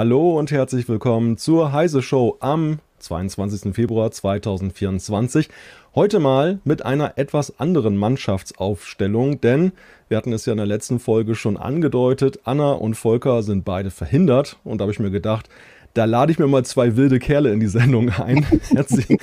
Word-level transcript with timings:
Hallo 0.00 0.38
und 0.38 0.50
herzlich 0.50 0.88
willkommen 0.88 1.36
zur 1.36 1.72
Heise 1.72 2.00
Show 2.00 2.38
am 2.40 2.78
22. 3.00 3.74
Februar 3.74 4.10
2024. 4.10 5.50
Heute 5.94 6.20
mal 6.20 6.58
mit 6.64 6.86
einer 6.86 7.18
etwas 7.18 7.60
anderen 7.60 7.98
Mannschaftsaufstellung, 7.98 9.42
denn 9.42 9.72
wir 10.08 10.16
hatten 10.16 10.32
es 10.32 10.46
ja 10.46 10.52
in 10.52 10.56
der 10.56 10.64
letzten 10.64 11.00
Folge 11.00 11.34
schon 11.34 11.58
angedeutet, 11.58 12.40
Anna 12.44 12.72
und 12.72 12.94
Volker 12.94 13.42
sind 13.42 13.66
beide 13.66 13.90
verhindert 13.90 14.56
und 14.64 14.78
da 14.78 14.84
habe 14.84 14.92
ich 14.92 15.00
mir 15.00 15.10
gedacht, 15.10 15.50
da 15.92 16.06
lade 16.06 16.32
ich 16.32 16.38
mir 16.38 16.46
mal 16.46 16.64
zwei 16.64 16.96
wilde 16.96 17.18
Kerle 17.18 17.52
in 17.52 17.60
die 17.60 17.66
Sendung 17.66 18.08
ein. 18.08 18.46
Herzlich, 18.70 19.06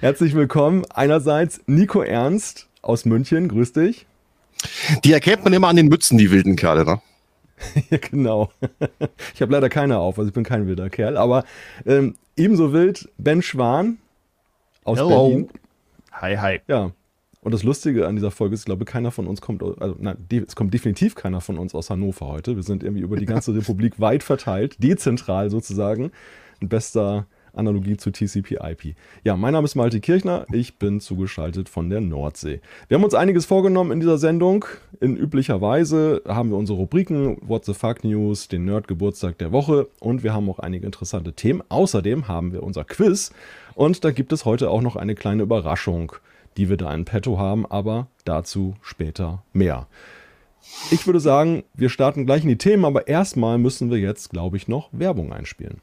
Herzlich 0.00 0.34
willkommen. 0.34 0.84
Einerseits 0.90 1.62
Nico 1.66 2.02
Ernst 2.02 2.68
aus 2.82 3.06
München, 3.06 3.48
grüß 3.48 3.72
dich. 3.72 4.04
Die 5.02 5.14
erkennt 5.14 5.44
man 5.44 5.54
immer 5.54 5.68
an 5.68 5.76
den 5.76 5.88
Mützen, 5.88 6.18
die 6.18 6.30
wilden 6.30 6.56
Kerle, 6.56 6.84
ne? 6.84 7.00
ja, 7.90 7.98
genau. 7.98 8.50
Ich 9.34 9.42
habe 9.42 9.52
leider 9.52 9.68
keine 9.68 9.98
auf, 9.98 10.18
also 10.18 10.28
ich 10.28 10.34
bin 10.34 10.44
kein 10.44 10.66
wilder 10.66 10.90
Kerl. 10.90 11.16
Aber 11.16 11.44
ähm, 11.86 12.16
ebenso 12.36 12.72
wild 12.72 13.08
Ben 13.18 13.42
Schwan 13.42 13.98
aus 14.84 14.98
Hello. 14.98 15.28
Berlin. 15.28 15.48
Hi, 16.12 16.36
hi. 16.36 16.60
Ja. 16.66 16.90
Und 17.40 17.52
das 17.52 17.62
Lustige 17.62 18.06
an 18.06 18.16
dieser 18.16 18.30
Folge 18.30 18.54
ist, 18.54 18.62
ich 18.62 18.66
glaube, 18.66 18.84
keiner 18.84 19.10
von 19.10 19.26
uns 19.26 19.40
kommt, 19.40 19.62
also 19.62 19.96
nein, 19.98 20.16
es 20.46 20.56
kommt 20.56 20.74
definitiv 20.74 21.14
keiner 21.14 21.40
von 21.40 21.56
uns 21.56 21.74
aus 21.74 21.88
Hannover 21.88 22.26
heute. 22.26 22.56
Wir 22.56 22.62
sind 22.64 22.82
irgendwie 22.82 23.02
über 23.02 23.16
die 23.16 23.26
ganze 23.26 23.54
Republik 23.56 24.00
weit 24.00 24.22
verteilt, 24.22 24.82
dezentral 24.82 25.48
sozusagen. 25.48 26.10
Ein 26.60 26.68
bester 26.68 27.26
Analogie 27.58 27.96
zu 27.96 28.10
TCP/IP. 28.10 28.94
Ja, 29.24 29.36
mein 29.36 29.52
Name 29.52 29.64
ist 29.64 29.74
Malte 29.74 30.00
Kirchner, 30.00 30.46
ich 30.52 30.78
bin 30.78 31.00
zugeschaltet 31.00 31.68
von 31.68 31.90
der 31.90 32.00
Nordsee. 32.00 32.60
Wir 32.88 32.96
haben 32.96 33.04
uns 33.04 33.14
einiges 33.14 33.46
vorgenommen 33.46 33.92
in 33.92 34.00
dieser 34.00 34.18
Sendung. 34.18 34.64
In 35.00 35.16
üblicher 35.16 35.60
Weise 35.60 36.22
haben 36.26 36.50
wir 36.50 36.56
unsere 36.56 36.78
Rubriken 36.78 37.36
What 37.46 37.64
the 37.64 37.74
Fuck 37.74 38.04
News, 38.04 38.48
den 38.48 38.64
Nerd-Geburtstag 38.64 39.38
der 39.38 39.52
Woche 39.52 39.88
und 40.00 40.22
wir 40.22 40.32
haben 40.32 40.48
auch 40.48 40.58
einige 40.58 40.86
interessante 40.86 41.32
Themen. 41.32 41.62
Außerdem 41.68 42.28
haben 42.28 42.52
wir 42.52 42.62
unser 42.62 42.84
Quiz 42.84 43.32
und 43.74 44.04
da 44.04 44.10
gibt 44.10 44.32
es 44.32 44.44
heute 44.44 44.70
auch 44.70 44.82
noch 44.82 44.96
eine 44.96 45.14
kleine 45.14 45.42
Überraschung, 45.42 46.12
die 46.56 46.68
wir 46.68 46.76
da 46.76 46.94
in 46.94 47.04
petto 47.04 47.38
haben, 47.38 47.66
aber 47.66 48.08
dazu 48.24 48.74
später 48.82 49.42
mehr. 49.52 49.86
Ich 50.90 51.06
würde 51.06 51.20
sagen, 51.20 51.64
wir 51.74 51.88
starten 51.88 52.26
gleich 52.26 52.42
in 52.42 52.48
die 52.48 52.58
Themen, 52.58 52.84
aber 52.84 53.08
erstmal 53.08 53.58
müssen 53.58 53.90
wir 53.90 53.98
jetzt, 53.98 54.30
glaube 54.30 54.56
ich, 54.56 54.68
noch 54.68 54.88
Werbung 54.92 55.32
einspielen. 55.32 55.80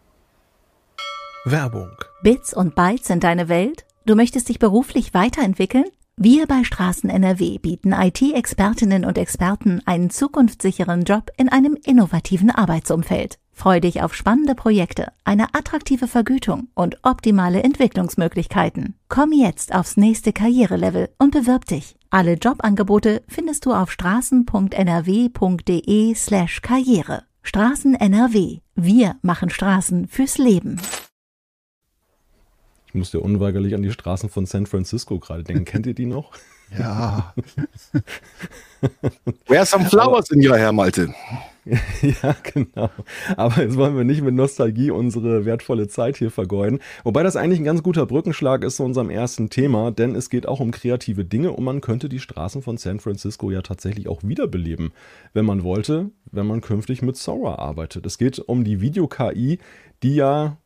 Werbung. 1.48 1.92
Bits 2.24 2.56
und 2.56 2.74
Bytes 2.74 3.08
sind 3.08 3.24
deine 3.24 3.50
Welt? 3.50 3.86
Du 4.08 4.16
möchtest 4.16 4.50
dich 4.50 4.58
beruflich 4.58 5.14
weiterentwickeln? 5.14 5.86
Wir 6.18 6.48
bei 6.48 6.64
Straßen 6.64 7.08
NRW 7.08 7.60
bieten 7.60 7.92
IT-Expertinnen 7.92 9.06
und 9.06 9.20
Experten 9.20 9.80
einen 9.86 10.10
zukunftssicheren 10.10 11.04
Job 11.04 11.30
in 11.38 11.50
einem 11.50 11.78
innovativen 11.86 12.50
Arbeitsumfeld. 12.50 13.38
Freu 13.52 13.80
dich 13.80 14.02
auf 14.02 14.16
spannende 14.16 14.56
Projekte, 14.56 15.12
eine 15.24 15.54
attraktive 15.54 16.08
Vergütung 16.08 16.70
und 16.74 16.98
optimale 17.04 17.62
Entwicklungsmöglichkeiten. 17.62 18.96
Komm 19.08 19.32
jetzt 19.32 19.76
aufs 19.76 19.98
nächste 19.98 20.34
Karrierelevel 20.34 21.10
und 21.20 21.30
bewirb 21.30 21.66
dich. 21.66 21.96
Alle 22.10 22.34
Jobangebote 22.34 23.22
findest 23.28 23.68
du 23.68 23.74
auf 23.74 23.92
straßen.nrw.de 23.92 26.16
slash 26.16 26.64
Karriere. 26.64 27.22
Straßen 27.44 27.94
NRW. 27.94 28.62
Wir 28.74 29.18
machen 29.22 29.52
Straßen 29.52 30.08
fürs 30.08 30.40
Leben 30.40 30.82
musste 32.96 33.20
unweigerlich 33.20 33.76
an 33.76 33.84
die 33.84 33.92
Straßen 33.92 34.30
von 34.30 34.46
San 34.46 34.66
Francisco 34.66 35.20
gerade 35.20 35.44
denken. 35.44 35.66
Kennt 35.66 35.86
ihr 35.86 35.94
die 35.94 36.06
noch? 36.06 36.32
Ja. 36.78 37.34
Where 39.48 39.66
some 39.66 39.86
flowers 39.86 40.32
in 40.32 40.46
your 40.46 40.58
hair, 40.58 40.72
Malte? 40.72 41.14
ja, 42.02 42.36
genau. 42.44 42.90
Aber 43.38 43.62
jetzt 43.62 43.76
wollen 43.76 43.98
wir 43.98 44.04
nicht 44.04 44.22
mit 44.22 44.36
Nostalgie 44.36 44.92
unsere 44.92 45.46
wertvolle 45.46 45.88
Zeit 45.88 46.18
hier 46.18 46.30
vergeuden. 46.30 46.80
Wobei 47.04 47.24
das 47.24 47.36
eigentlich 47.36 47.60
ein 47.60 47.66
ganz 47.66 47.82
guter 47.82 48.06
Brückenschlag 48.06 48.64
ist 48.64 48.78
zu 48.78 48.84
unserem 48.84 49.10
ersten 49.10 49.50
Thema, 49.50 49.92
denn 49.92 50.16
es 50.16 50.30
geht 50.30 50.48
auch 50.48 50.60
um 50.60 50.70
kreative 50.72 51.26
Dinge 51.26 51.52
und 51.52 51.64
man 51.64 51.82
könnte 51.82 52.08
die 52.08 52.20
Straßen 52.20 52.62
von 52.62 52.78
San 52.78 53.00
Francisco 53.00 53.50
ja 53.50 53.64
tatsächlich 53.64 54.08
auch 54.08 54.22
wiederbeleben, 54.24 54.92
wenn 55.34 55.46
man 55.46 55.64
wollte, 55.64 56.12
wenn 56.32 56.46
man 56.46 56.62
künftig 56.62 57.02
mit 57.02 57.18
Sora 57.18 57.56
arbeitet. 57.56 58.06
Es 58.06 58.20
geht 58.20 58.38
um 58.40 58.64
die 58.64 58.82
Video-KI, 58.82 59.58
die 60.04 60.16
ja 60.16 60.58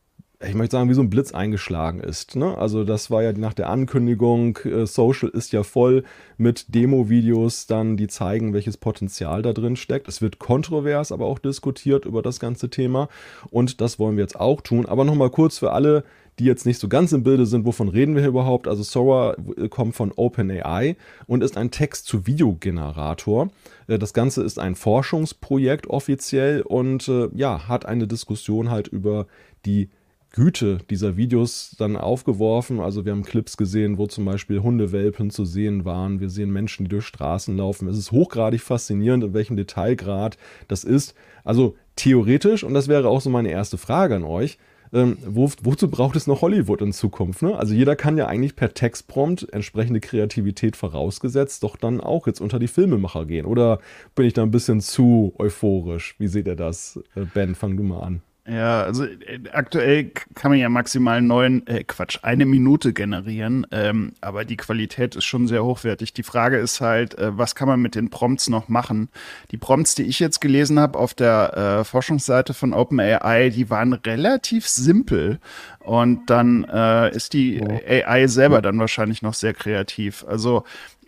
ich 0.42 0.54
möchte 0.54 0.76
sagen, 0.76 0.88
wie 0.88 0.94
so 0.94 1.02
ein 1.02 1.10
Blitz 1.10 1.32
eingeschlagen 1.32 2.00
ist. 2.00 2.34
Ne? 2.34 2.56
Also 2.56 2.84
das 2.84 3.10
war 3.10 3.22
ja 3.22 3.32
nach 3.32 3.52
der 3.52 3.68
Ankündigung, 3.68 4.56
äh, 4.64 4.86
Social 4.86 5.28
ist 5.28 5.52
ja 5.52 5.62
voll 5.62 6.02
mit 6.38 6.74
Demo-Videos 6.74 7.66
dann, 7.66 7.98
die 7.98 8.08
zeigen, 8.08 8.54
welches 8.54 8.78
Potenzial 8.78 9.42
da 9.42 9.52
drin 9.52 9.76
steckt. 9.76 10.08
Es 10.08 10.22
wird 10.22 10.38
kontrovers, 10.38 11.12
aber 11.12 11.26
auch 11.26 11.38
diskutiert 11.38 12.06
über 12.06 12.22
das 12.22 12.40
ganze 12.40 12.70
Thema 12.70 13.08
und 13.50 13.82
das 13.82 13.98
wollen 13.98 14.16
wir 14.16 14.24
jetzt 14.24 14.40
auch 14.40 14.62
tun. 14.62 14.86
Aber 14.86 15.04
nochmal 15.04 15.28
kurz 15.28 15.58
für 15.58 15.72
alle, 15.72 16.04
die 16.38 16.46
jetzt 16.46 16.64
nicht 16.64 16.78
so 16.78 16.88
ganz 16.88 17.12
im 17.12 17.22
Bilde 17.22 17.44
sind, 17.44 17.66
wovon 17.66 17.88
reden 17.88 18.14
wir 18.14 18.22
hier 18.22 18.30
überhaupt? 18.30 18.66
Also 18.66 18.82
Sora 18.82 19.36
äh, 19.58 19.68
kommt 19.68 19.94
von 19.94 20.10
OpenAI 20.10 20.96
und 21.26 21.44
ist 21.44 21.58
ein 21.58 21.70
Text-zu-Video-Generator. 21.70 23.50
Äh, 23.88 23.98
das 23.98 24.14
Ganze 24.14 24.42
ist 24.42 24.58
ein 24.58 24.74
Forschungsprojekt 24.74 25.88
offiziell 25.88 26.62
und 26.62 27.08
äh, 27.08 27.28
ja, 27.34 27.68
hat 27.68 27.84
eine 27.84 28.06
Diskussion 28.06 28.70
halt 28.70 28.88
über 28.88 29.26
die 29.66 29.90
Güte 30.32 30.78
dieser 30.88 31.16
Videos 31.16 31.74
dann 31.78 31.96
aufgeworfen. 31.96 32.80
Also 32.80 33.04
wir 33.04 33.12
haben 33.12 33.24
Clips 33.24 33.56
gesehen, 33.56 33.98
wo 33.98 34.06
zum 34.06 34.24
Beispiel 34.24 34.62
Hundewelpen 34.62 35.30
zu 35.30 35.44
sehen 35.44 35.84
waren. 35.84 36.20
Wir 36.20 36.30
sehen 36.30 36.50
Menschen, 36.50 36.84
die 36.84 36.90
durch 36.90 37.06
Straßen 37.06 37.56
laufen. 37.56 37.88
Es 37.88 37.98
ist 37.98 38.12
hochgradig 38.12 38.60
faszinierend, 38.60 39.24
in 39.24 39.34
welchem 39.34 39.56
Detailgrad 39.56 40.36
das 40.68 40.84
ist. 40.84 41.14
Also 41.44 41.76
theoretisch, 41.96 42.62
und 42.62 42.74
das 42.74 42.88
wäre 42.88 43.08
auch 43.08 43.20
so 43.20 43.30
meine 43.30 43.50
erste 43.50 43.76
Frage 43.76 44.14
an 44.14 44.24
euch, 44.24 44.58
ähm, 44.92 45.18
wo, 45.24 45.50
wozu 45.62 45.88
braucht 45.88 46.16
es 46.16 46.26
noch 46.26 46.42
Hollywood 46.42 46.82
in 46.82 46.92
Zukunft? 46.92 47.42
Ne? 47.42 47.56
Also 47.56 47.74
jeder 47.74 47.94
kann 47.94 48.18
ja 48.18 48.26
eigentlich 48.26 48.56
per 48.56 48.74
Textprompt 48.74 49.52
entsprechende 49.52 50.00
Kreativität 50.00 50.76
vorausgesetzt 50.76 51.62
doch 51.62 51.76
dann 51.76 52.00
auch 52.00 52.26
jetzt 52.26 52.40
unter 52.40 52.58
die 52.58 52.68
Filmemacher 52.68 53.24
gehen. 53.24 53.46
Oder 53.46 53.78
bin 54.14 54.26
ich 54.26 54.32
da 54.32 54.42
ein 54.42 54.50
bisschen 54.50 54.80
zu 54.80 55.32
euphorisch? 55.38 56.16
Wie 56.18 56.28
seht 56.28 56.46
ihr 56.46 56.56
das? 56.56 57.00
Äh, 57.14 57.26
ben, 57.34 57.54
fang 57.54 57.76
du 57.76 57.82
mal 57.82 58.00
an. 58.00 58.22
Ja, 58.46 58.82
also 58.82 59.04
äh, 59.04 59.40
aktuell 59.52 60.12
kann 60.34 60.50
man 60.50 60.58
ja 60.58 60.68
maximal 60.68 61.20
neun, 61.20 61.66
äh, 61.66 61.84
Quatsch, 61.84 62.18
eine 62.22 62.46
Minute 62.46 62.92
generieren, 62.92 63.66
ähm, 63.70 64.14
aber 64.22 64.44
die 64.44 64.56
Qualität 64.56 65.14
ist 65.14 65.24
schon 65.24 65.46
sehr 65.46 65.62
hochwertig. 65.62 66.14
Die 66.14 66.22
Frage 66.22 66.56
ist 66.56 66.80
halt, 66.80 67.18
äh, 67.18 67.36
was 67.36 67.54
kann 67.54 67.68
man 67.68 67.80
mit 67.80 67.94
den 67.94 68.08
Prompts 68.08 68.48
noch 68.48 68.68
machen? 68.68 69.10
Die 69.50 69.58
Prompts, 69.58 69.94
die 69.94 70.04
ich 70.04 70.20
jetzt 70.20 70.40
gelesen 70.40 70.80
habe 70.80 70.98
auf 70.98 71.12
der 71.12 71.80
äh, 71.80 71.84
Forschungsseite 71.84 72.54
von 72.54 72.72
OpenAI, 72.72 73.50
die 73.50 73.68
waren 73.68 73.92
relativ 73.92 74.66
simpel 74.66 75.38
und 75.80 76.30
dann 76.30 76.64
äh, 76.64 77.14
ist 77.14 77.34
die 77.34 77.60
oh. 77.60 77.80
AI 77.86 78.26
selber 78.26 78.62
dann 78.62 78.78
wahrscheinlich 78.78 79.20
noch 79.20 79.34
sehr 79.34 79.52
kreativ. 79.52 80.24
Also 80.26 80.64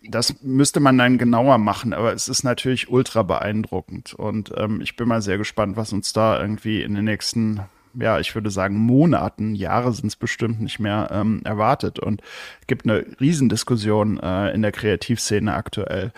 das 0.09 0.43
müsste 0.43 0.81
man 0.81 0.99
dann 0.99 1.19
genauer 1.19 1.59
machen, 1.59 1.93
aber 1.93 2.13
es 2.13 2.29
ist 2.29 2.43
natürlich 2.43 2.91
ultra 2.91 3.23
beeindruckend. 3.23 4.15
Und 4.15 4.53
ähm, 4.57 4.81
ich 4.81 4.97
bin 4.97 5.09
mal 5.09 5.23
sehr 5.23 5.39
gespannt, 5.39 5.77
was 5.77 5.93
uns 5.93 6.13
da 6.13 6.41
irgendwie 6.41 6.83
in 6.83 6.95
den 6.95 7.05
nächsten 7.05 7.61
ja, 7.99 8.19
ich 8.19 8.35
würde 8.35 8.51
sagen, 8.51 8.77
Monaten, 8.77 9.55
Jahre 9.55 9.93
sind 9.93 10.07
es 10.07 10.17
bestimmt 10.17 10.61
nicht 10.61 10.79
mehr 10.79 11.09
ähm, 11.13 11.41
erwartet. 11.45 11.99
Und 11.99 12.23
es 12.61 12.67
gibt 12.67 12.85
eine 12.85 13.05
Riesendiskussion 13.21 14.19
äh, 14.21 14.53
in 14.53 14.63
der 14.63 14.73
Kreativszene 14.73 15.55
aktuell. 15.55 16.13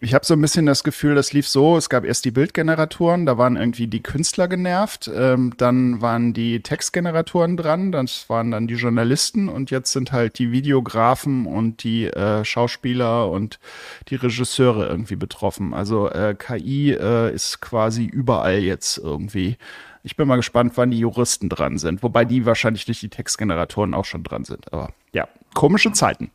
Ich 0.00 0.14
habe 0.14 0.24
so 0.24 0.34
ein 0.34 0.40
bisschen 0.40 0.66
das 0.66 0.82
Gefühl, 0.82 1.14
das 1.14 1.32
lief 1.32 1.46
so, 1.46 1.76
es 1.76 1.88
gab 1.88 2.04
erst 2.04 2.24
die 2.24 2.32
Bildgeneratoren, 2.32 3.24
da 3.24 3.38
waren 3.38 3.56
irgendwie 3.56 3.86
die 3.86 4.02
Künstler 4.02 4.48
genervt, 4.48 5.08
ähm, 5.14 5.54
dann 5.56 6.00
waren 6.00 6.32
die 6.32 6.60
Textgeneratoren 6.60 7.56
dran, 7.56 7.92
das 7.92 8.28
waren 8.28 8.50
dann 8.50 8.66
die 8.66 8.74
Journalisten 8.74 9.48
und 9.48 9.70
jetzt 9.70 9.92
sind 9.92 10.10
halt 10.10 10.38
die 10.40 10.50
Videografen 10.50 11.46
und 11.46 11.84
die 11.84 12.06
äh, 12.06 12.44
Schauspieler 12.44 13.30
und 13.30 13.60
die 14.08 14.16
Regisseure 14.16 14.88
irgendwie 14.88 15.16
betroffen. 15.16 15.72
Also 15.72 16.10
äh, 16.10 16.34
KI 16.36 16.92
äh, 16.92 17.32
ist 17.32 17.60
quasi 17.60 18.04
überall 18.04 18.58
jetzt 18.58 18.98
irgendwie. 18.98 19.56
Ich 20.04 20.16
bin 20.16 20.26
mal 20.26 20.36
gespannt, 20.36 20.72
wann 20.76 20.90
die 20.90 20.98
Juristen 20.98 21.48
dran 21.48 21.78
sind. 21.78 22.02
Wobei 22.02 22.24
die 22.24 22.44
wahrscheinlich 22.44 22.84
durch 22.84 23.00
die 23.00 23.08
Textgeneratoren 23.08 23.94
auch 23.94 24.04
schon 24.04 24.24
dran 24.24 24.44
sind. 24.44 24.72
Aber 24.72 24.92
ja, 25.12 25.28
komische 25.54 25.92
Zeiten. 25.92 26.30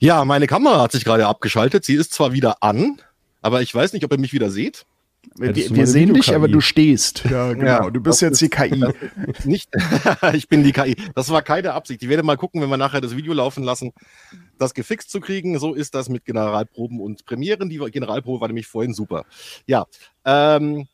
Ja, 0.00 0.24
meine 0.24 0.46
Kamera 0.46 0.82
hat 0.82 0.92
sich 0.92 1.04
gerade 1.04 1.26
abgeschaltet. 1.26 1.84
Sie 1.84 1.94
ist 1.94 2.12
zwar 2.12 2.32
wieder 2.32 2.62
an, 2.62 3.00
aber 3.40 3.62
ich 3.62 3.72
weiß 3.72 3.92
nicht, 3.92 4.04
ob 4.04 4.12
ihr 4.12 4.18
mich 4.18 4.32
wieder 4.32 4.50
seht. 4.50 4.84
Wir, 5.36 5.54
wir 5.54 5.86
sehen 5.86 6.12
dich, 6.14 6.34
aber 6.34 6.48
du 6.48 6.60
stehst. 6.60 7.24
Ja, 7.30 7.52
genau. 7.52 7.66
Ja, 7.66 7.90
du 7.90 8.00
bist 8.00 8.20
jetzt 8.20 8.40
die 8.40 8.48
KI. 8.48 8.84
Nicht, 9.44 9.70
ich 10.34 10.48
bin 10.48 10.64
die 10.64 10.72
KI. 10.72 10.96
Das 11.14 11.30
war 11.30 11.42
keine 11.42 11.72
Absicht. 11.72 12.02
Ich 12.02 12.08
werde 12.08 12.22
mal 12.22 12.36
gucken, 12.36 12.60
wenn 12.60 12.68
wir 12.68 12.76
nachher 12.76 13.00
das 13.00 13.16
Video 13.16 13.32
laufen 13.32 13.62
lassen, 13.62 13.92
das 14.58 14.74
gefixt 14.74 15.10
zu 15.10 15.20
kriegen. 15.20 15.58
So 15.58 15.74
ist 15.74 15.94
das 15.94 16.08
mit 16.08 16.24
Generalproben 16.24 17.00
und 17.00 17.24
Premieren. 17.24 17.70
Die 17.70 17.78
Generalprobe 17.78 18.40
war 18.40 18.48
nämlich 18.48 18.66
vorhin 18.66 18.94
super. 18.94 19.24
Ja, 19.66 19.86
ähm, 20.24 20.88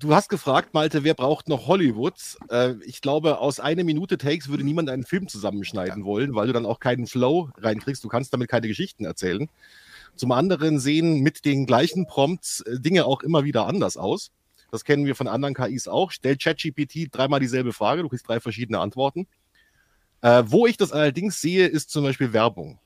Du 0.00 0.14
hast 0.14 0.30
gefragt, 0.30 0.72
Malte, 0.72 1.04
wer 1.04 1.12
braucht 1.12 1.50
noch 1.50 1.66
Hollywood? 1.66 2.14
Äh, 2.48 2.72
ich 2.86 3.02
glaube, 3.02 3.38
aus 3.38 3.60
einer 3.60 3.84
Minute 3.84 4.16
Takes 4.16 4.48
würde 4.48 4.64
niemand 4.64 4.88
einen 4.88 5.04
Film 5.04 5.28
zusammenschneiden 5.28 6.06
wollen, 6.06 6.34
weil 6.34 6.46
du 6.46 6.54
dann 6.54 6.64
auch 6.64 6.80
keinen 6.80 7.06
Flow 7.06 7.50
reinkriegst. 7.58 8.02
Du 8.02 8.08
kannst 8.08 8.32
damit 8.32 8.48
keine 8.48 8.66
Geschichten 8.66 9.04
erzählen. 9.04 9.50
Zum 10.16 10.32
anderen 10.32 10.78
sehen 10.78 11.20
mit 11.20 11.44
den 11.44 11.66
gleichen 11.66 12.06
Prompts 12.06 12.62
äh, 12.62 12.80
Dinge 12.80 13.04
auch 13.04 13.20
immer 13.20 13.44
wieder 13.44 13.66
anders 13.66 13.98
aus. 13.98 14.30
Das 14.70 14.84
kennen 14.84 15.04
wir 15.04 15.14
von 15.14 15.28
anderen 15.28 15.52
KIs 15.52 15.86
auch. 15.86 16.12
Stell 16.12 16.38
ChatGPT 16.38 17.08
dreimal 17.14 17.40
dieselbe 17.40 17.74
Frage, 17.74 18.00
du 18.00 18.08
kriegst 18.08 18.26
drei 18.26 18.40
verschiedene 18.40 18.78
Antworten. 18.78 19.26
Äh, 20.22 20.44
wo 20.46 20.66
ich 20.66 20.78
das 20.78 20.92
allerdings 20.92 21.42
sehe, 21.42 21.66
ist 21.66 21.90
zum 21.90 22.04
Beispiel 22.04 22.32
Werbung. 22.32 22.78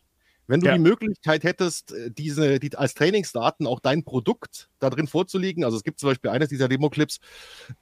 Wenn 0.46 0.61
du 0.61 0.67
ja. 0.67 0.75
die 0.75 0.81
Möglichkeit 0.81 1.44
hättest, 1.44 1.93
äh, 1.93 2.11
diese 2.11 2.58
die, 2.61 2.76
als 2.76 2.94
Trainingsdaten 2.94 3.67
auch 3.67 3.81
dein 3.81 4.05
Produkt 4.05 4.69
da 4.79 4.91
drin 4.91 5.06
vorzulegen, 5.06 5.64
also 5.64 5.76
es 5.76 5.85
gibt 5.85 5.99
zum 5.99 6.11
Beispiel 6.11 6.31
eines 6.31 6.49
dieser 6.49 6.69
Demo-Clips, 6.69 7.20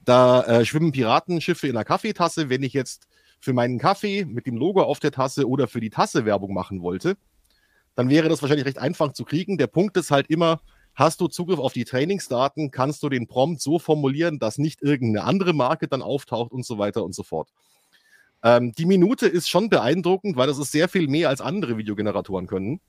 da 0.03 0.43
äh, 0.43 0.65
schwimmen 0.65 0.91
Piratenschiffe 0.91 1.67
in 1.67 1.75
einer 1.75 1.85
Kaffeetasse. 1.85 2.49
Wenn 2.49 2.63
ich 2.63 2.73
jetzt 2.73 3.07
für 3.39 3.53
meinen 3.53 3.79
Kaffee 3.79 4.25
mit 4.25 4.47
dem 4.47 4.55
Logo 4.55 4.81
auf 4.83 4.99
der 4.99 5.11
Tasse 5.11 5.47
oder 5.47 5.67
für 5.67 5.81
die 5.81 5.89
Tasse 5.89 6.25
Werbung 6.25 6.53
machen 6.53 6.81
wollte, 6.81 7.17
dann 7.95 8.09
wäre 8.09 8.29
das 8.29 8.41
wahrscheinlich 8.41 8.65
recht 8.65 8.79
einfach 8.79 9.13
zu 9.13 9.25
kriegen. 9.25 9.57
Der 9.57 9.67
Punkt 9.67 9.97
ist 9.97 10.11
halt 10.11 10.29
immer, 10.29 10.61
hast 10.95 11.21
du 11.21 11.27
Zugriff 11.27 11.59
auf 11.59 11.73
die 11.73 11.85
Trainingsdaten, 11.85 12.71
kannst 12.71 13.03
du 13.03 13.09
den 13.09 13.27
Prompt 13.27 13.61
so 13.61 13.79
formulieren, 13.79 14.39
dass 14.39 14.57
nicht 14.57 14.81
irgendeine 14.81 15.25
andere 15.25 15.53
Marke 15.53 15.87
dann 15.87 16.01
auftaucht 16.01 16.51
und 16.51 16.65
so 16.65 16.77
weiter 16.77 17.03
und 17.03 17.13
so 17.13 17.23
fort. 17.23 17.49
Ähm, 18.43 18.73
die 18.73 18.85
Minute 18.85 19.27
ist 19.27 19.49
schon 19.49 19.69
beeindruckend, 19.69 20.35
weil 20.35 20.47
das 20.47 20.57
ist 20.59 20.71
sehr 20.71 20.89
viel 20.89 21.07
mehr 21.07 21.29
als 21.29 21.41
andere 21.41 21.77
Videogeneratoren 21.77 22.47
können. 22.47 22.81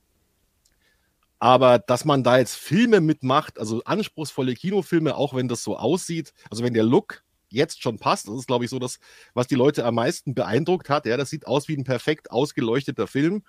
Aber 1.38 1.78
dass 1.78 2.04
man 2.04 2.24
da 2.24 2.38
jetzt 2.38 2.56
Filme 2.56 3.00
mitmacht, 3.00 3.58
also 3.58 3.82
anspruchsvolle 3.84 4.54
Kinofilme, 4.54 5.14
auch 5.14 5.34
wenn 5.34 5.48
das 5.48 5.62
so 5.62 5.76
aussieht, 5.76 6.32
also 6.50 6.64
wenn 6.64 6.74
der 6.74 6.84
Look 6.84 7.22
jetzt 7.50 7.82
schon 7.82 7.98
passt, 7.98 8.28
das 8.28 8.34
ist, 8.34 8.46
glaube 8.46 8.64
ich, 8.64 8.70
so 8.70 8.78
das, 8.78 8.98
was 9.32 9.46
die 9.46 9.54
Leute 9.54 9.84
am 9.84 9.94
meisten 9.94 10.34
beeindruckt 10.34 10.88
hat. 10.88 11.06
Ja, 11.06 11.16
das 11.16 11.30
sieht 11.30 11.46
aus 11.46 11.68
wie 11.68 11.76
ein 11.76 11.84
perfekt 11.84 12.30
ausgeleuchteter 12.30 13.06
Film. 13.06 13.42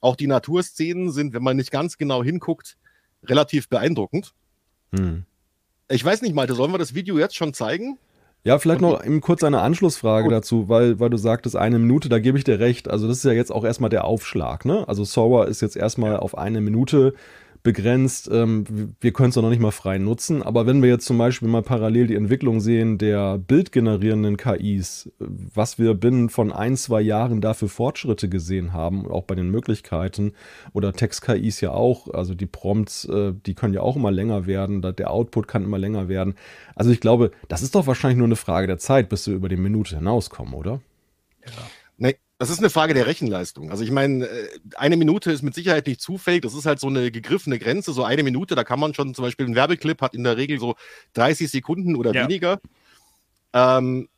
Auch 0.00 0.16
die 0.16 0.26
Naturszenen 0.26 1.10
sind, 1.10 1.32
wenn 1.32 1.42
man 1.42 1.56
nicht 1.56 1.70
ganz 1.70 1.96
genau 1.96 2.22
hinguckt, 2.22 2.76
relativ 3.24 3.68
beeindruckend. 3.68 4.34
Hm. 4.92 5.24
Ich 5.88 6.04
weiß 6.04 6.22
nicht, 6.22 6.34
Malte, 6.34 6.54
sollen 6.54 6.72
wir 6.72 6.78
das 6.78 6.94
Video 6.94 7.18
jetzt 7.18 7.36
schon 7.36 7.54
zeigen? 7.54 7.98
Ja, 8.46 8.60
vielleicht 8.60 8.80
noch 8.80 9.04
eben 9.04 9.20
kurz 9.20 9.42
eine 9.42 9.60
Anschlussfrage 9.60 10.28
dazu, 10.30 10.68
weil, 10.68 11.00
weil 11.00 11.10
du 11.10 11.16
sagtest, 11.16 11.56
eine 11.56 11.80
Minute, 11.80 12.08
da 12.08 12.20
gebe 12.20 12.38
ich 12.38 12.44
dir 12.44 12.60
recht. 12.60 12.88
Also 12.88 13.08
das 13.08 13.16
ist 13.16 13.24
ja 13.24 13.32
jetzt 13.32 13.50
auch 13.50 13.64
erstmal 13.64 13.90
der 13.90 14.04
Aufschlag, 14.04 14.64
ne? 14.64 14.84
Also 14.86 15.02
Sora 15.02 15.46
ist 15.46 15.62
jetzt 15.62 15.76
erstmal 15.76 16.16
auf 16.16 16.38
eine 16.38 16.60
Minute 16.60 17.14
begrenzt. 17.66 18.30
Ähm, 18.32 18.94
wir 19.00 19.12
können 19.12 19.30
es 19.30 19.36
noch 19.36 19.50
nicht 19.50 19.60
mal 19.60 19.72
frei 19.72 19.98
nutzen. 19.98 20.40
Aber 20.40 20.66
wenn 20.66 20.82
wir 20.82 20.88
jetzt 20.88 21.04
zum 21.04 21.18
Beispiel 21.18 21.48
mal 21.48 21.64
parallel 21.64 22.06
die 22.06 22.14
Entwicklung 22.14 22.60
sehen 22.60 22.96
der 22.96 23.38
bildgenerierenden 23.38 24.36
KIs, 24.36 25.10
was 25.18 25.76
wir 25.76 25.94
binnen 25.94 26.28
von 26.28 26.52
ein, 26.52 26.76
zwei 26.76 27.00
Jahren 27.00 27.40
dafür 27.40 27.68
Fortschritte 27.68 28.28
gesehen 28.28 28.72
haben, 28.72 29.10
auch 29.10 29.24
bei 29.24 29.34
den 29.34 29.50
Möglichkeiten 29.50 30.32
oder 30.74 30.92
Text-KIs 30.92 31.60
ja 31.60 31.72
auch, 31.72 32.14
also 32.14 32.34
die 32.34 32.46
Prompts, 32.46 33.06
äh, 33.06 33.32
die 33.44 33.54
können 33.54 33.74
ja 33.74 33.80
auch 33.80 33.96
immer 33.96 34.12
länger 34.12 34.46
werden, 34.46 34.80
der 34.80 35.10
Output 35.10 35.48
kann 35.48 35.64
immer 35.64 35.78
länger 35.78 36.08
werden. 36.08 36.36
Also 36.76 36.92
ich 36.92 37.00
glaube, 37.00 37.32
das 37.48 37.62
ist 37.62 37.74
doch 37.74 37.88
wahrscheinlich 37.88 38.18
nur 38.18 38.28
eine 38.28 38.36
Frage 38.36 38.68
der 38.68 38.78
Zeit, 38.78 39.08
bis 39.08 39.26
wir 39.26 39.34
über 39.34 39.48
die 39.48 39.56
Minute 39.56 39.96
hinauskommen, 39.96 40.54
oder? 40.54 40.80
Ja. 41.44 41.50
Nee, 41.98 42.16
das 42.38 42.50
ist 42.50 42.58
eine 42.58 42.70
Frage 42.70 42.92
der 42.92 43.06
Rechenleistung. 43.06 43.70
Also 43.70 43.82
ich 43.82 43.90
meine, 43.90 44.26
äh, 44.26 44.48
eine 44.76 44.96
Minute 44.96 45.32
ist 45.32 45.42
mit 45.42 45.54
Sicherheit 45.54 45.86
nicht 45.86 46.00
zufällig. 46.00 46.42
Das 46.42 46.54
ist 46.54 46.66
halt 46.66 46.80
so 46.80 46.88
eine 46.88 47.10
gegriffene 47.10 47.58
Grenze. 47.58 47.92
So 47.92 48.04
eine 48.04 48.22
Minute, 48.22 48.54
da 48.54 48.64
kann 48.64 48.78
man 48.78 48.92
schon 48.92 49.14
zum 49.14 49.24
Beispiel 49.24 49.46
ein 49.46 49.54
Werbeclip 49.54 50.02
hat 50.02 50.14
in 50.14 50.24
der 50.24 50.36
Regel 50.36 50.58
so 50.58 50.74
30 51.14 51.50
Sekunden 51.50 51.96
oder 51.96 52.12
ja. 52.12 52.24
weniger. 52.24 52.60
Ähm, 53.54 54.08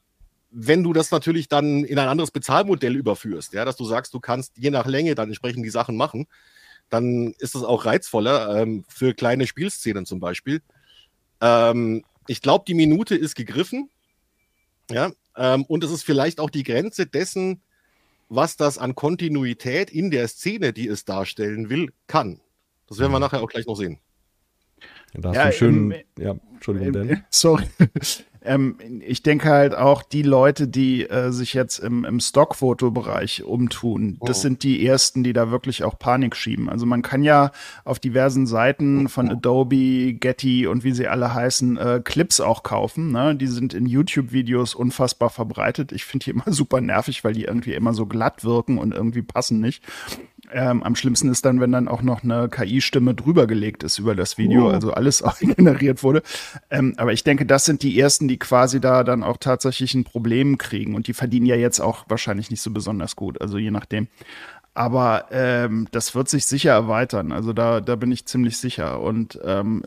wenn 0.50 0.82
du 0.82 0.92
das 0.92 1.10
natürlich 1.10 1.48
dann 1.48 1.84
in 1.84 1.98
ein 1.98 2.08
anderes 2.08 2.30
Bezahlmodell 2.30 2.96
überführst, 2.96 3.52
ja, 3.52 3.64
dass 3.64 3.76
du 3.76 3.84
sagst, 3.84 4.14
du 4.14 4.20
kannst 4.20 4.56
je 4.56 4.70
nach 4.70 4.86
Länge 4.86 5.14
dann 5.14 5.28
entsprechend 5.28 5.64
die 5.64 5.70
Sachen 5.70 5.96
machen, 5.96 6.26
dann 6.88 7.34
ist 7.38 7.54
das 7.54 7.62
auch 7.62 7.84
reizvoller 7.84 8.62
ähm, 8.62 8.84
für 8.88 9.14
kleine 9.14 9.46
Spielszenen 9.46 10.06
zum 10.06 10.20
Beispiel. 10.20 10.62
Ähm, 11.40 12.04
ich 12.26 12.42
glaube, 12.42 12.64
die 12.66 12.74
Minute 12.74 13.14
ist 13.14 13.36
gegriffen. 13.36 13.90
Ja, 14.90 15.12
ähm, 15.36 15.64
und 15.64 15.84
es 15.84 15.90
ist 15.90 16.02
vielleicht 16.02 16.40
auch 16.40 16.50
die 16.50 16.62
Grenze 16.62 17.06
dessen, 17.06 17.60
was 18.28 18.56
das 18.56 18.78
an 18.78 18.94
Kontinuität 18.94 19.90
in 19.90 20.10
der 20.10 20.28
Szene, 20.28 20.72
die 20.72 20.88
es 20.88 21.04
darstellen 21.04 21.70
will, 21.70 21.92
kann. 22.06 22.40
Das 22.86 22.98
werden 22.98 23.12
wir 23.12 23.18
mhm. 23.18 23.24
nachher 23.24 23.42
auch 23.42 23.48
gleich 23.48 23.66
noch 23.66 23.76
sehen. 23.76 23.98
Da 25.14 25.30
hast 25.30 25.36
ja, 25.36 25.46
du 25.46 25.52
schön, 25.52 25.92
ähm, 25.92 26.02
ja, 26.18 26.36
Entschuldigung, 26.52 26.92
Dan. 26.92 27.24
Sorry. 27.30 27.64
Ähm, 28.42 28.76
ich 29.06 29.22
denke 29.22 29.48
halt 29.48 29.74
auch, 29.74 30.02
die 30.02 30.22
Leute, 30.22 30.68
die 30.68 31.08
äh, 31.08 31.30
sich 31.30 31.54
jetzt 31.54 31.78
im, 31.78 32.04
im 32.04 32.20
Stockfotobereich 32.20 33.44
umtun, 33.44 34.16
oh. 34.20 34.26
das 34.26 34.42
sind 34.42 34.62
die 34.62 34.84
ersten, 34.86 35.24
die 35.24 35.32
da 35.32 35.50
wirklich 35.50 35.84
auch 35.84 35.98
Panik 35.98 36.36
schieben. 36.36 36.68
Also 36.68 36.86
man 36.86 37.02
kann 37.02 37.22
ja 37.22 37.52
auf 37.84 37.98
diversen 37.98 38.46
Seiten 38.46 39.08
von 39.08 39.30
Adobe, 39.30 40.14
Getty 40.14 40.66
und 40.66 40.84
wie 40.84 40.92
sie 40.92 41.08
alle 41.08 41.34
heißen, 41.34 41.76
äh, 41.76 42.00
Clips 42.04 42.40
auch 42.40 42.62
kaufen. 42.62 43.12
Ne? 43.12 43.34
Die 43.34 43.46
sind 43.46 43.74
in 43.74 43.86
YouTube-Videos 43.86 44.74
unfassbar 44.74 45.30
verbreitet. 45.30 45.92
Ich 45.92 46.04
finde 46.04 46.24
die 46.24 46.30
immer 46.30 46.44
super 46.52 46.80
nervig, 46.80 47.24
weil 47.24 47.32
die 47.32 47.44
irgendwie 47.44 47.74
immer 47.74 47.94
so 47.94 48.06
glatt 48.06 48.44
wirken 48.44 48.78
und 48.78 48.94
irgendwie 48.94 49.22
passen 49.22 49.60
nicht. 49.60 49.82
Ähm, 50.52 50.82
am 50.82 50.94
schlimmsten 50.94 51.28
ist 51.28 51.44
dann, 51.44 51.60
wenn 51.60 51.72
dann 51.72 51.88
auch 51.88 52.02
noch 52.02 52.22
eine 52.22 52.48
KI-Stimme 52.48 53.14
drüber 53.14 53.46
gelegt 53.46 53.82
ist 53.82 53.98
über 53.98 54.14
das 54.14 54.38
Video, 54.38 54.66
oh. 54.66 54.70
also 54.70 54.92
alles 54.92 55.22
auch 55.22 55.38
generiert 55.40 56.02
wurde. 56.02 56.22
Ähm, 56.70 56.94
aber 56.96 57.12
ich 57.12 57.24
denke, 57.24 57.46
das 57.46 57.64
sind 57.64 57.82
die 57.82 57.98
ersten, 57.98 58.28
die 58.28 58.38
quasi 58.38 58.80
da 58.80 59.04
dann 59.04 59.22
auch 59.22 59.36
tatsächlich 59.36 59.94
ein 59.94 60.04
Problem 60.04 60.58
kriegen. 60.58 60.94
Und 60.94 61.06
die 61.06 61.14
verdienen 61.14 61.46
ja 61.46 61.56
jetzt 61.56 61.80
auch 61.80 62.04
wahrscheinlich 62.08 62.50
nicht 62.50 62.62
so 62.62 62.70
besonders 62.70 63.16
gut, 63.16 63.40
also 63.40 63.58
je 63.58 63.70
nachdem. 63.70 64.08
Aber 64.78 65.24
ähm, 65.32 65.88
das 65.90 66.14
wird 66.14 66.28
sich 66.28 66.46
sicher 66.46 66.70
erweitern. 66.70 67.32
Also 67.32 67.52
da, 67.52 67.80
da 67.80 67.96
bin 67.96 68.12
ich 68.12 68.26
ziemlich 68.26 68.58
sicher. 68.58 69.00
Und 69.00 69.36
ähm, 69.44 69.82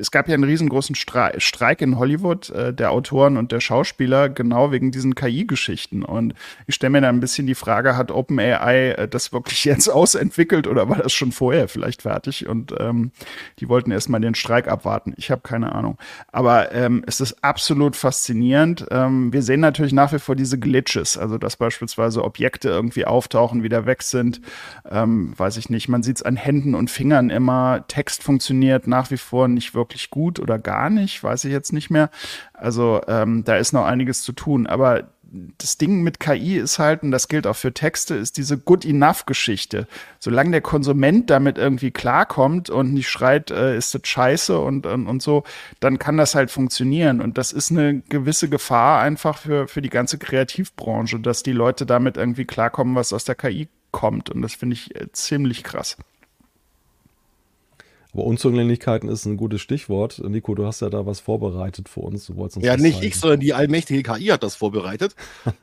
es 0.00 0.10
gab 0.10 0.26
ja 0.26 0.32
einen 0.32 0.44
riesengroßen 0.44 0.94
Stre 0.94 1.34
Streik 1.36 1.82
in 1.82 1.98
Hollywood 1.98 2.48
äh, 2.48 2.72
der 2.72 2.92
Autoren 2.92 3.36
und 3.36 3.52
der 3.52 3.60
Schauspieler 3.60 4.30
genau 4.30 4.72
wegen 4.72 4.90
diesen 4.90 5.14
KI-Geschichten. 5.14 6.02
Und 6.02 6.32
ich 6.66 6.76
stelle 6.76 6.92
mir 6.92 7.02
da 7.02 7.10
ein 7.10 7.20
bisschen 7.20 7.46
die 7.46 7.54
Frage, 7.54 7.94
hat 7.94 8.10
OpenAI 8.10 8.92
äh, 8.92 9.06
das 9.06 9.34
wirklich 9.34 9.64
jetzt 9.66 9.90
ausentwickelt 9.90 10.66
oder 10.66 10.88
war 10.88 10.96
das 10.96 11.12
schon 11.12 11.32
vorher 11.32 11.68
vielleicht 11.68 12.00
fertig? 12.00 12.48
Und 12.48 12.74
ähm, 12.80 13.10
die 13.58 13.68
wollten 13.68 13.90
erstmal 13.90 14.22
den 14.22 14.34
Streik 14.34 14.66
abwarten. 14.66 15.12
Ich 15.18 15.30
habe 15.30 15.42
keine 15.42 15.74
Ahnung. 15.74 15.98
Aber 16.28 16.72
ähm, 16.72 17.04
es 17.06 17.20
ist 17.20 17.44
absolut 17.44 17.96
faszinierend. 17.96 18.86
Ähm, 18.90 19.30
wir 19.30 19.42
sehen 19.42 19.60
natürlich 19.60 19.92
nach 19.92 20.10
wie 20.14 20.18
vor 20.18 20.36
diese 20.36 20.58
Glitches, 20.58 21.18
also 21.18 21.36
dass 21.36 21.56
beispielsweise 21.56 22.24
Objekte 22.24 22.70
irgendwie 22.70 23.04
auftauchen, 23.04 23.62
wieder 23.62 23.84
weg 23.84 24.02
sind 24.02 24.21
sind. 24.22 24.40
Ähm, 24.90 25.34
weiß 25.36 25.56
ich 25.56 25.70
nicht. 25.70 25.88
Man 25.88 26.02
sieht 26.02 26.16
es 26.16 26.22
an 26.22 26.36
Händen 26.36 26.74
und 26.74 26.90
Fingern 26.90 27.30
immer. 27.30 27.84
Text 27.88 28.22
funktioniert 28.22 28.86
nach 28.86 29.10
wie 29.10 29.16
vor 29.16 29.48
nicht 29.48 29.74
wirklich 29.74 30.10
gut 30.10 30.38
oder 30.38 30.58
gar 30.58 30.90
nicht. 30.90 31.22
Weiß 31.22 31.44
ich 31.44 31.52
jetzt 31.52 31.72
nicht 31.72 31.90
mehr. 31.90 32.10
Also 32.52 33.00
ähm, 33.08 33.44
da 33.44 33.56
ist 33.56 33.72
noch 33.72 33.84
einiges 33.84 34.22
zu 34.22 34.32
tun. 34.32 34.66
Aber 34.66 35.08
das 35.58 35.78
Ding 35.78 36.02
mit 36.02 36.20
KI 36.20 36.58
ist 36.58 36.78
halt, 36.78 37.02
und 37.02 37.10
das 37.10 37.28
gilt 37.28 37.46
auch 37.46 37.56
für 37.56 37.72
Texte, 37.72 38.14
ist 38.14 38.36
diese 38.36 38.58
Good 38.58 38.84
Enough-Geschichte. 38.84 39.86
Solange 40.18 40.50
der 40.50 40.60
Konsument 40.60 41.30
damit 41.30 41.56
irgendwie 41.56 41.90
klarkommt 41.90 42.68
und 42.68 42.92
nicht 42.92 43.08
schreit, 43.08 43.50
äh, 43.50 43.76
ist 43.76 43.94
das 43.94 44.02
scheiße 44.04 44.58
und, 44.58 44.86
und, 44.86 45.06
und 45.06 45.22
so, 45.22 45.44
dann 45.80 45.98
kann 45.98 46.18
das 46.18 46.34
halt 46.34 46.50
funktionieren. 46.50 47.22
Und 47.22 47.38
das 47.38 47.52
ist 47.52 47.70
eine 47.70 48.00
gewisse 48.00 48.50
Gefahr 48.50 49.00
einfach 49.00 49.38
für, 49.38 49.68
für 49.68 49.80
die 49.80 49.90
ganze 49.90 50.18
Kreativbranche, 50.18 51.18
dass 51.18 51.42
die 51.42 51.52
Leute 51.52 51.86
damit 51.86 52.18
irgendwie 52.18 52.44
klarkommen, 52.44 52.94
was 52.94 53.12
aus 53.12 53.24
der 53.24 53.34
KI 53.34 53.68
kommt. 53.92 54.30
Und 54.30 54.42
das 54.42 54.54
finde 54.54 54.74
ich 54.74 54.94
äh, 54.96 55.12
ziemlich 55.12 55.62
krass. 55.62 55.96
Aber 58.14 58.24
Unzulänglichkeiten 58.24 59.08
ist 59.08 59.24
ein 59.24 59.38
gutes 59.38 59.62
Stichwort. 59.62 60.18
Nico, 60.18 60.54
du 60.54 60.66
hast 60.66 60.80
ja 60.82 60.90
da 60.90 61.06
was 61.06 61.20
vorbereitet 61.20 61.88
für 61.88 62.00
uns. 62.00 62.26
Du 62.26 62.34
uns 62.34 62.56
ja, 62.60 62.76
nicht 62.76 62.96
zeigen. 62.96 63.06
ich, 63.06 63.16
sondern 63.16 63.40
die 63.40 63.54
allmächtige 63.54 64.02
KI 64.02 64.26
hat 64.26 64.42
das 64.42 64.54
vorbereitet. 64.54 65.14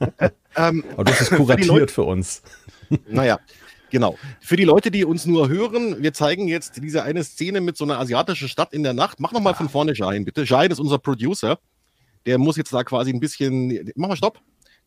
ähm, 0.56 0.84
Aber 0.94 1.04
du 1.04 1.12
hast 1.12 1.22
es 1.22 1.30
kuratiert 1.30 1.92
für 1.92 2.04
uns. 2.04 2.42
naja, 3.08 3.40
genau. 3.92 4.18
Für 4.40 4.56
die 4.56 4.64
Leute, 4.64 4.90
die 4.90 5.06
uns 5.06 5.28
nur 5.28 5.48
hören, 5.48 6.02
wir 6.02 6.12
zeigen 6.14 6.48
jetzt 6.48 6.82
diese 6.82 7.04
eine 7.04 7.24
Szene 7.24 7.62
mit 7.62 7.78
so 7.78 7.84
einer 7.84 8.00
asiatischen 8.00 8.48
Stadt 8.48 8.74
in 8.74 8.82
der 8.82 8.94
Nacht. 8.94 9.20
Mach 9.20 9.32
nochmal 9.32 9.54
von 9.54 9.70
vorne 9.70 9.96
Shine, 9.96 10.22
bitte. 10.22 10.48
Shine 10.48 10.70
ist 10.70 10.80
unser 10.80 10.98
Producer. 10.98 11.60
Der 12.26 12.40
muss 12.40 12.58
jetzt 12.58 12.74
da 12.74 12.84
quasi 12.84 13.14
ein 13.14 13.20
bisschen. 13.20 13.92
Mach 13.96 14.10
mal 14.10 14.16
Stopp. 14.16 14.40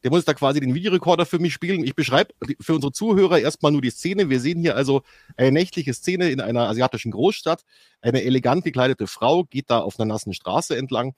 Der 0.03 0.11
muss 0.11 0.25
da 0.25 0.35
quasi 0.35 0.61
den 0.61 0.75
Videorekorder 0.75 1.27
für 1.27 1.39
mich 1.39 1.53
spielen. 1.53 1.85
Ich 1.85 1.95
beschreibe 1.95 2.35
für 2.61 2.75
unsere 2.75 2.93
Zuhörer 2.93 3.39
erstmal 3.39 3.73
nur 3.73 3.83
die 3.83 3.91
Szene. 3.91 4.31
Wir 4.31 4.41
sehen 4.41 4.61
hier 4.61 4.77
also 4.77 5.03
eine 5.37 5.53
nächtliche 5.53 5.95
Szene 5.95 6.31
in 6.31 6.41
einer 6.41 6.69
asiatischen 6.69 7.13
Großstadt. 7.13 7.65
Eine 8.01 8.23
elegant 8.25 8.65
gekleidete 8.65 9.07
Frau 9.07 9.45
geht 9.45 9.71
da 9.71 9.79
auf 9.79 9.99
einer 9.99 10.07
nassen 10.13 10.35
Straße 10.35 10.77
entlang. 10.77 11.15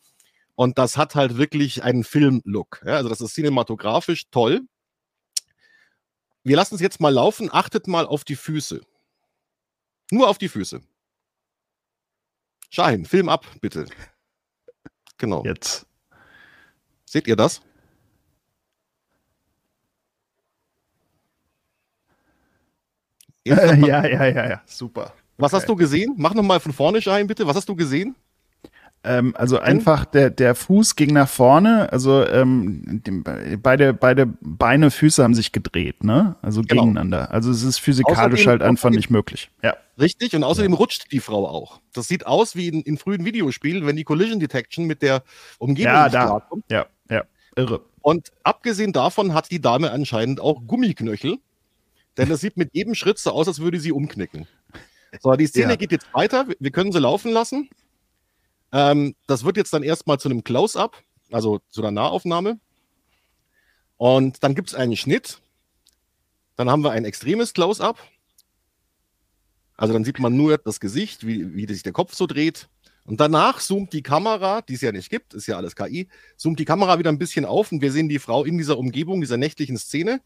Und 0.55 0.79
das 0.79 0.97
hat 0.97 1.15
halt 1.15 1.37
wirklich 1.37 1.83
einen 1.83 2.05
Film-Look. 2.05 2.83
Ja, 2.87 2.97
also 2.97 3.09
das 3.09 3.21
ist 3.21 3.35
cinematografisch 3.35 4.25
toll. 4.31 4.63
Wir 6.43 6.57
lassen 6.57 6.75
es 6.75 6.81
jetzt 6.81 7.01
mal 7.01 7.13
laufen. 7.13 7.49
Achtet 7.51 7.89
mal 7.89 8.07
auf 8.07 8.25
die 8.25 8.37
Füße. 8.37 8.83
Nur 10.11 10.29
auf 10.29 10.37
die 10.37 10.49
Füße. 10.49 10.83
Schein, 12.71 13.07
Film 13.07 13.29
ab, 13.29 13.47
bitte. 13.61 13.87
Genau. 15.17 15.45
Jetzt. 15.45 15.87
Seht 17.07 17.27
ihr 17.29 17.37
das? 17.37 17.63
ja, 23.47 24.07
ja, 24.07 24.27
ja, 24.27 24.49
ja, 24.49 24.63
super. 24.67 25.13
Was 25.37 25.53
hast 25.53 25.69
du 25.69 25.77
gesehen? 25.77 26.15
Mach 26.17 26.35
nochmal 26.35 26.61
von 26.61 26.73
vorne 26.73 27.03
Schein, 27.03 27.27
bitte. 27.27 27.47
Was 27.47 27.57
hast 27.57 27.69
du 27.69 27.75
gesehen? 27.75 28.15
Ähm, 29.07 29.35
also 29.37 29.59
einfach 29.59 30.07
der, 30.07 30.31
der 30.31 30.55
Fuß 30.55 30.97
ging 30.97 31.13
nach 31.13 31.29
vorne, 31.29 31.93
also 31.93 32.27
ähm, 32.27 33.03
die, 33.05 33.57
beide, 33.59 33.93
beide 33.93 34.27
Beine, 34.41 34.91
Füße 34.91 35.23
haben 35.23 35.35
sich 35.35 35.53
gedreht, 35.53 36.03
ne? 36.05 36.37
Also 36.41 36.63
genau. 36.63 36.85
gegeneinander. 36.85 37.31
Also 37.31 37.51
es 37.51 37.63
ist 37.63 37.79
physikalisch 37.79 38.41
außerdem, 38.41 38.49
halt 38.49 38.63
einfach 38.63 38.89
nicht 38.89 39.11
möglich. 39.11 39.51
Ja. 39.63 39.77
Richtig, 40.01 40.35
und 40.35 40.43
außerdem 40.43 40.73
ja. 40.73 40.79
rutscht 40.79 41.13
die 41.13 41.21
Frau 41.21 41.47
auch. 41.47 41.81
Das 41.93 42.09
sieht 42.09 42.27
aus 42.27 42.57
wie 42.57 42.69
in, 42.69 42.81
in 42.81 42.97
frühen 42.97 43.25
Videospielen, 43.25 43.87
wenn 43.87 43.95
die 43.95 44.05
Collision 44.05 44.41
Detection 44.41 44.87
mit 44.87 45.03
der 45.03 45.23
Umgebung 45.59 45.93
ja, 45.93 46.05
nicht 46.05 46.15
da. 46.15 46.25
klarkommt. 46.25 46.65
Ja, 46.71 46.87
ja, 47.11 47.25
irre. 47.57 47.83
Und 48.01 48.33
abgesehen 48.43 48.93
davon 48.93 49.35
hat 49.35 49.51
die 49.51 49.61
Dame 49.61 49.91
anscheinend 49.93 50.41
auch 50.41 50.63
Gummiknöchel, 50.67 51.39
denn 52.17 52.29
das 52.29 52.41
sieht 52.41 52.57
mit 52.57 52.75
jedem 52.75 52.95
Schritt 52.95 53.19
so 53.19 53.31
aus, 53.31 53.49
als 53.49 53.59
würde 53.59 53.81
sie 53.81 53.93
umknicken. 53.93 54.47
So, 55.21 55.33
die 55.35 55.47
Szene 55.47 55.73
ja. 55.73 55.77
geht 55.77 55.93
jetzt 55.93 56.13
weiter. 56.13 56.47
Wir 56.59 56.71
können 56.71 56.93
sie 56.93 56.99
laufen 56.99 57.33
lassen. 57.33 57.69
Ähm, 58.73 59.15
das 59.27 59.45
wird 59.45 59.57
jetzt 59.57 59.73
dann 59.73 59.83
erstmal 59.83 60.19
zu 60.19 60.29
einem 60.29 60.43
Close-up, 60.43 61.03
also 61.31 61.61
zu 61.71 61.81
einer 61.83 61.93
Nahaufnahme. 61.93 62.59
Und 63.97 64.43
dann 64.43 64.55
gibt 64.55 64.69
es 64.69 64.75
einen 64.75 64.97
Schnitt. 64.97 65.41
Dann 66.57 66.69
haben 66.69 66.83
wir 66.83 66.91
ein 66.91 67.05
extremes 67.05 67.55
Close-up. 67.55 67.99
Also 69.77 69.93
dann 69.93 70.05
sieht 70.05 70.19
man 70.19 70.37
nur 70.37 70.59
das 70.59 70.81
Gesicht, 70.81 71.27
wie, 71.27 71.55
wie 71.55 71.67
sich 71.67 71.83
der 71.83 71.93
Kopf 71.93 72.15
so 72.15 72.27
dreht. 72.27 72.69
Und 73.05 73.21
danach 73.21 73.61
zoomt 73.61 73.93
die 73.93 74.03
Kamera, 74.03 74.63
die 74.63 74.75
es 74.75 74.81
ja 74.81 74.91
nicht 74.91 75.11
gibt, 75.11 75.35
ist 75.35 75.47
ja 75.47 75.57
alles 75.57 75.77
KI, 75.77 76.09
zoomt 76.37 76.59
die 76.59 76.65
Kamera 76.65 76.99
wieder 76.99 77.11
ein 77.11 77.19
bisschen 77.19 77.45
auf 77.45 77.71
und 77.71 77.83
wir 77.83 77.93
sehen 77.93 78.09
die 78.09 78.19
Frau 78.19 78.45
in 78.45 78.57
dieser 78.57 78.79
Umgebung, 78.79 79.21
dieser 79.21 79.37
nächtlichen 79.37 79.77
Szene. 79.77 80.21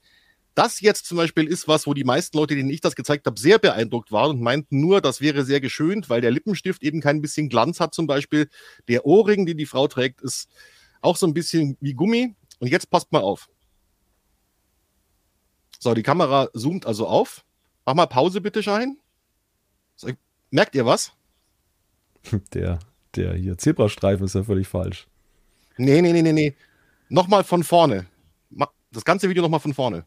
Das 0.58 0.80
jetzt 0.80 1.06
zum 1.06 1.18
Beispiel 1.18 1.46
ist 1.46 1.68
was, 1.68 1.86
wo 1.86 1.94
die 1.94 2.02
meisten 2.02 2.36
Leute, 2.36 2.56
denen 2.56 2.68
ich 2.68 2.80
das 2.80 2.96
gezeigt 2.96 3.28
habe, 3.28 3.38
sehr 3.38 3.60
beeindruckt 3.60 4.10
waren 4.10 4.32
und 4.32 4.40
meinten 4.40 4.80
nur, 4.80 5.00
das 5.00 5.20
wäre 5.20 5.44
sehr 5.44 5.60
geschönt, 5.60 6.10
weil 6.10 6.20
der 6.20 6.32
Lippenstift 6.32 6.82
eben 6.82 7.00
kein 7.00 7.22
bisschen 7.22 7.48
Glanz 7.48 7.78
hat 7.78 7.94
zum 7.94 8.08
Beispiel. 8.08 8.50
Der 8.88 9.06
Ohrring, 9.06 9.46
den 9.46 9.56
die 9.56 9.66
Frau 9.66 9.86
trägt, 9.86 10.20
ist 10.20 10.48
auch 11.00 11.16
so 11.16 11.28
ein 11.28 11.32
bisschen 11.32 11.76
wie 11.80 11.94
Gummi. 11.94 12.34
Und 12.58 12.66
jetzt 12.66 12.90
passt 12.90 13.12
mal 13.12 13.20
auf. 13.20 13.48
So, 15.78 15.94
die 15.94 16.02
Kamera 16.02 16.48
zoomt 16.52 16.86
also 16.86 17.06
auf. 17.06 17.44
Mach 17.86 17.94
mal 17.94 18.06
Pause 18.06 18.40
bitte, 18.40 18.60
Schein. 18.60 18.98
So, 19.94 20.10
merkt 20.50 20.74
ihr 20.74 20.84
was? 20.84 21.12
Der, 22.52 22.80
der 23.14 23.34
hier 23.34 23.56
Zebrastreifen 23.56 24.26
ist 24.26 24.34
ja 24.34 24.42
völlig 24.42 24.66
falsch. 24.66 25.06
Nee, 25.76 26.02
nee, 26.02 26.12
nee, 26.12 26.22
nee, 26.22 26.32
nee. 26.32 26.56
Nochmal 27.08 27.44
von 27.44 27.62
vorne. 27.62 28.06
Das 28.90 29.04
ganze 29.04 29.28
Video 29.28 29.44
nochmal 29.44 29.60
von 29.60 29.72
vorne. 29.72 30.04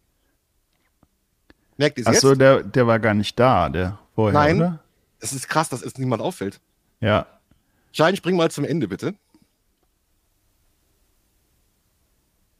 Merkt 1.81 1.97
ihr 1.97 2.03
es 2.03 2.07
Achso, 2.07 2.35
der, 2.35 2.61
der 2.61 2.85
war 2.85 3.00
gar 3.00 3.15
nicht 3.15 3.39
da, 3.39 3.67
der 3.67 3.97
vorher, 4.13 4.39
Nein, 4.39 4.57
oder? 4.57 4.79
es 5.19 5.33
ist 5.33 5.50
krass, 5.50 5.67
dass 5.67 5.81
es 5.81 5.97
niemand 5.97 6.21
auffällt. 6.21 6.61
Ja. 7.00 7.25
Schein, 7.91 8.15
spring 8.15 8.35
mal 8.35 8.51
zum 8.51 8.65
Ende, 8.65 8.88
bitte. 8.88 9.15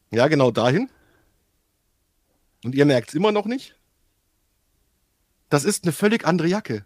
Ja, 0.10 0.28
genau 0.28 0.50
dahin. 0.50 0.90
Und 2.64 2.74
ihr 2.74 2.84
merkt 2.86 3.10
es 3.10 3.14
immer 3.14 3.32
noch 3.32 3.46
nicht? 3.46 3.76
Das 5.50 5.66
ist 5.66 5.84
eine 5.84 5.92
völlig 5.92 6.26
andere 6.26 6.48
Jacke. 6.48 6.84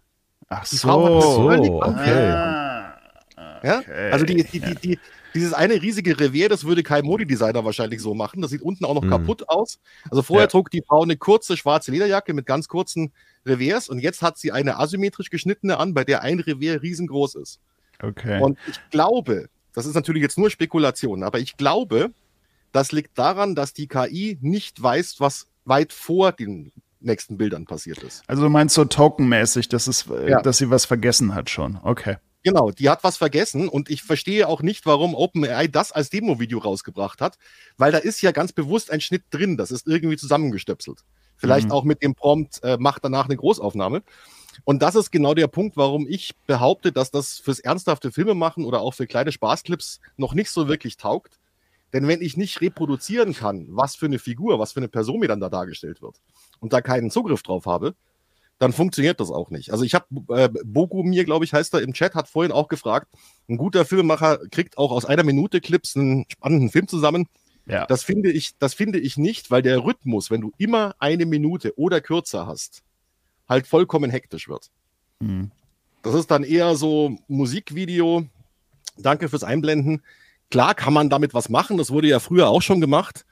Ach 0.50 0.66
so, 0.66 0.76
so 1.22 1.50
okay. 1.50 2.30
Ah, 2.30 2.98
okay. 3.34 3.66
Ja? 3.66 3.82
Also 4.12 4.26
die, 4.26 4.44
die, 4.44 4.60
die, 4.60 4.74
die, 4.74 5.00
dieses 5.36 5.52
eine 5.52 5.80
riesige 5.80 6.18
Revier, 6.18 6.48
das 6.48 6.64
würde 6.64 6.82
kein 6.82 7.04
Modidesigner 7.04 7.64
wahrscheinlich 7.64 8.00
so 8.00 8.14
machen. 8.14 8.42
Das 8.42 8.50
sieht 8.50 8.62
unten 8.62 8.84
auch 8.84 8.94
noch 8.94 9.04
mhm. 9.04 9.10
kaputt 9.10 9.48
aus. 9.48 9.78
Also 10.10 10.22
vorher 10.22 10.44
ja. 10.44 10.48
trug 10.48 10.70
die 10.70 10.82
Frau 10.82 11.02
eine 11.02 11.16
kurze 11.16 11.56
schwarze 11.56 11.90
Lederjacke 11.92 12.34
mit 12.34 12.46
ganz 12.46 12.68
kurzen 12.68 13.12
Reviers 13.44 13.88
und 13.88 14.00
jetzt 14.00 14.22
hat 14.22 14.38
sie 14.38 14.50
eine 14.52 14.78
asymmetrisch 14.78 15.30
geschnittene 15.30 15.78
an, 15.78 15.94
bei 15.94 16.04
der 16.04 16.22
ein 16.22 16.40
Revier 16.40 16.82
riesengroß 16.82 17.36
ist. 17.36 17.60
Okay. 18.02 18.40
Und 18.40 18.58
ich 18.66 18.80
glaube, 18.90 19.48
das 19.72 19.86
ist 19.86 19.94
natürlich 19.94 20.22
jetzt 20.22 20.38
nur 20.38 20.50
Spekulation, 20.50 21.22
aber 21.22 21.38
ich 21.38 21.56
glaube, 21.56 22.10
das 22.72 22.92
liegt 22.92 23.18
daran, 23.18 23.54
dass 23.54 23.72
die 23.72 23.86
KI 23.86 24.38
nicht 24.40 24.82
weiß, 24.82 25.16
was 25.18 25.46
weit 25.64 25.92
vor 25.92 26.32
den 26.32 26.72
nächsten 27.00 27.36
Bildern 27.36 27.66
passiert 27.66 28.02
ist. 28.02 28.22
Also 28.26 28.42
du 28.42 28.48
meinst 28.48 28.74
so 28.74 28.84
tokenmäßig, 28.84 29.68
dass 29.68 29.86
es, 29.86 30.06
ja. 30.26 30.42
dass 30.42 30.58
sie 30.58 30.70
was 30.70 30.84
vergessen 30.84 31.34
hat 31.34 31.50
schon. 31.50 31.78
Okay. 31.82 32.16
Genau, 32.42 32.70
die 32.70 32.88
hat 32.88 33.02
was 33.02 33.16
vergessen 33.16 33.68
und 33.68 33.90
ich 33.90 34.02
verstehe 34.02 34.48
auch 34.48 34.62
nicht, 34.62 34.86
warum 34.86 35.14
OpenAI 35.14 35.66
das 35.66 35.90
als 35.90 36.10
Demo-Video 36.10 36.58
rausgebracht 36.58 37.20
hat, 37.20 37.38
weil 37.76 37.90
da 37.90 37.98
ist 37.98 38.22
ja 38.22 38.30
ganz 38.30 38.52
bewusst 38.52 38.90
ein 38.90 39.00
Schnitt 39.00 39.24
drin, 39.30 39.56
das 39.56 39.70
ist 39.70 39.86
irgendwie 39.86 40.16
zusammengestöpselt. 40.16 41.04
Vielleicht 41.36 41.66
mhm. 41.66 41.72
auch 41.72 41.84
mit 41.84 42.02
dem 42.02 42.14
Prompt, 42.14 42.62
äh, 42.62 42.76
macht 42.78 43.04
danach 43.04 43.26
eine 43.26 43.36
Großaufnahme. 43.36 44.02
Und 44.64 44.82
das 44.82 44.94
ist 44.94 45.10
genau 45.10 45.34
der 45.34 45.48
Punkt, 45.48 45.76
warum 45.76 46.06
ich 46.08 46.34
behaupte, 46.46 46.92
dass 46.92 47.10
das 47.10 47.38
fürs 47.38 47.58
ernsthafte 47.58 48.10
Filme 48.10 48.34
machen 48.34 48.64
oder 48.64 48.80
auch 48.80 48.94
für 48.94 49.06
kleine 49.06 49.32
Spaßclips 49.32 50.00
noch 50.16 50.32
nicht 50.32 50.50
so 50.50 50.68
wirklich 50.68 50.96
taugt. 50.96 51.38
Denn 51.92 52.08
wenn 52.08 52.20
ich 52.20 52.36
nicht 52.36 52.60
reproduzieren 52.60 53.34
kann, 53.34 53.66
was 53.70 53.96
für 53.96 54.06
eine 54.06 54.18
Figur, 54.18 54.58
was 54.58 54.72
für 54.72 54.80
eine 54.80 54.88
Person 54.88 55.20
mir 55.20 55.28
dann 55.28 55.40
da 55.40 55.48
dargestellt 55.48 56.02
wird 56.02 56.16
und 56.60 56.72
da 56.72 56.80
keinen 56.80 57.10
Zugriff 57.10 57.42
drauf 57.42 57.66
habe, 57.66 57.94
dann 58.58 58.72
funktioniert 58.72 59.20
das 59.20 59.30
auch 59.30 59.50
nicht. 59.50 59.70
Also 59.70 59.84
ich 59.84 59.94
habe, 59.94 60.06
äh, 60.30 60.48
Bogumir, 60.64 61.24
glaube 61.24 61.44
ich, 61.44 61.52
heißt 61.52 61.74
er 61.74 61.82
im 61.82 61.92
Chat, 61.92 62.14
hat 62.14 62.28
vorhin 62.28 62.52
auch 62.52 62.68
gefragt, 62.68 63.08
ein 63.48 63.58
guter 63.58 63.84
Filmemacher 63.84 64.38
kriegt 64.50 64.78
auch 64.78 64.92
aus 64.92 65.04
einer 65.04 65.24
Minute 65.24 65.60
Clips 65.60 65.96
einen 65.96 66.24
spannenden 66.28 66.70
Film 66.70 66.88
zusammen. 66.88 67.28
Ja. 67.66 67.84
Das 67.86 68.02
finde 68.02 68.30
ich, 68.30 68.56
das 68.58 68.74
finde 68.74 68.98
ich 68.98 69.16
nicht, 69.16 69.50
weil 69.50 69.62
der 69.62 69.84
Rhythmus, 69.84 70.30
wenn 70.30 70.40
du 70.40 70.52
immer 70.56 70.94
eine 70.98 71.26
Minute 71.26 71.78
oder 71.78 72.00
kürzer 72.00 72.46
hast, 72.46 72.82
halt 73.48 73.66
vollkommen 73.66 74.10
hektisch 74.10 74.48
wird. 74.48 74.70
Mhm. 75.20 75.50
Das 76.02 76.14
ist 76.14 76.30
dann 76.30 76.44
eher 76.44 76.76
so 76.76 77.18
Musikvideo. 77.28 78.26
Danke 78.96 79.28
fürs 79.28 79.44
Einblenden. 79.44 80.02
Klar 80.50 80.74
kann 80.74 80.92
man 80.92 81.10
damit 81.10 81.34
was 81.34 81.48
machen. 81.48 81.76
Das 81.76 81.90
wurde 81.90 82.08
ja 82.08 82.20
früher 82.20 82.48
auch 82.48 82.62
schon 82.62 82.80
gemacht 82.80 83.26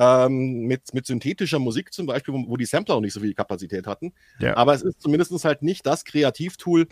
ähm, 0.00 0.62
mit, 0.66 0.94
mit 0.94 1.06
synthetischer 1.06 1.58
Musik 1.58 1.92
zum 1.92 2.06
Beispiel, 2.06 2.32
wo, 2.32 2.48
wo, 2.48 2.56
die 2.56 2.64
Sampler 2.64 2.94
auch 2.94 3.00
nicht 3.02 3.12
so 3.12 3.20
viel 3.20 3.34
Kapazität 3.34 3.86
hatten. 3.86 4.14
Ja. 4.38 4.56
Aber 4.56 4.72
es 4.72 4.80
ist 4.80 5.00
zumindest 5.00 5.44
halt 5.44 5.62
nicht 5.62 5.84
das 5.84 6.06
Kreativtool, 6.06 6.88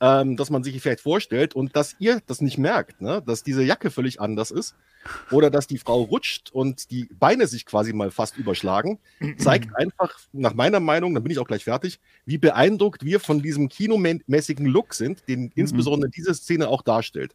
ähm, 0.00 0.36
das 0.36 0.50
man 0.50 0.62
sich 0.62 0.80
vielleicht 0.80 1.00
vorstellt 1.00 1.56
und 1.56 1.74
dass 1.74 1.96
ihr 1.98 2.20
das 2.26 2.40
nicht 2.40 2.56
merkt, 2.56 3.02
ne? 3.02 3.20
dass 3.26 3.42
diese 3.42 3.64
Jacke 3.64 3.90
völlig 3.90 4.20
anders 4.20 4.52
ist 4.52 4.76
oder 5.32 5.50
dass 5.50 5.66
die 5.66 5.78
Frau 5.78 6.02
rutscht 6.02 6.52
und 6.52 6.92
die 6.92 7.08
Beine 7.18 7.48
sich 7.48 7.66
quasi 7.66 7.92
mal 7.92 8.12
fast 8.12 8.36
überschlagen, 8.36 9.00
zeigt 9.38 9.74
einfach 9.74 10.16
nach 10.32 10.54
meiner 10.54 10.78
Meinung, 10.78 11.14
dann 11.14 11.24
bin 11.24 11.32
ich 11.32 11.40
auch 11.40 11.48
gleich 11.48 11.64
fertig, 11.64 11.98
wie 12.26 12.38
beeindruckt 12.38 13.04
wir 13.04 13.18
von 13.18 13.42
diesem 13.42 13.68
kinomäßigen 13.68 14.66
Look 14.66 14.94
sind, 14.94 15.26
den 15.26 15.44
mhm. 15.44 15.52
insbesondere 15.56 16.10
diese 16.10 16.32
Szene 16.32 16.68
auch 16.68 16.82
darstellt. 16.82 17.34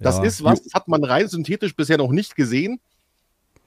Das 0.00 0.16
ja. 0.16 0.24
ist 0.24 0.42
was, 0.42 0.64
das 0.64 0.74
hat 0.74 0.88
man 0.88 1.04
rein 1.04 1.28
synthetisch 1.28 1.76
bisher 1.76 1.98
noch 1.98 2.10
nicht 2.10 2.34
gesehen. 2.34 2.80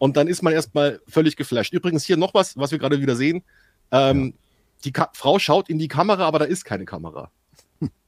Und 0.01 0.17
dann 0.17 0.27
ist 0.27 0.41
man 0.41 0.51
erstmal 0.51 1.00
völlig 1.08 1.36
geflasht. 1.36 1.74
Übrigens 1.74 2.03
hier 2.03 2.17
noch 2.17 2.34
was, 2.34 2.58
was 2.58 2.72
wir 2.72 2.79
gerade 2.79 3.00
wieder 3.01 3.15
sehen. 3.15 3.43
Ähm, 3.91 4.25
ja. 4.25 4.34
Die 4.86 4.91
Ka 4.91 5.12
Frau 5.13 5.38
schaut 5.38 5.70
in 5.70 5.77
die 5.77 5.89
Kamera, 5.89 6.25
aber 6.25 6.39
da 6.39 6.46
ist 6.46 6.65
keine 6.65 6.86
Kamera. 6.86 7.29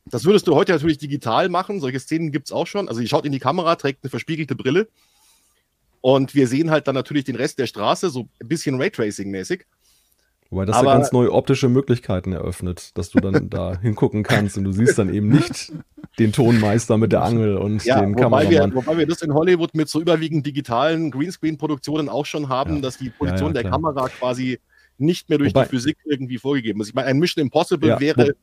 Das 0.08 0.26
würdest 0.26 0.48
du 0.48 0.56
heute 0.56 0.72
natürlich 0.72 0.98
digital 0.98 1.50
machen. 1.50 1.80
Solche 1.80 2.00
Szenen 2.00 2.32
gibt 2.32 2.48
es 2.48 2.52
auch 2.52 2.66
schon. 2.66 2.90
Also, 2.90 3.00
sie 3.00 3.08
schaut 3.08 3.28
in 3.28 3.32
die 3.32 3.38
Kamera, 3.38 3.76
trägt 3.76 4.04
eine 4.04 4.10
verspiegelte 4.10 4.56
Brille. 4.56 4.88
Und 6.02 6.34
wir 6.34 6.48
sehen 6.48 6.72
halt 6.72 6.88
dann 6.88 6.96
natürlich 6.96 7.26
den 7.26 7.36
Rest 7.36 7.60
der 7.60 7.68
Straße, 7.68 8.10
so 8.10 8.28
ein 8.42 8.48
bisschen 8.48 8.82
Raytracing-mäßig. 8.82 9.62
Wobei 10.54 10.66
das 10.66 10.76
Aber, 10.76 10.90
ja 10.90 10.94
ganz 10.94 11.12
neue 11.12 11.32
optische 11.32 11.68
Möglichkeiten 11.68 12.32
eröffnet, 12.32 12.96
dass 12.96 13.10
du 13.10 13.20
dann 13.20 13.50
da 13.50 13.76
hingucken 13.82 14.22
kannst 14.22 14.56
und 14.56 14.66
du 14.66 14.72
siehst 14.72 15.00
dann 15.00 15.12
eben 15.12 15.30
nicht 15.30 15.74
den 16.20 16.32
Tonmeister 16.32 17.00
mit 17.00 17.12
der 17.12 17.24
Angel 17.24 17.58
und 17.58 17.84
ja, 17.84 18.00
den 18.00 18.12
wobei 18.12 18.22
Kameramann. 18.22 18.70
Wir, 18.70 18.76
wobei 18.76 18.98
wir 19.00 19.08
das 19.08 19.24
in 19.24 19.34
Hollywood 19.34 19.74
mit 19.74 19.90
so 19.90 20.00
überwiegend 20.00 20.46
digitalen 20.46 21.10
Greenscreen-Produktionen 21.10 22.08
auch 22.08 22.28
schon 22.28 22.50
haben, 22.50 22.76
ja. 22.76 22.82
dass 22.82 23.00
die 23.00 23.10
Position 23.10 23.56
ja, 23.56 23.64
der 23.64 23.72
Kamera 23.72 24.10
quasi 24.10 24.60
nicht 25.00 25.28
mehr 25.28 25.40
durch 25.40 25.56
wobei, 25.56 25.64
die 25.64 25.70
Physik 25.70 25.98
irgendwie 26.06 26.38
vorgegeben 26.38 26.82
ist. 26.82 26.90
Ich 26.90 26.94
meine, 26.94 27.08
ein 27.08 27.18
Mission 27.18 27.42
Impossible 27.42 28.00
wäre 28.00 28.36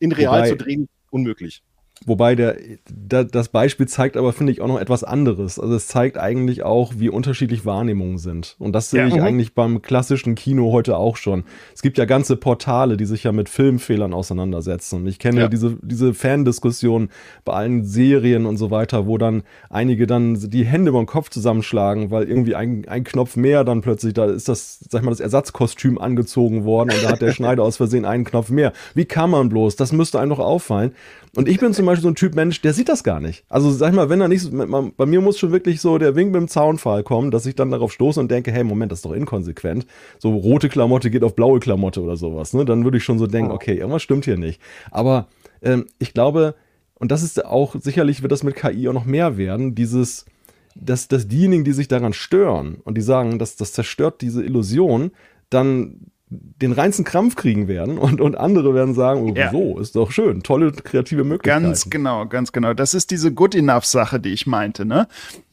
in 0.00 0.10
real 0.10 0.38
wobei, 0.38 0.48
zu 0.48 0.56
drehen 0.56 0.88
unmöglich. 1.10 1.62
Wobei 2.06 2.34
der, 2.34 2.56
der, 2.88 3.24
das 3.24 3.48
Beispiel 3.48 3.86
zeigt 3.86 4.16
aber, 4.16 4.32
finde 4.32 4.52
ich, 4.52 4.60
auch 4.60 4.68
noch 4.68 4.80
etwas 4.80 5.04
anderes. 5.04 5.58
Also 5.58 5.74
es 5.74 5.86
zeigt 5.86 6.18
eigentlich 6.18 6.62
auch, 6.62 6.94
wie 6.96 7.08
unterschiedlich 7.08 7.64
Wahrnehmungen 7.64 8.18
sind. 8.18 8.56
Und 8.58 8.72
das 8.72 8.90
sehe 8.90 9.00
ja, 9.00 9.06
ich 9.06 9.14
mhm. 9.14 9.22
eigentlich 9.22 9.54
beim 9.54 9.82
klassischen 9.82 10.34
Kino 10.34 10.72
heute 10.72 10.96
auch 10.96 11.16
schon. 11.16 11.44
Es 11.74 11.82
gibt 11.82 11.98
ja 11.98 12.04
ganze 12.04 12.36
Portale, 12.36 12.96
die 12.96 13.04
sich 13.04 13.24
ja 13.24 13.32
mit 13.32 13.48
Filmfehlern 13.48 14.14
auseinandersetzen. 14.14 15.02
Und 15.02 15.06
ich 15.06 15.18
kenne 15.18 15.42
ja. 15.42 15.48
diese, 15.48 15.76
diese 15.82 16.14
Fandiskussion 16.14 17.10
bei 17.44 17.52
allen 17.52 17.84
Serien 17.84 18.46
und 18.46 18.56
so 18.56 18.70
weiter, 18.70 19.06
wo 19.06 19.18
dann 19.18 19.42
einige 19.70 20.06
dann 20.06 20.34
die 20.34 20.64
Hände 20.64 20.90
über 20.90 21.00
den 21.00 21.06
Kopf 21.06 21.30
zusammenschlagen, 21.30 22.10
weil 22.10 22.24
irgendwie 22.24 22.54
ein, 22.54 22.86
ein 22.88 23.04
Knopf 23.04 23.36
mehr 23.36 23.64
dann 23.64 23.80
plötzlich, 23.80 24.14
da 24.14 24.26
ist 24.26 24.48
das, 24.48 24.80
sag 24.88 25.00
ich 25.00 25.04
mal, 25.04 25.10
das 25.10 25.20
Ersatzkostüm 25.20 25.98
angezogen 25.98 26.64
worden 26.64 26.90
und 26.90 27.04
da 27.04 27.10
hat 27.10 27.22
der 27.22 27.32
Schneider 27.32 27.62
aus 27.62 27.76
Versehen 27.76 28.04
einen 28.04 28.24
Knopf 28.24 28.50
mehr. 28.50 28.72
Wie 28.94 29.04
kann 29.04 29.30
man 29.30 29.48
bloß? 29.48 29.76
Das 29.76 29.92
müsste 29.92 30.18
einem 30.18 30.30
doch 30.30 30.38
auffallen. 30.38 30.92
Und 31.34 31.48
ich 31.48 31.58
bin 31.58 31.72
zum 31.72 31.86
Beispiel 31.86 32.02
so 32.02 32.08
ein 32.08 32.14
Typ 32.14 32.34
Mensch, 32.34 32.60
der 32.60 32.74
sieht 32.74 32.90
das 32.90 33.04
gar 33.04 33.18
nicht. 33.18 33.44
Also 33.48 33.70
sag 33.70 33.88
ich 33.88 33.94
mal, 33.94 34.10
wenn 34.10 34.20
er 34.20 34.28
nicht, 34.28 34.50
bei 34.52 35.06
mir 35.06 35.20
muss 35.22 35.38
schon 35.38 35.50
wirklich 35.50 35.80
so 35.80 35.96
der 35.96 36.14
Wink 36.14 36.30
mit 36.30 36.40
dem 36.40 36.48
Zaunfall 36.48 37.02
kommen, 37.02 37.30
dass 37.30 37.46
ich 37.46 37.54
dann 37.54 37.70
darauf 37.70 37.90
stoße 37.90 38.20
und 38.20 38.30
denke, 38.30 38.52
hey, 38.52 38.64
Moment, 38.64 38.92
das 38.92 38.98
ist 38.98 39.06
doch 39.06 39.12
inkonsequent. 39.12 39.86
So 40.18 40.34
rote 40.34 40.68
Klamotte 40.68 41.10
geht 41.10 41.24
auf 41.24 41.34
blaue 41.34 41.58
Klamotte 41.58 42.02
oder 42.02 42.16
sowas. 42.16 42.52
Ne? 42.52 42.66
Dann 42.66 42.84
würde 42.84 42.98
ich 42.98 43.04
schon 43.04 43.18
so 43.18 43.26
denken, 43.26 43.50
okay, 43.50 43.78
irgendwas 43.78 44.02
stimmt 44.02 44.26
hier 44.26 44.36
nicht. 44.36 44.60
Aber 44.90 45.28
ähm, 45.62 45.86
ich 45.98 46.12
glaube, 46.12 46.54
und 46.96 47.10
das 47.10 47.22
ist 47.22 47.44
auch, 47.46 47.76
sicherlich 47.80 48.20
wird 48.20 48.32
das 48.32 48.42
mit 48.42 48.54
KI 48.54 48.88
auch 48.88 48.92
noch 48.92 49.06
mehr 49.06 49.38
werden, 49.38 49.74
dieses, 49.74 50.26
dass, 50.74 51.08
dass 51.08 51.28
diejenigen, 51.28 51.64
die 51.64 51.72
sich 51.72 51.88
daran 51.88 52.12
stören 52.12 52.76
und 52.84 52.98
die 52.98 53.02
sagen, 53.02 53.38
dass 53.38 53.56
das 53.56 53.72
zerstört 53.72 54.20
diese 54.20 54.44
Illusion, 54.44 55.12
dann 55.48 56.11
den 56.32 56.72
reinsten 56.72 57.04
Krampf 57.04 57.36
kriegen 57.36 57.68
werden 57.68 57.98
und, 57.98 58.20
und 58.20 58.36
andere 58.36 58.74
werden 58.74 58.94
sagen, 58.94 59.30
oh, 59.30 59.34
ja. 59.34 59.50
so, 59.50 59.78
ist 59.78 59.96
doch 59.96 60.10
schön, 60.10 60.42
tolle 60.42 60.72
kreative 60.72 61.24
Möglichkeiten. 61.24 61.64
Ganz 61.64 61.90
genau, 61.90 62.26
ganz 62.26 62.52
genau. 62.52 62.72
Das 62.72 62.94
ist 62.94 63.10
diese 63.10 63.32
Good 63.32 63.54
Enough-Sache, 63.54 64.20
die 64.20 64.30
ich 64.30 64.46
meinte, 64.46 64.84
ne? 64.84 65.08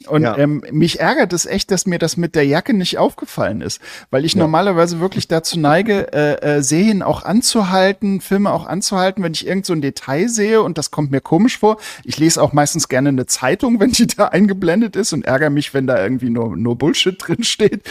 Und 0.07 0.23
ja. 0.23 0.37
ähm, 0.37 0.63
mich 0.71 0.99
ärgert 0.99 1.33
es 1.33 1.45
echt, 1.45 1.71
dass 1.71 1.85
mir 1.85 1.99
das 1.99 2.15
mit 2.15 2.35
der 2.35 2.45
Jacke 2.45 2.73
nicht 2.73 2.97
aufgefallen 2.97 3.61
ist, 3.61 3.81
weil 4.11 4.23
ich 4.23 4.33
ja. 4.33 4.39
normalerweise 4.39 4.99
wirklich 4.99 5.27
dazu 5.27 5.59
neige, 5.59 6.13
äh, 6.13 6.57
äh, 6.57 6.61
Serien 6.61 7.01
auch 7.01 7.23
anzuhalten, 7.23 8.21
Filme 8.21 8.51
auch 8.51 8.65
anzuhalten, 8.65 9.23
wenn 9.23 9.33
ich 9.33 9.45
irgend 9.45 9.65
so 9.65 9.73
ein 9.73 9.81
Detail 9.81 10.29
sehe 10.29 10.61
und 10.61 10.77
das 10.77 10.91
kommt 10.91 11.11
mir 11.11 11.21
komisch 11.21 11.57
vor. 11.57 11.77
Ich 12.03 12.17
lese 12.17 12.41
auch 12.41 12.53
meistens 12.53 12.87
gerne 12.87 13.09
eine 13.09 13.25
Zeitung, 13.25 13.79
wenn 13.79 13.91
die 13.91 14.07
da 14.07 14.27
eingeblendet 14.27 14.95
ist 14.95 15.11
und 15.13 15.25
ärgere 15.25 15.49
mich, 15.49 15.73
wenn 15.73 15.87
da 15.87 16.01
irgendwie 16.01 16.29
nur, 16.29 16.55
nur 16.55 16.77
Bullshit 16.77 17.15
drin 17.19 17.43
steht. 17.43 17.83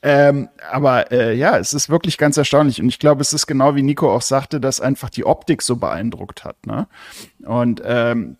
Ähm, 0.00 0.48
aber 0.70 1.10
äh, 1.10 1.34
ja, 1.34 1.58
es 1.58 1.74
ist 1.74 1.90
wirklich 1.90 2.18
ganz 2.18 2.36
erstaunlich. 2.36 2.80
Und 2.80 2.88
ich 2.88 3.00
glaube, 3.00 3.20
es 3.20 3.32
ist 3.32 3.48
genau 3.48 3.74
wie 3.74 3.82
Nico 3.82 4.12
auch 4.12 4.22
sagte, 4.22 4.60
dass 4.60 4.80
einfach 4.80 5.10
die 5.10 5.26
Optik 5.26 5.60
so 5.60 5.76
beeindruckt 5.76 6.44
hat. 6.44 6.66
Ne? 6.66 6.86
Und 7.44 7.82
ähm, 7.84 8.36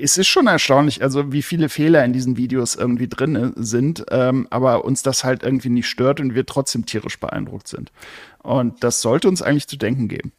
es 0.00 0.18
ist 0.18 0.28
schon 0.28 0.46
erstaunlich, 0.46 1.02
also 1.02 1.32
wie 1.32 1.42
viele 1.42 1.68
Fehler 1.68 2.04
in 2.04 2.12
diesen 2.12 2.36
Videos 2.36 2.76
irgendwie 2.76 3.08
drin 3.08 3.34
äh, 3.34 3.50
sind, 3.56 4.06
ähm, 4.10 4.46
aber 4.50 4.84
uns 4.84 5.02
das 5.02 5.24
halt 5.24 5.42
irgendwie 5.42 5.70
nicht 5.70 5.88
stört 5.88 6.20
und 6.20 6.36
wir 6.36 6.46
trotzdem 6.46 6.86
tierisch 6.86 7.18
beeindruckt 7.18 7.66
sind. 7.66 7.90
Und 8.42 8.84
das 8.84 9.02
sollte 9.02 9.28
uns 9.28 9.42
eigentlich 9.42 9.66
zu 9.66 9.76
denken 9.76 10.06
geben. 10.06 10.32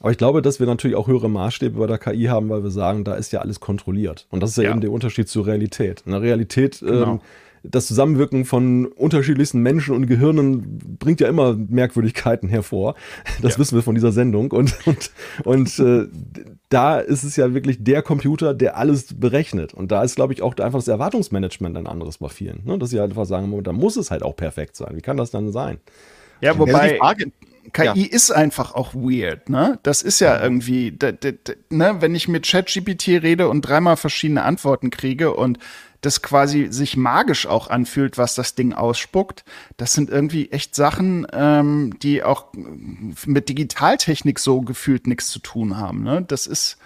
Aber 0.00 0.10
ich 0.12 0.18
glaube, 0.18 0.42
dass 0.42 0.60
wir 0.60 0.66
natürlich 0.66 0.96
auch 0.96 1.08
höhere 1.08 1.28
Maßstäbe 1.28 1.78
bei 1.78 1.86
der 1.86 1.98
KI 1.98 2.24
haben, 2.24 2.48
weil 2.50 2.62
wir 2.62 2.70
sagen, 2.70 3.04
da 3.04 3.14
ist 3.14 3.32
ja 3.32 3.40
alles 3.40 3.58
kontrolliert. 3.58 4.26
Und 4.30 4.42
das 4.42 4.50
ist 4.50 4.58
ja, 4.58 4.64
ja. 4.64 4.70
eben 4.70 4.80
der 4.80 4.92
Unterschied 4.92 5.28
zur 5.28 5.46
Realität. 5.46 6.02
In 6.06 6.12
der 6.12 6.22
Realität 6.22 6.80
genau. 6.80 7.14
ähm, 7.14 7.20
das 7.62 7.86
Zusammenwirken 7.86 8.44
von 8.44 8.86
unterschiedlichsten 8.86 9.60
Menschen 9.60 9.94
und 9.94 10.06
Gehirnen 10.06 10.78
bringt 10.98 11.20
ja 11.20 11.28
immer 11.28 11.54
Merkwürdigkeiten 11.54 12.48
hervor. 12.48 12.94
Das 13.42 13.54
ja. 13.54 13.58
wissen 13.58 13.76
wir 13.76 13.82
von 13.82 13.94
dieser 13.94 14.12
Sendung. 14.12 14.50
Und, 14.52 14.76
und, 14.86 15.10
und 15.44 15.78
äh, 15.78 16.08
da 16.68 16.98
ist 16.98 17.24
es 17.24 17.36
ja 17.36 17.54
wirklich 17.54 17.82
der 17.82 18.02
Computer, 18.02 18.54
der 18.54 18.76
alles 18.76 19.18
berechnet. 19.18 19.74
Und 19.74 19.90
da 19.92 20.02
ist, 20.02 20.16
glaube 20.16 20.32
ich, 20.32 20.42
auch 20.42 20.56
einfach 20.56 20.78
das 20.78 20.88
Erwartungsmanagement 20.88 21.76
ein 21.76 21.86
anderes 21.86 22.18
bei 22.18 22.28
vielen. 22.28 22.64
Ne? 22.64 22.78
Dass 22.78 22.90
sie 22.90 23.00
halt 23.00 23.10
einfach 23.10 23.26
sagen, 23.26 23.62
da 23.62 23.72
muss 23.72 23.96
es 23.96 24.10
halt 24.10 24.22
auch 24.22 24.36
perfekt 24.36 24.76
sein. 24.76 24.90
Wie 24.94 25.00
kann 25.00 25.16
das 25.16 25.30
dann 25.30 25.52
sein? 25.52 25.78
Ja, 26.40 26.58
wobei. 26.58 26.98
KI 27.72 27.84
ja. 27.84 27.92
ist 27.94 28.30
einfach 28.30 28.74
auch 28.74 28.94
weird, 28.94 29.48
ne? 29.50 29.78
Das 29.82 30.02
ist 30.02 30.20
ja 30.20 30.42
irgendwie, 30.42 30.96
ne, 31.70 31.96
wenn 32.00 32.14
ich 32.14 32.28
mit 32.28 32.46
ChatGPT 32.46 33.08
rede 33.22 33.48
und 33.48 33.62
dreimal 33.62 33.96
verschiedene 33.96 34.42
Antworten 34.42 34.90
kriege 34.90 35.34
und 35.34 35.58
das 36.00 36.22
quasi 36.22 36.68
sich 36.70 36.96
magisch 36.96 37.46
auch 37.46 37.68
anfühlt, 37.68 38.18
was 38.18 38.34
das 38.34 38.54
Ding 38.54 38.72
ausspuckt. 38.72 39.44
Das 39.76 39.92
sind 39.92 40.10
irgendwie 40.10 40.50
echt 40.50 40.74
Sachen, 40.74 41.26
ähm, 41.32 41.98
die 42.00 42.22
auch 42.22 42.46
mit 43.26 43.48
Digitaltechnik 43.48 44.38
so 44.38 44.60
gefühlt 44.60 45.06
nichts 45.06 45.28
zu 45.28 45.40
tun 45.40 45.76
haben. 45.76 46.04
Ne? 46.04 46.24
Das 46.26 46.46
ist, 46.46 46.78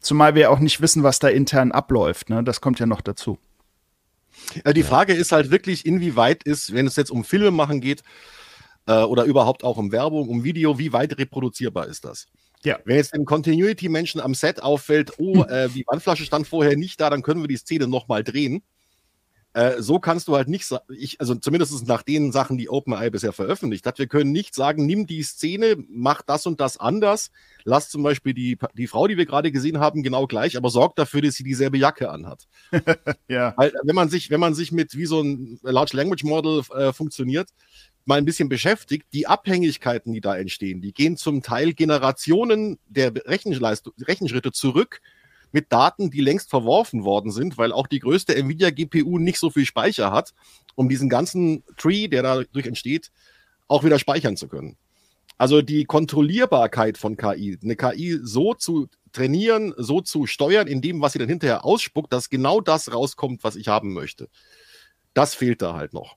zumal 0.00 0.34
wir 0.34 0.50
auch 0.50 0.58
nicht 0.58 0.80
wissen, 0.80 1.02
was 1.02 1.20
da 1.20 1.28
intern 1.28 1.70
abläuft. 1.70 2.28
Ne? 2.28 2.42
Das 2.42 2.60
kommt 2.60 2.80
ja 2.80 2.86
noch 2.86 3.00
dazu. 3.00 3.38
Also 4.64 4.72
die 4.72 4.82
Frage 4.82 5.12
ist 5.12 5.32
halt 5.32 5.50
wirklich, 5.50 5.86
inwieweit 5.86 6.42
ist, 6.42 6.74
wenn 6.74 6.86
es 6.86 6.96
jetzt 6.96 7.10
um 7.10 7.24
Filme 7.24 7.52
machen 7.52 7.80
geht 7.80 8.02
äh, 8.86 9.02
oder 9.02 9.24
überhaupt 9.24 9.62
auch 9.62 9.76
um 9.76 9.92
Werbung, 9.92 10.28
um 10.28 10.42
Video, 10.42 10.78
wie 10.78 10.92
weit 10.92 11.18
reproduzierbar 11.18 11.86
ist 11.86 12.04
das? 12.04 12.26
Ja. 12.62 12.78
Wenn 12.84 12.96
jetzt 12.96 13.14
dem 13.14 13.24
Continuity-Menschen 13.24 14.20
am 14.20 14.34
Set 14.34 14.62
auffällt, 14.62 15.12
oh, 15.18 15.42
äh, 15.48 15.68
die 15.68 15.84
Wandflasche 15.86 16.24
stand 16.24 16.46
vorher 16.46 16.76
nicht 16.76 17.00
da, 17.00 17.10
dann 17.10 17.22
können 17.22 17.42
wir 17.42 17.48
die 17.48 17.56
Szene 17.56 17.86
nochmal 17.86 18.24
drehen. 18.24 18.62
Äh, 19.52 19.82
so 19.82 19.98
kannst 19.98 20.28
du 20.28 20.36
halt 20.36 20.46
nicht 20.46 20.64
sagen, 20.64 20.84
also 21.18 21.34
zumindest 21.34 21.88
nach 21.88 22.04
den 22.04 22.30
Sachen, 22.30 22.56
die 22.56 22.68
OpenAI 22.68 23.10
bisher 23.10 23.32
veröffentlicht 23.32 23.84
hat, 23.84 23.98
wir 23.98 24.06
können 24.06 24.30
nicht 24.30 24.54
sagen, 24.54 24.86
nimm 24.86 25.08
die 25.08 25.24
Szene, 25.24 25.74
mach 25.88 26.22
das 26.22 26.46
und 26.46 26.60
das 26.60 26.76
anders, 26.76 27.32
lass 27.64 27.88
zum 27.88 28.04
Beispiel 28.04 28.32
die, 28.32 28.56
die 28.74 28.86
Frau, 28.86 29.08
die 29.08 29.16
wir 29.16 29.26
gerade 29.26 29.50
gesehen 29.50 29.80
haben, 29.80 30.04
genau 30.04 30.28
gleich, 30.28 30.56
aber 30.56 30.70
sorg 30.70 30.94
dafür, 30.94 31.22
dass 31.22 31.34
sie 31.34 31.42
dieselbe 31.42 31.78
Jacke 31.78 32.10
anhat. 32.10 32.46
ja. 33.28 33.52
Weil, 33.56 33.72
wenn 33.82 33.96
man 33.96 34.08
sich, 34.08 34.30
wenn 34.30 34.38
man 34.38 34.54
sich 34.54 34.70
mit 34.70 34.96
wie 34.96 35.06
so 35.06 35.20
ein 35.20 35.58
Large 35.62 35.96
Language 35.96 36.22
Model 36.22 36.62
äh, 36.72 36.92
funktioniert, 36.92 37.48
mal 38.10 38.18
ein 38.18 38.24
bisschen 38.24 38.48
beschäftigt, 38.48 39.06
die 39.12 39.28
Abhängigkeiten, 39.28 40.12
die 40.12 40.20
da 40.20 40.36
entstehen, 40.36 40.82
die 40.82 40.92
gehen 40.92 41.16
zum 41.16 41.42
Teil 41.42 41.72
Generationen 41.72 42.78
der 42.88 43.12
Rechenschritte 43.14 44.50
zurück 44.50 45.00
mit 45.52 45.72
Daten, 45.72 46.10
die 46.10 46.20
längst 46.20 46.50
verworfen 46.50 47.04
worden 47.04 47.30
sind, 47.30 47.56
weil 47.56 47.72
auch 47.72 47.86
die 47.86 48.00
größte 48.00 48.34
Nvidia 48.34 48.70
GPU 48.70 49.18
nicht 49.18 49.38
so 49.38 49.50
viel 49.50 49.64
Speicher 49.64 50.12
hat, 50.12 50.34
um 50.74 50.88
diesen 50.88 51.08
ganzen 51.08 51.62
Tree, 51.76 52.08
der 52.08 52.22
dadurch 52.24 52.66
entsteht, 52.66 53.12
auch 53.68 53.84
wieder 53.84 53.98
speichern 54.00 54.36
zu 54.36 54.48
können. 54.48 54.76
Also 55.38 55.62
die 55.62 55.84
Kontrollierbarkeit 55.84 56.98
von 56.98 57.16
KI, 57.16 57.58
eine 57.62 57.76
KI 57.76 58.18
so 58.22 58.54
zu 58.54 58.88
trainieren, 59.12 59.72
so 59.76 60.00
zu 60.00 60.26
steuern, 60.26 60.66
in 60.66 60.82
dem, 60.82 61.00
was 61.00 61.12
sie 61.12 61.20
dann 61.20 61.28
hinterher 61.28 61.64
ausspuckt, 61.64 62.12
dass 62.12 62.28
genau 62.28 62.60
das 62.60 62.92
rauskommt, 62.92 63.44
was 63.44 63.54
ich 63.54 63.68
haben 63.68 63.92
möchte. 63.92 64.28
Das 65.14 65.34
fehlt 65.34 65.62
da 65.62 65.74
halt 65.74 65.94
noch. 65.94 66.16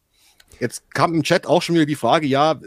Jetzt 0.60 0.92
kam 0.94 1.14
im 1.14 1.24
Chat 1.24 1.48
auch 1.48 1.62
schon 1.62 1.76
wieder 1.76 1.86
die 1.86 1.96
Frage, 1.96 2.28
ja, 2.28 2.60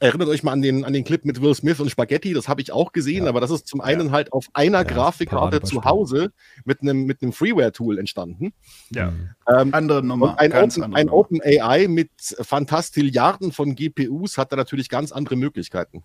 erinnert 0.00 0.28
euch 0.28 0.42
mal 0.42 0.52
an 0.52 0.62
den, 0.62 0.84
an 0.84 0.92
den 0.92 1.04
Clip 1.04 1.24
mit 1.24 1.40
Will 1.40 1.54
Smith 1.54 1.80
und 1.80 1.90
Spaghetti, 1.90 2.32
das 2.32 2.48
habe 2.48 2.60
ich 2.60 2.72
auch 2.72 2.92
gesehen, 2.92 3.24
ja. 3.24 3.28
aber 3.28 3.40
das 3.40 3.50
ist 3.50 3.66
zum 3.66 3.80
einen 3.80 4.06
ja. 4.06 4.12
halt 4.12 4.32
auf 4.32 4.46
einer 4.52 4.78
ja, 4.78 4.84
Grafikkarte 4.84 5.62
zu 5.62 5.84
Hause 5.84 6.32
mit 6.64 6.82
einem, 6.82 7.04
mit 7.04 7.22
einem 7.22 7.32
Freeware-Tool 7.32 7.98
entstanden. 7.98 8.52
Ja, 8.90 9.12
ähm, 9.48 9.74
andere 9.74 10.02
Nummer. 10.02 10.38
ein, 10.38 10.52
Open, 10.52 10.94
ein 10.94 11.08
Open 11.08 11.40
AI 11.42 11.88
mit 11.88 12.10
Fantastilliarden 12.40 13.52
von 13.52 13.74
GPUs 13.74 14.38
hat 14.38 14.52
da 14.52 14.56
natürlich 14.56 14.88
ganz 14.88 15.12
andere 15.12 15.36
Möglichkeiten. 15.36 16.02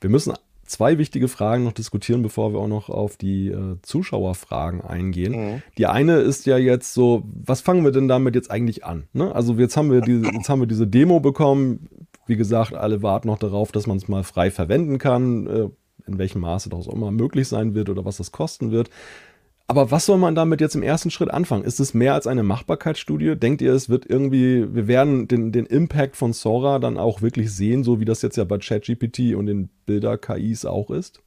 Wir 0.00 0.10
müssen 0.10 0.34
zwei 0.70 0.98
wichtige 0.98 1.28
Fragen 1.28 1.64
noch 1.64 1.72
diskutieren, 1.72 2.22
bevor 2.22 2.52
wir 2.52 2.60
auch 2.60 2.68
noch 2.68 2.88
auf 2.88 3.16
die 3.16 3.48
äh, 3.48 3.76
Zuschauerfragen 3.82 4.80
eingehen. 4.80 5.32
Mhm. 5.32 5.62
Die 5.76 5.86
eine 5.86 6.16
ist 6.16 6.46
ja 6.46 6.58
jetzt 6.58 6.94
so, 6.94 7.24
was 7.24 7.60
fangen 7.60 7.84
wir 7.84 7.92
denn 7.92 8.08
damit 8.08 8.34
jetzt 8.34 8.50
eigentlich 8.50 8.84
an? 8.84 9.04
Ne? 9.12 9.34
Also 9.34 9.54
jetzt 9.54 9.76
haben 9.76 9.90
wir 9.90 10.00
diese, 10.00 10.26
jetzt 10.26 10.48
haben 10.48 10.60
wir 10.60 10.66
diese 10.66 10.86
Demo 10.86 11.20
bekommen. 11.20 11.88
Wie 12.26 12.36
gesagt, 12.36 12.74
alle 12.74 13.02
warten 13.02 13.28
noch 13.28 13.38
darauf, 13.38 13.72
dass 13.72 13.86
man 13.86 13.96
es 13.96 14.08
mal 14.08 14.22
frei 14.22 14.50
verwenden 14.50 14.98
kann, 14.98 15.46
äh, 15.46 15.68
in 16.06 16.18
welchem 16.18 16.40
Maße 16.40 16.68
das 16.68 16.88
auch 16.88 16.94
immer 16.94 17.10
möglich 17.10 17.48
sein 17.48 17.74
wird 17.74 17.88
oder 17.88 18.04
was 18.04 18.16
das 18.16 18.32
kosten 18.32 18.70
wird. 18.70 18.90
Aber 19.70 19.92
was 19.92 20.04
soll 20.04 20.18
man 20.18 20.34
damit 20.34 20.60
jetzt 20.60 20.74
im 20.74 20.82
ersten 20.82 21.12
Schritt 21.12 21.30
anfangen? 21.30 21.62
Ist 21.62 21.78
es 21.78 21.94
mehr 21.94 22.14
als 22.14 22.26
eine 22.26 22.42
Machbarkeitsstudie? 22.42 23.36
Denkt 23.36 23.62
ihr, 23.62 23.72
es 23.72 23.88
wird 23.88 24.04
irgendwie, 24.04 24.66
wir 24.74 24.88
werden 24.88 25.28
den, 25.28 25.52
den 25.52 25.64
Impact 25.64 26.16
von 26.16 26.32
Sora 26.32 26.80
dann 26.80 26.98
auch 26.98 27.22
wirklich 27.22 27.54
sehen, 27.54 27.84
so 27.84 28.00
wie 28.00 28.04
das 28.04 28.20
jetzt 28.20 28.36
ja 28.36 28.42
bei 28.42 28.58
ChatGPT 28.58 29.36
und 29.36 29.46
den 29.46 29.70
Bilder-KIs 29.86 30.64
auch 30.64 30.90
ist? 30.90 31.22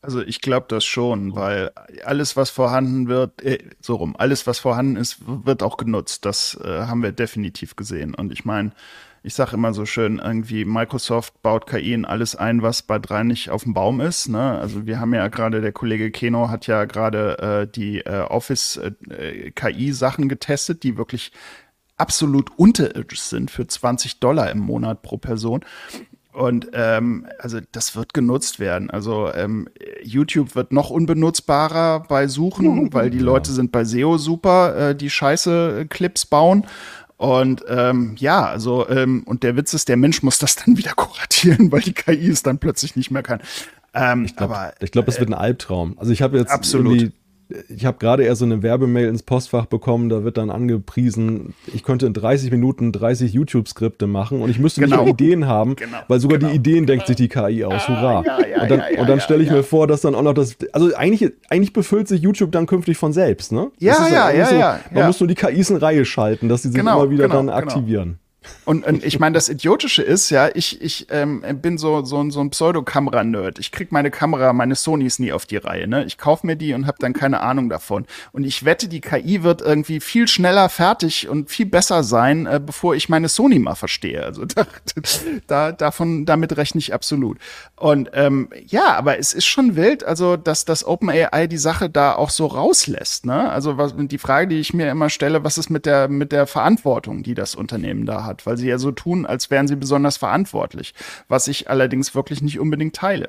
Also 0.00 0.22
ich 0.22 0.40
glaube 0.40 0.68
das 0.70 0.86
schon, 0.86 1.36
weil 1.36 1.70
alles, 2.02 2.34
was 2.34 2.48
vorhanden 2.48 3.08
wird, 3.08 3.42
äh, 3.42 3.58
so 3.82 3.96
rum, 3.96 4.16
alles, 4.16 4.46
was 4.46 4.58
vorhanden 4.58 4.96
ist, 4.96 5.18
wird 5.26 5.62
auch 5.62 5.76
genutzt. 5.76 6.24
Das 6.24 6.58
äh, 6.64 6.86
haben 6.86 7.02
wir 7.02 7.12
definitiv 7.12 7.76
gesehen. 7.76 8.14
Und 8.14 8.32
ich 8.32 8.46
meine, 8.46 8.72
ich 9.26 9.34
sage 9.34 9.54
immer 9.54 9.74
so 9.74 9.86
schön, 9.86 10.20
irgendwie 10.24 10.64
Microsoft 10.64 11.42
baut 11.42 11.66
KI 11.66 11.94
in 11.94 12.04
alles 12.04 12.36
ein, 12.36 12.62
was 12.62 12.82
bei 12.82 13.00
drei 13.00 13.24
nicht 13.24 13.50
auf 13.50 13.64
dem 13.64 13.74
Baum 13.74 14.00
ist. 14.00 14.28
Ne? 14.28 14.56
Also 14.56 14.86
wir 14.86 15.00
haben 15.00 15.12
ja 15.14 15.26
gerade, 15.26 15.60
der 15.60 15.72
Kollege 15.72 16.12
Keno 16.12 16.48
hat 16.48 16.68
ja 16.68 16.84
gerade 16.84 17.38
äh, 17.40 17.66
die 17.66 18.06
äh, 18.06 18.20
Office-KI-Sachen 18.20 20.24
äh, 20.24 20.28
getestet, 20.28 20.84
die 20.84 20.96
wirklich 20.96 21.32
absolut 21.96 22.56
unterirdisch 22.56 23.20
sind 23.20 23.50
für 23.50 23.66
20 23.66 24.20
Dollar 24.20 24.48
im 24.52 24.60
Monat 24.60 25.02
pro 25.02 25.16
Person. 25.16 25.64
Und 26.32 26.68
ähm, 26.74 27.26
also 27.40 27.58
das 27.72 27.96
wird 27.96 28.14
genutzt 28.14 28.60
werden. 28.60 28.90
Also 28.90 29.32
ähm, 29.34 29.68
YouTube 30.04 30.54
wird 30.54 30.70
noch 30.70 30.90
unbenutzbarer 30.90 32.04
bei 32.08 32.28
Suchen, 32.28 32.94
weil 32.94 33.10
die 33.10 33.18
Leute 33.18 33.50
sind 33.50 33.72
bei 33.72 33.82
SEO 33.82 34.18
super, 34.18 34.90
äh, 34.90 34.94
die 34.94 35.10
scheiße 35.10 35.86
Clips 35.88 36.26
bauen. 36.26 36.64
Und 37.16 37.64
ähm, 37.68 38.14
ja, 38.18 38.44
also, 38.44 38.88
ähm, 38.88 39.22
und 39.24 39.42
der 39.42 39.56
Witz 39.56 39.72
ist, 39.72 39.88
der 39.88 39.96
Mensch 39.96 40.22
muss 40.22 40.38
das 40.38 40.56
dann 40.56 40.76
wieder 40.78 40.92
kuratieren, 40.92 41.72
weil 41.72 41.80
die 41.80 41.94
KI 41.94 42.28
es 42.28 42.42
dann 42.42 42.58
plötzlich 42.58 42.96
nicht 42.96 43.10
mehr 43.10 43.22
kann. 43.22 43.40
Ähm, 43.94 44.24
ich 44.26 44.36
glaube, 44.36 44.74
glaub, 44.90 45.08
es 45.08 45.18
wird 45.18 45.30
ein 45.30 45.32
äh, 45.32 45.36
Albtraum. 45.36 45.98
Also 45.98 46.12
ich 46.12 46.20
habe 46.22 46.38
jetzt 46.38 46.50
absolut. 46.50 47.12
Ich 47.68 47.86
habe 47.86 47.98
gerade 47.98 48.24
erst 48.24 48.40
so 48.40 48.44
eine 48.44 48.62
Werbemail 48.62 49.08
ins 49.08 49.22
Postfach 49.22 49.66
bekommen, 49.66 50.08
da 50.08 50.24
wird 50.24 50.36
dann 50.36 50.50
angepriesen, 50.50 51.54
ich 51.72 51.84
könnte 51.84 52.06
in 52.06 52.12
30 52.12 52.50
Minuten 52.50 52.90
30 52.90 53.32
YouTube-Skripte 53.32 54.06
machen 54.06 54.42
und 54.42 54.50
ich 54.50 54.58
müsste 54.58 54.80
genau. 54.80 55.04
nicht 55.04 55.12
Ideen 55.12 55.46
haben, 55.46 55.76
genau. 55.76 55.98
weil 56.08 56.18
sogar 56.18 56.38
genau. 56.38 56.50
die 56.50 56.56
Ideen 56.56 56.86
denkt 56.86 57.06
sich 57.06 57.16
die 57.16 57.28
KI 57.28 57.64
aus. 57.64 57.88
Hurra. 57.88 58.24
Ja, 58.26 58.46
ja, 58.46 58.62
und 58.62 58.70
dann, 58.70 58.82
ja, 58.94 59.04
dann 59.04 59.20
stelle 59.20 59.42
ich 59.42 59.50
mir 59.50 59.62
vor, 59.62 59.86
dass 59.86 60.00
dann 60.00 60.14
auch 60.14 60.22
noch 60.22 60.34
das, 60.34 60.56
also 60.72 60.94
eigentlich, 60.96 61.32
eigentlich 61.48 61.72
befüllt 61.72 62.08
sich 62.08 62.20
YouTube 62.20 62.50
dann 62.50 62.66
künftig 62.66 62.96
von 62.96 63.12
selbst, 63.12 63.52
ne? 63.52 63.70
Ja, 63.78 64.08
ja, 64.08 64.30
ja, 64.30 64.46
so, 64.46 64.54
ja, 64.56 64.80
Man 64.92 65.06
muss 65.06 65.20
nur 65.20 65.28
die 65.28 65.34
KIs 65.34 65.70
in 65.70 65.76
Reihe 65.76 66.04
schalten, 66.04 66.48
dass 66.48 66.62
sie 66.62 66.68
sich 66.68 66.78
genau, 66.78 67.02
immer 67.02 67.10
wieder 67.10 67.24
genau, 67.24 67.36
dann 67.36 67.46
genau. 67.46 67.58
aktivieren. 67.58 68.18
Und, 68.64 68.84
und 68.84 69.04
ich 69.04 69.20
meine, 69.20 69.34
das 69.34 69.48
Idiotische 69.48 70.02
ist 70.02 70.30
ja, 70.30 70.48
ich, 70.52 70.80
ich 70.82 71.06
ähm, 71.10 71.42
bin 71.62 71.78
so, 71.78 72.04
so, 72.04 72.28
so 72.30 72.40
ein 72.40 72.50
Pseudo-Kamera-Nerd. 72.50 73.58
Ich 73.58 73.70
krieg 73.70 73.92
meine 73.92 74.10
Kamera, 74.10 74.52
meine 74.52 74.74
Sonys 74.74 75.18
nie 75.18 75.32
auf 75.32 75.46
die 75.46 75.56
Reihe. 75.56 75.86
Ne? 75.86 76.04
Ich 76.04 76.18
kaufe 76.18 76.46
mir 76.46 76.56
die 76.56 76.74
und 76.74 76.86
habe 76.86 76.98
dann 76.98 77.12
keine 77.12 77.40
Ahnung 77.40 77.68
davon. 77.68 78.06
Und 78.32 78.44
ich 78.44 78.64
wette, 78.64 78.88
die 78.88 79.00
KI 79.00 79.42
wird 79.44 79.62
irgendwie 79.62 80.00
viel 80.00 80.26
schneller 80.26 80.68
fertig 80.68 81.28
und 81.28 81.48
viel 81.48 81.66
besser 81.66 82.02
sein, 82.02 82.46
äh, 82.46 82.60
bevor 82.64 82.94
ich 82.94 83.08
meine 83.08 83.28
Sony 83.28 83.58
mal 83.58 83.76
verstehe. 83.76 84.22
Also 84.22 84.44
da, 84.54 84.66
da, 85.46 85.72
davon, 85.72 86.26
damit 86.26 86.56
rechne 86.56 86.80
ich 86.80 86.92
absolut. 86.92 87.38
Und 87.76 88.10
ähm, 88.14 88.48
ja, 88.66 88.94
aber 88.94 89.18
es 89.18 89.32
ist 89.32 89.46
schon 89.46 89.76
wild, 89.76 90.04
also 90.04 90.36
dass 90.36 90.64
das 90.64 90.84
OpenAI 90.84 91.46
die 91.46 91.56
Sache 91.56 91.88
da 91.88 92.14
auch 92.14 92.30
so 92.30 92.46
rauslässt. 92.46 93.26
Ne? 93.26 93.48
Also 93.50 93.78
was, 93.78 93.94
die 93.96 94.18
Frage, 94.18 94.48
die 94.48 94.60
ich 94.60 94.74
mir 94.74 94.90
immer 94.90 95.08
stelle, 95.08 95.44
was 95.44 95.56
ist 95.56 95.70
mit 95.70 95.86
der, 95.86 96.08
mit 96.08 96.32
der 96.32 96.46
Verantwortung, 96.46 97.22
die 97.22 97.34
das 97.34 97.54
Unternehmen 97.54 98.06
da 98.06 98.24
hat? 98.24 98.35
Weil 98.44 98.56
weil 98.56 98.60
sie 98.62 98.68
ja 98.68 98.78
so 98.78 98.90
tun, 98.90 99.26
als 99.26 99.50
wären 99.50 99.68
sie 99.68 99.76
besonders 99.76 100.16
verantwortlich, 100.16 100.94
was 101.28 101.46
ich 101.46 101.68
allerdings 101.68 102.14
wirklich 102.14 102.40
nicht 102.40 102.58
unbedingt 102.58 102.96
teile. 102.96 103.28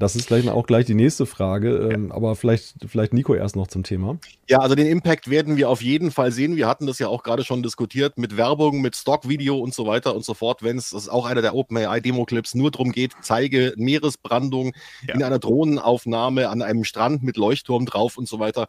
Das 0.00 0.16
ist 0.16 0.26
vielleicht 0.26 0.48
auch 0.48 0.66
gleich 0.66 0.86
die 0.86 0.94
nächste 0.94 1.26
Frage, 1.26 1.90
ähm, 1.92 2.10
aber 2.10 2.34
vielleicht, 2.34 2.74
vielleicht 2.88 3.12
Nico 3.12 3.34
erst 3.34 3.54
noch 3.54 3.68
zum 3.68 3.84
Thema. 3.84 4.18
Ja, 4.48 4.58
also 4.58 4.74
den 4.74 4.86
Impact 4.86 5.28
werden 5.30 5.58
wir 5.58 5.68
auf 5.68 5.82
jeden 5.82 6.10
Fall 6.10 6.32
sehen. 6.32 6.56
Wir 6.56 6.66
hatten 6.66 6.86
das 6.86 6.98
ja 6.98 7.06
auch 7.06 7.22
gerade 7.22 7.44
schon 7.44 7.62
diskutiert 7.62 8.16
mit 8.16 8.36
Werbung, 8.38 8.80
mit 8.80 8.96
Stockvideo 8.96 9.58
und 9.58 9.74
so 9.74 9.86
weiter 9.86 10.16
und 10.16 10.24
so 10.24 10.32
fort. 10.32 10.62
Wenn 10.62 10.78
es, 10.78 10.90
das 10.90 11.02
ist 11.02 11.08
auch 11.10 11.26
einer 11.26 11.42
der 11.42 11.54
OpenAI-Demo-Clips, 11.54 12.54
nur 12.54 12.70
darum 12.70 12.92
geht, 12.92 13.12
zeige 13.20 13.74
Meeresbrandung 13.76 14.72
ja. 15.06 15.14
in 15.14 15.22
einer 15.22 15.38
Drohnenaufnahme 15.38 16.48
an 16.48 16.62
einem 16.62 16.84
Strand 16.84 17.22
mit 17.22 17.36
Leuchtturm 17.36 17.84
drauf 17.84 18.16
und 18.16 18.26
so 18.26 18.40
weiter 18.40 18.68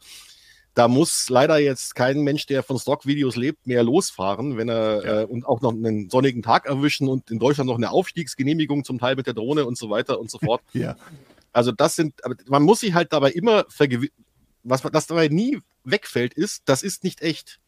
da 0.73 0.88
muss 0.88 1.29
leider 1.29 1.57
jetzt 1.57 1.95
kein 1.95 2.21
Mensch, 2.21 2.45
der 2.45 2.63
von 2.63 2.79
Stockvideos 2.79 3.36
lebt, 3.36 3.67
mehr 3.67 3.84
losfahren, 3.84 4.57
wenn 4.57 4.69
er 4.69 5.05
ja. 5.05 5.21
äh, 5.21 5.25
und 5.25 5.45
auch 5.45 5.62
noch 5.62 5.73
einen 5.73 6.10
sonnigen 6.10 6.41
Tag 6.41 6.65
erwischen 6.65 7.10
und 7.10 7.29
in 7.29 7.39
Deutschland 7.39 7.67
noch 7.67 7.77
eine 7.77 7.91
Aufstiegsgenehmigung 7.91 8.84
zum 8.84 8.97
Teil 8.97 9.15
mit 9.15 9.27
der 9.27 9.34
Drohne 9.34 9.65
und 9.65 9.77
so 9.77 9.89
weiter 9.89 10.19
und 10.19 10.31
so 10.31 10.39
fort. 10.39 10.62
ja. 10.73 10.95
Also 11.51 11.71
das 11.71 11.95
sind, 11.95 12.15
man 12.47 12.63
muss 12.63 12.79
sich 12.79 12.93
halt 12.93 13.12
dabei 13.12 13.31
immer 13.31 13.65
vergewissen, 13.67 14.13
was 14.63 14.81
das 14.81 15.07
dabei 15.07 15.27
nie 15.27 15.60
wegfällt, 15.84 16.34
ist, 16.34 16.63
das 16.65 16.84
ist 16.84 17.03
nicht 17.03 17.21
echt. 17.21 17.60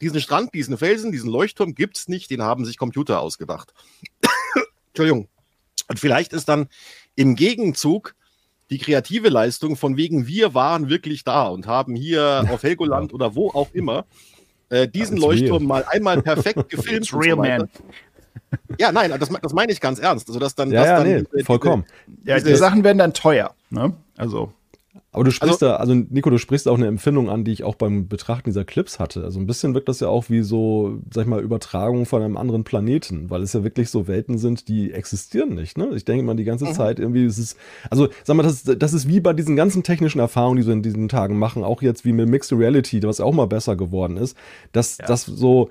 Diesen 0.00 0.20
Strand, 0.20 0.54
diesen 0.54 0.78
Felsen, 0.78 1.12
diesen 1.12 1.30
Leuchtturm 1.30 1.74
gibt's 1.74 2.08
nicht, 2.08 2.30
den 2.30 2.42
haben 2.42 2.64
sich 2.64 2.78
Computer 2.78 3.20
ausgedacht. 3.20 3.74
Entschuldigung. 4.88 5.28
Und 5.88 5.98
vielleicht 5.98 6.32
ist 6.32 6.48
dann 6.48 6.68
im 7.16 7.36
Gegenzug 7.36 8.14
die 8.70 8.78
kreative 8.78 9.28
Leistung 9.28 9.76
von 9.76 9.96
wegen 9.96 10.26
wir 10.26 10.54
waren 10.54 10.88
wirklich 10.88 11.24
da 11.24 11.48
und 11.48 11.66
haben 11.66 11.94
hier 11.94 12.46
auf 12.50 12.62
Helgoland 12.62 13.12
oder 13.14 13.34
wo 13.34 13.48
auch 13.50 13.68
immer 13.72 14.04
äh, 14.68 14.86
diesen 14.86 15.16
Leuchtturm 15.16 15.70
real. 15.70 15.82
mal 15.82 15.84
einmal 15.88 16.22
perfekt 16.22 16.68
gefilmt. 16.68 17.12
real, 17.14 17.30
so 17.30 17.36
man. 17.36 17.68
Ja, 18.78 18.92
nein, 18.92 19.14
das, 19.18 19.28
das 19.28 19.52
meine 19.52 19.72
ich 19.72 19.80
ganz 19.80 19.98
ernst. 19.98 20.28
Also, 20.28 20.38
dass 20.38 20.54
dann, 20.54 20.70
ja, 20.70 20.80
dass 20.80 20.88
ja, 20.88 20.96
dann 20.98 21.06
nee, 21.06 21.24
diese, 21.32 21.44
vollkommen. 21.44 21.84
Diese, 22.06 22.28
ja, 22.28 22.40
die 22.40 22.54
Sachen 22.54 22.84
werden 22.84 22.98
dann 22.98 23.12
teuer. 23.12 23.54
Ne? 23.70 23.94
Also 24.16 24.52
aber 25.10 25.24
du 25.24 25.30
sprichst 25.30 25.62
also, 25.62 25.74
da, 25.74 25.76
also 25.76 25.94
Nico, 25.94 26.28
du 26.28 26.36
sprichst 26.36 26.68
auch 26.68 26.76
eine 26.76 26.86
Empfindung 26.86 27.30
an, 27.30 27.42
die 27.42 27.52
ich 27.52 27.64
auch 27.64 27.76
beim 27.76 28.08
Betrachten 28.08 28.50
dieser 28.50 28.66
Clips 28.66 28.98
hatte. 28.98 29.24
Also 29.24 29.40
ein 29.40 29.46
bisschen 29.46 29.72
wirkt 29.72 29.88
das 29.88 30.00
ja 30.00 30.08
auch 30.08 30.28
wie 30.28 30.42
so, 30.42 30.98
sag 31.10 31.22
ich 31.22 31.28
mal, 31.28 31.40
Übertragung 31.40 32.04
von 32.04 32.22
einem 32.22 32.36
anderen 32.36 32.62
Planeten, 32.62 33.30
weil 33.30 33.42
es 33.42 33.54
ja 33.54 33.64
wirklich 33.64 33.88
so 33.88 34.06
Welten 34.06 34.36
sind, 34.36 34.68
die 34.68 34.92
existieren 34.92 35.54
nicht. 35.54 35.78
Ne? 35.78 35.88
Ich 35.94 36.04
denke 36.04 36.24
mal 36.24 36.36
die 36.36 36.44
ganze 36.44 36.66
mhm. 36.66 36.74
Zeit 36.74 37.00
irgendwie, 37.00 37.24
es 37.24 37.38
ist, 37.38 37.56
also 37.88 38.08
sag 38.22 38.36
mal, 38.36 38.42
das, 38.42 38.64
das 38.64 38.92
ist 38.92 39.08
wie 39.08 39.20
bei 39.20 39.32
diesen 39.32 39.56
ganzen 39.56 39.82
technischen 39.82 40.18
Erfahrungen, 40.18 40.58
die 40.58 40.62
sie 40.62 40.72
in 40.72 40.82
diesen 40.82 41.08
Tagen 41.08 41.38
machen, 41.38 41.64
auch 41.64 41.80
jetzt 41.80 42.04
wie 42.04 42.12
mit 42.12 42.28
Mixed 42.28 42.52
Reality, 42.52 43.02
was 43.02 43.20
auch 43.20 43.32
mal 43.32 43.46
besser 43.46 43.76
geworden 43.76 44.18
ist, 44.18 44.36
dass 44.72 44.98
ja. 44.98 45.06
das 45.06 45.24
so 45.24 45.70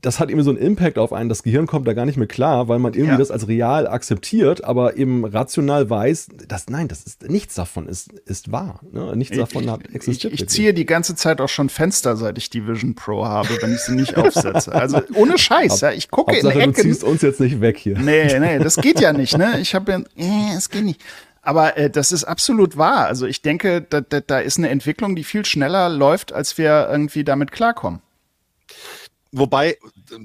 das 0.00 0.18
hat 0.18 0.30
irgendwie 0.30 0.44
so 0.44 0.50
einen 0.50 0.58
Impact 0.58 0.98
auf 0.98 1.12
einen. 1.12 1.28
Das 1.28 1.42
Gehirn 1.42 1.66
kommt 1.66 1.86
da 1.86 1.92
gar 1.92 2.06
nicht 2.06 2.16
mehr 2.16 2.26
klar, 2.26 2.68
weil 2.68 2.78
man 2.78 2.94
irgendwie 2.94 3.12
ja. 3.12 3.18
das 3.18 3.30
als 3.30 3.48
real 3.48 3.86
akzeptiert, 3.86 4.64
aber 4.64 4.96
eben 4.96 5.24
rational 5.24 5.88
weiß, 5.88 6.28
dass 6.48 6.68
nein, 6.68 6.88
das 6.88 7.02
ist 7.02 7.28
nichts 7.28 7.54
davon 7.54 7.86
ist, 7.88 8.12
ist 8.12 8.50
wahr. 8.52 8.80
Ne? 8.92 9.14
Nichts 9.16 9.32
ich, 9.32 9.40
davon 9.40 9.70
hat 9.70 9.82
existiert. 9.92 10.32
Ich, 10.32 10.42
ich 10.42 10.48
ziehe 10.48 10.74
die 10.74 10.86
ganze 10.86 11.14
Zeit 11.14 11.40
auch 11.40 11.48
schon 11.48 11.68
Fenster, 11.68 12.16
seit 12.16 12.38
ich 12.38 12.50
die 12.50 12.66
Vision 12.66 12.94
Pro 12.94 13.26
habe, 13.26 13.48
wenn 13.60 13.74
ich 13.74 13.80
sie 13.80 13.94
nicht 13.94 14.16
aufsetze. 14.16 14.72
Also 14.72 15.02
ohne 15.14 15.38
Scheiß, 15.38 15.80
ja. 15.80 15.92
Ich 15.92 16.10
gucke 16.10 16.32
Hauptsache, 16.32 16.54
in 16.54 16.60
Ecken. 16.60 16.74
Du 16.74 16.82
ziehst 16.82 17.04
uns 17.04 17.22
jetzt 17.22 17.40
nicht 17.40 17.60
weg 17.60 17.76
hier. 17.76 17.98
Nee, 17.98 18.38
nee, 18.40 18.58
das 18.58 18.76
geht 18.76 19.00
ja 19.00 19.12
nicht, 19.12 19.36
ne? 19.36 19.58
Ich 19.60 19.74
habe 19.74 19.92
ja, 19.92 19.98
äh, 20.16 20.56
es 20.56 20.70
geht 20.70 20.84
nicht. 20.84 21.00
Aber 21.42 21.76
äh, 21.76 21.90
das 21.90 22.12
ist 22.12 22.24
absolut 22.24 22.76
wahr. 22.76 23.06
Also 23.06 23.26
ich 23.26 23.42
denke, 23.42 23.82
da, 23.82 24.00
da, 24.00 24.20
da 24.20 24.38
ist 24.38 24.58
eine 24.58 24.68
Entwicklung, 24.68 25.16
die 25.16 25.24
viel 25.24 25.44
schneller 25.44 25.88
läuft, 25.88 26.32
als 26.32 26.58
wir 26.58 26.88
irgendwie 26.90 27.24
damit 27.24 27.52
klarkommen. 27.52 28.00
Wobei 29.32 29.78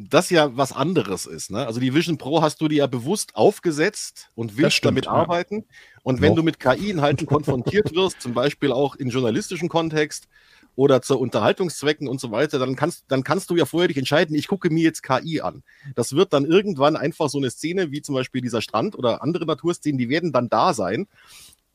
das 0.09 0.31
ja 0.31 0.57
was 0.57 0.71
anderes 0.71 1.27
ist. 1.27 1.51
Ne? 1.51 1.65
Also 1.65 1.79
die 1.79 1.93
Vision 1.93 2.17
Pro 2.17 2.41
hast 2.41 2.59
du 2.59 2.67
dir 2.67 2.77
ja 2.77 2.87
bewusst 2.87 3.35
aufgesetzt 3.35 4.31
und 4.33 4.57
willst 4.57 4.77
stimmt, 4.77 4.91
damit 4.91 5.05
ja. 5.05 5.11
arbeiten. 5.11 5.65
Und 6.01 6.21
wenn 6.21 6.29
Noch. 6.29 6.37
du 6.37 6.43
mit 6.43 6.59
KI-Inhalten 6.59 7.27
konfrontiert 7.27 7.93
wirst, 7.93 8.21
zum 8.21 8.33
Beispiel 8.33 8.71
auch 8.71 8.95
in 8.95 9.09
journalistischen 9.09 9.69
Kontext 9.69 10.27
oder 10.75 11.01
zu 11.01 11.19
Unterhaltungszwecken 11.19 12.07
und 12.07 12.19
so 12.19 12.31
weiter, 12.31 12.57
dann 12.57 12.75
kannst, 12.75 13.05
dann 13.07 13.23
kannst 13.23 13.49
du 13.49 13.55
ja 13.55 13.65
vorher 13.65 13.87
dich 13.87 13.97
entscheiden, 13.97 14.35
ich 14.35 14.47
gucke 14.47 14.69
mir 14.69 14.83
jetzt 14.83 15.03
KI 15.03 15.39
an. 15.41 15.63
Das 15.95 16.13
wird 16.13 16.33
dann 16.33 16.45
irgendwann 16.45 16.95
einfach 16.95 17.29
so 17.29 17.37
eine 17.37 17.49
Szene 17.49 17.91
wie 17.91 18.01
zum 18.01 18.15
Beispiel 18.15 18.41
dieser 18.41 18.61
Strand 18.61 18.97
oder 18.97 19.21
andere 19.21 19.45
Naturszenen, 19.45 19.97
die 19.97 20.09
werden 20.09 20.31
dann 20.31 20.49
da 20.49 20.73
sein. 20.73 21.07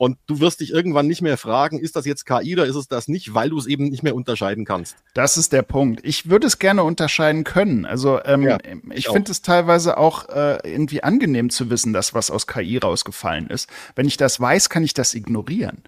Und 0.00 0.16
du 0.26 0.40
wirst 0.40 0.60
dich 0.60 0.72
irgendwann 0.72 1.06
nicht 1.06 1.20
mehr 1.20 1.36
fragen, 1.36 1.78
ist 1.78 1.94
das 1.94 2.06
jetzt 2.06 2.24
KI 2.24 2.54
oder 2.54 2.64
ist 2.64 2.74
es 2.74 2.88
das 2.88 3.06
nicht, 3.06 3.34
weil 3.34 3.50
du 3.50 3.58
es 3.58 3.66
eben 3.66 3.90
nicht 3.90 4.02
mehr 4.02 4.14
unterscheiden 4.14 4.64
kannst. 4.64 4.96
Das 5.12 5.36
ist 5.36 5.52
der 5.52 5.60
Punkt. 5.60 6.00
Ich 6.04 6.30
würde 6.30 6.46
es 6.46 6.58
gerne 6.58 6.84
unterscheiden 6.84 7.44
können. 7.44 7.84
Also 7.84 8.18
ähm, 8.24 8.44
ja, 8.44 8.56
ich, 8.64 9.00
ich 9.00 9.08
finde 9.10 9.30
es 9.30 9.42
teilweise 9.42 9.98
auch 9.98 10.30
äh, 10.30 10.56
irgendwie 10.64 11.02
angenehm 11.02 11.50
zu 11.50 11.68
wissen, 11.68 11.92
dass 11.92 12.14
was 12.14 12.30
aus 12.30 12.46
KI 12.46 12.78
rausgefallen 12.78 13.48
ist. 13.48 13.68
Wenn 13.94 14.06
ich 14.06 14.16
das 14.16 14.40
weiß, 14.40 14.70
kann 14.70 14.84
ich 14.84 14.94
das 14.94 15.12
ignorieren. 15.12 15.82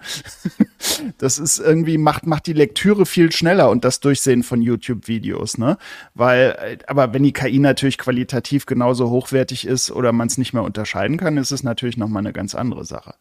das 1.16 1.38
ist 1.38 1.58
irgendwie, 1.58 1.96
macht, 1.96 2.26
macht 2.26 2.46
die 2.46 2.52
Lektüre 2.52 3.06
viel 3.06 3.32
schneller 3.32 3.70
und 3.70 3.82
das 3.82 4.00
Durchsehen 4.00 4.42
von 4.42 4.60
YouTube-Videos, 4.60 5.56
ne? 5.56 5.78
Weil, 6.12 6.58
äh, 6.60 6.78
aber 6.86 7.14
wenn 7.14 7.22
die 7.22 7.32
KI 7.32 7.58
natürlich 7.58 7.96
qualitativ 7.96 8.66
genauso 8.66 9.08
hochwertig 9.08 9.66
ist 9.66 9.90
oder 9.90 10.12
man 10.12 10.28
es 10.28 10.36
nicht 10.36 10.52
mehr 10.52 10.64
unterscheiden 10.64 11.16
kann, 11.16 11.38
ist 11.38 11.50
es 11.50 11.62
natürlich 11.62 11.96
nochmal 11.96 12.20
eine 12.20 12.34
ganz 12.34 12.54
andere 12.54 12.84
Sache. 12.84 13.14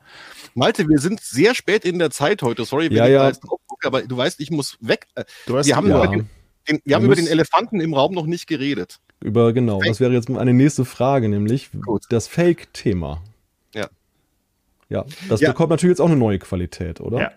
Malte, 0.54 0.81
wir 0.88 1.00
sind 1.00 1.22
sehr 1.22 1.56
spät 1.56 1.86
in 1.86 2.00
der 2.00 2.12
Zeit 2.12 2.41
heute. 2.41 2.65
Sorry, 2.65 2.89
wenn 2.89 2.98
ja, 2.98 3.06
ich 3.06 3.12
ja. 3.12 3.32
da 3.32 3.38
gucke, 3.82 3.88
aber 3.88 4.02
du 4.04 4.17
weißt, 4.17 4.39
ich 4.39 4.52
muss 4.52 4.78
weg. 4.80 5.08
Du 5.46 5.58
hast, 5.58 5.67
wir 5.67 5.76
haben, 5.76 5.89
ja. 5.89 6.08
den, 6.08 6.30
den, 6.70 6.82
wir 6.84 6.96
haben 6.96 7.06
über 7.06 7.15
den 7.15 7.28
Elefanten 7.28 7.80
im 7.80 7.94
Raum 7.94 8.13
noch 8.13 8.26
nicht 8.26 8.48
geredet. 8.48 9.00
Über, 9.22 9.54
genau, 9.54 9.80
Fake. 9.80 9.89
das 9.89 10.00
wäre 10.00 10.13
jetzt 10.13 10.30
eine 10.30 10.54
nächste 10.54 10.84
Frage, 10.86 11.30
nämlich 11.30 11.70
Gut. 11.86 12.06
das 12.10 12.28
Fake-Thema. 12.28 13.24
Ja. 13.76 13.88
Ja, 14.89 15.06
das 15.30 15.41
ja. 15.41 15.52
bekommt 15.52 15.70
natürlich 15.70 15.94
jetzt 15.94 16.02
auch 16.02 16.08
eine 16.08 16.17
neue 16.17 16.39
Qualität, 16.39 17.00
oder? 17.02 17.20
Ja. 17.20 17.32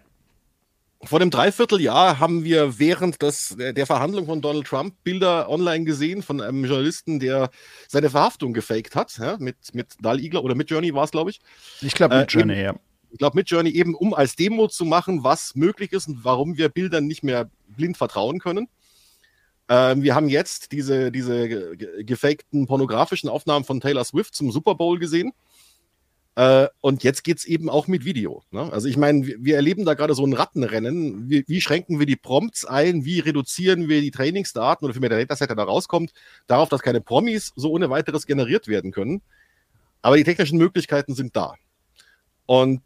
Vor 1.02 1.18
dem 1.18 1.30
Dreivierteljahr 1.30 2.18
haben 2.18 2.44
wir 2.44 2.78
während 2.78 3.20
des, 3.20 3.54
der 3.58 3.84
Verhandlung 3.84 4.24
von 4.24 4.40
Donald 4.40 4.66
Trump 4.66 4.94
Bilder 5.04 5.50
online 5.50 5.84
gesehen 5.84 6.22
von 6.22 6.40
einem 6.40 6.64
Journalisten, 6.64 7.20
der 7.20 7.50
seine 7.88 8.08
Verhaftung 8.08 8.54
gefaked 8.54 8.96
hat, 8.96 9.18
ja, 9.18 9.36
mit, 9.38 9.56
mit 9.74 9.88
Dal 10.00 10.18
Igler 10.18 10.42
oder 10.42 10.54
mit 10.54 10.70
Journey 10.70 10.94
war 10.94 11.04
es, 11.04 11.10
glaube 11.10 11.30
ich. 11.30 11.40
Ich 11.82 11.94
glaube 11.94 12.16
mit 12.16 12.34
äh, 12.34 12.38
Journey, 12.38 12.62
ja 12.62 12.74
ich 13.14 13.18
glaube, 13.18 13.36
mit 13.38 13.48
Journey 13.48 13.70
eben, 13.70 13.94
um 13.94 14.12
als 14.12 14.34
Demo 14.34 14.66
zu 14.66 14.84
machen, 14.84 15.22
was 15.22 15.54
möglich 15.54 15.92
ist 15.92 16.08
und 16.08 16.24
warum 16.24 16.58
wir 16.58 16.68
Bildern 16.68 17.06
nicht 17.06 17.22
mehr 17.22 17.48
blind 17.68 17.96
vertrauen 17.96 18.40
können. 18.40 18.66
Ähm, 19.68 20.02
wir 20.02 20.16
haben 20.16 20.28
jetzt 20.28 20.72
diese, 20.72 21.12
diese 21.12 21.76
gefakten 21.76 22.66
pornografischen 22.66 23.28
Aufnahmen 23.28 23.64
von 23.64 23.80
Taylor 23.80 24.02
Swift 24.02 24.34
zum 24.34 24.50
Super 24.50 24.74
Bowl 24.74 24.98
gesehen. 24.98 25.32
Äh, 26.34 26.66
und 26.80 27.04
jetzt 27.04 27.22
geht 27.22 27.38
es 27.38 27.44
eben 27.44 27.70
auch 27.70 27.86
mit 27.86 28.04
Video. 28.04 28.42
Ne? 28.50 28.68
Also 28.72 28.88
ich 28.88 28.96
meine, 28.96 29.24
wir, 29.24 29.36
wir, 29.38 29.54
erleben 29.54 29.84
da 29.84 29.94
gerade 29.94 30.16
so 30.16 30.26
ein 30.26 30.32
Rattenrennen. 30.32 31.30
Wie, 31.30 31.44
wie, 31.46 31.60
schränken 31.60 32.00
wir 32.00 32.06
die 32.06 32.16
Prompts 32.16 32.64
ein? 32.64 33.04
Wie 33.04 33.20
reduzieren 33.20 33.88
wir 33.88 34.00
die 34.00 34.10
Trainingsdaten 34.10 34.84
oder 34.84 34.92
vielmehr 34.92 35.10
der 35.10 35.20
Dataset, 35.20 35.50
da 35.50 35.62
rauskommt, 35.62 36.12
darauf, 36.48 36.68
dass 36.68 36.82
keine 36.82 37.00
Promis 37.00 37.52
so 37.54 37.70
ohne 37.70 37.90
weiteres 37.90 38.26
generiert 38.26 38.66
werden 38.66 38.90
können? 38.90 39.22
Aber 40.02 40.16
die 40.16 40.24
technischen 40.24 40.58
Möglichkeiten 40.58 41.14
sind 41.14 41.36
da. 41.36 41.54
Und 42.46 42.82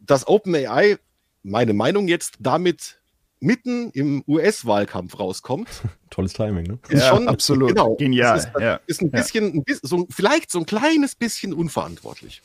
dass 0.00 0.26
OpenAI, 0.26 0.98
meine 1.42 1.72
Meinung 1.72 2.08
jetzt, 2.08 2.34
damit 2.40 3.00
mitten 3.40 3.90
im 3.90 4.22
US-Wahlkampf 4.26 5.18
rauskommt. 5.18 5.68
Tolles 6.10 6.32
Timing, 6.32 6.64
ne? 6.64 6.78
Ist 6.88 7.02
ja, 7.02 7.08
schon, 7.08 7.28
absolut. 7.28 7.70
Genau, 7.70 7.96
Genial. 7.96 8.38
Ist, 8.38 8.50
ja. 8.58 8.80
ist 8.86 9.02
ein 9.02 9.10
bisschen, 9.10 9.46
ja. 9.46 9.54
ein 9.54 9.64
bisschen 9.64 9.88
so, 9.88 10.06
vielleicht 10.10 10.50
so 10.50 10.60
ein 10.60 10.66
kleines 10.66 11.14
bisschen 11.14 11.52
unverantwortlich. 11.52 12.42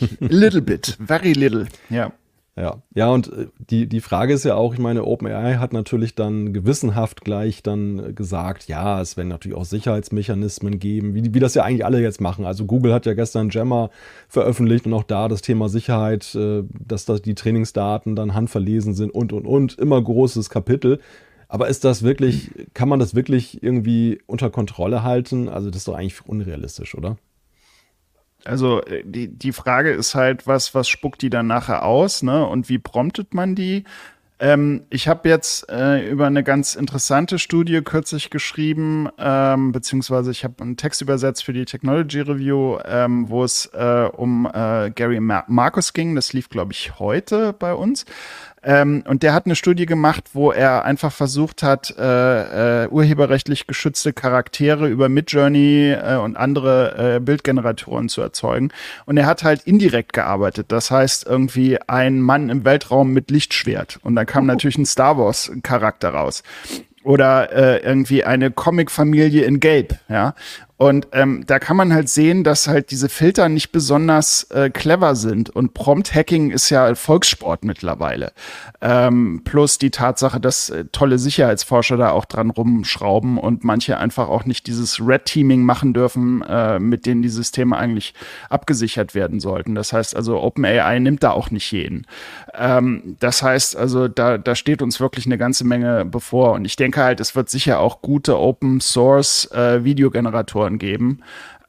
little 0.20 0.62
bit, 0.62 0.96
very 1.04 1.32
little. 1.32 1.66
Ja. 1.90 2.12
Ja, 2.54 2.82
ja, 2.94 3.08
und 3.08 3.32
äh, 3.32 3.46
die, 3.70 3.86
die 3.88 4.02
Frage 4.02 4.34
ist 4.34 4.44
ja 4.44 4.56
auch, 4.56 4.74
ich 4.74 4.78
meine, 4.78 5.06
OpenAI 5.06 5.54
hat 5.54 5.72
natürlich 5.72 6.14
dann 6.14 6.52
gewissenhaft 6.52 7.22
gleich 7.22 7.62
dann 7.62 7.98
äh, 7.98 8.12
gesagt, 8.12 8.68
ja, 8.68 9.00
es 9.00 9.16
werden 9.16 9.28
natürlich 9.28 9.56
auch 9.56 9.64
Sicherheitsmechanismen 9.64 10.78
geben, 10.78 11.14
wie, 11.14 11.32
wie 11.32 11.40
das 11.40 11.54
ja 11.54 11.62
eigentlich 11.62 11.86
alle 11.86 12.02
jetzt 12.02 12.20
machen. 12.20 12.44
Also 12.44 12.66
Google 12.66 12.92
hat 12.92 13.06
ja 13.06 13.14
gestern 13.14 13.48
Gemma 13.48 13.88
veröffentlicht 14.28 14.84
und 14.84 14.92
auch 14.92 15.02
da 15.02 15.28
das 15.28 15.40
Thema 15.40 15.70
Sicherheit, 15.70 16.34
äh, 16.34 16.62
dass 16.86 17.06
da 17.06 17.16
die 17.16 17.34
Trainingsdaten 17.34 18.16
dann 18.16 18.34
handverlesen 18.34 18.92
sind 18.92 19.14
und, 19.14 19.32
und, 19.32 19.46
und, 19.46 19.78
immer 19.78 20.02
großes 20.02 20.50
Kapitel. 20.50 21.00
Aber 21.48 21.68
ist 21.68 21.84
das 21.84 22.02
wirklich, 22.02 22.50
kann 22.74 22.88
man 22.88 22.98
das 22.98 23.14
wirklich 23.14 23.62
irgendwie 23.62 24.20
unter 24.26 24.50
Kontrolle 24.50 25.02
halten? 25.02 25.48
Also 25.48 25.70
das 25.70 25.78
ist 25.78 25.88
doch 25.88 25.94
eigentlich 25.94 26.26
unrealistisch, 26.26 26.94
oder? 26.94 27.16
Also 28.44 28.82
äh, 28.84 29.02
die, 29.04 29.28
die 29.28 29.52
Frage 29.52 29.90
ist 29.92 30.14
halt, 30.14 30.46
was, 30.46 30.74
was 30.74 30.88
spuckt 30.88 31.22
die 31.22 31.30
dann 31.30 31.46
nachher 31.46 31.84
aus, 31.84 32.22
ne? 32.22 32.46
Und 32.46 32.68
wie 32.68 32.78
promptet 32.78 33.34
man 33.34 33.54
die? 33.54 33.84
Ähm, 34.42 34.82
ich 34.90 35.06
habe 35.06 35.28
jetzt 35.28 35.70
äh, 35.70 36.10
über 36.10 36.26
eine 36.26 36.42
ganz 36.42 36.74
interessante 36.74 37.38
Studie 37.38 37.80
kürzlich 37.80 38.28
geschrieben, 38.28 39.08
ähm, 39.16 39.70
beziehungsweise 39.70 40.32
ich 40.32 40.42
habe 40.42 40.60
einen 40.60 40.76
Text 40.76 41.00
übersetzt 41.00 41.44
für 41.44 41.52
die 41.52 41.64
Technology 41.64 42.22
Review, 42.22 42.78
ähm, 42.84 43.28
wo 43.28 43.44
es 43.44 43.66
äh, 43.66 44.08
um 44.12 44.46
äh, 44.52 44.90
Gary 44.90 45.20
Mar 45.20 45.44
Marcus 45.46 45.92
ging. 45.92 46.16
Das 46.16 46.32
lief, 46.32 46.48
glaube 46.48 46.72
ich, 46.72 46.98
heute 46.98 47.52
bei 47.52 47.72
uns. 47.72 48.04
Ähm, 48.64 49.02
und 49.06 49.22
der 49.22 49.32
hat 49.34 49.46
eine 49.46 49.56
Studie 49.56 49.86
gemacht, 49.86 50.30
wo 50.34 50.52
er 50.52 50.84
einfach 50.84 51.12
versucht 51.12 51.62
hat, 51.62 51.94
äh, 51.98 52.84
äh, 52.84 52.88
urheberrechtlich 52.88 53.66
geschützte 53.66 54.12
Charaktere 54.12 54.88
über 54.88 55.08
Midjourney 55.08 55.92
äh, 55.92 56.16
und 56.16 56.36
andere 56.36 57.16
äh, 57.16 57.20
Bildgeneratoren 57.20 58.08
zu 58.08 58.20
erzeugen. 58.20 58.70
Und 59.04 59.16
er 59.16 59.26
hat 59.26 59.42
halt 59.42 59.62
indirekt 59.62 60.12
gearbeitet. 60.12 60.66
Das 60.70 60.90
heißt, 60.90 61.26
irgendwie 61.26 61.78
ein 61.88 62.20
Mann 62.20 62.50
im 62.50 62.64
Weltraum 62.64 63.12
mit 63.12 63.30
Lichtschwert. 63.30 63.98
Und 64.02 64.14
da 64.14 64.24
kam 64.24 64.46
natürlich 64.46 64.78
ein 64.78 64.86
Star 64.86 65.18
Wars-Charakter 65.18 66.10
raus 66.10 66.42
oder 67.04 67.52
äh, 67.52 67.78
irgendwie 67.78 68.24
eine 68.24 68.50
Comic-Familie 68.50 69.44
in 69.44 69.60
Gelb, 69.60 69.96
ja. 70.08 70.34
Und 70.82 71.06
ähm, 71.12 71.44
da 71.46 71.60
kann 71.60 71.76
man 71.76 71.94
halt 71.94 72.08
sehen, 72.08 72.42
dass 72.42 72.66
halt 72.66 72.90
diese 72.90 73.08
Filter 73.08 73.48
nicht 73.48 73.70
besonders 73.70 74.50
äh, 74.50 74.68
clever 74.68 75.14
sind. 75.14 75.48
Und 75.48 75.74
Prompt-Hacking 75.74 76.50
ist 76.50 76.70
ja 76.70 76.92
Volkssport 76.96 77.64
mittlerweile. 77.64 78.32
Ähm, 78.80 79.42
plus 79.44 79.78
die 79.78 79.92
Tatsache, 79.92 80.40
dass 80.40 80.70
äh, 80.70 80.86
tolle 80.90 81.20
Sicherheitsforscher 81.20 81.96
da 81.96 82.10
auch 82.10 82.24
dran 82.24 82.50
rumschrauben 82.50 83.38
und 83.38 83.62
manche 83.62 83.96
einfach 83.96 84.28
auch 84.28 84.44
nicht 84.44 84.66
dieses 84.66 84.98
Red-Teaming 84.98 85.62
machen 85.62 85.94
dürfen, 85.94 86.42
äh, 86.42 86.80
mit 86.80 87.06
denen 87.06 87.22
die 87.22 87.28
Systeme 87.28 87.76
eigentlich 87.76 88.12
abgesichert 88.50 89.14
werden 89.14 89.38
sollten. 89.38 89.76
Das 89.76 89.92
heißt 89.92 90.16
also, 90.16 90.42
OpenAI 90.42 90.98
nimmt 90.98 91.22
da 91.22 91.30
auch 91.30 91.52
nicht 91.52 91.70
jeden. 91.70 92.08
Ähm, 92.54 93.16
das 93.20 93.42
heißt 93.42 93.76
also, 93.76 94.08
da, 94.08 94.36
da 94.38 94.54
steht 94.54 94.80
uns 94.82 95.00
wirklich 95.00 95.26
eine 95.26 95.38
ganze 95.38 95.64
Menge 95.64 96.04
bevor. 96.04 96.52
Und 96.52 96.64
ich 96.64 96.76
denke 96.76 97.02
halt, 97.02 97.18
es 97.20 97.34
wird 97.34 97.48
sicher 97.48 97.80
auch 97.80 98.02
gute 98.02 98.38
Open-Source-Videogeneratoren 98.38 100.74
äh, 100.74 100.78
geben. 100.78 101.22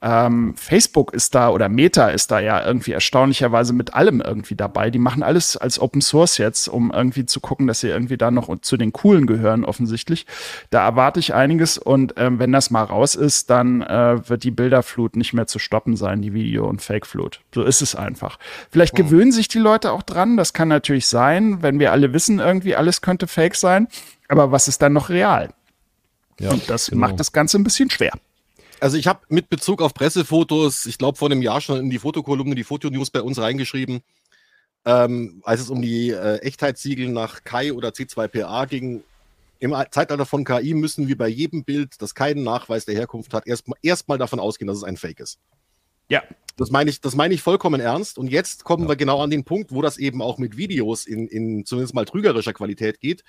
Ähm, 0.05 0.53
Facebook 0.57 1.13
ist 1.13 1.33
da 1.33 1.49
oder 1.49 1.69
Meta 1.69 2.09
ist 2.09 2.29
da 2.29 2.41
ja 2.41 2.65
irgendwie 2.65 2.91
erstaunlicherweise 2.91 3.71
mit 3.71 3.93
allem 3.93 4.19
irgendwie 4.19 4.55
dabei. 4.55 4.89
Die 4.89 4.99
machen 4.99 5.23
alles 5.23 5.55
als 5.55 5.79
Open 5.79 6.01
Source 6.01 6.37
jetzt, 6.37 6.67
um 6.67 6.91
irgendwie 6.91 7.25
zu 7.25 7.39
gucken, 7.39 7.67
dass 7.67 7.79
sie 7.79 7.87
irgendwie 7.87 8.17
da 8.17 8.29
noch 8.29 8.53
zu 8.59 8.75
den 8.75 8.91
coolen 8.91 9.27
gehören, 9.27 9.63
offensichtlich. 9.63 10.25
Da 10.71 10.83
erwarte 10.83 11.21
ich 11.21 11.33
einiges 11.33 11.77
und 11.77 12.15
ähm, 12.17 12.37
wenn 12.37 12.51
das 12.51 12.69
mal 12.69 12.83
raus 12.83 13.15
ist, 13.15 13.49
dann 13.49 13.81
äh, 13.81 14.27
wird 14.27 14.43
die 14.43 14.51
Bilderflut 14.51 15.15
nicht 15.15 15.31
mehr 15.31 15.47
zu 15.47 15.57
stoppen 15.57 15.95
sein, 15.95 16.21
die 16.21 16.33
Video- 16.33 16.67
und 16.67 16.81
Fake-Flut. 16.81 17.39
So 17.55 17.63
ist 17.63 17.81
es 17.81 17.95
einfach. 17.95 18.39
Vielleicht 18.71 18.97
hm. 18.97 19.05
gewöhnen 19.05 19.31
sich 19.31 19.47
die 19.47 19.59
Leute 19.59 19.93
auch 19.93 20.03
dran, 20.03 20.35
das 20.35 20.51
kann 20.51 20.67
natürlich 20.67 21.07
sein, 21.07 21.61
wenn 21.61 21.79
wir 21.79 21.93
alle 21.93 22.11
wissen, 22.11 22.39
irgendwie 22.39 22.75
alles 22.75 23.01
könnte 23.01 23.27
Fake 23.27 23.55
sein. 23.55 23.87
Aber 24.27 24.51
was 24.51 24.67
ist 24.67 24.81
dann 24.81 24.91
noch 24.91 25.07
real? 25.07 25.53
Ja, 26.41 26.51
und 26.51 26.69
das 26.69 26.87
genau. 26.87 27.07
macht 27.07 27.21
das 27.21 27.31
Ganze 27.31 27.57
ein 27.57 27.63
bisschen 27.63 27.89
schwer. 27.89 28.11
Also 28.83 28.97
ich 28.97 29.07
habe 29.07 29.21
mit 29.29 29.47
Bezug 29.47 29.81
auf 29.81 29.93
Pressefotos, 29.93 30.85
ich 30.87 30.97
glaube 30.97 31.17
vor 31.17 31.31
einem 31.31 31.41
Jahr 31.41 31.61
schon 31.61 31.79
in 31.79 31.89
die 31.89 31.99
Fotokolumne, 31.99 32.53
die 32.53 32.65
Fotonews 32.65 33.11
bei 33.11 33.21
uns 33.21 33.39
reingeschrieben, 33.39 34.01
ähm, 34.83 35.41
als 35.45 35.61
es 35.61 35.69
um 35.69 35.81
die 35.81 36.09
äh, 36.09 36.39
Echtheitssiegel 36.39 37.07
nach 37.07 37.45
KI 37.45 37.71
oder 37.71 37.91
C2PA 37.91 38.67
ging. 38.67 39.01
Im 39.59 39.73
Zeitalter 39.89 40.25
von 40.25 40.43
KI 40.43 40.73
müssen 40.73 41.07
wir 41.07 41.17
bei 41.17 41.29
jedem 41.29 41.63
Bild, 41.63 41.93
das 42.01 42.13
keinen 42.13 42.43
Nachweis 42.43 42.83
der 42.83 42.95
Herkunft 42.95 43.33
hat, 43.33 43.47
erstmal 43.47 43.79
erst 43.81 44.03
davon 44.09 44.41
ausgehen, 44.41 44.67
dass 44.67 44.75
es 44.75 44.83
ein 44.83 44.97
Fake 44.97 45.21
ist. 45.21 45.39
Ja. 46.09 46.21
Das 46.57 46.69
meine 46.69 46.89
ich, 46.89 46.99
das 46.99 47.15
meine 47.15 47.33
ich 47.33 47.41
vollkommen 47.41 47.79
ernst. 47.79 48.17
Und 48.17 48.27
jetzt 48.27 48.65
kommen 48.65 48.83
ja. 48.83 48.89
wir 48.89 48.95
genau 48.97 49.21
an 49.21 49.29
den 49.29 49.45
Punkt, 49.45 49.71
wo 49.71 49.81
das 49.81 49.97
eben 49.97 50.21
auch 50.21 50.37
mit 50.39 50.57
Videos 50.57 51.05
in, 51.05 51.29
in 51.29 51.65
zumindest 51.65 51.95
mal 51.95 52.03
trügerischer 52.03 52.51
Qualität 52.51 52.99
geht 52.99 53.23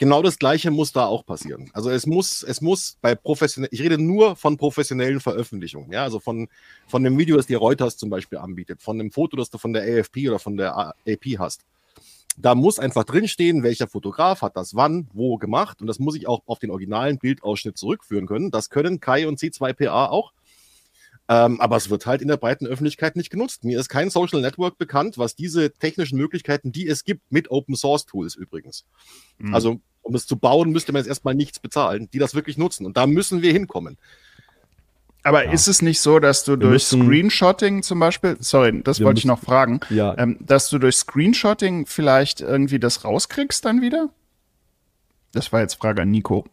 genau 0.00 0.22
das 0.22 0.38
Gleiche 0.38 0.72
muss 0.72 0.92
da 0.92 1.06
auch 1.06 1.24
passieren. 1.24 1.70
Also 1.72 1.90
es 1.90 2.06
muss, 2.06 2.42
es 2.42 2.60
muss 2.60 2.96
bei 3.00 3.14
professionellen, 3.14 3.72
ich 3.72 3.82
rede 3.82 3.98
nur 3.98 4.34
von 4.34 4.56
professionellen 4.56 5.20
Veröffentlichungen, 5.20 5.92
ja, 5.92 6.02
also 6.02 6.18
von, 6.18 6.48
von 6.88 7.04
dem 7.04 7.16
Video, 7.16 7.36
das 7.36 7.46
dir 7.46 7.58
Reuters 7.58 7.96
zum 7.96 8.10
Beispiel 8.10 8.38
anbietet, 8.38 8.82
von 8.82 8.98
dem 8.98 9.12
Foto, 9.12 9.36
das 9.36 9.50
du 9.50 9.58
von 9.58 9.72
der 9.72 9.82
AFP 9.82 10.28
oder 10.28 10.40
von 10.40 10.56
der 10.56 10.76
AP 10.76 11.38
hast. 11.38 11.60
Da 12.36 12.54
muss 12.54 12.78
einfach 12.78 13.04
drinstehen, 13.04 13.62
welcher 13.62 13.86
Fotograf 13.86 14.40
hat 14.40 14.56
das 14.56 14.74
wann, 14.74 15.08
wo 15.12 15.36
gemacht 15.36 15.80
und 15.80 15.86
das 15.86 15.98
muss 15.98 16.16
ich 16.16 16.26
auch 16.26 16.42
auf 16.46 16.58
den 16.58 16.70
originalen 16.70 17.18
Bildausschnitt 17.18 17.76
zurückführen 17.76 18.26
können. 18.26 18.50
Das 18.50 18.70
können 18.70 19.00
Kai 19.00 19.28
und 19.28 19.38
C2PA 19.38 20.08
auch. 20.08 20.32
Ähm, 21.32 21.60
aber 21.60 21.76
es 21.76 21.88
wird 21.90 22.06
halt 22.06 22.22
in 22.22 22.28
der 22.28 22.36
breiten 22.36 22.66
Öffentlichkeit 22.66 23.14
nicht 23.14 23.30
genutzt. 23.30 23.62
Mir 23.62 23.78
ist 23.78 23.88
kein 23.88 24.10
Social 24.10 24.40
Network 24.40 24.78
bekannt, 24.78 25.16
was 25.16 25.36
diese 25.36 25.70
technischen 25.70 26.18
Möglichkeiten, 26.18 26.72
die 26.72 26.88
es 26.88 27.04
gibt, 27.04 27.30
mit 27.30 27.52
Open 27.52 27.76
Source 27.76 28.04
Tools 28.04 28.34
übrigens. 28.34 28.84
Mhm. 29.38 29.54
Also 29.54 29.80
um 30.02 30.14
es 30.16 30.26
zu 30.26 30.36
bauen, 30.36 30.70
müsste 30.70 30.92
man 30.92 30.98
jetzt 30.98 31.08
erstmal 31.08 31.36
nichts 31.36 31.60
bezahlen, 31.60 32.08
die 32.12 32.18
das 32.18 32.34
wirklich 32.34 32.58
nutzen. 32.58 32.84
Und 32.84 32.96
da 32.96 33.06
müssen 33.06 33.42
wir 33.42 33.52
hinkommen. 33.52 33.96
Aber 35.22 35.44
ja. 35.44 35.52
ist 35.52 35.68
es 35.68 35.82
nicht 35.82 36.00
so, 36.00 36.18
dass 36.18 36.42
du 36.42 36.52
wir 36.52 36.68
durch 36.68 36.84
Screenshotting 36.86 37.84
zum 37.84 38.00
Beispiel, 38.00 38.36
sorry, 38.40 38.82
das 38.82 39.00
wollte 39.00 39.18
ich 39.18 39.24
noch 39.24 39.38
fragen, 39.38 39.78
ja. 39.88 40.18
ähm, 40.18 40.36
dass 40.40 40.68
du 40.68 40.78
durch 40.78 40.96
Screenshotting 40.96 41.86
vielleicht 41.86 42.40
irgendwie 42.40 42.80
das 42.80 43.04
rauskriegst 43.04 43.64
dann 43.64 43.82
wieder? 43.82 44.08
Das 45.32 45.52
war 45.52 45.60
jetzt 45.60 45.74
Frage 45.74 46.02
an 46.02 46.10
Nico. 46.10 46.44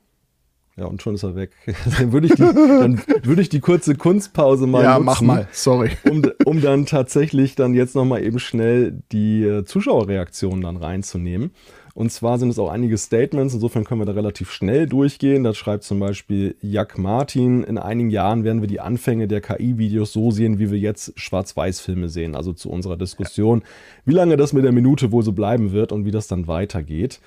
Ja, 0.78 0.86
und 0.86 1.02
schon 1.02 1.16
ist 1.16 1.24
er 1.24 1.36
weg. 1.36 1.52
dann 1.98 2.12
würde 2.12 2.28
ich, 2.28 2.34
die, 2.36 2.44
dann 2.44 3.02
würde 3.24 3.42
ich 3.42 3.50
die 3.50 3.60
kurze 3.60 3.96
Kunstpause 3.96 4.68
mal 4.68 4.84
ja, 4.84 4.94
nutzen. 4.94 5.06
mach 5.06 5.22
mal, 5.22 5.48
sorry. 5.52 5.90
Um, 6.08 6.22
um 6.46 6.62
dann 6.62 6.86
tatsächlich 6.86 7.56
dann 7.56 7.74
jetzt 7.74 7.96
nochmal 7.96 8.24
eben 8.24 8.38
schnell 8.38 9.02
die 9.12 9.44
äh, 9.44 9.66
Zuschauerreaktionen 9.66 10.62
dann 10.62 10.78
reinzunehmen. 10.78 11.52
Und 11.96 12.12
zwar 12.12 12.38
sind 12.38 12.50
es 12.50 12.60
auch 12.60 12.70
einige 12.70 12.96
Statements, 12.96 13.56
insofern 13.56 13.84
können 13.84 14.02
wir 14.02 14.06
da 14.06 14.12
relativ 14.12 14.52
schnell 14.52 14.86
durchgehen. 14.86 15.44
Da 15.44 15.56
schreibt 15.56 15.84
zum 15.84 16.00
Beispiel 16.00 16.56
Jack 16.62 17.00
Martin, 17.00 17.64
in 17.64 17.80
einigen 17.80 18.12
Jahren 18.12 18.44
werden 18.44 18.62
wir 18.62 18.68
die 18.68 18.80
Anfänge 18.80 19.28
der 19.28 19.42
KI-Videos 19.42 20.14
so 20.14 20.30
sehen, 20.30 20.60
wie 20.60 20.70
wir 20.70 20.78
jetzt 20.78 21.20
Schwarz-Weiß-Filme 21.20 22.08
sehen. 22.08 22.36
Also 22.36 22.54
zu 22.54 22.70
unserer 22.70 22.98
Diskussion, 22.98 23.64
wie 24.06 24.14
lange 24.14 24.38
das 24.38 24.54
mit 24.54 24.64
der 24.64 24.74
Minute 24.74 25.12
wohl 25.12 25.24
so 25.24 25.32
bleiben 25.32 25.72
wird 25.72 25.92
und 25.92 26.06
wie 26.06 26.12
das 26.12 26.28
dann 26.28 26.46
weitergeht. 26.46 27.20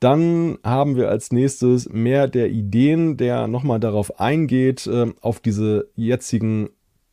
Dann 0.00 0.58
haben 0.62 0.96
wir 0.96 1.08
als 1.08 1.32
nächstes 1.32 1.88
mehr 1.88 2.28
der 2.28 2.50
Ideen, 2.50 3.16
der 3.16 3.48
nochmal 3.48 3.80
darauf 3.80 4.20
eingeht, 4.20 4.86
äh, 4.86 5.12
auf 5.20 5.40
diese 5.40 5.88
jetzigen 5.96 6.70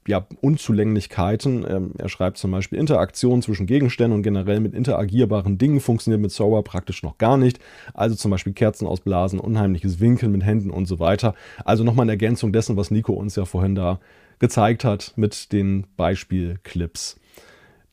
ja, 0.07 0.27
Unzulänglichkeiten. 0.41 1.65
Ähm, 1.67 1.93
er 1.97 2.09
schreibt 2.09 2.37
zum 2.37 2.51
Beispiel, 2.51 2.77
Interaktion 2.77 3.41
zwischen 3.41 3.65
Gegenständen 3.65 4.17
und 4.17 4.23
generell 4.23 4.59
mit 4.59 4.75
interagierbaren 4.75 5.57
Dingen 5.57 5.79
funktioniert 5.79 6.21
mit 6.21 6.31
Sower 6.31 6.63
praktisch 6.63 7.01
noch 7.01 7.17
gar 7.17 7.37
nicht. 7.37 7.59
Also 7.93 8.15
zum 8.15 8.31
Beispiel 8.31 8.53
Kerzen 8.53 8.87
ausblasen, 8.87 9.39
unheimliches 9.39 9.99
Winkeln 9.99 10.31
mit 10.31 10.45
Händen 10.45 10.69
und 10.69 10.85
so 10.85 10.99
weiter. 10.99 11.33
Also 11.63 11.83
nochmal 11.83 12.03
eine 12.03 12.11
Ergänzung 12.13 12.53
dessen, 12.53 12.77
was 12.77 12.91
Nico 12.91 13.13
uns 13.13 13.35
ja 13.35 13.45
vorhin 13.45 13.73
da 13.73 13.99
gezeigt 14.37 14.83
hat 14.83 15.13
mit 15.15 15.51
den 15.53 15.87
Beispielclips. 15.97 17.19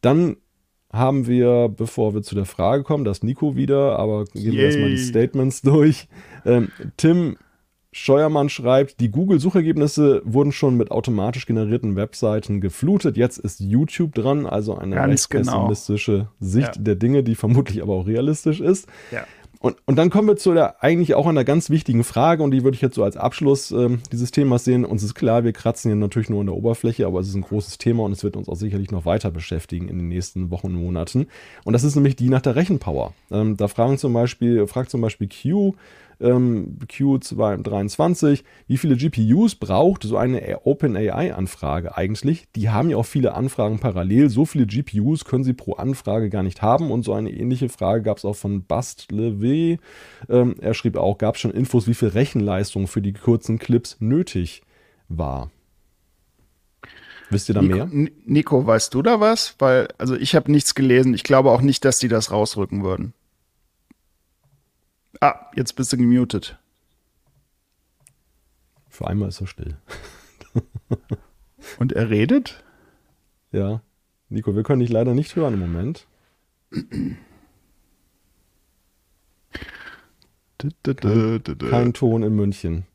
Dann 0.02 0.37
haben 0.92 1.26
wir, 1.26 1.68
bevor 1.74 2.14
wir 2.14 2.22
zu 2.22 2.35
der 2.35 2.44
Frage 2.44 2.83
kommen, 2.83 3.05
das 3.05 3.22
Nico 3.22 3.57
wieder, 3.57 3.98
aber 3.98 4.24
gehen 4.24 4.52
wir 4.52 4.64
erstmal 4.64 4.90
die 4.90 4.98
Statements 4.98 5.62
durch. 5.62 6.07
Ähm, 6.44 6.68
Tim 6.96 7.37
Scheuermann 7.94 8.48
schreibt, 8.48 9.00
die 9.00 9.11
Google-Suchergebnisse 9.11 10.22
wurden 10.24 10.52
schon 10.52 10.78
mit 10.78 10.90
automatisch 10.90 11.44
generierten 11.44 11.94
Webseiten 11.94 12.62
geflutet. 12.62 13.18
Jetzt 13.18 13.38
ist 13.38 13.61
YouTube 13.61 14.14
dran, 14.14 14.46
also 14.46 14.76
eine 14.76 14.94
Ganz 14.94 15.28
genau. 15.28 15.52
pessimistische 15.52 16.28
Sicht 16.40 16.76
ja. 16.76 16.83
der 16.83 16.94
Dinge, 16.94 17.22
die 17.22 17.35
vermutlich 17.35 17.83
aber 17.83 17.94
auch 17.94 18.07
realistisch 18.07 18.61
ist. 18.61 18.88
Ja. 19.11 19.26
Und, 19.62 19.77
und 19.87 19.94
dann 19.94 20.11
kommen 20.11 20.27
wir 20.27 20.37
zu 20.37 20.55
der 20.55 20.83
eigentlich 20.83 21.14
auch 21.14 21.25
einer 21.29 21.44
ganz 21.44 21.70
wichtigen 21.70 22.03
Frage 22.03 22.42
und 22.42 22.51
die 22.51 22.64
würde 22.64 22.75
ich 22.75 22.81
jetzt 22.81 22.96
so 22.96 23.05
als 23.05 23.16
Abschluss 23.16 23.70
äh, 23.70 23.96
dieses 24.11 24.33
Themas 24.33 24.64
sehen. 24.64 24.85
Uns 24.85 25.05
ist 25.05 25.14
klar, 25.14 25.44
wir 25.44 25.53
kratzen 25.53 25.88
hier 25.88 25.94
natürlich 25.94 26.29
nur 26.29 26.40
an 26.40 26.46
der 26.46 26.57
Oberfläche, 26.57 27.07
aber 27.07 27.20
es 27.20 27.29
ist 27.29 27.37
ein 27.37 27.42
großes 27.42 27.79
Thema 27.79 28.03
und 28.03 28.11
es 28.11 28.25
wird 28.25 28.37
uns 28.37 28.48
auch 28.48 28.57
sicherlich 28.57 28.90
noch 28.90 29.05
weiter 29.05 29.31
beschäftigen 29.31 29.87
in 29.87 29.98
den 29.98 30.09
nächsten 30.09 30.51
Wochen 30.51 30.66
und 30.66 30.75
Monaten. 30.75 31.29
Und 31.64 31.75
das 31.75 31.85
ist 31.85 31.94
nämlich 31.94 32.16
die 32.16 32.29
nach 32.29 32.40
der 32.40 32.57
Rechenpower. 32.57 33.14
Ähm, 33.31 33.57
da 33.57 33.68
fragen 33.68 33.98
zum 33.98 34.12
Beispiel, 34.12 34.66
fragt 34.66 34.90
zum 34.90 35.01
Beispiel 35.01 35.29
Q, 35.29 35.75
ähm, 36.22 36.78
Q23, 36.87 38.44
wie 38.66 38.76
viele 38.78 38.96
GPUs 38.96 39.56
braucht 39.56 40.04
so 40.04 40.16
eine 40.16 40.61
OpenAI-Anfrage 40.64 41.96
eigentlich? 41.96 42.46
Die 42.56 42.70
haben 42.70 42.90
ja 42.90 42.96
auch 42.96 43.06
viele 43.06 43.35
Anfragen 43.35 43.78
parallel. 43.78 44.30
So 44.30 44.46
viele 44.46 44.66
GPUs 44.66 45.24
können 45.24 45.44
sie 45.44 45.52
pro 45.52 45.74
Anfrage 45.74 46.30
gar 46.30 46.42
nicht 46.42 46.62
haben. 46.62 46.90
Und 46.90 47.02
so 47.04 47.12
eine 47.12 47.30
ähnliche 47.30 47.68
Frage 47.68 48.02
gab 48.02 48.18
es 48.18 48.24
auch 48.24 48.37
von 48.37 48.64
Bast 48.64 49.08
Levé. 49.11 49.78
Ähm, 50.28 50.54
er 50.61 50.74
schrieb 50.74 50.96
auch, 50.96 51.18
gab 51.18 51.35
es 51.35 51.40
schon 51.40 51.50
Infos, 51.50 51.87
wie 51.87 51.94
viel 51.94 52.08
Rechenleistung 52.08 52.87
für 52.87 53.02
die 53.02 53.12
kurzen 53.12 53.58
Clips 53.58 53.96
nötig 54.00 54.62
war. 55.08 55.50
Wisst 57.30 57.48
ihr 57.48 57.54
da 57.54 57.62
Nico, 57.62 57.87
mehr? 57.87 58.11
Nico, 58.24 58.66
weißt 58.66 58.92
du 58.94 59.02
da 59.02 59.20
was? 59.20 59.56
Weil, 59.58 59.88
also 59.98 60.14
ich 60.14 60.35
habe 60.35 60.52
nichts 60.52 60.74
gelesen. 60.74 61.14
Ich 61.14 61.24
glaube 61.24 61.50
auch 61.50 61.62
nicht, 61.62 61.85
dass 61.85 61.98
die 61.98 62.08
das 62.08 62.30
rausrücken 62.30 62.85
würden. 62.85 63.14
Ah, 65.20 65.51
jetzt 65.55 65.75
bist 65.75 65.92
du 65.92 65.96
gemutet. 65.96 66.59
Für 68.88 69.07
einmal 69.07 69.29
ist 69.29 69.40
er 69.40 69.46
still. 69.46 69.77
Und 71.79 71.92
er 71.92 72.11
redet? 72.11 72.62
Ja. 73.53 73.83
Nico, 74.29 74.55
wir 74.55 74.62
können 74.62 74.81
dich 74.81 74.90
leider 74.90 75.14
nicht 75.14 75.37
hören 75.37 75.55
im 75.55 75.61
Moment. 75.61 76.07
Kein, 80.59 81.42
kein 81.70 81.92
Ton 81.92 82.22
in 82.22 82.35
München. 82.37 82.87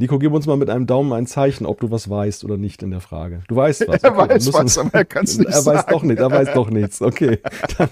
Nico, 0.00 0.20
gib 0.20 0.32
uns 0.32 0.46
mal 0.46 0.56
mit 0.56 0.70
einem 0.70 0.86
Daumen 0.86 1.12
ein 1.12 1.26
Zeichen, 1.26 1.66
ob 1.66 1.80
du 1.80 1.90
was 1.90 2.08
weißt 2.08 2.44
oder 2.44 2.56
nicht 2.56 2.84
in 2.84 2.92
der 2.92 3.00
Frage. 3.00 3.42
Du 3.48 3.56
weißt 3.56 3.88
was. 3.88 3.98
Okay, 3.98 4.06
er 4.06 4.16
weiß 4.16 4.52
was, 4.52 4.78
aber 4.78 4.94
er 4.94 5.04
kann 5.04 5.24
es 5.24 5.38
nicht 5.38 5.50
Er 5.50 5.66
weiß 5.66 5.86
doch 5.86 6.04
nicht, 6.04 6.20
er 6.20 6.30
weiß 6.30 6.54
doch 6.54 6.70
nichts. 6.70 7.02
Okay. 7.02 7.40
Dann, 7.78 7.88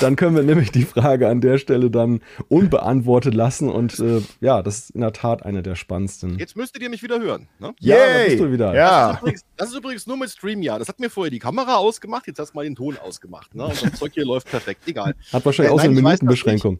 dann, 0.00 0.16
können 0.16 0.34
wir 0.34 0.42
nämlich 0.42 0.72
die 0.72 0.82
Frage 0.82 1.28
an 1.28 1.40
der 1.40 1.58
Stelle 1.58 1.90
dann 1.90 2.20
unbeantwortet 2.48 3.34
lassen 3.34 3.68
und 3.68 3.98
äh, 4.00 4.20
ja, 4.40 4.62
das 4.62 4.78
ist 4.78 4.90
in 4.90 5.00
der 5.00 5.12
Tat 5.12 5.44
eine 5.44 5.62
der 5.62 5.76
spannendsten. 5.76 6.38
Jetzt 6.38 6.56
müsstet 6.56 6.82
ihr 6.82 6.90
mich 6.90 7.02
wieder 7.02 7.20
hören. 7.20 7.48
Ne? 7.58 7.74
Ja, 7.80 7.96
da 7.96 8.24
bist 8.24 8.40
du 8.40 8.50
wieder. 8.50 8.74
Ja. 8.74 9.08
Das 9.08 9.14
ist, 9.14 9.20
übrigens, 9.20 9.44
das 9.56 9.68
ist 9.68 9.76
übrigens 9.76 10.06
nur 10.06 10.16
mit 10.16 10.30
Stream, 10.30 10.62
ja. 10.62 10.78
Das 10.78 10.88
hat 10.88 10.98
mir 10.98 11.10
vorher 11.10 11.30
die 11.30 11.38
Kamera 11.38 11.76
ausgemacht, 11.76 12.26
jetzt 12.26 12.38
hast 12.38 12.52
du 12.52 12.56
mal 12.56 12.64
den 12.64 12.74
Ton 12.74 12.96
ausgemacht. 12.98 13.54
Ne? 13.54 13.66
Und 13.66 13.82
das 13.82 13.92
Zeug 13.92 14.12
hier 14.14 14.24
läuft 14.24 14.50
perfekt. 14.50 14.82
Egal. 14.86 15.14
Hat 15.32 15.44
wahrscheinlich 15.44 15.70
äh, 15.70 15.74
auch 15.74 15.80
so 15.80 15.84
eine 15.84 15.94
Minutenbeschränkung. 15.94 16.78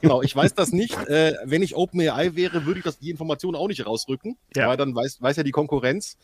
Genau, 0.00 0.22
ich 0.22 0.34
weiß 0.34 0.54
das 0.54 0.72
nicht. 0.72 0.96
Äh, 1.06 1.34
wenn 1.44 1.62
ich 1.62 1.76
OpenAI 1.76 2.34
wäre, 2.34 2.66
würde 2.66 2.78
ich 2.78 2.84
das 2.84 2.98
die 2.98 3.10
Information 3.10 3.51
auch 3.54 3.68
nicht 3.68 3.86
rausrücken. 3.86 4.36
Ja. 4.54 4.68
Weil 4.68 4.76
dann 4.76 4.94
weiß, 4.94 5.20
weiß 5.20 5.36
ja 5.36 5.42
die 5.42 5.50
Konkurrenz, 5.50 6.16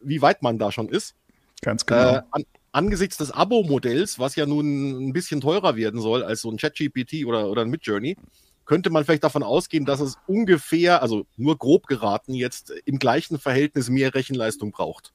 wie 0.00 0.22
weit 0.22 0.42
man 0.42 0.58
da 0.58 0.72
schon 0.72 0.88
ist. 0.88 1.14
Ganz 1.62 1.86
genau. 1.86 2.16
Äh, 2.16 2.22
an, 2.30 2.44
angesichts 2.72 3.16
des 3.16 3.30
Abo-Modells, 3.30 4.18
was 4.18 4.36
ja 4.36 4.46
nun 4.46 5.08
ein 5.08 5.12
bisschen 5.12 5.40
teurer 5.40 5.76
werden 5.76 6.00
soll 6.00 6.22
als 6.22 6.40
so 6.42 6.50
ein 6.50 6.56
ChatGPT 6.56 7.24
oder, 7.26 7.48
oder 7.48 7.62
ein 7.62 7.70
Midjourney, 7.70 8.16
könnte 8.64 8.90
man 8.90 9.04
vielleicht 9.04 9.24
davon 9.24 9.42
ausgehen, 9.42 9.84
dass 9.84 10.00
es 10.00 10.18
ungefähr, 10.26 11.02
also 11.02 11.26
nur 11.36 11.58
grob 11.58 11.86
geraten, 11.86 12.34
jetzt 12.34 12.70
im 12.84 12.98
gleichen 12.98 13.38
Verhältnis 13.38 13.90
mehr 13.90 14.14
Rechenleistung 14.14 14.70
braucht. 14.70 15.12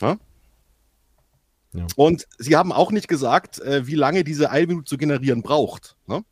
Ja? 0.00 0.18
Ja. 1.72 1.86
Und 1.96 2.28
sie 2.38 2.54
haben 2.54 2.72
auch 2.72 2.92
nicht 2.92 3.08
gesagt, 3.08 3.58
äh, 3.58 3.86
wie 3.88 3.96
lange 3.96 4.22
diese 4.22 4.52
Eilminute 4.52 4.84
zu 4.84 4.96
generieren 4.96 5.42
braucht. 5.42 5.96
Ne? 6.06 6.24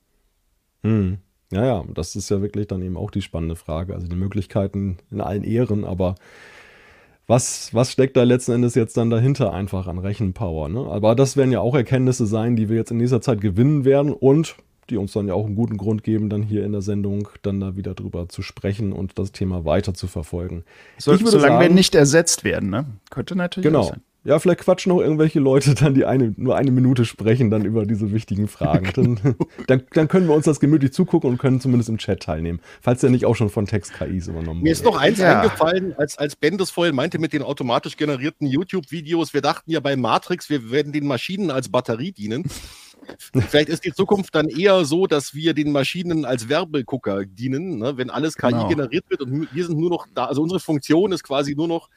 Hm. 0.84 1.18
Ja, 1.52 1.64
ja, 1.64 1.84
das 1.92 2.16
ist 2.16 2.30
ja 2.30 2.40
wirklich 2.40 2.66
dann 2.66 2.82
eben 2.82 2.96
auch 2.96 3.10
die 3.10 3.22
spannende 3.22 3.56
Frage. 3.56 3.94
Also 3.94 4.08
die 4.08 4.16
Möglichkeiten 4.16 4.96
in 5.10 5.20
allen 5.20 5.44
Ehren, 5.44 5.84
aber 5.84 6.14
was, 7.26 7.72
was 7.72 7.92
steckt 7.92 8.16
da 8.16 8.24
letzten 8.24 8.52
Endes 8.52 8.74
jetzt 8.74 8.96
dann 8.96 9.10
dahinter 9.10 9.52
einfach 9.52 9.86
an 9.86 9.98
Rechenpower? 9.98 10.68
Ne? 10.68 10.80
Aber 10.80 11.14
das 11.14 11.36
werden 11.36 11.52
ja 11.52 11.60
auch 11.60 11.74
Erkenntnisse 11.74 12.26
sein, 12.26 12.56
die 12.56 12.68
wir 12.68 12.76
jetzt 12.76 12.90
in 12.90 12.96
nächster 12.96 13.20
Zeit 13.20 13.40
gewinnen 13.40 13.84
werden 13.84 14.12
und 14.12 14.56
die 14.90 14.96
uns 14.96 15.12
dann 15.12 15.28
ja 15.28 15.34
auch 15.34 15.46
einen 15.46 15.54
guten 15.54 15.76
Grund 15.76 16.02
geben, 16.02 16.28
dann 16.28 16.42
hier 16.42 16.64
in 16.64 16.72
der 16.72 16.82
Sendung 16.82 17.28
dann 17.42 17.60
da 17.60 17.76
wieder 17.76 17.94
drüber 17.94 18.28
zu 18.28 18.42
sprechen 18.42 18.92
und 18.92 19.18
das 19.18 19.32
Thema 19.32 19.64
weiter 19.64 19.94
zu 19.94 20.08
verfolgen. 20.08 20.64
So, 20.98 21.16
solange 21.16 21.40
sagen, 21.40 21.60
wir 21.60 21.70
nicht 21.70 21.94
ersetzt 21.94 22.44
werden, 22.44 22.70
ne? 22.70 22.86
Könnte 23.10 23.36
natürlich 23.36 23.68
genau. 23.68 23.84
sein. 23.84 24.02
Ja, 24.24 24.38
vielleicht 24.38 24.60
quatschen 24.60 24.92
noch 24.92 25.00
irgendwelche 25.00 25.40
Leute 25.40 25.74
dann, 25.74 25.94
die 25.94 26.04
eine, 26.04 26.32
nur 26.36 26.56
eine 26.56 26.70
Minute 26.70 27.04
sprechen, 27.04 27.50
dann 27.50 27.64
über 27.64 27.86
diese 27.86 28.12
wichtigen 28.12 28.46
Fragen. 28.48 28.90
Dann, 28.94 29.36
dann, 29.66 29.82
dann 29.92 30.08
können 30.08 30.28
wir 30.28 30.34
uns 30.34 30.44
das 30.44 30.60
gemütlich 30.60 30.92
zugucken 30.92 31.30
und 31.30 31.38
können 31.38 31.60
zumindest 31.60 31.88
im 31.88 31.98
Chat 31.98 32.22
teilnehmen, 32.22 32.60
falls 32.80 33.00
der 33.00 33.10
nicht 33.10 33.24
auch 33.24 33.34
schon 33.34 33.48
von 33.50 33.66
Text-KIs 33.66 34.28
übernommen 34.28 34.60
wurde. 34.60 34.64
Mir 34.64 34.72
ist 34.72 34.84
noch 34.84 34.96
eins 34.96 35.18
Ja. 35.18 35.40
eingefallen, 35.40 35.94
als, 35.96 36.18
als 36.18 36.36
Ben 36.36 36.58
das 36.58 36.70
vorhin 36.70 36.94
meinte 36.94 37.18
mit 37.18 37.32
den 37.32 37.42
automatisch 37.42 37.96
generierten 37.96 38.46
YouTube-Videos. 38.46 39.34
Wir 39.34 39.40
dachten 39.40 39.70
ja 39.70 39.80
bei 39.80 39.96
Matrix, 39.96 40.50
wir 40.50 40.70
werden 40.70 40.92
den 40.92 41.06
Maschinen 41.06 41.50
als 41.50 41.68
Batterie 41.70 42.12
dienen. 42.12 42.44
Vielleicht 43.48 43.68
ist 43.68 43.84
die 43.84 43.92
Zukunft 43.92 44.34
dann 44.34 44.48
eher 44.48 44.84
so, 44.84 45.06
dass 45.06 45.34
wir 45.34 45.54
den 45.54 45.72
Maschinen 45.72 46.24
als 46.24 46.48
Werbegucker 46.48 47.24
dienen, 47.24 47.78
ne? 47.78 47.96
wenn 47.96 48.10
alles 48.10 48.36
KI 48.36 48.50
Genau. 48.50 48.68
generiert 48.68 49.04
wird 49.08 49.22
und 49.22 49.48
wir 49.52 49.66
sind 49.66 49.78
nur 49.78 49.90
noch 49.90 50.06
da. 50.14 50.26
Also 50.26 50.42
unsere 50.42 50.60
Funktion 50.60 51.10
ist 51.12 51.24
quasi 51.24 51.54
nur 51.56 51.66
noch 51.68 51.88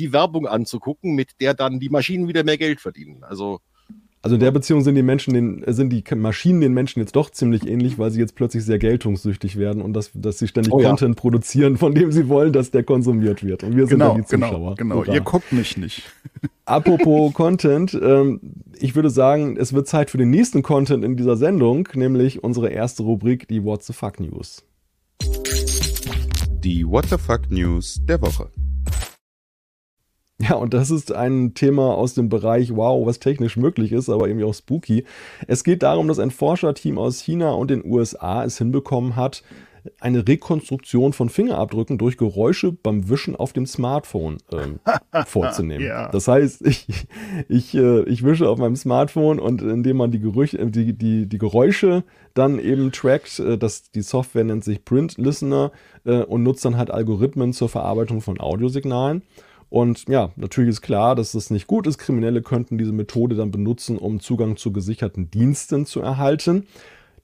die 0.00 0.12
Werbung 0.12 0.46
anzugucken, 0.48 1.14
mit 1.14 1.40
der 1.40 1.54
dann 1.54 1.78
die 1.78 1.88
Maschinen 1.90 2.26
wieder 2.26 2.42
mehr 2.42 2.58
Geld 2.58 2.80
verdienen. 2.80 3.22
Also 3.22 3.60
Also 4.22 4.34
in 4.36 4.40
der 4.40 4.50
Beziehung 4.50 4.82
sind 4.82 4.96
die 4.96 5.02
Menschen 5.02 5.32
den, 5.32 5.62
äh, 5.64 5.72
sind 5.72 5.90
die 5.90 6.04
Maschinen 6.14 6.60
den 6.60 6.74
Menschen 6.74 7.00
jetzt 7.00 7.16
doch 7.16 7.30
ziemlich 7.30 7.66
ähnlich, 7.66 7.98
weil 7.98 8.10
sie 8.10 8.20
jetzt 8.20 8.34
plötzlich 8.34 8.64
sehr 8.64 8.78
geltungssüchtig 8.78 9.56
werden 9.56 9.80
und 9.80 9.94
dass, 9.94 10.10
dass 10.14 10.38
sie 10.38 10.46
ständig 10.48 10.72
Oh 10.74 10.80
ja. 10.80 10.88
Content 10.88 11.16
produzieren, 11.16 11.78
von 11.78 11.94
dem 11.94 12.12
sie 12.12 12.28
wollen, 12.28 12.52
dass 12.52 12.70
der 12.70 12.82
konsumiert 12.82 13.42
wird. 13.42 13.62
Und 13.62 13.76
wir 13.76 13.86
sind 13.86 13.98
Genau, 13.98 14.12
dann 14.14 14.22
die 14.24 14.28
genau, 14.28 14.46
Zuschauer. 14.48 14.74
genau. 14.74 14.94
Hurra. 14.96 15.14
Ihr 15.14 15.20
guckt 15.22 15.52
mich 15.52 15.76
nicht. 15.78 16.02
Apropos 16.66 17.32
Content, 17.32 17.98
ähm, 18.02 18.40
ich 18.78 18.94
würde 18.94 19.08
sagen, 19.10 19.56
es 19.56 19.72
wird 19.72 19.88
Zeit 19.88 20.10
für 20.10 20.18
den 20.18 20.28
nächsten 20.30 20.62
Content 20.62 21.02
in 21.04 21.16
dieser 21.16 21.36
Sendung, 21.38 21.88
nämlich 21.94 22.44
unsere 22.44 22.68
erste 22.68 23.02
Rubrik, 23.04 23.48
die 23.48 23.64
What 23.64 23.82
the 23.84 23.92
Fuck 23.94 24.20
News. 24.20 24.62
Die 26.62 26.86
What 26.86 27.06
the 27.06 27.16
Fuck 27.16 27.50
News 27.50 28.00
der 28.06 28.20
Woche. 28.20 28.50
Ja, 30.40 30.54
und 30.54 30.72
das 30.72 30.90
ist 30.90 31.12
ein 31.12 31.52
Thema 31.52 31.94
aus 31.94 32.14
dem 32.14 32.30
Bereich, 32.30 32.74
wow, 32.74 33.06
was 33.06 33.18
technisch 33.18 33.56
möglich 33.56 33.92
ist, 33.92 34.08
aber 34.08 34.26
irgendwie 34.26 34.46
auch 34.46 34.54
spooky. 34.54 35.04
Es 35.46 35.64
geht 35.64 35.82
darum, 35.82 36.08
dass 36.08 36.18
ein 36.18 36.30
Forscherteam 36.30 36.96
aus 36.96 37.20
China 37.20 37.50
und 37.50 37.70
den 37.70 37.84
USA 37.84 38.44
es 38.44 38.56
hinbekommen 38.56 39.16
hat, 39.16 39.42
eine 39.98 40.26
Rekonstruktion 40.26 41.12
von 41.12 41.28
Fingerabdrücken 41.28 41.98
durch 41.98 42.16
Geräusche 42.16 42.72
beim 42.72 43.08
Wischen 43.08 43.36
auf 43.36 43.52
dem 43.52 43.66
Smartphone 43.66 44.38
ähm, 44.52 44.80
vorzunehmen. 45.26 45.84
Ja. 45.84 46.08
Das 46.08 46.28
heißt, 46.28 46.62
ich, 46.66 46.86
ich, 47.48 47.74
äh, 47.74 48.02
ich 48.04 48.24
wische 48.24 48.48
auf 48.48 48.58
meinem 48.58 48.76
Smartphone 48.76 49.38
und 49.38 49.62
indem 49.62 49.98
man 49.98 50.10
die, 50.10 50.20
Gerüche, 50.20 50.58
äh, 50.58 50.70
die, 50.70 50.92
die, 50.92 51.26
die 51.26 51.38
Geräusche 51.38 52.04
dann 52.34 52.58
eben 52.58 52.92
trackt, 52.92 53.38
äh, 53.38 53.58
das, 53.58 53.90
die 53.90 54.02
Software 54.02 54.44
nennt 54.44 54.64
sich 54.64 54.84
Print 54.84 55.18
Listener 55.18 55.72
äh, 56.04 56.22
und 56.22 56.42
nutzt 56.42 56.64
dann 56.64 56.76
halt 56.76 56.90
Algorithmen 56.90 57.52
zur 57.52 57.68
Verarbeitung 57.68 58.20
von 58.20 58.40
Audiosignalen. 58.40 59.22
Und 59.70 60.08
ja, 60.08 60.32
natürlich 60.36 60.70
ist 60.70 60.82
klar, 60.82 61.14
dass 61.14 61.32
das 61.32 61.50
nicht 61.50 61.68
gut 61.68 61.86
ist. 61.86 61.98
Kriminelle 61.98 62.42
könnten 62.42 62.76
diese 62.76 62.92
Methode 62.92 63.36
dann 63.36 63.52
benutzen, 63.52 63.96
um 63.96 64.20
Zugang 64.20 64.56
zu 64.56 64.72
gesicherten 64.72 65.30
Diensten 65.30 65.86
zu 65.86 66.00
erhalten. 66.00 66.66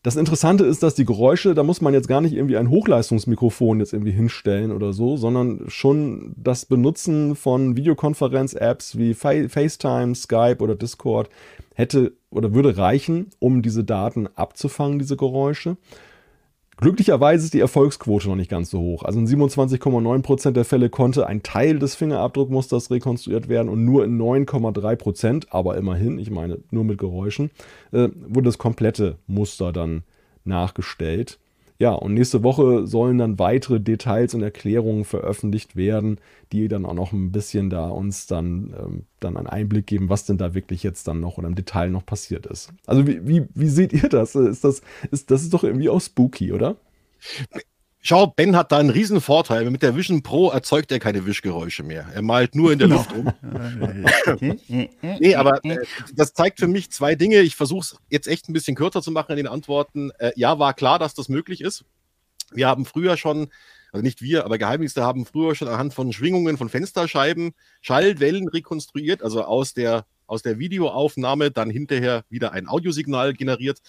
Das 0.05 0.15
Interessante 0.15 0.65
ist, 0.65 0.85
dass 0.85 0.95
die 0.95 1.05
Geräusche, 1.05 1.57
da 1.57 1.65
muss 1.65 1.81
man 1.81 1.93
jetzt 1.93 2.07
gar 2.07 2.21
nicht 2.21 2.33
irgendwie 2.33 2.57
ein 2.57 2.71
Hochleistungsmikrofon 2.71 3.81
jetzt 3.81 3.93
irgendwie 3.93 4.13
hinstellen 4.13 4.71
oder 4.71 4.93
so, 4.93 5.17
sondern 5.17 5.65
schon 5.67 6.33
das 6.37 6.65
Benutzen 6.65 7.35
von 7.35 7.77
Videokonferenz-Apps 7.77 8.97
wie 8.97 9.15
Fa 9.15 9.33
FaceTime, 9.49 10.15
Skype 10.15 10.59
oder 10.61 10.77
Discord 10.77 11.29
hätte 11.75 12.13
oder 12.31 12.55
würde 12.55 12.77
reichen, 12.77 13.31
um 13.41 13.63
diese 13.63 13.83
Daten 13.83 14.29
abzufangen, 14.37 15.01
diese 15.01 15.17
Geräusche. 15.17 15.77
Glücklicherweise 16.79 17.45
ist 17.45 17.55
die 17.55 17.61
Erfolgsquote 17.61 18.29
noch 18.29 18.37
nicht 18.37 18.51
ganz 18.51 18.69
so 18.71 18.79
hoch. 18.79 19.03
Also 19.03 19.19
in 19.19 19.27
27,9% 19.27 20.51
der 20.51 20.67
Fälle 20.67 20.91
konnte 20.91 21.27
ein 21.27 21.43
Teil 21.43 21.79
des 21.79 21.95
Fingerabdruckmusters 21.95 22.91
rekonstruiert 22.91 23.49
werden 23.49 23.71
und 23.71 23.85
nur 23.85 24.05
in 24.05 24.21
9,3%, 24.21 25.47
aber 25.49 25.79
immerhin, 25.79 26.19
ich 26.19 26.31
meine 26.31 26.59
nur 26.71 26.85
mit 26.85 26.99
Geräuschen, 26.99 27.51
äh, 27.93 28.09
wurde 28.29 28.49
das 28.49 28.59
komplette 28.59 29.17
Muster 29.27 29.73
dann 29.73 30.03
nachgestellt. 30.45 31.39
Ja, 31.79 31.93
und 31.93 32.15
nächste 32.15 32.43
Woche 32.43 32.87
sollen 32.87 33.19
dann 33.19 33.39
weitere 33.39 33.81
Details 33.81 34.35
und 34.35 34.43
Erklärungen 34.43 35.05
veröffentlicht 35.05 35.77
werden, 35.77 36.19
die 36.53 36.69
dann 36.69 36.87
auch 36.87 36.95
noch 36.95 37.13
ein 37.13 37.33
bisschen 37.33 37.69
da 37.69 37.89
uns 37.89 38.27
dann, 38.27 38.75
ähm, 38.79 39.05
dann 39.21 39.37
einen 39.37 39.47
Einblick 39.47 39.87
geben, 39.87 40.09
was 40.09 40.25
denn 40.25 40.39
da 40.39 40.55
wirklich 40.55 40.83
jetzt 40.83 41.07
dann 41.07 41.21
noch 41.21 41.37
oder 41.37 41.49
im 41.49 41.55
Detail 41.55 41.91
noch 41.91 42.07
passiert 42.07 42.47
ist. 42.47 42.73
Also 42.87 43.07
wie, 43.07 43.27
wie, 43.29 43.47
wie 43.55 43.69
seht 43.69 43.93
ihr 43.93 44.09
das? 44.09 44.35
Ist 44.35 44.65
das, 44.65 44.81
ist, 45.11 45.31
das 45.31 45.43
ist 45.43 45.53
doch 45.53 45.65
irgendwie 45.65 45.91
auch 45.91 46.01
spooky, 46.01 46.53
oder? 46.53 46.77
Schau, 48.09 48.29
Ben 48.29 48.55
hat 48.55 48.71
da 48.71 48.79
einen 48.79 48.91
riesen 48.91 49.21
Vorteil. 49.21 49.69
Mit 49.69 49.83
der 49.83 49.97
Vision 49.97 50.23
Pro 50.23 50.51
erzeugt 50.51 50.93
er 50.93 51.01
keine 51.01 51.27
Wischgeräusche 51.27 51.83
mehr. 51.83 52.07
Er 52.15 52.23
malt 52.23 52.55
nur 52.55 52.71
in 52.71 52.79
der 52.79 52.87
Luft 52.87 53.11
rum. 53.13 53.33
Nee, 55.19 55.35
aber 55.35 55.65
äh, 55.65 55.79
das 56.15 56.33
zeigt 56.33 56.61
für 56.61 56.69
mich 56.69 56.93
zwei 56.93 57.17
Dinge. 57.17 57.41
Ich 57.41 57.57
versuche 57.57 57.81
es 57.81 57.97
jetzt 58.09 58.29
echt 58.29 58.49
ein 58.49 58.53
bisschen 58.53 58.77
kürzer 58.77 59.03
zu 59.03 59.11
machen 59.11 59.33
in 59.33 59.39
den 59.39 59.49
Antworten. 59.49 60.13
Äh, 60.19 60.31
ja, 60.37 60.61
war 60.61 60.73
klar, 60.75 61.01
dass 61.01 61.15
das 61.15 61.29
möglich 61.29 61.61
ist. 61.61 61.85
Wir 62.53 62.69
haben 62.69 62.85
früher 62.85 63.17
schon, 63.17 63.49
also 63.91 64.05
nicht 64.05 64.23
wir, 64.23 64.45
aber 64.45 64.57
Geheimdienste 64.57 65.03
haben 65.03 65.27
früher 65.27 65.57
schon 65.57 65.67
anhand 65.67 65.93
von 65.93 66.13
Schwingungen 66.13 66.59
von 66.59 66.69
Fensterscheiben 66.69 67.55
Schallwellen 67.81 68.47
rekonstruiert, 68.47 69.21
also 69.25 69.43
aus 69.43 69.75
der, 69.75 70.07
aus 70.29 70.43
der 70.43 70.61
Videoaufnahme 70.61 71.51
dann 71.51 71.71
hinterher 71.71 72.23
wieder 72.29 72.53
ein 72.53 72.69
Audiosignal 72.69 73.35
generiert. 73.35 73.81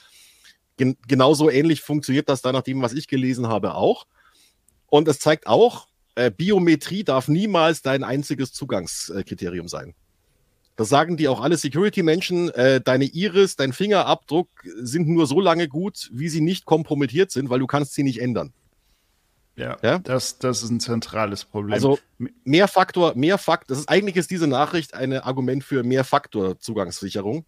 Gen 0.77 0.97
genauso 1.07 1.49
ähnlich 1.49 1.81
funktioniert 1.81 2.29
das 2.29 2.41
da 2.41 2.51
nach 2.51 2.61
dem, 2.61 2.81
was 2.81 2.93
ich 2.93 3.07
gelesen 3.07 3.47
habe, 3.47 3.75
auch. 3.75 4.05
Und 4.87 5.07
es 5.07 5.19
zeigt 5.19 5.47
auch, 5.47 5.87
äh, 6.15 6.31
Biometrie 6.31 7.03
darf 7.03 7.27
niemals 7.27 7.81
dein 7.81 8.03
einziges 8.03 8.53
Zugangskriterium 8.53 9.67
sein. 9.67 9.95
Das 10.75 10.89
sagen 10.89 11.17
die 11.17 11.27
auch 11.27 11.41
alle 11.41 11.57
Security-Menschen. 11.57 12.49
Äh, 12.51 12.81
deine 12.81 13.05
Iris, 13.05 13.55
dein 13.55 13.73
Fingerabdruck 13.73 14.49
sind 14.63 15.07
nur 15.07 15.25
so 15.25 15.41
lange 15.41 15.67
gut, 15.67 16.09
wie 16.13 16.29
sie 16.29 16.41
nicht 16.41 16.65
kompromittiert 16.65 17.31
sind, 17.31 17.49
weil 17.49 17.59
du 17.59 17.67
kannst 17.67 17.95
sie 17.95 18.03
nicht 18.03 18.21
ändern. 18.21 18.53
Ja, 19.55 19.77
Ja? 19.81 19.97
Das, 19.97 20.37
das 20.37 20.61
ist 20.61 20.69
ein 20.69 20.79
zentrales 20.79 21.43
Problem. 21.43 21.73
Also 21.73 21.97
Mehrfaktor, 22.43 23.15
Mehrfaktor, 23.15 23.67
das 23.69 23.79
ist 23.79 23.89
eigentlich 23.89 24.15
ist 24.15 24.29
diese 24.29 24.45
Nachricht 24.45 24.93
ein 24.93 25.13
Argument 25.13 25.63
für 25.63 25.83
Mehrfaktor-Zugangssicherung 25.83 27.43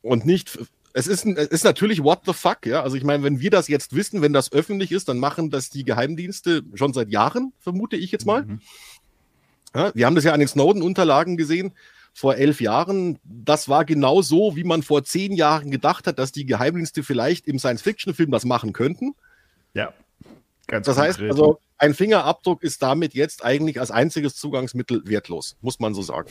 und 0.00 0.24
nicht 0.24 0.58
es 0.98 1.06
ist, 1.06 1.24
es 1.24 1.46
ist 1.46 1.64
natürlich 1.64 2.02
what 2.02 2.22
the 2.26 2.32
fuck, 2.32 2.66
ja. 2.66 2.82
Also 2.82 2.96
ich 2.96 3.04
meine, 3.04 3.22
wenn 3.22 3.38
wir 3.38 3.50
das 3.50 3.68
jetzt 3.68 3.94
wissen, 3.94 4.20
wenn 4.20 4.32
das 4.32 4.50
öffentlich 4.50 4.90
ist, 4.90 5.08
dann 5.08 5.18
machen 5.18 5.48
das 5.48 5.70
die 5.70 5.84
Geheimdienste 5.84 6.64
schon 6.74 6.92
seit 6.92 7.10
Jahren, 7.10 7.52
vermute 7.60 7.96
ich 7.96 8.10
jetzt 8.10 8.26
mal. 8.26 8.42
Mhm. 8.42 8.60
Ja, 9.76 9.92
wir 9.94 10.06
haben 10.06 10.16
das 10.16 10.24
ja 10.24 10.32
an 10.32 10.40
den 10.40 10.48
Snowden-Unterlagen 10.48 11.36
gesehen 11.36 11.72
vor 12.12 12.34
elf 12.34 12.60
Jahren. 12.60 13.20
Das 13.22 13.68
war 13.68 13.84
genau 13.84 14.22
so, 14.22 14.56
wie 14.56 14.64
man 14.64 14.82
vor 14.82 15.04
zehn 15.04 15.34
Jahren 15.34 15.70
gedacht 15.70 16.08
hat, 16.08 16.18
dass 16.18 16.32
die 16.32 16.46
Geheimdienste 16.46 17.04
vielleicht 17.04 17.46
im 17.46 17.60
Science-Fiction-Film 17.60 18.32
das 18.32 18.44
machen 18.44 18.72
könnten. 18.72 19.14
Ja. 19.74 19.92
Ganz 20.66 20.86
das 20.86 20.96
konkret. 20.96 21.16
heißt 21.16 21.30
also, 21.30 21.60
ein 21.76 21.94
Fingerabdruck 21.94 22.64
ist 22.64 22.82
damit 22.82 23.14
jetzt 23.14 23.44
eigentlich 23.44 23.78
als 23.78 23.92
einziges 23.92 24.34
Zugangsmittel 24.34 25.02
wertlos, 25.04 25.56
muss 25.60 25.78
man 25.78 25.94
so 25.94 26.02
sagen. 26.02 26.28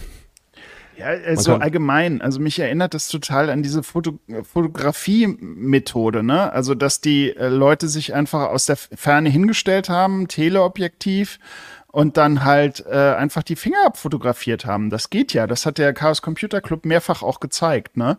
Ja, 0.98 1.08
also 1.08 1.56
allgemein. 1.56 2.22
Also 2.22 2.40
mich 2.40 2.60
erinnert 2.60 2.94
das 2.94 3.08
total 3.08 3.50
an 3.50 3.62
diese 3.62 3.84
Foto 3.84 4.20
Fotografie-Methode, 4.42 6.24
ne? 6.24 6.52
Also, 6.52 6.74
dass 6.74 7.02
die 7.02 7.36
äh, 7.36 7.50
Leute 7.50 7.88
sich 7.88 8.14
einfach 8.14 8.50
aus 8.50 8.66
der 8.66 8.78
Ferne 8.78 9.30
hingestellt 9.30 9.90
haben, 9.90 10.28
Teleobjektiv 10.28 11.40
und 11.88 12.18
dann 12.18 12.44
halt 12.44 12.84
äh, 12.86 12.96
einfach 13.16 13.44
die 13.44 13.56
Finger 13.56 13.86
abfotografiert 13.86 14.66
haben. 14.66 14.90
Das 14.90 15.10
geht 15.10 15.34
ja. 15.34 15.48
Das 15.48 15.66
hat 15.66 15.78
der 15.78 15.94
Chaos 15.94 16.22
Computer 16.22 16.62
Club 16.62 16.86
mehrfach 16.86 17.22
auch 17.22 17.40
gezeigt, 17.40 17.96
ne? 17.96 18.18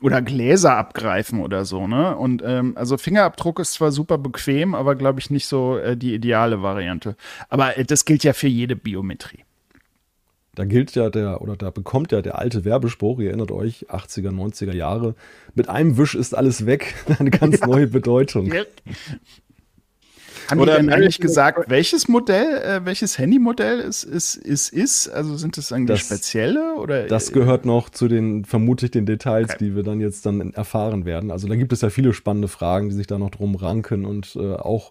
Oder 0.00 0.22
Gläser 0.22 0.76
abgreifen 0.76 1.40
oder 1.40 1.64
so, 1.64 1.86
ne? 1.86 2.16
Und 2.16 2.42
ähm, 2.44 2.76
also 2.76 2.98
Fingerabdruck 2.98 3.58
ist 3.58 3.74
zwar 3.74 3.92
super 3.92 4.18
bequem, 4.18 4.74
aber 4.74 4.94
glaube 4.94 5.20
ich 5.20 5.30
nicht 5.30 5.46
so 5.46 5.76
äh, 5.76 5.96
die 5.96 6.14
ideale 6.14 6.62
Variante. 6.62 7.16
Aber 7.48 7.76
äh, 7.76 7.84
das 7.84 8.04
gilt 8.04 8.24
ja 8.24 8.32
für 8.32 8.48
jede 8.48 8.76
Biometrie. 8.76 9.44
Da 10.54 10.66
gilt 10.66 10.94
ja 10.94 11.08
der, 11.08 11.40
oder 11.40 11.56
da 11.56 11.70
bekommt 11.70 12.12
ja 12.12 12.20
der 12.20 12.38
alte 12.38 12.66
Werbespruch, 12.66 13.18
ihr 13.20 13.28
erinnert 13.28 13.50
euch, 13.50 13.86
80er, 13.88 14.30
90er 14.30 14.74
Jahre, 14.74 15.14
mit 15.54 15.70
einem 15.70 15.96
Wisch 15.96 16.14
ist 16.14 16.34
alles 16.34 16.66
weg, 16.66 16.94
eine 17.18 17.30
ganz 17.30 17.60
ja. 17.60 17.66
neue 17.66 17.86
Bedeutung. 17.86 18.52
Ja. 18.52 18.64
Haben 20.50 20.60
Oder 20.60 20.76
die 20.76 20.86
denn 20.86 20.92
eigentlich 20.92 21.20
gesagt, 21.20 21.70
welches 21.70 22.08
Modell, 22.08 22.58
äh, 22.58 22.84
welches 22.84 23.18
Handymodell 23.18 23.80
es 23.80 24.04
ist, 24.04 24.34
ist, 24.34 24.70
ist? 24.70 25.08
Also 25.08 25.36
sind 25.36 25.56
das 25.56 25.72
eigentlich 25.72 26.00
das, 26.00 26.06
spezielle? 26.06 26.74
Oder? 26.74 27.06
Das 27.06 27.32
gehört 27.32 27.64
noch 27.64 27.88
zu 27.88 28.08
den, 28.08 28.44
vermutlich 28.44 28.90
den 28.90 29.06
Details, 29.06 29.50
okay. 29.50 29.64
die 29.64 29.76
wir 29.76 29.82
dann 29.82 30.00
jetzt 30.00 30.26
dann 30.26 30.52
erfahren 30.52 31.06
werden. 31.06 31.30
Also 31.30 31.48
da 31.48 31.54
gibt 31.54 31.72
es 31.72 31.80
ja 31.80 31.88
viele 31.88 32.12
spannende 32.12 32.48
Fragen, 32.48 32.90
die 32.90 32.94
sich 32.94 33.06
da 33.06 33.18
noch 33.18 33.30
drum 33.30 33.54
ranken 33.54 34.04
und 34.04 34.36
äh, 34.36 34.54
auch 34.54 34.90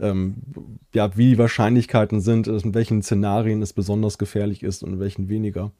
ähm, 0.00 0.36
ja, 0.94 1.16
wie 1.16 1.30
die 1.30 1.38
Wahrscheinlichkeiten 1.38 2.20
sind, 2.20 2.46
in 2.46 2.74
welchen 2.74 3.02
Szenarien 3.02 3.62
es 3.62 3.72
besonders 3.72 4.18
gefährlich 4.18 4.62
ist 4.62 4.82
und 4.82 4.94
in 4.94 5.00
welchen 5.00 5.28
weniger. 5.28 5.72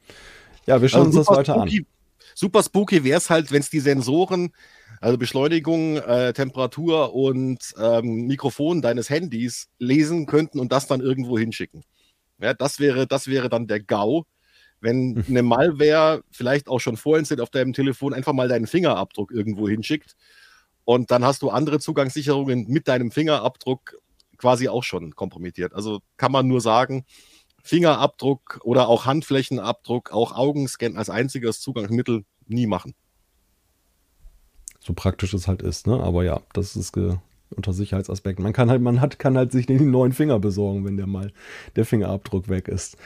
Ja, 0.67 0.81
wir 0.81 0.89
schauen 0.89 1.07
also 1.07 1.19
uns 1.19 1.27
das 1.29 1.37
weiter 1.37 1.55
spooky, 1.55 1.79
an. 1.79 1.87
Super 2.35 2.63
spooky 2.63 3.05
wäre 3.05 3.19
es 3.19 3.31
halt, 3.31 3.53
wenn 3.53 3.61
es 3.61 3.71
die 3.71 3.81
Sensoren, 3.81 4.53
also 5.01 5.19
Beschleunigung, 5.19 5.97
äh, 5.97 6.33
Temperatur 6.33 7.15
und 7.15 7.59
ähm, 7.79 8.27
Mikrofon 8.27 8.83
deines 8.83 9.11
Handys 9.11 9.69
lesen 9.79 10.27
könnten 10.27 10.61
und 10.61 10.73
das 10.73 10.87
dann 10.87 11.01
irgendwo 11.01 11.39
hinschicken. 11.39 11.85
Ja, 12.41 12.55
das 12.55 12.79
wäre, 12.79 13.07
das 13.07 13.27
wäre 13.27 13.49
dann 13.49 13.67
der 13.67 13.81
GAU, 13.81 14.25
wenn 14.81 15.25
eine 15.29 15.43
Malware 15.43 16.23
vielleicht 16.31 16.69
auch 16.69 16.81
schon 16.81 16.97
vorinstalliert 16.97 17.43
auf 17.43 17.51
deinem 17.51 17.73
Telefon 17.73 18.15
einfach 18.15 18.33
mal 18.33 18.49
deinen 18.49 18.67
Fingerabdruck 18.67 19.33
irgendwo 19.33 19.69
hinschickt 19.69 20.17
und 20.85 21.11
dann 21.11 21.25
hast 21.25 21.43
du 21.43 21.51
andere 21.51 21.79
Zugangssicherungen 21.79 22.67
mit 22.69 22.89
deinem 22.89 23.11
Fingerabdruck 23.11 23.99
quasi 24.37 24.69
auch 24.69 24.83
schon 24.83 25.15
kompromittiert. 25.15 25.75
Also 25.75 26.01
kann 26.17 26.33
man 26.33 26.49
nur 26.49 26.61
sagen, 26.61 27.05
Fingerabdruck 27.63 28.61
oder 28.65 28.89
auch 28.89 29.07
Handflächenabdruck, 29.07 30.13
auch 30.13 30.33
Augenscan 30.33 30.97
als 30.97 31.11
einziges 31.11 31.61
Zugangsmittel 31.61 32.25
nie 32.47 32.67
machen. 32.67 32.95
So 34.81 34.95
praktisch 34.95 35.33
es 35.33 35.47
halt 35.47 35.63
ist, 35.63 35.87
ne? 35.87 36.01
Aber 36.01 36.25
ja, 36.25 36.41
das 36.55 36.75
ist 36.75 36.97
unter 37.51 37.73
Sicherheitsaspekten. 37.73 38.43
Man 38.43 38.53
kann 38.53 38.69
halt, 38.69 38.83
man 38.83 39.01
hat, 39.01 39.21
kann 39.21 39.37
halt 39.37 39.53
sich 39.53 39.67
den 39.67 39.93
neuen 39.93 40.13
Finger 40.13 40.41
besorgen, 40.41 40.85
wenn 40.85 40.97
der 40.97 41.07
mal 41.07 41.33
der 41.77 41.85
Fingerabdruck 41.85 42.49
weg 42.49 42.67
ist. 42.67 42.97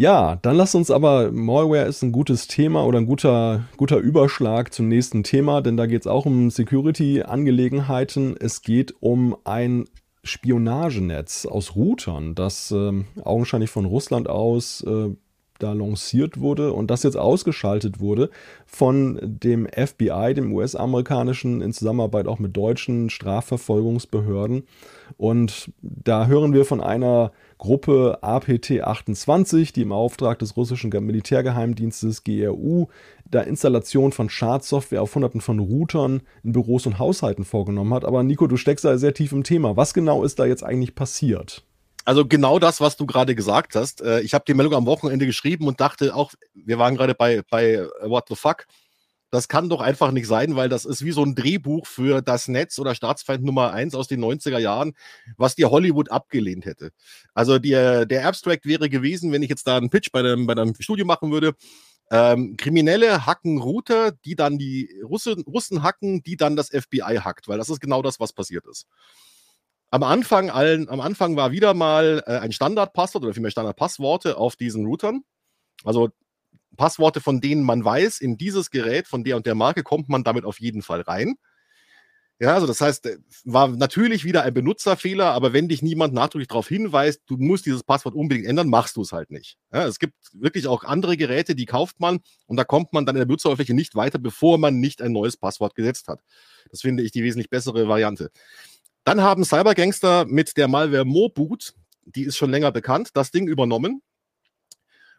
Ja, 0.00 0.36
dann 0.40 0.56
lasst 0.56 0.74
uns 0.74 0.90
aber, 0.90 1.30
Malware 1.30 1.84
ist 1.84 2.00
ein 2.00 2.10
gutes 2.10 2.46
Thema 2.46 2.86
oder 2.86 2.96
ein 2.96 3.04
guter, 3.04 3.64
guter 3.76 3.98
Überschlag 3.98 4.72
zum 4.72 4.88
nächsten 4.88 5.24
Thema, 5.24 5.60
denn 5.60 5.76
da 5.76 5.84
geht 5.84 6.00
es 6.00 6.06
auch 6.06 6.24
um 6.24 6.48
Security-Angelegenheiten. 6.48 8.34
Es 8.40 8.62
geht 8.62 8.94
um 9.00 9.36
ein 9.44 9.84
Spionagenetz 10.24 11.44
aus 11.44 11.76
Routern, 11.76 12.34
das 12.34 12.70
äh, 12.70 13.04
augenscheinlich 13.22 13.68
von 13.68 13.84
Russland 13.84 14.26
aus 14.26 14.82
äh, 14.84 15.10
da 15.58 15.74
lanciert 15.74 16.40
wurde 16.40 16.72
und 16.72 16.90
das 16.90 17.02
jetzt 17.02 17.18
ausgeschaltet 17.18 18.00
wurde 18.00 18.30
von 18.64 19.18
dem 19.22 19.66
FBI, 19.66 20.32
dem 20.34 20.54
US-amerikanischen, 20.54 21.60
in 21.60 21.74
Zusammenarbeit 21.74 22.26
auch 22.26 22.38
mit 22.38 22.56
deutschen 22.56 23.10
Strafverfolgungsbehörden. 23.10 24.62
Und 25.18 25.70
da 25.82 26.26
hören 26.26 26.54
wir 26.54 26.64
von 26.64 26.80
einer 26.80 27.32
Gruppe 27.60 28.18
APT 28.22 28.80
28, 28.82 29.74
die 29.74 29.82
im 29.82 29.92
Auftrag 29.92 30.38
des 30.38 30.56
russischen 30.56 30.88
Militärgeheimdienstes 30.90 32.24
GRU 32.24 32.88
da 33.30 33.42
Installation 33.42 34.12
von 34.12 34.30
Schadsoftware 34.30 35.02
auf 35.02 35.14
hunderten 35.14 35.42
von 35.42 35.58
Routern 35.58 36.22
in 36.42 36.52
Büros 36.52 36.86
und 36.86 36.98
Haushalten 36.98 37.44
vorgenommen 37.44 37.92
hat. 37.92 38.06
Aber 38.06 38.22
Nico, 38.22 38.46
du 38.46 38.56
steckst 38.56 38.86
da 38.86 38.96
sehr 38.96 39.12
tief 39.12 39.32
im 39.32 39.44
Thema. 39.44 39.76
Was 39.76 39.92
genau 39.92 40.24
ist 40.24 40.38
da 40.38 40.46
jetzt 40.46 40.64
eigentlich 40.64 40.94
passiert? 40.94 41.62
Also 42.06 42.26
genau 42.26 42.58
das, 42.58 42.80
was 42.80 42.96
du 42.96 43.04
gerade 43.04 43.34
gesagt 43.34 43.76
hast. 43.76 44.00
Äh, 44.00 44.20
ich 44.20 44.32
habe 44.32 44.44
die 44.48 44.54
Meldung 44.54 44.74
am 44.74 44.86
Wochenende 44.86 45.26
geschrieben 45.26 45.68
und 45.68 45.80
dachte 45.80 46.14
auch, 46.14 46.32
wir 46.54 46.78
waren 46.78 46.96
gerade 46.96 47.14
bei, 47.14 47.42
bei 47.50 47.86
What 48.02 48.24
the 48.30 48.36
Fuck. 48.36 48.66
Das 49.30 49.48
kann 49.48 49.68
doch 49.68 49.80
einfach 49.80 50.10
nicht 50.10 50.26
sein, 50.26 50.56
weil 50.56 50.68
das 50.68 50.84
ist 50.84 51.04
wie 51.04 51.12
so 51.12 51.22
ein 51.22 51.36
Drehbuch 51.36 51.86
für 51.86 52.20
das 52.20 52.48
Netz 52.48 52.78
oder 52.78 52.94
Staatsfeind 52.94 53.44
Nummer 53.44 53.72
1 53.72 53.94
aus 53.94 54.08
den 54.08 54.24
90er 54.24 54.58
Jahren, 54.58 54.94
was 55.36 55.54
dir 55.54 55.70
Hollywood 55.70 56.10
abgelehnt 56.10 56.66
hätte. 56.66 56.90
Also 57.32 57.58
der, 57.58 58.06
der 58.06 58.26
Abstract 58.26 58.66
wäre 58.66 58.88
gewesen, 58.88 59.30
wenn 59.30 59.42
ich 59.42 59.50
jetzt 59.50 59.66
da 59.66 59.76
einen 59.76 59.90
Pitch 59.90 60.10
bei 60.10 60.20
einem, 60.20 60.46
bei 60.46 60.54
einem 60.54 60.74
Studio 60.80 61.06
machen 61.06 61.30
würde, 61.30 61.54
ähm, 62.10 62.56
Kriminelle 62.56 63.24
hacken 63.24 63.60
Router, 63.60 64.12
die 64.24 64.34
dann 64.34 64.58
die 64.58 65.00
Russen, 65.04 65.42
Russen 65.42 65.84
hacken, 65.84 66.22
die 66.24 66.36
dann 66.36 66.56
das 66.56 66.70
FBI 66.70 67.20
hackt, 67.22 67.46
weil 67.46 67.58
das 67.58 67.68
ist 67.68 67.80
genau 67.80 68.02
das, 68.02 68.18
was 68.18 68.32
passiert 68.32 68.66
ist. 68.66 68.86
Am 69.92 70.02
Anfang, 70.02 70.50
allen, 70.50 70.88
am 70.88 71.00
Anfang 71.00 71.36
war 71.36 71.52
wieder 71.52 71.74
mal 71.74 72.22
äh, 72.26 72.38
ein 72.38 72.52
Standardpasswort 72.52 73.24
oder 73.24 73.34
vielmehr 73.34 73.50
Standardpassworte 73.50 74.36
auf 74.36 74.56
diesen 74.56 74.86
Routern. 74.86 75.22
Also 75.84 76.10
Passworte, 76.80 77.20
von 77.20 77.42
denen 77.42 77.62
man 77.62 77.84
weiß, 77.84 78.22
in 78.22 78.38
dieses 78.38 78.70
Gerät 78.70 79.06
von 79.06 79.22
der 79.22 79.36
und 79.36 79.44
der 79.44 79.54
Marke 79.54 79.82
kommt 79.82 80.08
man 80.08 80.24
damit 80.24 80.46
auf 80.46 80.60
jeden 80.60 80.80
Fall 80.80 81.02
rein. 81.02 81.34
Ja, 82.38 82.54
also 82.54 82.66
das 82.66 82.80
heißt, 82.80 83.04
äh, 83.04 83.18
war 83.44 83.68
natürlich 83.68 84.24
wieder 84.24 84.44
ein 84.44 84.54
Benutzerfehler, 84.54 85.26
aber 85.26 85.52
wenn 85.52 85.68
dich 85.68 85.82
niemand 85.82 86.14
nachdrücklich 86.14 86.48
darauf 86.48 86.68
hinweist, 86.68 87.20
du 87.26 87.36
musst 87.36 87.66
dieses 87.66 87.84
Passwort 87.84 88.14
unbedingt 88.14 88.46
ändern, 88.46 88.70
machst 88.70 88.96
du 88.96 89.02
es 89.02 89.12
halt 89.12 89.30
nicht. 89.30 89.58
Ja, 89.70 89.86
es 89.86 89.98
gibt 89.98 90.14
wirklich 90.32 90.66
auch 90.68 90.84
andere 90.84 91.18
Geräte, 91.18 91.54
die 91.54 91.66
kauft 91.66 92.00
man 92.00 92.20
und 92.46 92.56
da 92.56 92.64
kommt 92.64 92.94
man 92.94 93.04
dann 93.04 93.14
in 93.14 93.20
der 93.20 93.26
Benutzeroberfläche 93.26 93.74
nicht 93.74 93.94
weiter, 93.94 94.18
bevor 94.18 94.56
man 94.56 94.80
nicht 94.80 95.02
ein 95.02 95.12
neues 95.12 95.36
Passwort 95.36 95.74
gesetzt 95.74 96.08
hat. 96.08 96.22
Das 96.70 96.80
finde 96.80 97.02
ich 97.02 97.12
die 97.12 97.22
wesentlich 97.22 97.50
bessere 97.50 97.88
Variante. 97.88 98.30
Dann 99.04 99.20
haben 99.20 99.44
Cybergangster 99.44 100.24
mit 100.24 100.56
der 100.56 100.66
Malware 100.66 101.04
Moboot, 101.04 101.74
die 102.06 102.22
ist 102.22 102.38
schon 102.38 102.50
länger 102.50 102.72
bekannt, 102.72 103.10
das 103.12 103.30
Ding 103.32 103.48
übernommen. 103.48 104.00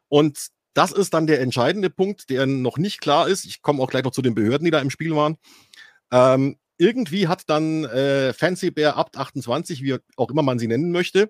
Und 0.07 0.49
das 0.73 0.91
ist 0.91 1.13
dann 1.13 1.27
der 1.27 1.41
entscheidende 1.41 1.89
Punkt, 1.89 2.29
der 2.29 2.45
noch 2.45 2.77
nicht 2.77 3.01
klar 3.01 3.27
ist. 3.27 3.45
Ich 3.45 3.61
komme 3.61 3.81
auch 3.81 3.89
gleich 3.89 4.03
noch 4.03 4.11
zu 4.11 4.21
den 4.21 4.35
Behörden, 4.35 4.65
die 4.65 4.71
da 4.71 4.79
im 4.79 4.89
Spiel 4.89 5.15
waren. 5.15 5.37
Ähm, 6.11 6.57
irgendwie 6.77 7.27
hat 7.27 7.43
dann 7.47 7.83
äh, 7.85 8.33
Fancy 8.33 8.71
Bear 8.71 8.95
Abt 8.95 9.17
28, 9.17 9.83
wie 9.83 9.97
auch 10.17 10.29
immer 10.29 10.41
man 10.41 10.59
sie 10.59 10.67
nennen 10.67 10.91
möchte, 10.91 11.29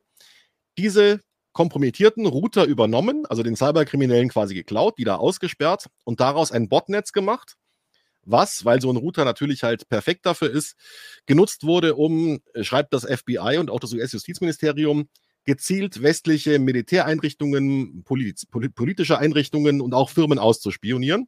diese 0.77 1.19
kompromittierten 1.53 2.25
Router 2.25 2.65
übernommen, 2.65 3.25
also 3.25 3.43
den 3.43 3.55
Cyberkriminellen 3.55 4.29
quasi 4.29 4.53
geklaut, 4.53 4.97
die 4.97 5.03
da 5.03 5.15
ausgesperrt 5.17 5.87
und 6.05 6.19
daraus 6.21 6.51
ein 6.51 6.69
Botnetz 6.69 7.11
gemacht, 7.11 7.57
was, 8.23 8.63
weil 8.65 8.81
so 8.81 8.91
ein 8.91 8.97
Router 8.97 9.25
natürlich 9.25 9.63
halt 9.63 9.89
perfekt 9.89 10.25
dafür 10.25 10.49
ist, 10.51 10.75
genutzt 11.25 11.63
wurde, 11.63 11.95
um, 11.95 12.39
äh, 12.53 12.63
schreibt 12.63 12.93
das 12.93 13.03
FBI 13.03 13.57
und 13.59 13.69
auch 13.69 13.79
das 13.79 13.93
US-Justizministerium, 13.93 15.09
gezielt 15.45 16.01
westliche 16.01 16.59
Militäreinrichtungen, 16.59 18.03
polit 18.03 18.45
politische 18.75 19.17
Einrichtungen 19.17 19.81
und 19.81 19.93
auch 19.93 20.09
Firmen 20.09 20.39
auszuspionieren, 20.39 21.27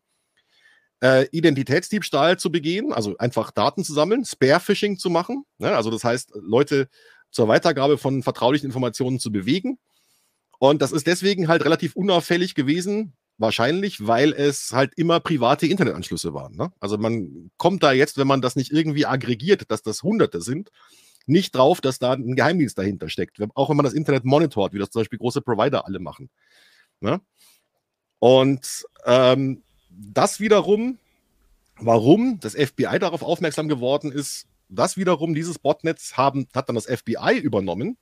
äh, 1.02 1.28
Identitätsdiebstahl 1.32 2.38
zu 2.38 2.52
begehen, 2.52 2.94
also 2.94 3.18
einfach 3.18 3.52
Daten 3.52 3.84
zu 3.84 3.94
sammeln, 3.94 4.26
Spare-Phishing 4.26 4.98
zu 4.98 5.10
machen, 5.10 5.46
ne? 5.58 5.76
also 5.76 5.90
das 5.90 6.04
heißt, 6.04 6.32
Leute 6.36 6.88
zur 7.32 7.48
Weitergabe 7.48 7.98
von 7.98 8.24
vertraulichen 8.24 8.68
Informationen 8.68 9.20
zu 9.20 9.32
bewegen. 9.32 9.80
Und 10.60 10.82
das 10.82 10.92
ist 10.92 11.08
deswegen 11.08 11.48
halt 11.48 11.66
relativ 11.66 11.96
unauffällig 11.96 12.56
gewesen, 12.56 13.14
wahrscheinlich, 13.38 14.08
weil 14.08 14.32
es 14.32 14.72
halt 14.72 14.94
immer 14.96 15.20
private 15.20 15.68
Internetanschlüsse 15.68 16.34
waren. 16.34 16.56
Ne? 16.56 16.72
Also 16.80 16.98
man 16.98 17.52
kommt 17.58 17.84
da 17.84 17.92
jetzt, 17.92 18.18
wenn 18.18 18.28
man 18.28 18.42
das 18.42 18.56
nicht 18.56 18.72
irgendwie 18.72 19.06
aggregiert, 19.06 19.70
dass 19.70 19.82
das 19.82 20.04
Hunderte 20.04 20.42
sind, 20.42 20.70
nicht 21.26 21.56
drauf, 21.56 21.82
dass 21.82 22.00
da 22.00 22.14
ein 22.14 22.36
Geheimdienst 22.36 22.78
dahinter 22.78 23.10
steckt. 23.10 23.40
Auch 23.56 23.70
wenn 23.70 23.78
man 23.78 23.86
das 23.86 23.94
Internet 23.94 24.26
monitort, 24.26 24.74
wie 24.74 24.80
das 24.80 24.90
zum 24.90 25.02
Beispiel 25.02 25.20
große 25.20 25.42
Provider 25.42 25.86
alle 25.86 26.00
machen. 26.00 26.30
Ne? 27.00 27.22
Und 28.20 28.86
ähm, 29.06 29.64
das 29.90 30.40
wiederum 30.40 30.98
Warum 31.80 32.40
das 32.40 32.54
FBI 32.54 33.00
darauf 33.00 33.24
aufmerksam 33.24 33.68
geworden 33.68 34.12
ist, 34.12 34.48
das 34.70 34.96
wiederum, 34.98 35.34
dieses 35.34 35.60
Botnetz 35.60 36.14
haben, 36.14 36.48
hat 36.54 36.70
dann 36.70 36.76
das 36.76 36.86
FBI 36.86 37.38
übernommen 37.38 37.98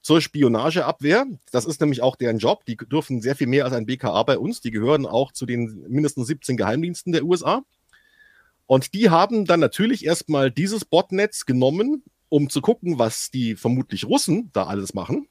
zur 0.00 0.20
Spionageabwehr. 0.20 1.26
Das 1.50 1.64
ist 1.64 1.80
nämlich 1.80 2.02
auch 2.02 2.16
deren 2.16 2.38
Job. 2.38 2.64
Die 2.66 2.76
dürfen 2.76 3.20
sehr 3.20 3.36
viel 3.36 3.46
mehr 3.46 3.64
als 3.64 3.74
ein 3.74 3.86
BKA 3.86 4.22
bei 4.24 4.38
uns. 4.38 4.60
Die 4.60 4.70
gehören 4.70 5.06
auch 5.06 5.32
zu 5.32 5.46
den 5.46 5.84
mindestens 5.88 6.26
17 6.26 6.56
Geheimdiensten 6.56 7.12
der 7.12 7.24
USA. 7.24 7.62
Und 8.66 8.94
die 8.94 9.10
haben 9.10 9.44
dann 9.44 9.60
natürlich 9.60 10.04
erstmal 10.04 10.50
dieses 10.50 10.84
Botnetz 10.84 11.46
genommen, 11.46 12.04
um 12.28 12.50
zu 12.50 12.60
gucken, 12.60 12.98
was 12.98 13.30
die 13.30 13.56
vermutlich 13.56 14.04
Russen 14.04 14.50
da 14.52 14.64
alles 14.64 14.94
machen. 14.94 15.28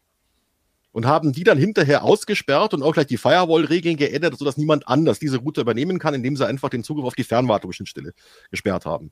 Und 0.92 1.06
haben 1.06 1.32
die 1.32 1.44
dann 1.44 1.60
hinterher 1.60 2.04
ausgesperrt 2.04 2.74
und 2.74 2.82
auch 2.82 2.94
gleich 2.94 3.06
die 3.06 3.18
Firewall-Regeln 3.18 3.98
geändert, 3.98 4.36
sodass 4.40 4.58
niemand 4.58 4.88
anders 4.88 5.20
diese 5.20 5.38
Route 5.38 5.62
übernehmen 5.62 6.00
kann, 6.00 6.16
indem 6.16 6.36
sie 6.36 6.48
einfach 6.48 6.70
den 6.70 6.84
Zugriff 6.84 7.06
auf 7.06 7.14
die 7.14 7.24
Fernwartungsschnittstelle 7.24 8.14
gesperrt 8.50 8.88
haben. 8.88 9.12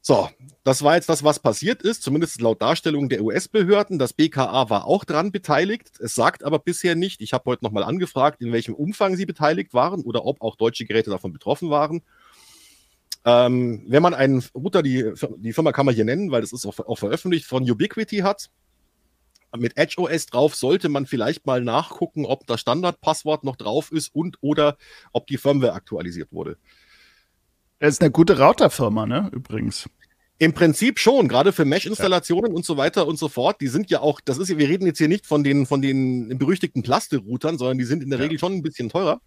So, 0.00 0.30
das 0.64 0.82
war 0.82 0.94
jetzt 0.94 1.08
das, 1.08 1.24
was 1.24 1.40
passiert 1.40 1.82
ist, 1.82 2.02
zumindest 2.02 2.40
laut 2.40 2.62
Darstellung 2.62 3.10
der 3.10 3.22
US-Behörden. 3.22 3.98
Das 3.98 4.14
BKA 4.14 4.70
war 4.70 4.86
auch 4.86 5.04
dran 5.04 5.32
beteiligt. 5.32 5.90
Es 6.00 6.14
sagt 6.14 6.44
aber 6.44 6.58
bisher 6.58 6.94
nicht, 6.94 7.20
ich 7.20 7.34
habe 7.34 7.44
heute 7.46 7.64
nochmal 7.64 7.82
angefragt, 7.82 8.40
in 8.40 8.52
welchem 8.52 8.74
Umfang 8.74 9.16
sie 9.16 9.26
beteiligt 9.26 9.74
waren 9.74 10.00
oder 10.02 10.24
ob 10.24 10.40
auch 10.40 10.56
deutsche 10.56 10.86
Geräte 10.86 11.10
davon 11.10 11.32
betroffen 11.32 11.68
waren. 11.68 12.02
Ähm, 13.30 13.84
wenn 13.86 14.02
man 14.02 14.14
einen 14.14 14.42
Router, 14.54 14.82
die, 14.82 15.12
die 15.36 15.52
Firma 15.52 15.72
kann 15.72 15.84
man 15.84 15.94
hier 15.94 16.06
nennen, 16.06 16.30
weil 16.30 16.40
das 16.40 16.54
ist 16.54 16.64
auch, 16.64 16.78
auch 16.78 16.98
veröffentlicht, 16.98 17.44
von 17.44 17.70
Ubiquity 17.70 18.18
hat, 18.18 18.48
mit 19.54 19.76
Edge 19.76 19.96
OS 19.98 20.24
drauf, 20.26 20.54
sollte 20.54 20.88
man 20.88 21.04
vielleicht 21.04 21.44
mal 21.44 21.60
nachgucken, 21.60 22.24
ob 22.24 22.46
das 22.46 22.60
Standardpasswort 22.60 23.44
noch 23.44 23.56
drauf 23.56 23.92
ist 23.92 24.14
und 24.14 24.38
oder 24.40 24.78
ob 25.12 25.26
die 25.26 25.36
Firmware 25.36 25.74
aktualisiert 25.74 26.32
wurde. 26.32 26.56
Das 27.80 27.90
ist 27.90 28.00
eine 28.00 28.10
gute 28.10 28.38
Routerfirma, 28.40 29.04
ne? 29.04 29.30
Übrigens. 29.32 29.90
Im 30.38 30.54
Prinzip 30.54 30.98
schon, 30.98 31.28
gerade 31.28 31.52
für 31.52 31.66
Mesh-Installationen 31.66 32.52
ja. 32.52 32.56
und 32.56 32.64
so 32.64 32.78
weiter 32.78 33.06
und 33.06 33.18
so 33.18 33.28
fort. 33.28 33.60
Die 33.60 33.66
sind 33.66 33.90
ja 33.90 34.00
auch, 34.00 34.20
das 34.22 34.38
ist 34.38 34.48
ja, 34.48 34.56
wir 34.56 34.68
reden 34.68 34.86
jetzt 34.86 34.98
hier 34.98 35.08
nicht 35.08 35.26
von 35.26 35.44
den, 35.44 35.66
von 35.66 35.82
den 35.82 36.38
berüchtigten 36.38 36.82
Plaste-Routern, 36.82 37.58
sondern 37.58 37.76
die 37.76 37.84
sind 37.84 38.02
in 38.02 38.08
der 38.08 38.20
ja. 38.20 38.24
Regel 38.24 38.38
schon 38.38 38.54
ein 38.54 38.62
bisschen 38.62 38.88
teurer. 38.88 39.20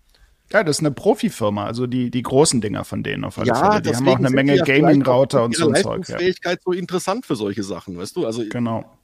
Ja, 0.52 0.64
das 0.64 0.78
ist 0.78 0.80
eine 0.82 0.92
Profifirma, 0.92 1.66
also 1.66 1.88
die, 1.88 2.12
die 2.12 2.22
großen 2.22 2.62
Dinger 2.62 2.84
von 2.84 3.04
denen 3.04 3.24
auf 3.24 3.38
alle 3.38 3.48
ja, 3.48 3.56
Fälle. 3.56 3.82
Die 3.82 3.96
haben 3.96 4.08
auch 4.08 4.18
eine 4.18 4.30
Menge 4.30 4.58
Gaming-Router 4.58 5.44
und 5.44 5.56
so 5.56 5.70
ein 5.70 5.82
Zeug. 5.82 6.08
Ja. 6.10 6.18
Fähigkeit 6.18 6.60
so 6.64 6.72
interessant 6.72 7.26
für 7.26 7.36
solche 7.36 7.64
Sachen, 7.64 7.98
weißt 7.98 8.16
du? 8.16 8.26
Also, 8.26 8.44
genau. 8.50 8.98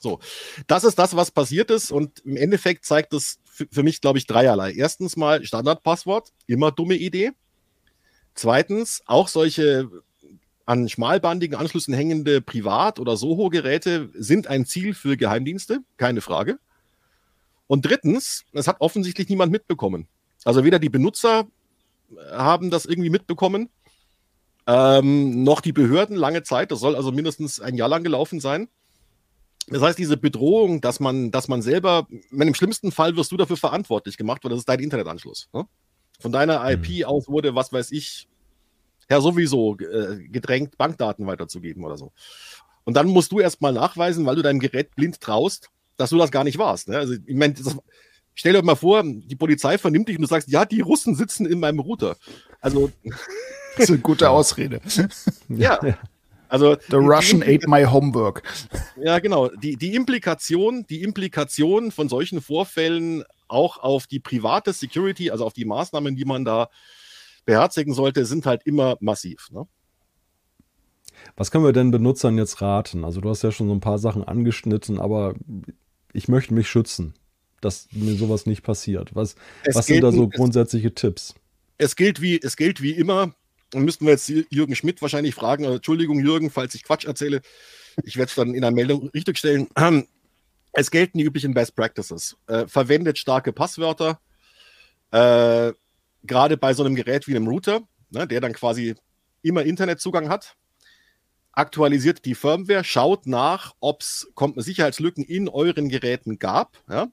So, 0.00 0.18
das 0.66 0.84
ist 0.84 0.98
das, 0.98 1.14
was 1.14 1.30
passiert 1.30 1.70
ist 1.70 1.92
und 1.92 2.20
im 2.20 2.36
Endeffekt 2.36 2.86
zeigt 2.86 3.12
es 3.12 3.38
für, 3.44 3.66
für 3.70 3.82
mich, 3.82 4.00
glaube 4.00 4.18
ich, 4.18 4.26
dreierlei. 4.26 4.72
Erstens 4.72 5.16
mal 5.16 5.44
Standardpasswort, 5.44 6.32
immer 6.46 6.72
dumme 6.72 6.94
Idee. 6.94 7.32
Zweitens, 8.34 9.02
auch 9.04 9.28
solche 9.28 9.90
an 10.64 10.88
schmalbandigen 10.88 11.58
Anschlüssen 11.58 11.92
hängende 11.92 12.40
Privat- 12.40 13.00
oder 13.00 13.16
Soho-Geräte 13.16 14.08
sind 14.14 14.46
ein 14.46 14.64
Ziel 14.64 14.94
für 14.94 15.16
Geheimdienste, 15.16 15.80
keine 15.96 16.20
Frage. 16.20 16.58
Und 17.66 17.84
drittens, 17.84 18.44
es 18.52 18.68
hat 18.68 18.80
offensichtlich 18.80 19.28
niemand 19.28 19.52
mitbekommen. 19.52 20.06
Also 20.44 20.64
weder 20.64 20.78
die 20.78 20.88
Benutzer 20.88 21.46
haben 22.32 22.70
das 22.70 22.86
irgendwie 22.86 23.10
mitbekommen, 23.10 23.68
ähm, 24.66 25.42
noch 25.42 25.60
die 25.60 25.72
Behörden 25.72 26.16
lange 26.16 26.42
Zeit. 26.42 26.70
Das 26.70 26.80
soll 26.80 26.96
also 26.96 27.12
mindestens 27.12 27.60
ein 27.60 27.74
Jahr 27.74 27.88
lang 27.88 28.02
gelaufen 28.04 28.40
sein. 28.40 28.68
Das 29.68 29.82
heißt, 29.82 29.98
diese 29.98 30.16
Bedrohung, 30.16 30.80
dass 30.80 31.00
man, 31.00 31.30
dass 31.30 31.48
man 31.48 31.62
selber, 31.62 32.06
im 32.30 32.54
schlimmsten 32.54 32.90
Fall 32.90 33.16
wirst 33.16 33.30
du 33.30 33.36
dafür 33.36 33.56
verantwortlich 33.56 34.16
gemacht, 34.16 34.42
weil 34.42 34.50
das 34.50 34.60
ist 34.60 34.68
dein 34.68 34.80
Internetanschluss. 34.80 35.48
Ne? 35.52 35.66
Von 36.18 36.32
deiner 36.32 36.68
IP 36.70 36.88
mhm. 36.88 37.04
aus 37.04 37.28
wurde, 37.28 37.54
was 37.54 37.72
weiß 37.72 37.92
ich, 37.92 38.28
ja 39.08 39.20
sowieso 39.20 39.76
äh, 39.78 40.28
gedrängt, 40.28 40.76
Bankdaten 40.76 41.26
weiterzugeben 41.26 41.84
oder 41.84 41.96
so. 41.96 42.12
Und 42.84 42.94
dann 42.94 43.08
musst 43.08 43.32
du 43.32 43.40
erstmal 43.40 43.72
nachweisen, 43.72 44.26
weil 44.26 44.36
du 44.36 44.42
deinem 44.42 44.60
Gerät 44.60 44.94
blind 44.96 45.20
traust, 45.20 45.68
dass 45.96 46.10
du 46.10 46.18
das 46.18 46.30
gar 46.30 46.44
nicht 46.44 46.58
warst. 46.58 46.88
Ne? 46.88 46.98
Also, 46.98 47.14
ich 47.14 47.36
meine, 47.36 47.54
stell 48.34 48.52
dir 48.52 48.62
mal 48.62 48.76
vor, 48.76 49.02
die 49.04 49.36
Polizei 49.36 49.78
vernimmt 49.78 50.08
dich 50.08 50.16
und 50.16 50.22
du 50.22 50.28
sagst, 50.28 50.48
ja, 50.48 50.64
die 50.64 50.80
Russen 50.80 51.14
sitzen 51.14 51.46
in 51.46 51.60
meinem 51.60 51.80
Router. 51.80 52.16
Also. 52.60 52.90
Das 53.76 53.84
ist 53.84 53.90
eine 53.90 54.00
gute 54.00 54.28
Ausrede. 54.28 54.80
ja. 55.48 55.78
Also 56.50 56.76
The 56.88 56.96
Russian 56.96 57.44
ate 57.44 57.68
my 57.68 57.84
homework. 57.84 58.42
Ja, 59.00 59.20
genau. 59.20 59.48
Die, 59.48 59.76
die 59.76 59.94
Implikation, 59.94 60.84
die 60.90 61.02
Implikation 61.02 61.92
von 61.92 62.08
solchen 62.08 62.40
Vorfällen 62.40 63.22
auch 63.46 63.78
auf 63.78 64.08
die 64.08 64.18
private 64.18 64.72
Security, 64.72 65.30
also 65.30 65.46
auf 65.46 65.52
die 65.52 65.64
Maßnahmen, 65.64 66.16
die 66.16 66.24
man 66.24 66.44
da 66.44 66.68
beherzigen 67.44 67.94
sollte, 67.94 68.24
sind 68.24 68.46
halt 68.46 68.62
immer 68.64 68.96
massiv. 68.98 69.48
Ne? 69.52 69.66
Was 71.36 71.50
können 71.50 71.64
wir 71.64 71.72
denn 71.72 71.90
Benutzern 71.92 72.36
jetzt 72.36 72.60
raten? 72.60 73.04
Also 73.04 73.20
du 73.20 73.30
hast 73.30 73.42
ja 73.42 73.52
schon 73.52 73.68
so 73.68 73.74
ein 73.74 73.80
paar 73.80 73.98
Sachen 73.98 74.24
angeschnitten, 74.24 75.00
aber 75.00 75.34
ich 76.12 76.28
möchte 76.28 76.54
mich 76.54 76.68
schützen, 76.68 77.14
dass 77.60 77.88
mir 77.92 78.14
sowas 78.14 78.46
nicht 78.46 78.62
passiert. 78.62 79.14
Was, 79.14 79.36
was 79.72 79.86
sind 79.86 80.02
da 80.02 80.12
so 80.12 80.28
grundsätzliche 80.28 80.88
es, 80.88 80.94
Tipps? 80.94 81.34
Es 81.78 81.96
gilt 81.96 82.20
wie, 82.20 82.40
es 82.40 82.56
gilt 82.56 82.82
wie 82.82 82.92
immer, 82.92 83.34
dann 83.70 83.82
müssten 83.82 84.04
wir 84.04 84.12
jetzt 84.12 84.28
Jürgen 84.28 84.74
Schmidt 84.74 85.00
wahrscheinlich 85.02 85.34
fragen, 85.34 85.64
Entschuldigung 85.64 86.20
Jürgen, 86.20 86.50
falls 86.50 86.74
ich 86.74 86.84
Quatsch 86.84 87.04
erzähle, 87.04 87.40
ich 88.04 88.16
werde 88.16 88.28
es 88.28 88.34
dann 88.34 88.54
in 88.54 88.64
einer 88.64 88.74
Meldung 88.74 89.08
richtig 89.10 89.38
stellen. 89.38 89.68
Es 90.72 90.92
gelten 90.92 91.18
die 91.18 91.24
üblichen 91.24 91.52
Best 91.52 91.74
Practices. 91.74 92.36
Äh, 92.46 92.68
verwendet 92.68 93.18
starke 93.18 93.52
Passwörter, 93.52 94.20
äh, 95.10 95.72
gerade 96.22 96.56
bei 96.56 96.74
so 96.74 96.84
einem 96.84 96.94
Gerät 96.94 97.26
wie 97.26 97.34
einem 97.34 97.48
Router, 97.48 97.82
ne, 98.10 98.26
der 98.28 98.40
dann 98.40 98.52
quasi 98.52 98.94
immer 99.42 99.64
Internetzugang 99.64 100.28
hat. 100.28 100.54
Aktualisiert 101.52 102.24
die 102.24 102.36
Firmware, 102.36 102.84
schaut 102.84 103.26
nach, 103.26 103.74
ob 103.80 104.02
es 104.02 104.28
Sicherheitslücken 104.56 105.24
in 105.24 105.48
euren 105.48 105.88
Geräten 105.88 106.38
gab. 106.38 106.78
Ja. 106.88 107.08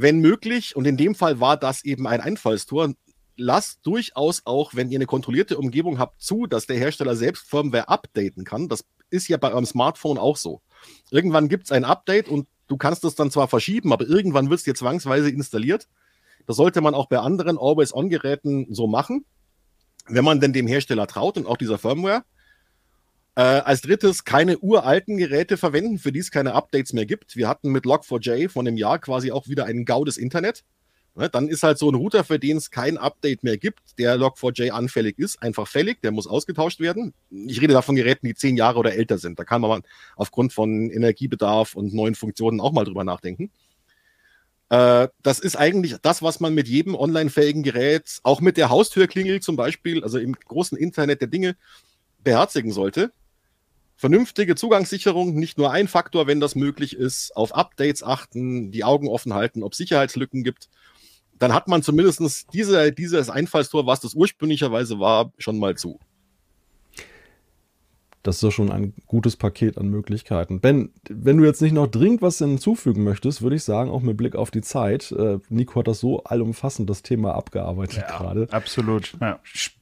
Wenn 0.00 0.20
möglich, 0.20 0.76
und 0.76 0.86
in 0.86 0.96
dem 0.96 1.16
Fall 1.16 1.40
war 1.40 1.56
das 1.56 1.84
eben 1.84 2.06
ein 2.06 2.20
Einfallstor, 2.20 2.94
lasst 3.36 3.80
durchaus 3.84 4.42
auch, 4.44 4.76
wenn 4.76 4.92
ihr 4.92 4.98
eine 4.98 5.06
kontrollierte 5.06 5.58
Umgebung 5.58 5.98
habt, 5.98 6.22
zu, 6.22 6.46
dass 6.46 6.66
der 6.66 6.76
Hersteller 6.76 7.16
selbst 7.16 7.50
Firmware 7.50 7.88
updaten 7.88 8.44
kann. 8.44 8.68
Das 8.68 8.84
ist 9.10 9.26
ja 9.26 9.38
bei 9.38 9.50
eurem 9.50 9.66
Smartphone 9.66 10.16
auch 10.16 10.36
so. 10.36 10.60
Irgendwann 11.10 11.48
gibt 11.48 11.64
es 11.64 11.72
ein 11.72 11.84
Update 11.84 12.28
und 12.28 12.46
du 12.68 12.76
kannst 12.76 13.04
es 13.04 13.16
dann 13.16 13.32
zwar 13.32 13.48
verschieben, 13.48 13.92
aber 13.92 14.06
irgendwann 14.06 14.50
wird 14.50 14.58
es 14.58 14.64
dir 14.64 14.76
zwangsweise 14.76 15.30
installiert. 15.30 15.88
Das 16.46 16.54
sollte 16.54 16.80
man 16.80 16.94
auch 16.94 17.06
bei 17.06 17.18
anderen 17.18 17.58
Always-On-Geräten 17.58 18.72
so 18.72 18.86
machen, 18.86 19.24
wenn 20.06 20.24
man 20.24 20.38
denn 20.38 20.52
dem 20.52 20.68
Hersteller 20.68 21.08
traut 21.08 21.38
und 21.38 21.48
auch 21.48 21.56
dieser 21.56 21.76
Firmware. 21.76 22.22
Äh, 23.38 23.62
als 23.62 23.82
drittes, 23.82 24.24
keine 24.24 24.58
uralten 24.58 25.16
Geräte 25.16 25.56
verwenden, 25.56 25.98
für 25.98 26.10
die 26.10 26.18
es 26.18 26.32
keine 26.32 26.54
Updates 26.54 26.92
mehr 26.92 27.06
gibt. 27.06 27.36
Wir 27.36 27.46
hatten 27.46 27.70
mit 27.70 27.84
Log4j 27.84 28.48
von 28.48 28.66
einem 28.66 28.76
Jahr 28.76 28.98
quasi 28.98 29.30
auch 29.30 29.46
wieder 29.46 29.64
einen 29.64 29.84
Gau 29.84 30.04
des 30.04 30.16
Internet. 30.16 30.64
Ne, 31.14 31.28
dann 31.28 31.46
ist 31.46 31.62
halt 31.62 31.78
so 31.78 31.88
ein 31.88 31.94
Router, 31.94 32.24
für 32.24 32.40
den 32.40 32.56
es 32.56 32.72
kein 32.72 32.98
Update 32.98 33.44
mehr 33.44 33.56
gibt, 33.56 33.96
der 33.96 34.16
Log4j 34.16 34.70
anfällig 34.70 35.20
ist, 35.20 35.40
einfach 35.40 35.68
fällig, 35.68 36.02
der 36.02 36.10
muss 36.10 36.26
ausgetauscht 36.26 36.80
werden. 36.80 37.14
Ich 37.30 37.60
rede 37.60 37.74
da 37.74 37.80
von 37.80 37.94
Geräten, 37.94 38.26
die 38.26 38.34
zehn 38.34 38.56
Jahre 38.56 38.80
oder 38.80 38.94
älter 38.94 39.18
sind. 39.18 39.38
Da 39.38 39.44
kann 39.44 39.60
man 39.60 39.82
aufgrund 40.16 40.52
von 40.52 40.90
Energiebedarf 40.90 41.76
und 41.76 41.94
neuen 41.94 42.16
Funktionen 42.16 42.60
auch 42.60 42.72
mal 42.72 42.86
drüber 42.86 43.04
nachdenken. 43.04 43.52
Äh, 44.68 45.06
das 45.22 45.38
ist 45.38 45.54
eigentlich 45.54 45.94
das, 46.02 46.22
was 46.22 46.40
man 46.40 46.54
mit 46.54 46.66
jedem 46.66 46.96
online-fähigen 46.96 47.62
Gerät, 47.62 48.18
auch 48.24 48.40
mit 48.40 48.56
der 48.56 48.68
Haustürklingel 48.68 49.38
zum 49.38 49.54
Beispiel, 49.54 50.02
also 50.02 50.18
im 50.18 50.32
großen 50.32 50.76
Internet 50.76 51.20
der 51.20 51.28
Dinge, 51.28 51.54
beherzigen 52.24 52.72
sollte. 52.72 53.12
Vernünftige 53.98 54.54
Zugangssicherung, 54.54 55.34
nicht 55.34 55.58
nur 55.58 55.72
ein 55.72 55.88
Faktor, 55.88 56.26
wenn 56.26 56.40
das 56.40 56.54
möglich 56.54 56.96
ist, 56.96 57.36
auf 57.36 57.54
Updates 57.54 58.02
achten, 58.02 58.70
die 58.70 58.84
Augen 58.84 59.08
offen 59.08 59.34
halten, 59.34 59.62
ob 59.62 59.74
Sicherheitslücken 59.74 60.44
gibt. 60.44 60.70
Dann 61.38 61.52
hat 61.52 61.68
man 61.68 61.82
zumindest 61.82 62.46
diese, 62.52 62.92
dieses 62.92 63.28
Einfallstor, 63.28 63.86
was 63.86 64.00
das 64.00 64.14
ursprünglicherweise 64.14 64.98
war, 64.98 65.32
schon 65.38 65.58
mal 65.58 65.76
zu 65.76 65.98
das 68.28 68.36
ist 68.36 68.42
doch 68.42 68.52
schon 68.52 68.70
ein 68.70 68.92
gutes 69.06 69.36
Paket 69.36 69.78
an 69.78 69.88
Möglichkeiten. 69.88 70.60
Ben, 70.60 70.90
wenn 71.08 71.38
du 71.38 71.44
jetzt 71.44 71.62
nicht 71.62 71.72
noch 71.72 71.86
dringend 71.86 72.20
was 72.20 72.38
hinzufügen 72.38 73.02
möchtest, 73.02 73.40
würde 73.40 73.56
ich 73.56 73.64
sagen, 73.64 73.90
auch 73.90 74.02
mit 74.02 74.18
Blick 74.18 74.36
auf 74.36 74.50
die 74.50 74.60
Zeit, 74.60 75.12
äh, 75.12 75.38
Nico 75.48 75.80
hat 75.80 75.88
das 75.88 76.00
so 76.00 76.24
allumfassend 76.24 76.90
das 76.90 77.02
Thema 77.02 77.34
abgearbeitet 77.34 78.04
ja, 78.06 78.18
gerade. 78.18 78.46
Absolut. 78.50 79.14
Ja. 79.20 79.40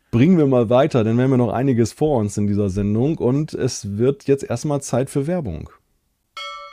Springen 0.09 0.39
wir 0.39 0.47
mal 0.47 0.71
weiter, 0.71 1.05
denn 1.05 1.17
wir 1.17 1.25
haben 1.25 1.33
ja 1.33 1.37
noch 1.37 1.53
einiges 1.53 1.93
vor 1.93 2.19
uns 2.19 2.37
in 2.37 2.47
dieser 2.47 2.71
Sendung 2.71 3.19
und 3.19 3.53
es 3.53 3.99
wird 3.99 4.25
jetzt 4.25 4.45
erstmal 4.45 4.81
Zeit 4.81 5.11
für 5.11 5.27
Werbung. 5.27 5.69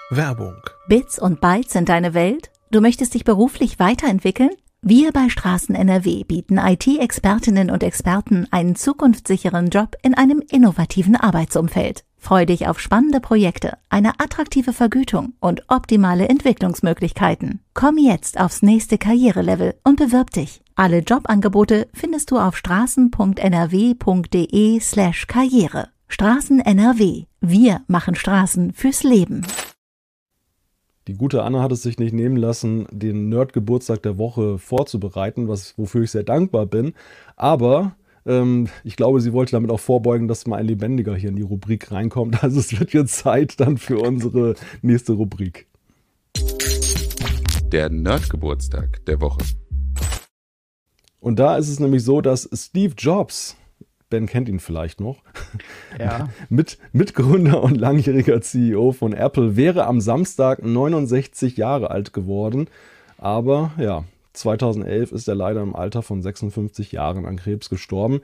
Werbung. 0.09 0.55
Bits 0.88 1.19
und 1.19 1.41
Bytes 1.41 1.73
sind 1.73 1.89
deine 1.89 2.13
Welt? 2.13 2.51
Du 2.71 2.81
möchtest 2.81 3.13
dich 3.13 3.23
beruflich 3.23 3.79
weiterentwickeln? 3.79 4.51
Wir 4.81 5.11
bei 5.11 5.29
Straßen 5.29 5.75
NRW 5.75 6.23
bieten 6.25 6.57
IT-Expertinnen 6.57 7.71
und 7.71 7.84
Experten 7.84 8.47
einen 8.51 8.75
zukunftssicheren 8.75 9.69
Job 9.69 9.95
in 10.03 10.13
einem 10.13 10.41
innovativen 10.49 11.15
Arbeitsumfeld. 11.15 12.03
Freu 12.17 12.45
dich 12.45 12.67
auf 12.67 12.79
spannende 12.79 13.19
Projekte, 13.19 13.77
eine 13.89 14.19
attraktive 14.19 14.73
Vergütung 14.73 15.34
und 15.39 15.63
optimale 15.67 16.27
Entwicklungsmöglichkeiten. 16.27 17.61
Komm 17.73 17.97
jetzt 17.97 18.39
aufs 18.39 18.61
nächste 18.61 18.97
Karrierelevel 18.97 19.75
und 19.84 19.97
bewirb 19.97 20.31
dich. 20.31 20.62
Alle 20.76 20.99
Jobangebote 20.99 21.88
findest 21.93 22.32
du 22.32 22.39
auf 22.39 22.57
straßen.nrw.de 22.57 24.80
slash 24.80 25.28
karriere. 25.28 25.89
Straßen 26.07 26.61
NRW. 26.61 27.26
Wir 27.41 27.82
machen 27.88 28.15
Straßen 28.15 28.74
fürs 28.74 29.03
Leben. 29.03 29.45
Die 31.07 31.13
gute 31.13 31.43
Anna 31.43 31.61
hat 31.61 31.71
es 31.71 31.84
sich 31.84 31.99
nicht 31.99 32.13
nehmen 32.13 32.38
lassen, 32.38 32.88
den 32.91 33.30
Nerd-Geburtstag 33.30 34.01
der 34.01 34.17
Woche 34.17 34.57
vorzubereiten, 34.57 35.47
was, 35.47 35.78
wofür 35.78 36.01
ich 36.03 36.11
sehr 36.11 36.24
dankbar 36.24 36.65
bin. 36.65 36.93
Aber 37.36 37.95
ähm, 38.26 38.67
ich 38.84 38.95
glaube, 38.95 39.21
sie 39.21 39.34
wollte 39.34 39.51
damit 39.51 39.69
auch 39.69 39.80
vorbeugen, 39.80 40.28
dass 40.28 40.47
mal 40.47 40.57
ein 40.57 40.65
Lebendiger 40.65 41.15
hier 41.15 41.30
in 41.30 41.36
die 41.36 41.43
Rubrik 41.43 41.91
reinkommt. 41.91 42.38
Also 42.43 42.59
es 42.59 42.80
wird 42.80 42.93
jetzt 42.93 43.17
Zeit 43.17 43.59
dann 43.59 43.78
für 43.78 43.99
unsere 43.99 44.55
nächste 44.82 45.13
Rubrik. 45.13 45.67
Der 47.71 47.91
Nerd-Geburtstag 47.91 49.05
der 49.05 49.21
Woche. 49.21 49.43
Und 51.24 51.39
da 51.39 51.55
ist 51.55 51.69
es 51.69 51.80
nämlich 51.80 52.03
so, 52.03 52.19
dass 52.19 52.49
Steve 52.53 52.95
Jobs, 52.97 53.55
Ben 54.09 54.26
kennt 54.26 54.49
ihn 54.49 54.59
vielleicht 54.59 54.99
noch, 54.99 55.24
ja. 55.97 56.28
Mit, 56.49 56.78
Mitgründer 56.91 57.63
und 57.63 57.78
langjähriger 57.78 58.41
CEO 58.41 58.91
von 58.91 59.13
Apple, 59.13 59.55
wäre 59.55 59.86
am 59.86 60.01
Samstag 60.01 60.61
69 60.61 61.55
Jahre 61.55 61.91
alt 61.91 62.11
geworden. 62.11 62.67
Aber 63.17 63.71
ja, 63.78 64.03
2011 64.34 65.13
ist 65.13 65.30
er 65.30 65.36
leider 65.36 65.61
im 65.61 65.78
Alter 65.78 66.01
von 66.01 66.21
56 66.21 66.91
Jahren 66.91 67.26
an 67.26 67.38
Krebs 67.38 67.69
gestorben. 67.69 68.19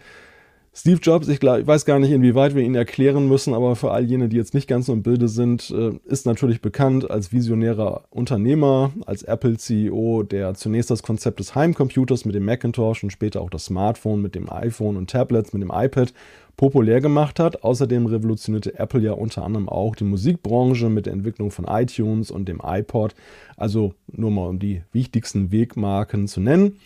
Steve 0.80 1.02
Jobs, 1.02 1.28
ich, 1.28 1.42
glaub, 1.42 1.60
ich, 1.60 1.68
weiß 1.68 1.84
gar 1.84 2.00
nicht, 2.00 2.12
inwieweit 2.12 2.56
wir 2.56 2.64
ihn 2.64 2.74
erklären 2.74 3.28
müssen, 3.28 3.54
aber 3.54 3.76
für 3.76 3.92
all 3.92 4.06
jene, 4.06 4.30
die 4.30 4.38
jetzt 4.38 4.54
nicht 4.54 4.70
ganz 4.70 4.86
so 4.86 4.94
im 4.94 5.04
Bilde 5.04 5.28
sind, 5.28 5.70
äh, 5.72 5.92
ist 6.06 6.26
natürlich 6.26 6.62
bekannt 6.62 7.12
als 7.12 7.34
visionärer 7.34 8.06
Unternehmer, 8.12 8.94
als 9.06 9.24
Apple-CEO, 9.24 10.24
der 10.24 10.54
zunächst 10.54 10.90
das 10.90 11.04
Konzept 11.04 11.42
des 11.42 11.54
Heimcomputers 11.54 12.24
mit 12.24 12.34
dem 12.34 12.46
Macintosh 12.46 13.04
und 13.04 13.12
später 13.12 13.42
auch 13.42 13.50
das 13.50 13.66
Smartphone 13.66 14.22
mit 14.22 14.36
dem 14.36 14.50
iPhone 14.50 14.96
und 14.96 15.10
Tablets 15.10 15.52
mit 15.52 15.62
dem 15.62 15.72
iPad 15.74 16.14
populär 16.56 17.02
gemacht 17.02 17.42
hat. 17.42 17.62
Außerdem 17.62 18.06
revolutionierte 18.06 18.80
Apple 18.80 19.02
ja 19.02 19.12
unter 19.12 19.44
anderem 19.44 19.68
auch 19.68 19.98
die 19.98 20.06
Musikbranche 20.06 20.88
mit 20.88 21.08
der 21.08 21.14
Entwicklung 21.14 21.52
von 21.52 21.66
iTunes 21.66 22.32
und 22.32 22.48
dem 22.48 22.62
iPod. 22.64 23.16
Also 23.58 23.96
nur 24.08 24.32
mal 24.32 24.48
um 24.48 24.60
die 24.60 24.84
wichtigsten 24.94 25.52
Wegmarken 25.52 26.30
zu 26.30 26.40
nennen. 26.40 26.78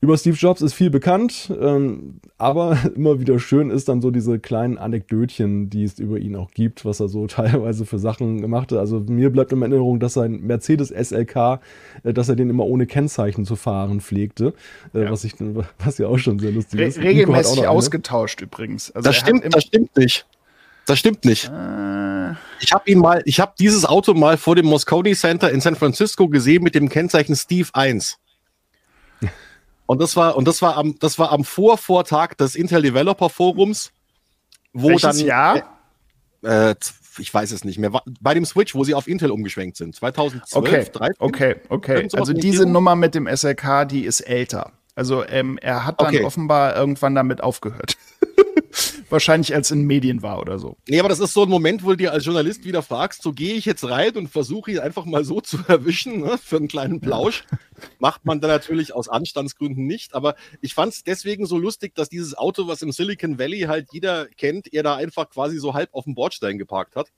Über 0.00 0.16
Steve 0.16 0.36
Jobs 0.36 0.62
ist 0.62 0.74
viel 0.74 0.90
bekannt, 0.90 1.52
ähm, 1.60 2.20
aber 2.36 2.78
immer 2.94 3.18
wieder 3.18 3.40
schön 3.40 3.70
ist 3.70 3.88
dann 3.88 4.00
so 4.00 4.12
diese 4.12 4.38
kleinen 4.38 4.78
Anekdötchen, 4.78 5.70
die 5.70 5.82
es 5.82 5.98
über 5.98 6.18
ihn 6.18 6.36
auch 6.36 6.52
gibt, 6.52 6.84
was 6.84 7.00
er 7.00 7.08
so 7.08 7.26
teilweise 7.28 7.84
für 7.84 7.98
Sachen 7.98 8.40
gemacht 8.40 8.70
hat. 8.70 8.78
Also 8.78 9.00
mir 9.00 9.30
bleibt 9.30 9.52
in 9.52 9.60
Erinnerung, 9.60 9.98
dass 9.98 10.14
sein 10.14 10.40
Mercedes 10.40 10.90
SLK, 10.90 11.60
äh, 12.04 12.12
dass 12.12 12.28
er 12.28 12.36
den 12.36 12.48
immer 12.48 12.64
ohne 12.64 12.86
Kennzeichen 12.86 13.44
zu 13.44 13.56
fahren 13.56 14.00
pflegte, 14.00 14.54
äh, 14.94 15.04
ja. 15.04 15.10
was, 15.10 15.24
ich, 15.24 15.34
was 15.84 15.98
ja 15.98 16.06
auch 16.06 16.18
schon 16.18 16.38
sehr 16.38 16.52
lustig 16.52 16.78
Re 16.78 16.84
ist. 16.86 16.98
Regelmäßig 16.98 17.66
ausgetauscht 17.66 18.40
übrigens. 18.40 18.92
Also 18.92 19.08
das 19.08 19.16
stimmt, 19.16 19.52
das 19.52 19.64
stimmt 19.64 19.96
nicht. 19.96 20.26
Das 20.86 20.98
stimmt 20.98 21.24
nicht. 21.24 21.50
Äh. 21.52 22.32
Ich 22.60 22.72
habe 22.72 22.90
ihn 22.90 22.98
mal, 22.98 23.22
ich 23.24 23.40
habe 23.40 23.52
dieses 23.58 23.84
Auto 23.84 24.14
mal 24.14 24.36
vor 24.36 24.54
dem 24.54 24.66
Moscone 24.66 25.14
Center 25.14 25.50
in 25.50 25.60
San 25.60 25.74
Francisco 25.74 26.28
gesehen 26.28 26.62
mit 26.62 26.74
dem 26.74 26.88
Kennzeichen 26.88 27.34
Steve 27.34 27.68
1. 27.72 28.18
Und 29.88 30.02
das 30.02 30.16
war, 30.16 30.36
und 30.36 30.46
das 30.46 30.60
war 30.60 30.76
am, 30.76 30.98
das 30.98 31.18
war 31.18 31.32
am 31.32 31.44
Vorvortag 31.44 32.36
des 32.36 32.56
Intel 32.56 32.82
Developer 32.82 33.30
Forums, 33.30 33.90
wo 34.74 34.90
Welches 34.90 35.16
dann. 35.16 35.26
Jahr? 35.26 35.78
Äh, 36.42 36.74
ich 37.18 37.32
weiß 37.32 37.50
es 37.52 37.64
nicht 37.64 37.78
mehr. 37.78 37.90
Bei 38.20 38.34
dem 38.34 38.44
Switch, 38.44 38.74
wo 38.74 38.84
sie 38.84 38.92
auf 38.92 39.08
Intel 39.08 39.30
umgeschwenkt 39.30 39.78
sind. 39.78 39.96
2012, 39.96 40.54
okay. 40.54 40.90
13. 40.92 41.16
Okay, 41.18 41.56
okay. 41.70 42.08
Also 42.12 42.34
diese 42.34 42.66
Nummer 42.66 42.96
mit 42.96 43.14
dem 43.14 43.26
SLK, 43.26 43.88
die 43.88 44.04
ist 44.04 44.20
älter. 44.20 44.72
Also 44.94 45.26
ähm, 45.26 45.56
er 45.56 45.86
hat 45.86 46.02
dann 46.02 46.08
okay. 46.08 46.22
offenbar 46.22 46.76
irgendwann 46.76 47.14
damit 47.14 47.42
aufgehört. 47.42 47.96
Wahrscheinlich 49.10 49.54
als 49.54 49.70
in 49.70 49.82
Medien 49.84 50.22
war 50.22 50.40
oder 50.40 50.58
so. 50.58 50.76
Nee, 50.86 51.00
aber 51.00 51.08
das 51.08 51.20
ist 51.20 51.32
so 51.32 51.42
ein 51.42 51.48
Moment, 51.48 51.82
wo 51.82 51.90
du 51.90 51.96
dir 51.96 52.12
als 52.12 52.24
Journalist 52.24 52.64
wieder 52.64 52.82
fragst, 52.82 53.22
so 53.22 53.32
gehe 53.32 53.54
ich 53.54 53.64
jetzt 53.64 53.88
rein 53.88 54.16
und 54.16 54.28
versuche 54.28 54.72
ihn 54.72 54.78
einfach 54.78 55.04
mal 55.04 55.24
so 55.24 55.40
zu 55.40 55.58
erwischen, 55.68 56.20
ne, 56.20 56.38
für 56.38 56.56
einen 56.56 56.68
kleinen 56.68 57.00
Plausch. 57.00 57.44
Macht 57.98 58.24
man 58.24 58.40
dann 58.40 58.50
natürlich 58.50 58.94
aus 58.94 59.08
Anstandsgründen 59.08 59.86
nicht, 59.86 60.14
aber 60.14 60.34
ich 60.60 60.74
fand 60.74 60.92
es 60.92 61.04
deswegen 61.04 61.46
so 61.46 61.58
lustig, 61.58 61.94
dass 61.94 62.08
dieses 62.08 62.36
Auto, 62.36 62.68
was 62.68 62.82
im 62.82 62.92
Silicon 62.92 63.38
Valley 63.38 63.60
halt 63.62 63.88
jeder 63.92 64.26
kennt, 64.26 64.72
er 64.72 64.82
da 64.82 64.96
einfach 64.96 65.30
quasi 65.30 65.58
so 65.58 65.74
halb 65.74 65.90
auf 65.92 66.04
dem 66.04 66.14
Bordstein 66.14 66.58
geparkt 66.58 66.96
hat 66.96 67.08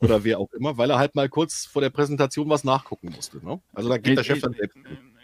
oder 0.00 0.24
wer 0.24 0.38
auch 0.38 0.52
immer, 0.52 0.76
weil 0.76 0.90
er 0.90 0.98
halt 0.98 1.14
mal 1.14 1.28
kurz 1.28 1.64
vor 1.64 1.82
der 1.82 1.90
Präsentation 1.90 2.48
was 2.48 2.64
nachgucken 2.64 3.10
musste. 3.14 3.44
Ne? 3.44 3.60
Also 3.72 3.88
da 3.88 3.98
geht 3.98 4.18
der 4.18 4.24
Chef 4.24 4.40
dann 4.40 4.52
selbst. 4.52 4.76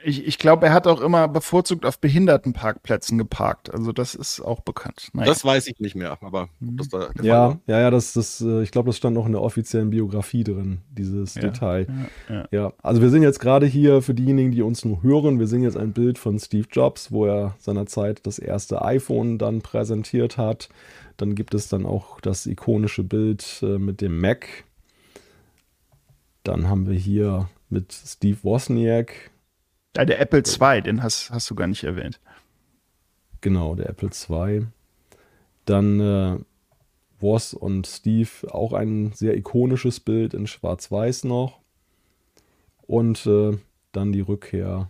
Ich, 0.04 0.26
ich 0.26 0.38
glaube, 0.38 0.66
er 0.66 0.72
hat 0.72 0.86
auch 0.86 1.00
immer 1.00 1.28
bevorzugt 1.28 1.84
auf 1.84 1.98
Behindertenparkplätzen 1.98 3.18
geparkt. 3.18 3.72
Also 3.72 3.92
das 3.92 4.14
ist 4.14 4.40
auch 4.40 4.60
bekannt. 4.60 5.10
Naja. 5.12 5.26
Das 5.26 5.44
weiß 5.44 5.66
ich 5.66 5.78
nicht 5.78 5.94
mehr, 5.94 6.18
aber 6.22 6.48
mhm. 6.60 6.76
das 6.76 6.88
da 6.88 7.10
ja, 7.22 7.58
ja, 7.66 7.80
ja, 7.80 7.90
das, 7.90 8.12
das, 8.12 8.40
äh, 8.40 8.62
ich 8.62 8.70
glaube, 8.70 8.88
das 8.88 8.96
stand 8.96 9.16
auch 9.18 9.26
in 9.26 9.32
der 9.32 9.42
offiziellen 9.42 9.90
Biografie 9.90 10.44
drin, 10.44 10.80
dieses 10.90 11.34
ja, 11.34 11.42
Detail. 11.42 11.86
Ja, 12.28 12.34
ja. 12.34 12.48
ja, 12.50 12.72
also 12.82 13.02
wir 13.02 13.10
sind 13.10 13.22
jetzt 13.22 13.40
gerade 13.40 13.66
hier 13.66 14.02
für 14.02 14.14
diejenigen, 14.14 14.52
die 14.52 14.62
uns 14.62 14.84
nur 14.84 15.02
hören, 15.02 15.38
wir 15.38 15.46
sehen 15.46 15.62
jetzt 15.62 15.76
ein 15.76 15.92
Bild 15.92 16.18
von 16.18 16.38
Steve 16.38 16.66
Jobs, 16.70 17.12
wo 17.12 17.26
er 17.26 17.54
seinerzeit 17.58 18.26
das 18.26 18.38
erste 18.38 18.82
iPhone 18.82 19.38
dann 19.38 19.60
präsentiert 19.60 20.36
hat. 20.36 20.68
Dann 21.16 21.34
gibt 21.34 21.54
es 21.54 21.68
dann 21.68 21.84
auch 21.84 22.20
das 22.20 22.46
ikonische 22.46 23.04
Bild 23.04 23.60
äh, 23.62 23.78
mit 23.78 24.00
dem 24.00 24.20
Mac. 24.20 24.64
Dann 26.44 26.68
haben 26.68 26.88
wir 26.88 26.96
hier 26.96 27.48
mit 27.68 27.92
Steve 27.92 28.38
Wozniak 28.42 29.30
Ah, 29.96 30.04
der 30.04 30.20
Apple 30.20 30.42
II, 30.42 30.82
den 30.82 31.02
hast, 31.02 31.30
hast 31.30 31.50
du 31.50 31.54
gar 31.54 31.66
nicht 31.66 31.84
erwähnt. 31.84 32.20
Genau, 33.40 33.74
der 33.74 33.88
Apple 33.88 34.10
II. 34.10 34.66
Dann 35.64 36.00
äh, 36.00 36.38
Woz 37.18 37.52
und 37.52 37.86
Steve, 37.86 38.28
auch 38.50 38.72
ein 38.72 39.12
sehr 39.12 39.36
ikonisches 39.36 40.00
Bild 40.00 40.34
in 40.34 40.46
Schwarz-Weiß 40.46 41.24
noch. 41.24 41.60
Und 42.82 43.26
äh, 43.26 43.58
dann 43.92 44.12
die 44.12 44.20
Rückkehr 44.20 44.88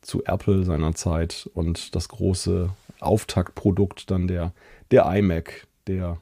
zu 0.00 0.24
Apple 0.24 0.64
seinerzeit 0.64 1.48
und 1.54 1.94
das 1.94 2.08
große 2.08 2.70
Auftaktprodukt 3.00 4.10
dann 4.10 4.28
der, 4.28 4.52
der 4.90 5.06
iMac, 5.06 5.66
der 5.86 6.18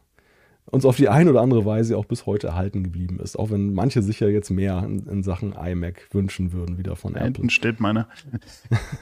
uns 0.66 0.84
auf 0.84 0.96
die 0.96 1.08
eine 1.08 1.30
oder 1.30 1.40
andere 1.40 1.64
Weise 1.64 1.96
auch 1.96 2.04
bis 2.04 2.26
heute 2.26 2.48
erhalten 2.48 2.82
geblieben 2.82 3.20
ist. 3.20 3.38
Auch 3.38 3.50
wenn 3.50 3.74
manche 3.74 4.02
sich 4.02 4.20
ja 4.20 4.28
jetzt 4.28 4.50
mehr 4.50 4.82
in, 4.84 5.06
in 5.06 5.22
Sachen 5.22 5.52
iMac 5.52 6.08
wünschen 6.12 6.52
würden, 6.52 6.78
wieder 6.78 6.96
von 6.96 7.14
Apple. 7.14 7.24
Hinten 7.24 7.50
steht 7.50 7.80
meiner. 7.80 8.08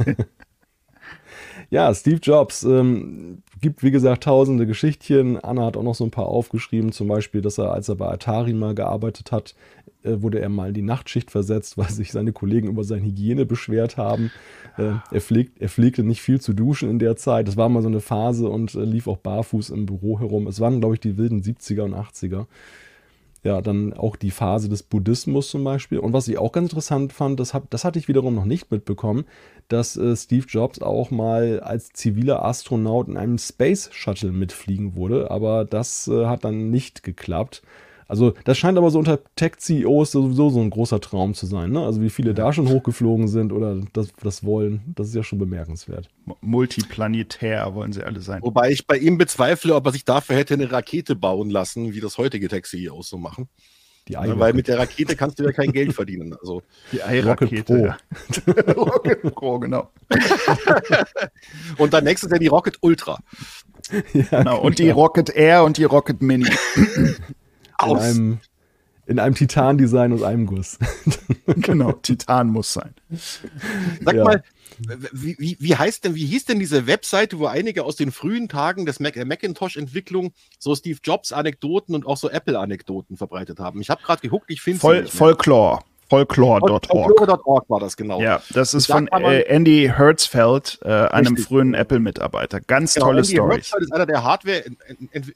ja, 1.70 1.94
Steve 1.94 2.20
Jobs 2.22 2.64
ähm, 2.64 3.42
gibt, 3.60 3.82
wie 3.82 3.90
gesagt, 3.90 4.24
tausende 4.24 4.66
Geschichtchen. 4.66 5.38
Anna 5.38 5.66
hat 5.66 5.76
auch 5.76 5.82
noch 5.82 5.94
so 5.94 6.04
ein 6.04 6.10
paar 6.10 6.26
aufgeschrieben, 6.26 6.92
zum 6.92 7.08
Beispiel, 7.08 7.40
dass 7.40 7.58
er, 7.58 7.72
als 7.72 7.88
er 7.88 7.96
bei 7.96 8.08
Atari 8.08 8.52
mal 8.52 8.74
gearbeitet 8.74 9.32
hat, 9.32 9.54
äh, 10.02 10.22
wurde 10.22 10.40
er 10.40 10.48
mal 10.48 10.68
in 10.68 10.74
die 10.74 10.82
Nachtschicht 10.82 11.30
versetzt, 11.30 11.76
weil 11.78 11.90
sich 11.90 12.12
seine 12.12 12.32
Kollegen 12.32 12.68
über 12.68 12.84
seine 12.84 13.02
Hygiene 13.02 13.46
beschwert 13.46 13.96
haben. 13.96 14.30
Äh, 14.76 14.92
er, 15.10 15.20
pflegt, 15.20 15.60
er 15.60 15.68
pflegte 15.68 16.02
nicht 16.02 16.22
viel 16.22 16.40
zu 16.40 16.52
duschen 16.52 16.88
in 16.90 16.98
der 16.98 17.16
Zeit. 17.16 17.48
Das 17.48 17.56
war 17.56 17.68
mal 17.68 17.82
so 17.82 17.88
eine 17.88 18.00
Phase 18.00 18.48
und 18.48 18.74
äh, 18.74 18.84
lief 18.84 19.06
auch 19.06 19.18
barfuß 19.18 19.70
im 19.70 19.86
Büro 19.86 20.18
herum. 20.18 20.46
Es 20.46 20.60
waren, 20.60 20.80
glaube 20.80 20.94
ich, 20.94 21.00
die 21.00 21.16
wilden 21.18 21.42
70er 21.42 21.82
und 21.82 21.94
80er. 21.94 22.46
Ja, 23.42 23.62
dann 23.62 23.94
auch 23.94 24.16
die 24.16 24.30
Phase 24.30 24.68
des 24.68 24.82
Buddhismus 24.82 25.48
zum 25.48 25.64
Beispiel. 25.64 25.98
Und 25.98 26.12
was 26.12 26.28
ich 26.28 26.36
auch 26.36 26.52
ganz 26.52 26.70
interessant 26.70 27.12
fand, 27.14 27.40
das, 27.40 27.54
hab, 27.54 27.70
das 27.70 27.84
hatte 27.84 27.98
ich 27.98 28.06
wiederum 28.06 28.34
noch 28.34 28.44
nicht 28.44 28.70
mitbekommen, 28.70 29.24
dass 29.68 29.96
äh, 29.96 30.14
Steve 30.14 30.44
Jobs 30.46 30.82
auch 30.82 31.10
mal 31.10 31.60
als 31.60 31.90
ziviler 31.90 32.44
Astronaut 32.44 33.08
in 33.08 33.16
einem 33.16 33.38
Space 33.38 33.88
Shuttle 33.92 34.32
mitfliegen 34.32 34.94
wurde. 34.94 35.30
Aber 35.30 35.64
das 35.64 36.06
äh, 36.08 36.26
hat 36.26 36.44
dann 36.44 36.70
nicht 36.70 37.02
geklappt. 37.02 37.62
Also 38.10 38.34
das 38.42 38.58
scheint 38.58 38.76
aber 38.76 38.90
so 38.90 38.98
unter 38.98 39.20
Tech-CEOs 39.36 40.10
sowieso 40.10 40.50
so 40.50 40.60
ein 40.60 40.70
großer 40.70 41.00
Traum 41.00 41.32
zu 41.34 41.46
sein. 41.46 41.70
Ne? 41.70 41.84
Also 41.86 42.02
wie 42.02 42.10
viele 42.10 42.34
da 42.34 42.52
schon 42.52 42.68
hochgeflogen 42.68 43.28
sind 43.28 43.52
oder 43.52 43.80
das, 43.92 44.08
das 44.20 44.42
wollen, 44.42 44.82
das 44.96 45.06
ist 45.08 45.14
ja 45.14 45.22
schon 45.22 45.38
bemerkenswert. 45.38 46.08
Multiplanetär 46.40 47.72
wollen 47.72 47.92
sie 47.92 48.02
alle 48.02 48.20
sein. 48.20 48.42
Wobei 48.42 48.72
ich 48.72 48.88
bei 48.88 48.98
ihm 48.98 49.16
bezweifle, 49.16 49.76
ob 49.76 49.86
er 49.86 49.92
sich 49.92 50.04
dafür 50.04 50.34
hätte 50.34 50.54
eine 50.54 50.72
Rakete 50.72 51.14
bauen 51.14 51.50
lassen, 51.50 51.94
wie 51.94 52.00
das 52.00 52.18
heutige 52.18 52.48
Tech-CEOs 52.48 53.08
so 53.08 53.16
machen. 53.16 53.48
Die 54.08 54.14
ja, 54.14 54.38
weil 54.40 54.54
mit 54.54 54.66
der 54.66 54.80
Rakete 54.80 55.14
kannst 55.14 55.38
du 55.38 55.44
ja 55.44 55.52
kein 55.52 55.70
Geld 55.70 55.92
verdienen. 55.92 56.34
Also 56.34 56.62
die 56.90 57.04
Ei-Rakete. 57.04 57.96
Rocket, 58.16 58.76
Rocket 58.76 59.34
Pro, 59.36 59.60
genau. 59.60 59.88
und 61.78 61.92
dann 61.92 62.02
nächstes 62.02 62.28
Jahr 62.28 62.40
die 62.40 62.48
Rocket 62.48 62.76
Ultra. 62.80 63.20
Ja, 64.12 64.22
genau. 64.30 64.60
Und 64.62 64.80
die 64.80 64.86
genau. 64.86 64.96
Rocket 64.96 65.30
Air 65.30 65.62
und 65.62 65.76
die 65.76 65.84
Rocket 65.84 66.22
Mini. 66.22 66.48
in 67.86 67.96
einem, 67.96 68.40
in 69.06 69.18
einem 69.18 69.34
Titan-Design 69.34 70.12
aus 70.12 70.22
einem 70.22 70.46
Guss. 70.46 70.78
genau, 71.46 71.92
Titan 71.92 72.48
muss 72.48 72.72
sein. 72.72 72.94
Sag 74.04 74.14
ja. 74.14 74.24
mal, 74.24 74.42
wie, 75.12 75.36
wie, 75.38 75.56
wie, 75.60 75.76
heißt 75.76 76.04
denn, 76.04 76.14
wie 76.14 76.24
hieß 76.24 76.46
denn 76.46 76.58
diese 76.58 76.86
Webseite, 76.86 77.38
wo 77.38 77.46
einige 77.46 77.84
aus 77.84 77.96
den 77.96 78.12
frühen 78.12 78.48
Tagen 78.48 78.86
des 78.86 79.00
Mac, 79.00 79.14
der 79.14 79.26
Macintosh-Entwicklung 79.26 80.32
so 80.58 80.74
Steve 80.74 80.98
Jobs-Anekdoten 81.02 81.94
und 81.94 82.06
auch 82.06 82.16
so 82.16 82.30
Apple-Anekdoten 82.30 83.16
verbreitet 83.16 83.58
haben? 83.58 83.80
Ich 83.80 83.90
habe 83.90 84.02
gerade 84.02 84.22
geguckt, 84.22 84.46
ich 84.48 84.62
finde 84.62 84.80
Voll, 84.80 85.06
Folklore. 85.06 85.80
Folklore.org. 86.10 86.86
Folklore.org 86.86 87.70
war 87.70 87.78
das, 87.80 87.96
genau. 87.96 88.20
Ja, 88.20 88.42
das 88.52 88.74
ist 88.74 88.86
von 88.86 89.06
äh, 89.08 89.42
Andy 89.42 89.90
Hertzfeld, 89.96 90.80
äh, 90.82 90.88
einem 90.88 91.36
frühen 91.36 91.72
Apple-Mitarbeiter. 91.74 92.60
Ganz 92.60 92.94
genau, 92.94 93.06
tolle 93.06 93.24
Story. 93.24 93.38
Andy 93.40 93.54
Hertzfeld 93.54 93.82
ist 93.84 93.92
einer 93.92 94.06
der 94.06 94.24
Hardware, 94.24 94.64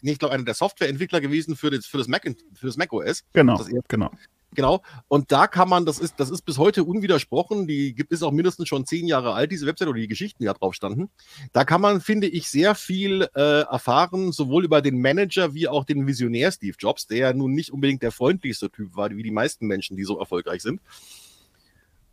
ich 0.03 0.19
glaube, 0.19 0.35
einer 0.35 0.45
der 0.45 0.55
Softwareentwickler 0.55 1.21
gewesen 1.21 1.55
für 1.55 1.71
das, 1.71 1.87
für 1.87 1.99
das 1.99 2.09
Mac, 2.09 2.25
für 2.55 2.67
das 2.67 2.77
Mac 2.77 2.93
OS. 2.93 3.23
Genau, 3.33 3.61
genau. 3.89 4.11
Genau. 4.55 4.83
Und 5.09 5.33
da 5.33 5.47
kann 5.47 5.69
man, 5.69 5.85
das 5.85 5.99
ist, 5.99 6.15
das 6.19 6.31
ist 6.31 6.43
bis 6.43 6.59
heute 6.59 6.85
unwidersprochen, 6.85 7.67
die 7.67 7.95
gibt 7.95 8.13
es 8.13 8.23
auch 8.23 8.31
mindestens 8.31 8.69
schon 8.69 8.87
zehn 8.87 9.07
Jahre 9.07 9.35
alt, 9.35 9.51
diese 9.51 9.67
Website 9.67 9.89
oder 9.89 9.99
die 9.99 10.09
Geschichten, 10.09 10.43
die 10.43 10.47
da 10.47 10.55
drauf 10.55 10.75
standen. 10.75 11.11
Da 11.53 11.65
kann 11.65 11.81
man, 11.81 12.01
finde 12.01 12.29
ich, 12.29 12.49
sehr 12.49 12.75
viel 12.75 13.29
äh, 13.35 13.63
erfahren, 13.63 14.33
sowohl 14.33 14.65
über 14.65 14.81
den 14.81 15.01
Manager 15.01 15.55
wie 15.55 15.69
auch 15.69 15.85
den 15.85 16.07
Visionär 16.07 16.53
Steve 16.53 16.77
Jobs, 16.79 17.07
der 17.07 17.19
ja 17.19 17.33
nun 17.33 17.53
nicht 17.53 17.73
unbedingt 17.73 18.03
der 18.03 18.13
freundlichste 18.13 18.71
Typ 18.71 18.95
war, 18.95 19.11
wie 19.11 19.23
die 19.23 19.31
meisten 19.31 19.67
Menschen, 19.67 19.97
die 19.97 20.05
so 20.05 20.19
erfolgreich 20.19 20.63
sind. 20.63 20.81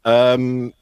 Ähm, 0.03 0.73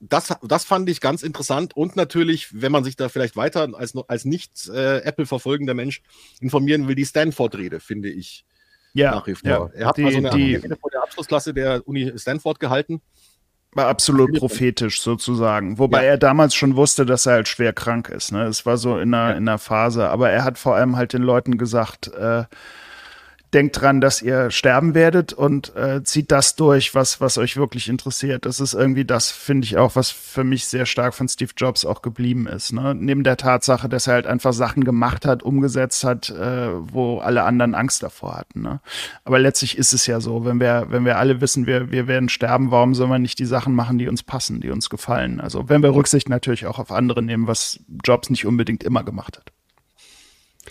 das, 0.00 0.34
das 0.42 0.64
fand 0.64 0.88
ich 0.88 1.00
ganz 1.00 1.22
interessant 1.22 1.76
und 1.76 1.96
natürlich, 1.96 2.48
wenn 2.60 2.72
man 2.72 2.84
sich 2.84 2.96
da 2.96 3.08
vielleicht 3.08 3.36
weiter 3.36 3.68
als, 3.74 3.94
als 4.08 4.24
nicht 4.24 4.68
äh, 4.68 4.98
Apple 4.98 5.26
verfolgender 5.26 5.74
Mensch 5.74 6.02
informieren 6.40 6.86
will, 6.88 6.94
die 6.94 7.06
Stanford-Rede, 7.06 7.80
finde 7.80 8.10
ich 8.10 8.44
ja, 8.98 9.10
nach 9.12 9.26
wie 9.26 9.34
vor. 9.34 9.48
Ja, 9.48 9.70
er 9.74 9.86
hat 9.86 9.96
die, 9.96 10.02
mal 10.02 10.12
so 10.12 10.18
eine 10.18 10.30
die, 10.30 10.58
vor 10.58 10.90
der 10.90 11.02
Abschlussklasse 11.02 11.54
der 11.54 11.86
Uni 11.86 12.12
Stanford 12.16 12.60
gehalten. 12.60 13.00
War 13.72 13.88
absolut 13.88 14.38
prophetisch 14.38 15.02
sozusagen. 15.02 15.78
Wobei 15.78 16.04
ja. 16.04 16.12
er 16.12 16.18
damals 16.18 16.54
schon 16.54 16.76
wusste, 16.76 17.04
dass 17.04 17.26
er 17.26 17.34
halt 17.34 17.48
schwer 17.48 17.74
krank 17.74 18.08
ist. 18.08 18.32
Ne? 18.32 18.44
Es 18.44 18.64
war 18.64 18.78
so 18.78 18.98
in 18.98 19.12
einer, 19.12 19.32
ja. 19.32 19.36
in 19.36 19.48
einer 19.48 19.58
Phase. 19.58 20.08
Aber 20.08 20.30
er 20.30 20.44
hat 20.44 20.56
vor 20.58 20.76
allem 20.76 20.96
halt 20.96 21.12
den 21.12 21.22
Leuten 21.22 21.58
gesagt, 21.58 22.08
äh, 22.14 22.44
denkt 23.56 23.80
dran, 23.80 24.02
dass 24.02 24.20
ihr 24.20 24.50
sterben 24.50 24.94
werdet 24.94 25.32
und 25.32 25.74
äh, 25.76 26.04
zieht 26.04 26.30
das 26.30 26.56
durch, 26.56 26.94
was, 26.94 27.22
was 27.22 27.38
euch 27.38 27.56
wirklich 27.56 27.88
interessiert. 27.88 28.44
Das 28.44 28.60
ist 28.60 28.74
irgendwie 28.74 29.06
das, 29.06 29.30
finde 29.30 29.64
ich 29.64 29.78
auch, 29.78 29.96
was 29.96 30.10
für 30.10 30.44
mich 30.44 30.66
sehr 30.66 30.84
stark 30.84 31.14
von 31.14 31.26
Steve 31.26 31.52
Jobs 31.56 31.86
auch 31.86 32.02
geblieben 32.02 32.46
ist. 32.46 32.74
Ne? 32.74 32.94
Neben 32.94 33.24
der 33.24 33.38
Tatsache, 33.38 33.88
dass 33.88 34.08
er 34.08 34.14
halt 34.14 34.26
einfach 34.26 34.52
Sachen 34.52 34.84
gemacht 34.84 35.24
hat, 35.24 35.42
umgesetzt 35.42 36.04
hat, 36.04 36.28
äh, 36.28 36.68
wo 36.92 37.20
alle 37.20 37.44
anderen 37.44 37.74
Angst 37.74 38.02
davor 38.02 38.36
hatten. 38.36 38.60
Ne? 38.60 38.80
Aber 39.24 39.38
letztlich 39.38 39.78
ist 39.78 39.94
es 39.94 40.06
ja 40.06 40.20
so, 40.20 40.44
wenn 40.44 40.60
wir, 40.60 40.88
wenn 40.90 41.06
wir 41.06 41.16
alle 41.16 41.40
wissen, 41.40 41.66
wir, 41.66 41.90
wir 41.90 42.06
werden 42.08 42.28
sterben, 42.28 42.70
warum 42.70 42.94
soll 42.94 43.08
man 43.08 43.22
nicht 43.22 43.38
die 43.38 43.46
Sachen 43.46 43.74
machen, 43.74 43.96
die 43.96 44.08
uns 44.08 44.22
passen, 44.22 44.60
die 44.60 44.70
uns 44.70 44.90
gefallen? 44.90 45.40
Also 45.40 45.70
wenn 45.70 45.82
wir 45.82 45.94
Rücksicht 45.94 46.28
natürlich 46.28 46.66
auch 46.66 46.78
auf 46.78 46.92
andere 46.92 47.22
nehmen, 47.22 47.46
was 47.46 47.80
Jobs 48.04 48.28
nicht 48.28 48.44
unbedingt 48.44 48.84
immer 48.84 49.02
gemacht 49.02 49.38
hat. 49.38 49.55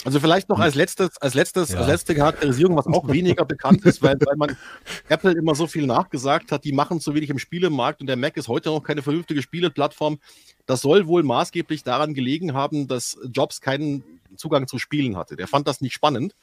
Also 0.04 0.20
vielleicht 0.20 0.50
noch 0.50 0.60
als 0.60 0.76
letztes, 0.76 1.18
als 1.18 1.34
letztes, 1.34 1.70
ja. 1.70 1.80
als 1.80 1.88
letzte 1.88 2.16
Charakterisierung, 2.16 2.76
was 2.76 2.88
auch 2.88 3.08
weniger 3.08 3.46
bekannt 3.46 3.86
ist, 3.86 4.02
weil, 4.02 4.18
weil 4.26 4.36
man 4.36 4.58
Apple 5.10 5.32
immer 5.32 5.56
so 5.56 5.68
viel 5.68 5.86
nachgesagt 5.86 6.52
hat, 6.52 6.64
die 6.64 6.74
machen 6.74 7.00
zu 7.00 7.16
wenig 7.16 7.30
im 7.30 7.40
Spielemarkt 7.40 8.02
und 8.02 8.08
der 8.08 8.18
Mac 8.18 8.38
ist 8.38 8.48
heute 8.48 8.70
noch 8.70 8.84
keine 8.84 9.02
vernünftige 9.02 9.42
Spieleplattform. 9.42 10.20
Das 10.66 10.82
soll 10.82 11.08
wohl 11.08 11.24
maßgeblich 11.24 11.84
daran 11.84 12.14
gelegen 12.14 12.54
haben, 12.54 12.88
dass 12.88 13.18
Jobs 13.32 13.62
keinen 13.62 14.04
Zugang 14.36 14.68
zu 14.68 14.80
Spielen 14.80 15.16
hatte. 15.18 15.36
Der 15.36 15.48
fand 15.48 15.68
das 15.68 15.82
nicht 15.82 15.94
spannend. 15.94 16.36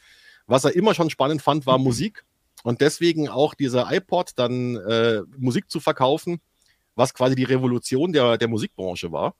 Was 0.47 0.65
er 0.65 0.75
immer 0.75 0.95
schon 0.95 1.11
spannend 1.11 1.43
fand, 1.43 1.67
war 1.67 1.79
Musik 1.79 2.25
und 2.65 2.81
deswegen 2.81 3.29
auch 3.29 3.55
dieser 3.55 3.93
iPod 3.93 4.31
dann 4.37 4.77
äh, 4.77 5.23
Musik 5.37 5.71
zu 5.71 5.79
verkaufen, 5.79 6.41
was 6.95 7.15
quasi 7.15 7.35
die 7.35 7.45
Revolution 7.45 8.13
der, 8.13 8.39
der 8.39 8.49
Musikbranche 8.49 9.13
war 9.13 9.35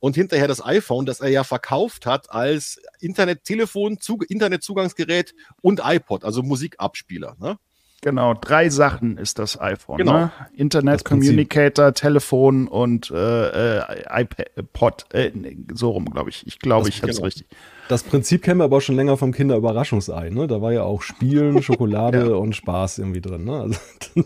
und 0.00 0.16
hinterher 0.16 0.48
das 0.48 0.64
iPhone, 0.64 1.06
das 1.06 1.20
er 1.20 1.28
ja 1.28 1.44
verkauft 1.44 2.06
hat 2.06 2.30
als 2.32 2.80
Internettelefon, 3.00 3.98
Internetzugangsgerät 4.28 5.34
und 5.62 5.80
iPod, 5.84 6.24
also 6.24 6.42
Musikabspieler. 6.42 7.36
Ne? 7.38 7.56
Genau, 8.02 8.32
drei 8.32 8.70
Sachen 8.70 9.18
ist 9.18 9.38
das 9.38 9.60
iPhone. 9.60 9.98
Genau. 9.98 10.12
Ne? 10.12 10.32
Internet, 10.54 11.04
Communicator, 11.04 11.92
Telefon 11.92 12.66
und 12.66 13.10
äh, 13.10 13.78
äh, 13.78 14.22
iPod. 14.56 15.04
Äh, 15.12 15.32
so 15.74 15.90
rum, 15.90 16.06
glaube 16.06 16.30
ich. 16.30 16.46
Ich 16.46 16.58
glaube, 16.58 16.88
ich 16.88 17.02
habe 17.02 17.10
es 17.10 17.18
genau. 17.18 17.26
richtig. 17.26 17.46
Das 17.90 18.04
Prinzip 18.04 18.42
kennen 18.42 18.60
wir 18.60 18.64
aber 18.64 18.80
schon 18.80 18.94
länger 18.94 19.16
vom 19.16 19.32
Kinderüberraschungsei. 19.32 20.30
Ne? 20.30 20.46
Da 20.46 20.62
war 20.62 20.72
ja 20.72 20.84
auch 20.84 21.02
Spielen, 21.02 21.60
Schokolade 21.62 22.30
ja. 22.30 22.36
und 22.36 22.54
Spaß 22.54 22.98
irgendwie 22.98 23.20
drin. 23.20 23.44
Ne? 23.44 23.62
Also, 23.62 23.80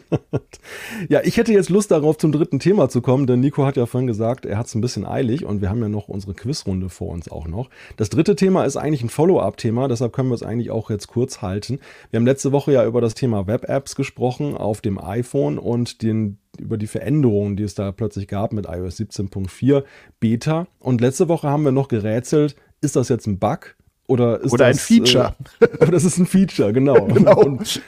ja, 1.09 1.23
ich 1.25 1.39
hätte 1.39 1.55
jetzt 1.55 1.71
Lust 1.71 1.91
darauf, 1.91 2.19
zum 2.19 2.31
dritten 2.31 2.59
Thema 2.59 2.91
zu 2.91 3.01
kommen, 3.01 3.27
denn 3.27 3.41
Nico 3.41 3.65
hat 3.65 3.79
ja 3.79 3.87
vorhin 3.87 4.07
gesagt, 4.07 4.45
er 4.45 4.59
hat 4.59 4.67
es 4.67 4.75
ein 4.75 4.83
bisschen 4.83 5.07
eilig 5.07 5.47
und 5.47 5.63
wir 5.63 5.71
haben 5.71 5.81
ja 5.81 5.89
noch 5.89 6.09
unsere 6.09 6.35
Quizrunde 6.35 6.91
vor 6.91 7.09
uns 7.09 7.31
auch 7.31 7.49
noch. 7.49 7.71
Das 7.97 8.11
dritte 8.11 8.37
Thema 8.37 8.65
ist 8.65 8.77
eigentlich 8.77 9.03
ein 9.03 9.09
Follow-up-Thema, 9.09 9.89
deshalb 9.89 10.13
können 10.13 10.29
wir 10.29 10.35
es 10.35 10.43
eigentlich 10.43 10.71
auch 10.71 10.91
jetzt 10.91 11.07
kurz 11.07 11.41
halten. 11.41 11.81
Wir 12.11 12.19
haben 12.19 12.27
letzte 12.27 12.53
Woche 12.53 12.71
ja 12.71 12.85
über 12.85 13.01
das 13.01 13.15
Thema 13.15 13.47
Web-Apps 13.47 13.97
gesprochen 13.97 14.59
auf 14.59 14.83
dem 14.83 14.99
iPhone 15.03 15.59
und 15.59 16.03
den 16.03 16.37
über 16.59 16.77
die 16.77 16.87
Veränderungen, 16.87 17.57
die 17.57 17.63
es 17.63 17.75
da 17.75 17.93
plötzlich 17.93 18.29
gab 18.29 18.53
mit 18.53 18.67
iOS 18.67 19.01
17.4 19.01 19.85
Beta. 20.21 20.67
Und 20.79 21.01
letzte 21.01 21.29
Woche 21.29 21.49
haben 21.49 21.65
wir 21.65 21.73
noch 21.73 21.89
gerätselt, 21.89 22.57
ist 22.85 22.97
das 22.97 23.09
jetzt 23.09 23.27
ein 23.27 23.39
Bug 23.39 23.77
oder 24.07 24.41
ist 24.41 24.53
oder 24.53 24.69
das, 24.69 24.79
ein 24.79 24.81
Feature? 24.81 25.35
Äh, 25.61 25.91
das 25.91 26.05
ist 26.05 26.19
ein 26.19 26.27
Feature, 26.27 26.73
genau. 26.73 27.07
genau. 27.07 27.41
Und, 27.43 27.83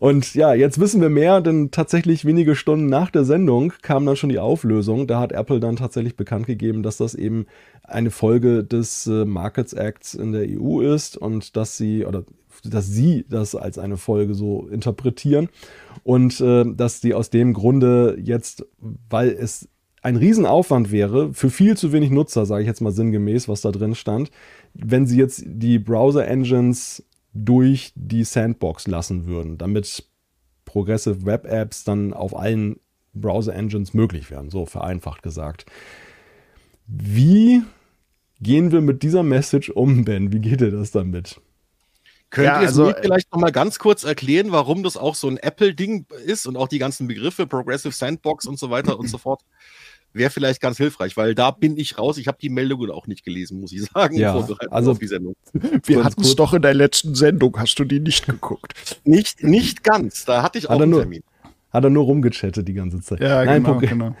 und, 0.00 0.34
ja, 0.34 0.54
jetzt 0.54 0.80
wissen 0.80 1.00
wir 1.00 1.10
mehr, 1.10 1.40
denn 1.40 1.70
tatsächlich 1.70 2.24
wenige 2.24 2.54
Stunden 2.54 2.86
nach 2.86 3.10
der 3.10 3.24
Sendung 3.24 3.72
kam 3.82 4.06
dann 4.06 4.16
schon 4.16 4.30
die 4.30 4.38
Auflösung. 4.38 5.06
Da 5.06 5.20
hat 5.20 5.32
Apple 5.32 5.60
dann 5.60 5.76
tatsächlich 5.76 6.16
bekannt 6.16 6.46
gegeben, 6.46 6.82
dass 6.82 6.96
das 6.96 7.14
eben 7.14 7.46
eine 7.84 8.10
Folge 8.10 8.64
des 8.64 9.06
äh, 9.06 9.24
Markets 9.24 9.72
Acts 9.72 10.14
in 10.14 10.32
der 10.32 10.46
EU 10.48 10.80
ist 10.80 11.16
und 11.16 11.56
dass 11.56 11.76
sie 11.76 12.04
oder 12.04 12.24
dass 12.64 12.86
sie 12.86 13.24
das 13.28 13.54
als 13.54 13.78
eine 13.78 13.96
Folge 13.96 14.34
so 14.34 14.68
interpretieren 14.68 15.48
und 16.02 16.40
äh, 16.40 16.64
dass 16.66 17.00
die 17.00 17.14
aus 17.14 17.30
dem 17.30 17.54
Grunde 17.54 18.18
jetzt, 18.22 18.66
weil 19.08 19.30
es 19.30 19.68
ein 20.02 20.16
Riesenaufwand 20.16 20.90
wäre, 20.90 21.32
für 21.34 21.50
viel 21.50 21.76
zu 21.76 21.92
wenig 21.92 22.10
Nutzer, 22.10 22.46
sage 22.46 22.62
ich 22.62 22.68
jetzt 22.68 22.80
mal 22.80 22.92
sinngemäß, 22.92 23.48
was 23.48 23.60
da 23.60 23.70
drin 23.70 23.94
stand, 23.94 24.30
wenn 24.74 25.06
sie 25.06 25.18
jetzt 25.18 25.42
die 25.44 25.78
Browser-Engines 25.78 27.04
durch 27.32 27.92
die 27.94 28.24
Sandbox 28.24 28.86
lassen 28.86 29.26
würden, 29.26 29.58
damit 29.58 30.04
Progressive 30.64 31.26
Web 31.26 31.46
Apps 31.46 31.84
dann 31.84 32.12
auf 32.12 32.36
allen 32.36 32.80
Browser-Engines 33.14 33.94
möglich 33.94 34.30
wären, 34.30 34.50
so 34.50 34.66
vereinfacht 34.66 35.22
gesagt. 35.22 35.66
Wie 36.86 37.62
gehen 38.40 38.72
wir 38.72 38.80
mit 38.80 39.02
dieser 39.02 39.22
Message 39.22 39.70
um, 39.70 40.04
Ben? 40.04 40.32
Wie 40.32 40.40
geht 40.40 40.60
ihr 40.60 40.70
das 40.70 40.90
damit? 40.92 41.40
Könnt 42.30 42.46
ja, 42.46 42.60
ihr 42.60 42.68
also, 42.68 42.84
mir 42.86 42.96
vielleicht 43.00 43.32
noch 43.32 43.40
mal 43.40 43.50
ganz 43.50 43.80
kurz 43.80 44.04
erklären, 44.04 44.52
warum 44.52 44.84
das 44.84 44.96
auch 44.96 45.16
so 45.16 45.28
ein 45.28 45.36
Apple-Ding 45.36 46.06
ist 46.24 46.46
und 46.46 46.56
auch 46.56 46.68
die 46.68 46.78
ganzen 46.78 47.08
Begriffe, 47.08 47.46
Progressive 47.46 47.92
Sandbox 47.92 48.46
und 48.46 48.58
so 48.58 48.70
weiter 48.70 48.98
und 48.98 49.08
so 49.08 49.18
fort? 49.18 49.42
Wäre 50.12 50.30
vielleicht 50.30 50.60
ganz 50.60 50.76
hilfreich, 50.76 51.16
weil 51.16 51.34
da 51.34 51.50
bin 51.50 51.76
ich 51.76 51.98
raus. 51.98 52.18
Ich 52.18 52.26
habe 52.26 52.38
die 52.40 52.48
Meldungen 52.48 52.90
auch 52.90 53.06
nicht 53.06 53.24
gelesen, 53.24 53.60
muss 53.60 53.72
ich 53.72 53.84
sagen. 53.84 54.16
Ja, 54.16 54.34
also 54.70 54.94
die 54.94 55.06
Sendung. 55.06 55.34
Wir 55.84 56.04
hatten 56.04 56.22
es 56.22 56.36
doch 56.36 56.52
in 56.52 56.62
der 56.62 56.74
letzten 56.74 57.14
Sendung. 57.14 57.56
Hast 57.58 57.78
du 57.78 57.84
die 57.84 58.00
nicht 58.00 58.26
geguckt? 58.26 59.00
nicht, 59.04 59.42
nicht 59.42 59.84
ganz. 59.84 60.24
Da 60.24 60.42
hatte 60.42 60.58
ich 60.58 60.68
auch 60.68 60.80
einen 60.80 60.92
Termin. 60.92 61.22
Hat 61.72 61.84
er 61.84 61.90
nur 61.90 62.04
rumgechattet 62.04 62.66
die 62.66 62.74
ganze 62.74 63.00
Zeit. 63.00 63.20
Ja, 63.20 63.44
Nein, 63.44 63.62
genau, 63.62 63.78
genau. 63.78 64.16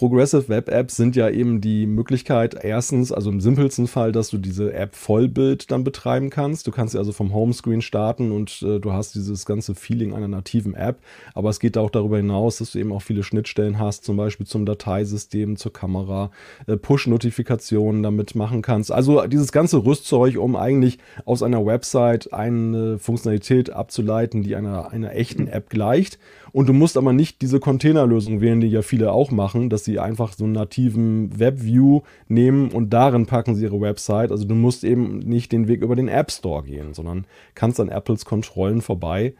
Progressive 0.00 0.48
Web 0.48 0.70
Apps 0.70 0.96
sind 0.96 1.14
ja 1.14 1.28
eben 1.28 1.60
die 1.60 1.84
Möglichkeit, 1.84 2.56
erstens, 2.64 3.12
also 3.12 3.28
im 3.28 3.42
simpelsten 3.42 3.86
Fall, 3.86 4.12
dass 4.12 4.30
du 4.30 4.38
diese 4.38 4.72
App 4.72 4.94
Vollbild 4.94 5.70
dann 5.70 5.84
betreiben 5.84 6.30
kannst. 6.30 6.66
Du 6.66 6.70
kannst 6.70 6.92
sie 6.92 6.98
also 6.98 7.12
vom 7.12 7.34
Homescreen 7.34 7.82
starten 7.82 8.32
und 8.32 8.62
äh, 8.62 8.80
du 8.80 8.94
hast 8.94 9.14
dieses 9.14 9.44
ganze 9.44 9.74
Feeling 9.74 10.14
einer 10.14 10.26
nativen 10.26 10.72
App. 10.72 11.00
Aber 11.34 11.50
es 11.50 11.60
geht 11.60 11.76
auch 11.76 11.90
darüber 11.90 12.16
hinaus, 12.16 12.56
dass 12.56 12.72
du 12.72 12.78
eben 12.78 12.92
auch 12.92 13.02
viele 13.02 13.22
Schnittstellen 13.22 13.78
hast, 13.78 14.06
zum 14.06 14.16
Beispiel 14.16 14.46
zum 14.46 14.64
Dateisystem, 14.64 15.56
zur 15.56 15.74
Kamera, 15.74 16.30
äh, 16.66 16.78
Push-Notifikationen 16.78 18.02
damit 18.02 18.34
machen 18.34 18.62
kannst. 18.62 18.90
Also 18.90 19.26
dieses 19.26 19.52
ganze 19.52 19.84
Rüstzeug, 19.84 20.38
um 20.38 20.56
eigentlich 20.56 20.96
aus 21.26 21.42
einer 21.42 21.66
Website 21.66 22.32
eine 22.32 22.98
Funktionalität 22.98 23.68
abzuleiten, 23.68 24.44
die 24.44 24.56
einer, 24.56 24.92
einer 24.92 25.14
echten 25.14 25.46
App 25.46 25.68
gleicht. 25.68 26.18
Und 26.52 26.68
du 26.68 26.72
musst 26.72 26.96
aber 26.96 27.12
nicht 27.12 27.42
diese 27.42 27.60
Containerlösung 27.60 28.40
wählen, 28.40 28.60
die 28.60 28.68
ja 28.68 28.82
viele 28.82 29.12
auch 29.12 29.30
machen, 29.30 29.70
dass 29.70 29.84
sie 29.84 29.89
einfach 29.98 30.32
so 30.32 30.44
einen 30.44 30.52
nativen 30.52 31.38
Webview 31.38 32.02
nehmen 32.28 32.70
und 32.70 32.90
darin 32.90 33.26
packen 33.26 33.54
sie 33.54 33.64
ihre 33.64 33.80
Website. 33.80 34.30
Also 34.30 34.44
du 34.44 34.54
musst 34.54 34.84
eben 34.84 35.18
nicht 35.18 35.52
den 35.52 35.68
Weg 35.68 35.82
über 35.82 35.96
den 35.96 36.08
App 36.08 36.30
Store 36.30 36.62
gehen, 36.62 36.94
sondern 36.94 37.26
kannst 37.54 37.80
an 37.80 37.88
Apples 37.88 38.24
Kontrollen 38.24 38.80
vorbei 38.80 39.34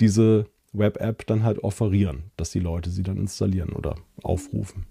diese 0.00 0.46
Web-App 0.72 1.26
dann 1.26 1.42
halt 1.42 1.64
offerieren, 1.64 2.24
dass 2.36 2.50
die 2.50 2.60
Leute 2.60 2.90
sie 2.90 3.02
dann 3.02 3.16
installieren 3.16 3.70
oder 3.70 3.96
aufrufen 4.22 4.86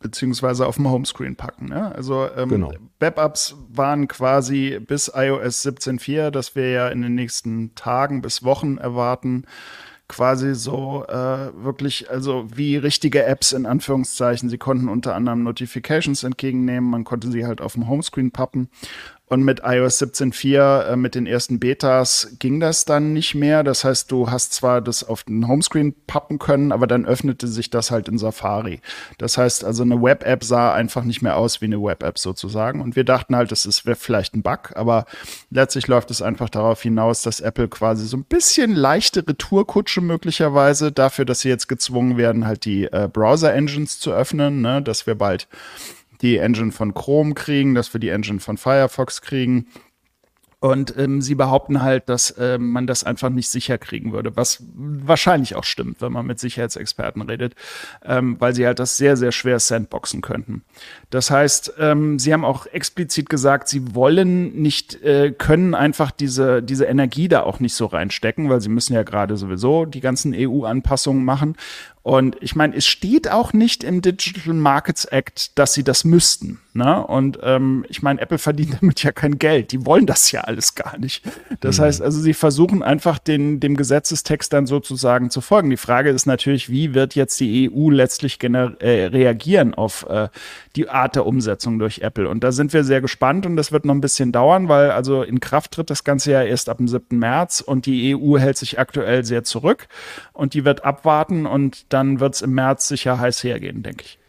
beziehungsweise 0.00 0.66
auf 0.66 0.76
dem 0.76 0.90
Homescreen 0.90 1.36
packen. 1.36 1.66
Ne? 1.68 1.94
Also 1.94 2.28
ähm, 2.34 2.48
genau. 2.48 2.72
Web-Apps 2.98 3.54
waren 3.68 4.08
quasi 4.08 4.80
bis 4.80 5.12
iOS 5.14 5.64
17.4, 5.64 6.30
das 6.30 6.56
wir 6.56 6.70
ja 6.70 6.88
in 6.88 7.02
den 7.02 7.14
nächsten 7.14 7.74
Tagen 7.74 8.22
bis 8.22 8.42
Wochen 8.42 8.78
erwarten, 8.78 9.44
quasi 10.10 10.56
so 10.56 11.04
äh, 11.06 11.64
wirklich, 11.64 12.10
also 12.10 12.48
wie 12.52 12.76
richtige 12.76 13.24
Apps 13.24 13.52
in 13.52 13.64
Anführungszeichen. 13.64 14.50
Sie 14.50 14.58
konnten 14.58 14.88
unter 14.88 15.14
anderem 15.14 15.44
Notifications 15.44 16.24
entgegennehmen, 16.24 16.90
man 16.90 17.04
konnte 17.04 17.30
sie 17.30 17.46
halt 17.46 17.60
auf 17.60 17.74
dem 17.74 17.88
Homescreen 17.88 18.32
pappen. 18.32 18.68
Und 19.30 19.44
mit 19.44 19.60
iOS 19.64 20.02
17.4, 20.02 20.80
äh, 20.80 20.96
mit 20.96 21.14
den 21.14 21.24
ersten 21.24 21.60
Betas, 21.60 22.34
ging 22.40 22.58
das 22.58 22.84
dann 22.84 23.12
nicht 23.12 23.36
mehr. 23.36 23.62
Das 23.62 23.84
heißt, 23.84 24.10
du 24.10 24.28
hast 24.28 24.52
zwar 24.52 24.80
das 24.80 25.04
auf 25.04 25.22
den 25.22 25.46
Homescreen 25.46 25.94
pappen 26.08 26.40
können, 26.40 26.72
aber 26.72 26.88
dann 26.88 27.06
öffnete 27.06 27.46
sich 27.46 27.70
das 27.70 27.92
halt 27.92 28.08
in 28.08 28.18
Safari. 28.18 28.80
Das 29.18 29.38
heißt 29.38 29.62
also, 29.64 29.84
eine 29.84 30.02
Web-App 30.02 30.42
sah 30.42 30.74
einfach 30.74 31.04
nicht 31.04 31.22
mehr 31.22 31.36
aus 31.36 31.60
wie 31.60 31.66
eine 31.66 31.80
Web-App 31.80 32.18
sozusagen. 32.18 32.80
Und 32.80 32.96
wir 32.96 33.04
dachten 33.04 33.36
halt, 33.36 33.52
das 33.52 33.66
ist 33.66 33.88
vielleicht 33.98 34.34
ein 34.34 34.42
Bug, 34.42 34.72
aber 34.74 35.06
letztlich 35.52 35.86
läuft 35.86 36.10
es 36.10 36.22
einfach 36.22 36.50
darauf 36.50 36.82
hinaus, 36.82 37.22
dass 37.22 37.38
Apple 37.38 37.68
quasi 37.68 38.06
so 38.06 38.16
ein 38.16 38.24
bisschen 38.24 38.74
leichte 38.74 39.24
Retourkutsche 39.24 40.00
möglicherweise 40.00 40.90
dafür, 40.90 41.24
dass 41.24 41.38
sie 41.38 41.50
jetzt 41.50 41.68
gezwungen 41.68 42.16
werden, 42.16 42.48
halt 42.48 42.64
die 42.64 42.86
äh, 42.86 43.08
Browser-Engines 43.12 44.00
zu 44.00 44.10
öffnen, 44.10 44.60
ne? 44.60 44.82
dass 44.82 45.06
wir 45.06 45.14
bald 45.14 45.46
die 46.22 46.38
Engine 46.38 46.72
von 46.72 46.94
Chrome 46.94 47.34
kriegen, 47.34 47.74
dass 47.74 47.92
wir 47.94 48.00
die 48.00 48.10
Engine 48.10 48.40
von 48.40 48.56
Firefox 48.56 49.22
kriegen. 49.22 49.66
Und 50.62 50.94
ähm, 50.98 51.22
sie 51.22 51.34
behaupten 51.34 51.80
halt, 51.80 52.10
dass 52.10 52.32
äh, 52.32 52.58
man 52.58 52.86
das 52.86 53.02
einfach 53.02 53.30
nicht 53.30 53.48
sicher 53.48 53.78
kriegen 53.78 54.12
würde, 54.12 54.36
was 54.36 54.62
wahrscheinlich 54.74 55.54
auch 55.56 55.64
stimmt, 55.64 56.02
wenn 56.02 56.12
man 56.12 56.26
mit 56.26 56.38
Sicherheitsexperten 56.38 57.22
redet, 57.22 57.54
ähm, 58.04 58.36
weil 58.38 58.54
sie 58.54 58.66
halt 58.66 58.78
das 58.78 58.98
sehr, 58.98 59.16
sehr 59.16 59.32
schwer 59.32 59.58
sandboxen 59.58 60.20
könnten. 60.20 60.62
Das 61.08 61.30
heißt, 61.30 61.72
ähm, 61.78 62.18
sie 62.18 62.34
haben 62.34 62.44
auch 62.44 62.66
explizit 62.66 63.30
gesagt, 63.30 63.68
sie 63.68 63.94
wollen 63.94 64.60
nicht, 64.60 65.02
äh, 65.02 65.32
können 65.32 65.74
einfach 65.74 66.10
diese, 66.10 66.62
diese 66.62 66.84
Energie 66.84 67.28
da 67.28 67.42
auch 67.42 67.58
nicht 67.58 67.74
so 67.74 67.86
reinstecken, 67.86 68.50
weil 68.50 68.60
sie 68.60 68.68
müssen 68.68 68.92
ja 68.92 69.02
gerade 69.02 69.38
sowieso 69.38 69.86
die 69.86 70.00
ganzen 70.00 70.34
EU-Anpassungen 70.36 71.24
machen. 71.24 71.56
Und 72.10 72.36
ich 72.40 72.56
meine, 72.56 72.74
es 72.74 72.88
steht 72.88 73.30
auch 73.30 73.52
nicht 73.52 73.84
im 73.84 74.02
Digital 74.02 74.52
Markets 74.52 75.04
Act, 75.04 75.56
dass 75.56 75.74
sie 75.74 75.84
das 75.84 76.02
müssten. 76.02 76.58
Ne? 76.72 77.04
Und 77.04 77.38
ähm, 77.42 77.84
ich 77.88 78.02
meine, 78.02 78.20
Apple 78.20 78.38
verdient 78.38 78.78
damit 78.80 79.04
ja 79.04 79.12
kein 79.12 79.38
Geld. 79.38 79.70
Die 79.70 79.86
wollen 79.86 80.06
das 80.06 80.32
ja 80.32 80.40
alles 80.40 80.74
gar 80.74 80.98
nicht. 80.98 81.24
Das 81.60 81.78
mhm. 81.78 81.82
heißt 81.82 82.02
also, 82.02 82.20
sie 82.20 82.34
versuchen 82.34 82.82
einfach 82.82 83.20
den, 83.20 83.60
dem 83.60 83.76
Gesetzestext 83.76 84.52
dann 84.52 84.66
sozusagen 84.66 85.30
zu 85.30 85.40
folgen. 85.40 85.70
Die 85.70 85.76
Frage 85.76 86.10
ist 86.10 86.26
natürlich, 86.26 86.68
wie 86.68 86.94
wird 86.94 87.14
jetzt 87.14 87.38
die 87.38 87.70
EU 87.72 87.90
letztlich 87.90 88.42
äh, 88.42 88.48
reagieren 89.06 89.74
auf 89.74 90.04
äh, 90.08 90.30
die 90.74 90.88
Art 90.88 91.14
der 91.14 91.26
Umsetzung 91.26 91.78
durch 91.78 92.00
Apple? 92.00 92.28
Und 92.28 92.42
da 92.42 92.50
sind 92.50 92.72
wir 92.72 92.82
sehr 92.82 93.00
gespannt 93.00 93.46
und 93.46 93.56
das 93.56 93.70
wird 93.70 93.84
noch 93.84 93.94
ein 93.94 94.00
bisschen 94.00 94.32
dauern, 94.32 94.68
weil 94.68 94.90
also 94.90 95.22
in 95.22 95.38
Kraft 95.38 95.70
tritt 95.70 95.90
das 95.90 96.02
Ganze 96.02 96.32
ja 96.32 96.42
erst 96.42 96.68
ab 96.68 96.78
dem 96.78 96.88
7. 96.88 97.16
März 97.16 97.60
und 97.60 97.86
die 97.86 98.16
EU 98.16 98.36
hält 98.36 98.56
sich 98.58 98.80
aktuell 98.80 99.24
sehr 99.24 99.44
zurück 99.44 99.86
und 100.32 100.54
die 100.54 100.64
wird 100.64 100.84
abwarten 100.84 101.46
und 101.46 101.92
dann 101.92 101.99
wird 102.20 102.34
es 102.34 102.42
im 102.42 102.52
März 102.52 102.88
sicher 102.88 103.18
heiß 103.18 103.44
hergehen, 103.44 103.82
denke 103.82 104.04
ich. 104.04 104.19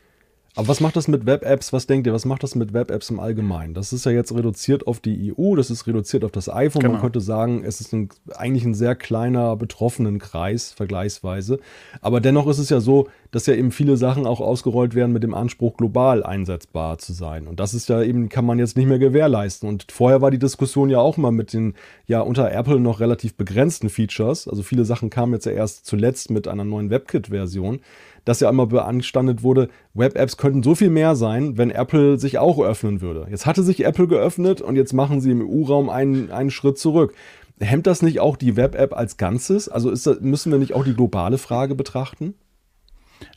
Aber 0.55 0.67
was 0.67 0.81
macht 0.81 0.97
das 0.97 1.07
mit 1.07 1.25
Web-Apps? 1.25 1.71
Was 1.71 1.87
denkt 1.87 2.07
ihr, 2.07 2.13
was 2.13 2.25
macht 2.25 2.43
das 2.43 2.55
mit 2.55 2.73
Web-Apps 2.73 3.09
im 3.09 3.19
Allgemeinen? 3.19 3.73
Das 3.73 3.93
ist 3.93 4.05
ja 4.05 4.11
jetzt 4.11 4.33
reduziert 4.35 4.85
auf 4.85 4.99
die 4.99 5.33
EU, 5.33 5.55
das 5.55 5.71
ist 5.71 5.87
reduziert 5.87 6.25
auf 6.25 6.31
das 6.31 6.49
iPhone. 6.49 6.81
Genau. 6.81 6.93
Man 6.93 7.01
könnte 7.01 7.21
sagen, 7.21 7.63
es 7.63 7.79
ist 7.79 7.93
ein, 7.93 8.09
eigentlich 8.35 8.65
ein 8.65 8.73
sehr 8.73 8.95
kleiner 8.95 9.55
betroffenen 9.55 10.19
Kreis, 10.19 10.73
vergleichsweise. 10.73 11.59
Aber 12.01 12.19
dennoch 12.19 12.47
ist 12.47 12.57
es 12.57 12.69
ja 12.69 12.81
so, 12.81 13.07
dass 13.31 13.45
ja 13.45 13.55
eben 13.55 13.71
viele 13.71 13.95
Sachen 13.95 14.27
auch 14.27 14.41
ausgerollt 14.41 14.93
werden 14.93 15.13
mit 15.13 15.23
dem 15.23 15.33
Anspruch, 15.33 15.77
global 15.77 16.21
einsetzbar 16.21 16.97
zu 16.97 17.13
sein. 17.13 17.47
Und 17.47 17.61
das 17.61 17.73
ist 17.73 17.87
ja 17.87 18.01
eben, 18.01 18.27
kann 18.27 18.45
man 18.45 18.59
jetzt 18.59 18.75
nicht 18.75 18.87
mehr 18.87 18.99
gewährleisten. 18.99 19.69
Und 19.69 19.85
vorher 19.89 20.21
war 20.21 20.31
die 20.31 20.39
Diskussion 20.39 20.89
ja 20.89 20.99
auch 20.99 21.15
mal 21.15 21.31
mit 21.31 21.53
den, 21.53 21.75
ja, 22.07 22.19
unter 22.19 22.51
Apple 22.51 22.81
noch 22.81 22.99
relativ 22.99 23.35
begrenzten 23.35 23.89
Features. 23.89 24.49
Also 24.49 24.63
viele 24.63 24.83
Sachen 24.83 25.09
kamen 25.09 25.33
jetzt 25.33 25.45
ja 25.45 25.53
erst 25.53 25.85
zuletzt 25.85 26.29
mit 26.29 26.49
einer 26.49 26.65
neuen 26.65 26.89
WebKit-Version 26.89 27.79
dass 28.25 28.39
ja 28.39 28.49
immer 28.49 28.67
beanstandet 28.67 29.43
wurde, 29.43 29.69
Web-Apps 29.93 30.37
könnten 30.37 30.63
so 30.63 30.75
viel 30.75 30.89
mehr 30.89 31.15
sein, 31.15 31.57
wenn 31.57 31.71
Apple 31.71 32.19
sich 32.19 32.37
auch 32.37 32.59
öffnen 32.59 33.01
würde. 33.01 33.27
Jetzt 33.29 33.45
hatte 33.45 33.63
sich 33.63 33.83
Apple 33.85 34.07
geöffnet 34.07 34.61
und 34.61 34.75
jetzt 34.75 34.93
machen 34.93 35.21
sie 35.21 35.31
im 35.31 35.41
EU-Raum 35.41 35.89
einen, 35.89 36.31
einen 36.31 36.51
Schritt 36.51 36.77
zurück. 36.77 37.13
Hemmt 37.59 37.87
das 37.87 38.01
nicht 38.01 38.19
auch 38.19 38.37
die 38.37 38.55
Web-App 38.55 38.93
als 38.95 39.17
Ganzes? 39.17 39.69
Also 39.69 39.91
das, 39.91 40.21
müssen 40.21 40.51
wir 40.51 40.59
nicht 40.59 40.73
auch 40.73 40.83
die 40.83 40.95
globale 40.95 41.37
Frage 41.37 41.75
betrachten? 41.75 42.33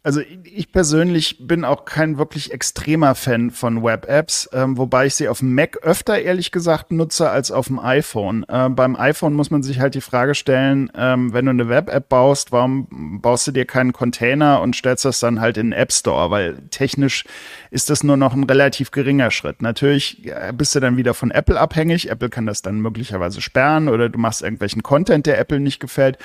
Also 0.07 0.20
ich 0.44 0.70
persönlich 0.70 1.38
bin 1.40 1.64
auch 1.64 1.86
kein 1.86 2.18
wirklich 2.18 2.52
extremer 2.52 3.14
Fan 3.14 3.50
von 3.50 3.82
Web-Apps, 3.82 4.50
ähm, 4.52 4.76
wobei 4.76 5.07
ich 5.07 5.14
sie 5.14 5.28
auf 5.28 5.38
dem 5.38 5.55
Mac 5.55 5.78
öfter 5.82 6.20
ehrlich 6.20 6.52
gesagt 6.52 6.92
nutze 6.92 7.30
als 7.30 7.50
auf 7.50 7.68
dem 7.68 7.78
iPhone. 7.78 8.44
Äh, 8.46 8.68
beim 8.68 8.96
iPhone 8.96 9.32
muss 9.32 9.50
man 9.50 9.62
sich 9.62 9.80
halt 9.80 9.94
die 9.94 10.02
Frage 10.02 10.34
stellen, 10.34 10.92
ähm, 10.94 11.32
wenn 11.32 11.46
du 11.46 11.52
eine 11.52 11.70
Web-App 11.70 12.11
baust, 12.11 12.52
warum 12.52 13.20
baust 13.22 13.46
du 13.46 13.52
dir 13.52 13.64
keinen 13.64 13.94
Container 13.94 14.61
und 14.61 14.76
stellst 14.76 15.07
das 15.07 15.20
dann 15.20 15.40
halt 15.40 15.57
in 15.57 15.70
den 15.70 15.72
App 15.72 15.90
Store? 15.90 16.30
Weil 16.30 16.59
technisch 16.68 17.24
ist 17.70 17.88
das 17.88 18.05
nur 18.05 18.18
noch 18.18 18.34
ein 18.34 18.44
relativ 18.44 18.90
geringer 18.90 19.30
Schritt. 19.30 19.62
Natürlich 19.62 20.30
bist 20.52 20.74
du 20.74 20.80
dann 20.80 20.98
wieder 20.98 21.14
von 21.14 21.30
Apple 21.30 21.59
abhängig. 21.59 22.11
Apple 22.11 22.28
kann 22.28 22.44
das 22.44 22.61
dann 22.61 22.78
möglicherweise 22.80 23.40
sperren 23.40 23.88
oder 23.88 24.11
du 24.11 24.18
machst 24.18 24.42
irgendwelchen 24.42 24.82
Content, 24.82 25.24
der 25.24 25.38
Apple 25.38 25.61
nicht 25.61 25.80
gefällt. 25.80 26.18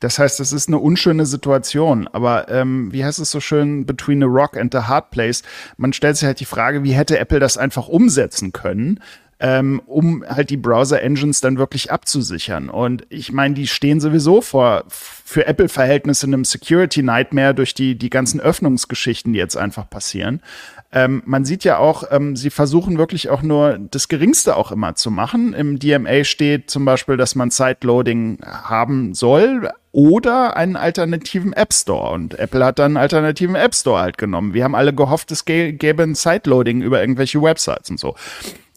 Das 0.00 0.18
heißt, 0.18 0.40
es 0.40 0.52
ist 0.52 0.68
eine 0.68 0.78
unschöne 0.78 1.26
Situation. 1.26 2.08
Aber 2.08 2.48
ähm, 2.48 2.92
wie 2.92 3.04
heißt 3.04 3.15
es 3.18 3.30
so 3.30 3.40
schön, 3.40 3.86
between 3.86 4.20
the 4.20 4.26
rock 4.26 4.56
and 4.56 4.72
the 4.72 4.80
hard 4.80 5.10
place? 5.10 5.42
Man 5.76 5.92
stellt 5.92 6.16
sich 6.16 6.26
halt 6.26 6.40
die 6.40 6.44
Frage, 6.44 6.84
wie 6.84 6.92
hätte 6.92 7.18
Apple 7.18 7.40
das 7.40 7.56
einfach 7.56 7.88
umsetzen 7.88 8.52
können? 8.52 9.00
ähm, 9.38 9.82
um 9.86 10.24
halt 10.26 10.50
die 10.50 10.56
Browser-Engines 10.56 11.40
dann 11.40 11.58
wirklich 11.58 11.92
abzusichern. 11.92 12.70
Und 12.70 13.06
ich 13.10 13.32
meine, 13.32 13.54
die 13.54 13.66
stehen 13.66 14.00
sowieso 14.00 14.40
vor 14.40 14.84
für 14.88 15.46
Apple-Verhältnisse 15.46 16.26
einem 16.26 16.44
Security-Nightmare 16.44 17.54
durch 17.54 17.74
die, 17.74 17.98
die 17.98 18.10
ganzen 18.10 18.40
Öffnungsgeschichten, 18.40 19.34
die 19.34 19.38
jetzt 19.38 19.56
einfach 19.56 19.90
passieren. 19.90 20.40
Ähm, 20.92 21.22
man 21.26 21.44
sieht 21.44 21.64
ja 21.64 21.78
auch, 21.78 22.04
ähm, 22.10 22.36
sie 22.36 22.48
versuchen 22.48 22.96
wirklich 22.96 23.28
auch 23.28 23.42
nur 23.42 23.78
das 23.78 24.08
Geringste 24.08 24.56
auch 24.56 24.72
immer 24.72 24.94
zu 24.94 25.10
machen. 25.10 25.52
Im 25.52 25.78
DMA 25.78 26.24
steht 26.24 26.70
zum 26.70 26.84
Beispiel, 26.86 27.18
dass 27.18 27.34
man 27.34 27.50
Sideloading 27.50 28.38
haben 28.42 29.12
soll 29.12 29.70
oder 29.96 30.58
einen 30.58 30.76
alternativen 30.76 31.54
App 31.54 31.72
Store. 31.72 32.12
Und 32.12 32.38
Apple 32.38 32.62
hat 32.62 32.78
dann 32.78 32.92
einen 32.92 32.96
alternativen 32.98 33.54
App 33.54 33.74
Store 33.74 34.02
halt 34.02 34.18
genommen. 34.18 34.52
Wir 34.52 34.62
haben 34.62 34.74
alle 34.74 34.92
gehofft, 34.92 35.32
es 35.32 35.46
gäbe 35.46 36.02
ein 36.02 36.14
Sideloading 36.14 36.82
über 36.82 37.00
irgendwelche 37.00 37.40
Websites 37.40 37.88
und 37.88 37.98
so. 37.98 38.14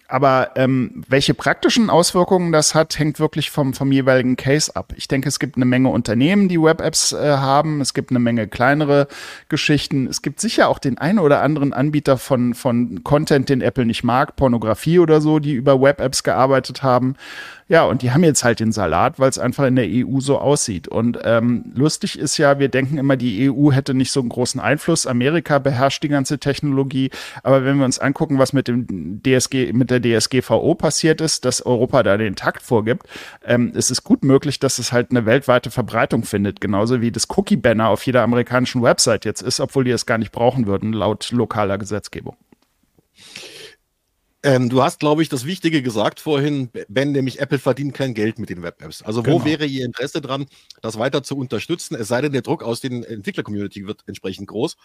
Aber 0.08 0.52
ähm, 0.56 1.04
welche 1.10 1.34
praktischen 1.34 1.90
Auswirkungen 1.90 2.54
das 2.54 2.74
hat, 2.74 2.98
hängt 2.98 3.20
wirklich 3.20 3.52
vom, 3.52 3.74
vom 3.74 3.92
jeweiligen 3.92 4.38
Case 4.38 4.74
ab. 4.76 4.94
Ich 4.96 5.10
denke, 5.10 5.28
es 5.28 5.40
gibt 5.40 5.58
eine 5.58 5.66
Menge 5.66 5.90
Unternehmen, 5.90 6.48
die 6.48 6.60
Web-Apps 6.60 7.12
äh, 7.12 7.18
haben. 7.18 7.82
Es 7.82 7.94
gibt 7.94 8.12
eine 8.12 8.20
Menge 8.20 8.48
kleinere 8.48 9.08
Geschichten. 9.50 10.08
Es 10.08 10.22
gibt 10.22 10.40
sicher 10.40 10.70
auch 10.70 10.80
den 10.80 10.98
einen 10.98 11.20
oder 11.20 11.42
anderen 11.44 11.74
Anbieter 11.74 12.18
von, 12.18 12.54
von 12.54 13.04
Content, 13.04 13.50
den 13.50 13.62
Apple 13.62 13.86
nicht 13.86 14.04
mag, 14.04 14.38
Pornografie 14.38 15.00
oder 15.00 15.20
so, 15.20 15.38
die 15.38 15.54
über 15.54 15.80
Web-Apps 15.80 16.24
gearbeitet 16.24 16.82
haben. 16.82 17.16
Ja, 17.70 17.84
und 17.84 18.02
die 18.02 18.10
haben 18.12 18.24
jetzt 18.24 18.44
halt 18.44 18.60
den 18.60 18.72
Salat, 18.72 19.20
weil 19.20 19.30
es 19.30 19.38
einfach 19.38 19.66
in 19.68 19.76
der 19.76 19.86
EU 19.88 20.20
so 20.22 20.40
aussieht. 20.40 20.88
Und 20.88 21.20
ähm, 21.24 21.66
lustig 21.76 22.18
ist 22.18 22.40
ja, 22.40 22.58
wir 22.58 22.68
denken 22.68 22.98
immer, 22.98 23.16
die 23.16 23.48
EU 23.48 23.72
hätte 23.72 23.94
nicht 23.94 24.12
so 24.12 24.22
einen 24.22 24.30
großen 24.30 24.60
Einfluss. 24.60 25.06
Amerika 25.06 25.60
beherrscht 25.60 26.02
die 26.02 26.08
ganze 26.08 26.40
Technologie. 26.40 27.12
Aber 27.44 27.64
wenn 27.64 27.78
wir 27.78 27.86
uns 27.86 28.00
angucken, 28.00 28.40
was 28.40 28.54
mit 28.54 28.68
dem 28.68 29.22
DSG, 29.22 29.72
mit 29.74 29.92
der 29.92 30.02
DSGVO 30.02 30.74
passiert 30.74 31.22
ist, 31.22 31.46
dass 31.46 31.64
Europa 31.64 32.02
da 32.02 32.18
den 32.18 32.36
Takt 32.36 32.64
vorgibt, 32.64 33.04
ähm, 33.46 33.72
es 33.76 33.92
ist 33.92 34.04
gut 34.04 34.24
möglich, 34.24 34.58
dass 34.58 34.80
es 34.80 34.92
halt 34.92 35.12
eine 35.12 35.28
weltweite 35.28 35.70
Verbreitung 35.70 36.24
findet. 36.24 36.62
Genauso 36.62 37.02
wie 37.02 37.12
das 37.12 37.28
Cookie-Banner 37.30 37.90
auf 37.90 38.04
jeder 38.04 38.24
amerikanischen 38.24 38.82
Website 38.82 39.26
jetzt 39.26 39.44
ist, 39.44 39.60
obwohl 39.60 39.84
die 39.84 39.92
es 39.92 40.08
gar 40.08 40.18
nicht 40.18 40.32
brauchen 40.32 40.66
würden, 40.66 40.92
laut 40.92 41.30
lokaler 41.32 41.78
Gesetzgebung. 41.78 42.36
Ähm, 44.42 44.70
du 44.70 44.82
hast, 44.82 45.00
glaube 45.00 45.22
ich, 45.22 45.28
das 45.28 45.46
Wichtige 45.46 45.82
gesagt 45.82 46.22
vorhin, 46.22 46.70
Ben, 46.88 47.12
nämlich 47.12 47.42
Apple 47.42 47.60
verdient 47.60 47.94
kein 47.94 48.14
Geld 48.14 48.40
mit 48.40 48.50
den 48.50 48.62
Web-Apps. 48.62 49.02
Also 49.02 49.22
genau. 49.22 49.42
wo 49.42 49.46
wäre 49.46 49.66
Ihr 49.66 49.84
Interesse 49.84 50.22
dran, 50.22 50.46
das 50.82 50.98
weiter 50.98 51.24
zu 51.24 51.38
unterstützen? 51.38 51.96
Es 51.96 52.08
sei 52.08 52.22
denn, 52.22 52.32
der 52.32 52.42
Druck 52.42 52.64
aus 52.64 52.80
den 52.80 53.04
Entwickler-Community 53.04 53.86
wird 53.86 54.04
entsprechend 54.08 54.48
groß. 54.48 54.78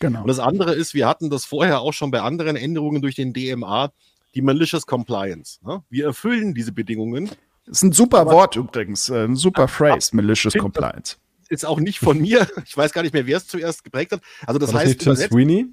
Genau. 0.00 0.22
Und 0.22 0.28
das 0.28 0.38
andere 0.38 0.74
ist, 0.74 0.94
wir 0.94 1.06
hatten 1.06 1.28
das 1.28 1.44
vorher 1.44 1.80
auch 1.80 1.92
schon 1.92 2.10
bei 2.10 2.22
anderen 2.22 2.56
Änderungen 2.56 3.02
durch 3.02 3.14
den 3.14 3.34
DMA, 3.34 3.92
die 4.34 4.40
Malicious 4.40 4.86
Compliance. 4.86 5.58
Ne? 5.62 5.82
Wir 5.90 6.06
erfüllen 6.06 6.54
diese 6.54 6.72
Bedingungen. 6.72 7.30
Das 7.66 7.78
ist 7.78 7.82
ein 7.82 7.92
super 7.92 8.24
Wort 8.26 8.56
übrigens, 8.56 9.10
äh, 9.10 9.24
ein 9.24 9.36
super 9.36 9.68
Phrase, 9.68 10.16
Malicious 10.16 10.54
Compliance. 10.54 11.16
Ist 11.50 11.66
auch 11.66 11.80
nicht 11.80 11.98
von 11.98 12.18
mir. 12.18 12.48
Ich 12.64 12.74
weiß 12.74 12.92
gar 12.94 13.02
nicht 13.02 13.12
mehr, 13.12 13.26
wer 13.26 13.36
es 13.36 13.46
zuerst 13.46 13.84
geprägt 13.84 14.12
hat. 14.12 14.22
Also 14.46 14.58
das 14.58 14.72
War 14.72 14.80
heißt, 14.80 15.06
das 15.06 15.18
nicht 15.18 15.28
Tim 15.28 15.30
Sweeney? 15.30 15.66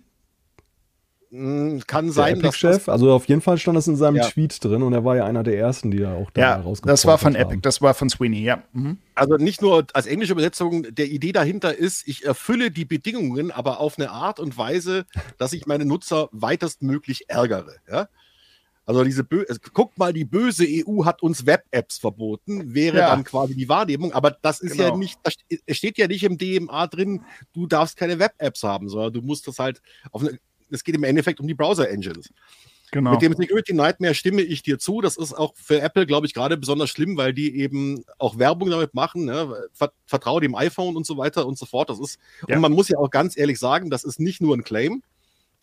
Hm, 1.31 1.83
kann 1.85 2.11
sein, 2.11 2.39
dass 2.41 2.57
Chef, 2.57 2.89
also 2.89 3.13
auf 3.13 3.27
jeden 3.27 3.41
Fall 3.41 3.59
stand 3.59 3.77
das 3.77 3.87
in 3.87 3.95
seinem 3.95 4.15
ja. 4.15 4.27
Tweet 4.27 4.63
drin 4.63 4.81
und 4.81 4.93
er 4.93 5.05
war 5.05 5.15
ja 5.15 5.25
einer 5.25 5.43
der 5.43 5.59
ersten, 5.59 5.91
die 5.91 5.99
ja 5.99 6.15
auch 6.15 6.31
da 6.31 6.41
ja, 6.41 6.55
rausgekommen 6.55 6.91
Das 6.91 7.05
war 7.05 7.19
von 7.19 7.35
haben. 7.35 7.41
Epic, 7.41 7.59
das 7.61 7.81
war 7.81 7.93
von 7.93 8.09
Sweeney, 8.09 8.43
ja. 8.43 8.63
Mhm. 8.73 8.97
Also 9.13 9.35
nicht 9.35 9.61
nur 9.61 9.85
als 9.93 10.07
englische 10.07 10.33
Übersetzung, 10.33 10.87
der 10.89 11.05
Idee 11.05 11.31
dahinter 11.31 11.75
ist, 11.75 12.07
ich 12.07 12.25
erfülle 12.25 12.71
die 12.71 12.85
Bedingungen, 12.85 13.51
aber 13.51 13.79
auf 13.79 13.99
eine 13.99 14.09
Art 14.09 14.39
und 14.39 14.57
Weise, 14.57 15.05
dass 15.37 15.53
ich 15.53 15.67
meine 15.67 15.85
Nutzer 15.85 16.29
weitestmöglich 16.31 17.29
ärgere. 17.29 17.75
Ja? 17.87 18.07
Also 18.89 19.03
diese 19.03 19.23
Bö 19.23 19.45
also 19.47 19.59
guckt 19.71 19.99
mal, 19.99 20.13
die 20.13 20.25
böse 20.25 20.65
EU 20.67 21.05
hat 21.05 21.21
uns 21.21 21.45
Web-Apps 21.45 21.99
verboten, 21.99 22.73
wäre 22.73 22.97
ja. 22.97 23.09
dann 23.09 23.23
quasi 23.23 23.53
die 23.53 23.69
Wahrnehmung. 23.69 24.13
Aber 24.13 24.31
das 24.31 24.61
ist 24.61 24.71
genau. 24.71 24.89
ja 24.89 24.97
nicht, 24.97 25.19
es 25.67 25.77
steht 25.77 25.99
ja 25.99 26.07
nicht 26.07 26.23
im 26.23 26.39
DMA 26.39 26.87
drin, 26.87 27.21
du 27.53 27.67
darfst 27.67 27.97
keine 27.97 28.17
Web-Apps 28.17 28.63
haben, 28.63 28.89
sondern 28.89 29.13
du 29.13 29.21
musst 29.21 29.47
das 29.47 29.59
halt 29.59 29.83
auf 30.11 30.23
eine, 30.23 30.39
es 30.71 30.83
geht 30.83 30.95
im 30.95 31.03
Endeffekt 31.03 31.39
um 31.39 31.47
die 31.47 31.53
Browser-Engines. 31.53 32.29
Genau. 32.91 33.11
Mit 33.11 33.21
dem 33.21 33.33
Security 33.33 33.73
Nightmare 33.73 34.15
stimme 34.15 34.41
ich 34.41 34.63
dir 34.63 34.79
zu. 34.79 35.01
Das 35.01 35.17
ist 35.17 35.33
auch 35.33 35.53
für 35.55 35.79
Apple, 35.79 36.07
glaube 36.07 36.25
ich, 36.25 36.33
gerade 36.33 36.57
besonders 36.57 36.89
schlimm, 36.89 37.17
weil 37.17 37.33
die 37.33 37.55
eben 37.57 38.03
auch 38.17 38.39
Werbung 38.39 38.69
damit 38.71 38.93
machen. 38.93 39.25
Ne? 39.25 39.67
Vertraue 40.05 40.41
dem 40.41 40.55
iPhone 40.55 40.95
und 40.95 41.05
so 41.05 41.17
weiter 41.17 41.45
und 41.45 41.57
so 41.57 41.65
fort. 41.65 41.89
Das 41.89 41.99
ist, 41.99 42.19
ja. 42.47 42.55
und 42.55 42.61
man 42.61 42.71
muss 42.71 42.89
ja 42.89 42.97
auch 42.97 43.11
ganz 43.11 43.37
ehrlich 43.37 43.59
sagen, 43.59 43.89
das 43.89 44.03
ist 44.03 44.19
nicht 44.19 44.41
nur 44.41 44.55
ein 44.57 44.63
Claim. 44.63 45.03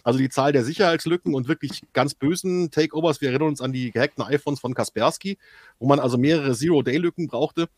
Also 0.04 0.20
die 0.20 0.28
Zahl 0.28 0.52
der 0.52 0.64
Sicherheitslücken 0.64 1.34
und 1.34 1.48
wirklich 1.48 1.82
ganz 1.92 2.14
bösen 2.14 2.70
Takeovers. 2.70 3.20
Wir 3.20 3.30
erinnern 3.30 3.48
uns 3.48 3.61
an 3.61 3.72
die 3.72 3.90
gehackten 3.90 4.22
iPhones 4.22 4.61
von 4.61 4.72
Kaspersky, 4.72 5.36
wo 5.80 5.88
man 5.88 5.98
also 5.98 6.16
mehrere 6.16 6.54
Zero-Day-Lücken 6.54 7.26
brauchte, 7.26 7.68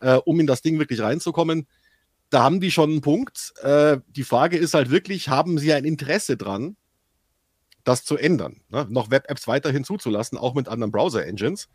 äh, 0.00 0.16
um 0.16 0.40
in 0.40 0.48
das 0.48 0.62
Ding 0.62 0.80
wirklich 0.80 1.00
reinzukommen. 1.00 1.68
Da 2.32 2.42
haben 2.42 2.60
die 2.60 2.70
schon 2.70 2.90
einen 2.90 3.00
Punkt. 3.02 3.52
Äh, 3.60 3.98
die 4.08 4.24
Frage 4.24 4.56
ist 4.56 4.72
halt 4.72 4.88
wirklich, 4.88 5.28
haben 5.28 5.58
sie 5.58 5.74
ein 5.74 5.84
Interesse 5.84 6.38
dran, 6.38 6.78
das 7.84 8.06
zu 8.06 8.16
ändern, 8.16 8.62
ne? 8.70 8.86
noch 8.88 9.10
Web-Apps 9.10 9.46
weiterhin 9.48 9.84
zuzulassen, 9.84 10.38
auch 10.38 10.54
mit 10.54 10.66
anderen 10.66 10.92
Browser-Engines. 10.92 11.68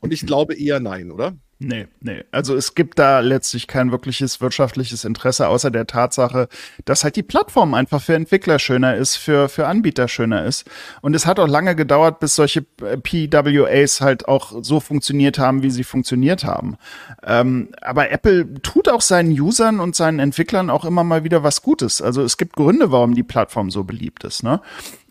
Und 0.00 0.12
ich 0.12 0.26
glaube 0.26 0.54
eher 0.54 0.80
nein, 0.80 1.10
oder? 1.10 1.34
Nee, 1.60 1.88
nee. 2.00 2.22
Also 2.30 2.54
es 2.54 2.76
gibt 2.76 3.00
da 3.00 3.18
letztlich 3.18 3.66
kein 3.66 3.90
wirkliches 3.90 4.40
wirtschaftliches 4.40 5.04
Interesse, 5.04 5.48
außer 5.48 5.72
der 5.72 5.88
Tatsache, 5.88 6.48
dass 6.84 7.02
halt 7.02 7.16
die 7.16 7.24
Plattform 7.24 7.74
einfach 7.74 8.00
für 8.00 8.14
Entwickler 8.14 8.60
schöner 8.60 8.94
ist, 8.94 9.16
für, 9.16 9.48
für 9.48 9.66
Anbieter 9.66 10.06
schöner 10.06 10.44
ist. 10.44 10.70
Und 11.00 11.16
es 11.16 11.26
hat 11.26 11.40
auch 11.40 11.48
lange 11.48 11.74
gedauert, 11.74 12.20
bis 12.20 12.36
solche 12.36 12.62
PWAs 12.62 14.00
halt 14.00 14.28
auch 14.28 14.52
so 14.62 14.78
funktioniert 14.78 15.40
haben, 15.40 15.64
wie 15.64 15.70
sie 15.70 15.82
funktioniert 15.82 16.44
haben. 16.44 16.76
Ähm, 17.24 17.70
aber 17.80 18.12
Apple 18.12 18.54
tut 18.62 18.88
auch 18.88 19.00
seinen 19.00 19.32
Usern 19.32 19.80
und 19.80 19.96
seinen 19.96 20.20
Entwicklern 20.20 20.70
auch 20.70 20.84
immer 20.84 21.02
mal 21.02 21.24
wieder 21.24 21.42
was 21.42 21.62
Gutes. 21.62 22.00
Also 22.00 22.22
es 22.22 22.36
gibt 22.36 22.54
Gründe, 22.54 22.92
warum 22.92 23.16
die 23.16 23.24
Plattform 23.24 23.72
so 23.72 23.82
beliebt 23.82 24.22
ist. 24.22 24.44
Ne? 24.44 24.60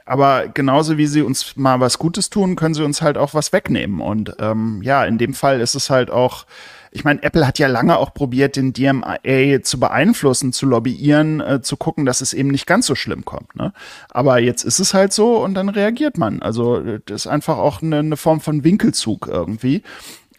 Aber 0.07 0.47
genauso 0.47 0.97
wie 0.97 1.05
sie 1.05 1.21
uns 1.21 1.57
mal 1.57 1.81
was 1.81 1.99
Gutes 1.99 2.29
tun, 2.29 2.55
können 2.55 2.73
sie 2.73 2.83
uns 2.83 3.01
halt 3.01 3.17
auch 3.17 3.33
was 3.33 3.51
wegnehmen. 3.51 3.99
Und 3.99 4.37
ähm, 4.39 4.81
ja, 4.81 5.03
in 5.03 5.17
dem 5.17 5.33
Fall 5.33 5.59
ist 5.59 5.75
es 5.75 5.89
halt 5.89 6.09
auch, 6.09 6.45
ich 6.91 7.03
meine, 7.03 7.21
Apple 7.23 7.45
hat 7.45 7.59
ja 7.59 7.67
lange 7.67 7.97
auch 7.97 8.13
probiert, 8.13 8.55
den 8.55 8.71
DMA 8.71 9.17
zu 9.63 9.81
beeinflussen, 9.81 10.53
zu 10.53 10.65
lobbyieren, 10.65 11.41
äh, 11.41 11.61
zu 11.61 11.75
gucken, 11.75 12.05
dass 12.05 12.21
es 12.21 12.31
eben 12.31 12.47
nicht 12.47 12.65
ganz 12.65 12.85
so 12.85 12.95
schlimm 12.95 13.25
kommt. 13.25 13.53
Ne? 13.57 13.73
Aber 14.09 14.39
jetzt 14.39 14.63
ist 14.63 14.79
es 14.79 14.93
halt 14.93 15.11
so 15.11 15.43
und 15.43 15.55
dann 15.55 15.67
reagiert 15.67 16.17
man. 16.17 16.41
Also 16.41 16.81
das 17.05 17.25
ist 17.25 17.27
einfach 17.27 17.57
auch 17.57 17.81
eine, 17.81 17.99
eine 17.99 18.15
Form 18.15 18.39
von 18.39 18.63
Winkelzug 18.63 19.27
irgendwie. 19.27 19.83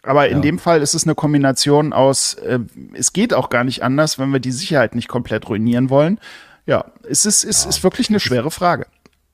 Aber 0.01 0.29
in 0.29 0.37
ja. 0.37 0.41
dem 0.41 0.57
Fall 0.57 0.81
ist 0.81 0.95
es 0.95 1.03
eine 1.03 1.13
Kombination 1.13 1.93
aus, 1.93 2.33
äh, 2.33 2.57
es 2.93 3.13
geht 3.13 3.35
auch 3.35 3.49
gar 3.49 3.63
nicht 3.63 3.83
anders, 3.83 4.17
wenn 4.17 4.31
wir 4.31 4.39
die 4.39 4.51
Sicherheit 4.51 4.95
nicht 4.95 5.09
komplett 5.09 5.47
ruinieren 5.47 5.91
wollen. 5.91 6.19
Ja, 6.65 6.85
es 7.07 7.25
ist, 7.25 7.43
es 7.43 7.65
ja. 7.65 7.69
ist 7.69 7.83
wirklich 7.83 8.09
eine 8.09 8.19
schwere 8.19 8.49
Frage. 8.49 8.87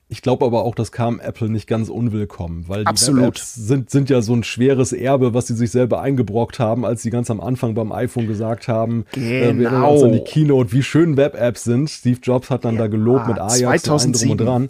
Ich 0.07 0.21
glaube 0.21 0.45
aber 0.45 0.63
auch, 0.63 0.75
das 0.75 0.91
kam 0.91 1.19
Apple 1.19 1.49
nicht 1.49 1.67
ganz 1.67 1.89
unwillkommen, 1.89 2.65
weil 2.67 2.81
die 2.81 2.87
Absolut. 2.87 3.39
sind, 3.39 3.89
sind 3.89 4.11
ja 4.11 4.21
so 4.21 4.35
ein 4.35 4.43
schweres 4.43 4.93
Erbe, 4.93 5.33
was 5.33 5.47
sie 5.47 5.55
sich 5.55 5.71
selber 5.71 5.99
eingebrockt 5.99 6.59
haben, 6.59 6.85
als 6.85 7.01
sie 7.01 7.09
ganz 7.09 7.31
am 7.31 7.41
Anfang 7.41 7.73
beim 7.73 7.91
iPhone 7.91 8.27
gesagt 8.27 8.67
haben, 8.67 9.05
genau. 9.13 9.27
äh, 9.27 9.57
wir 9.57 9.69
genau. 9.69 9.93
uns 9.93 10.03
an 10.03 10.11
die 10.11 10.19
Keynote, 10.19 10.71
wie 10.73 10.83
schön 10.83 11.17
Web-Apps 11.17 11.63
sind. 11.63 11.89
Steve 11.89 12.19
Jobs 12.21 12.51
hat 12.51 12.65
dann 12.65 12.75
ja, 12.75 12.81
da 12.81 12.87
gelobt 12.87 13.27
mit 13.27 13.39
Ajax 13.39 13.83
2007. 13.83 14.31
und 14.31 14.37
drum 14.37 14.57
und 14.59 14.69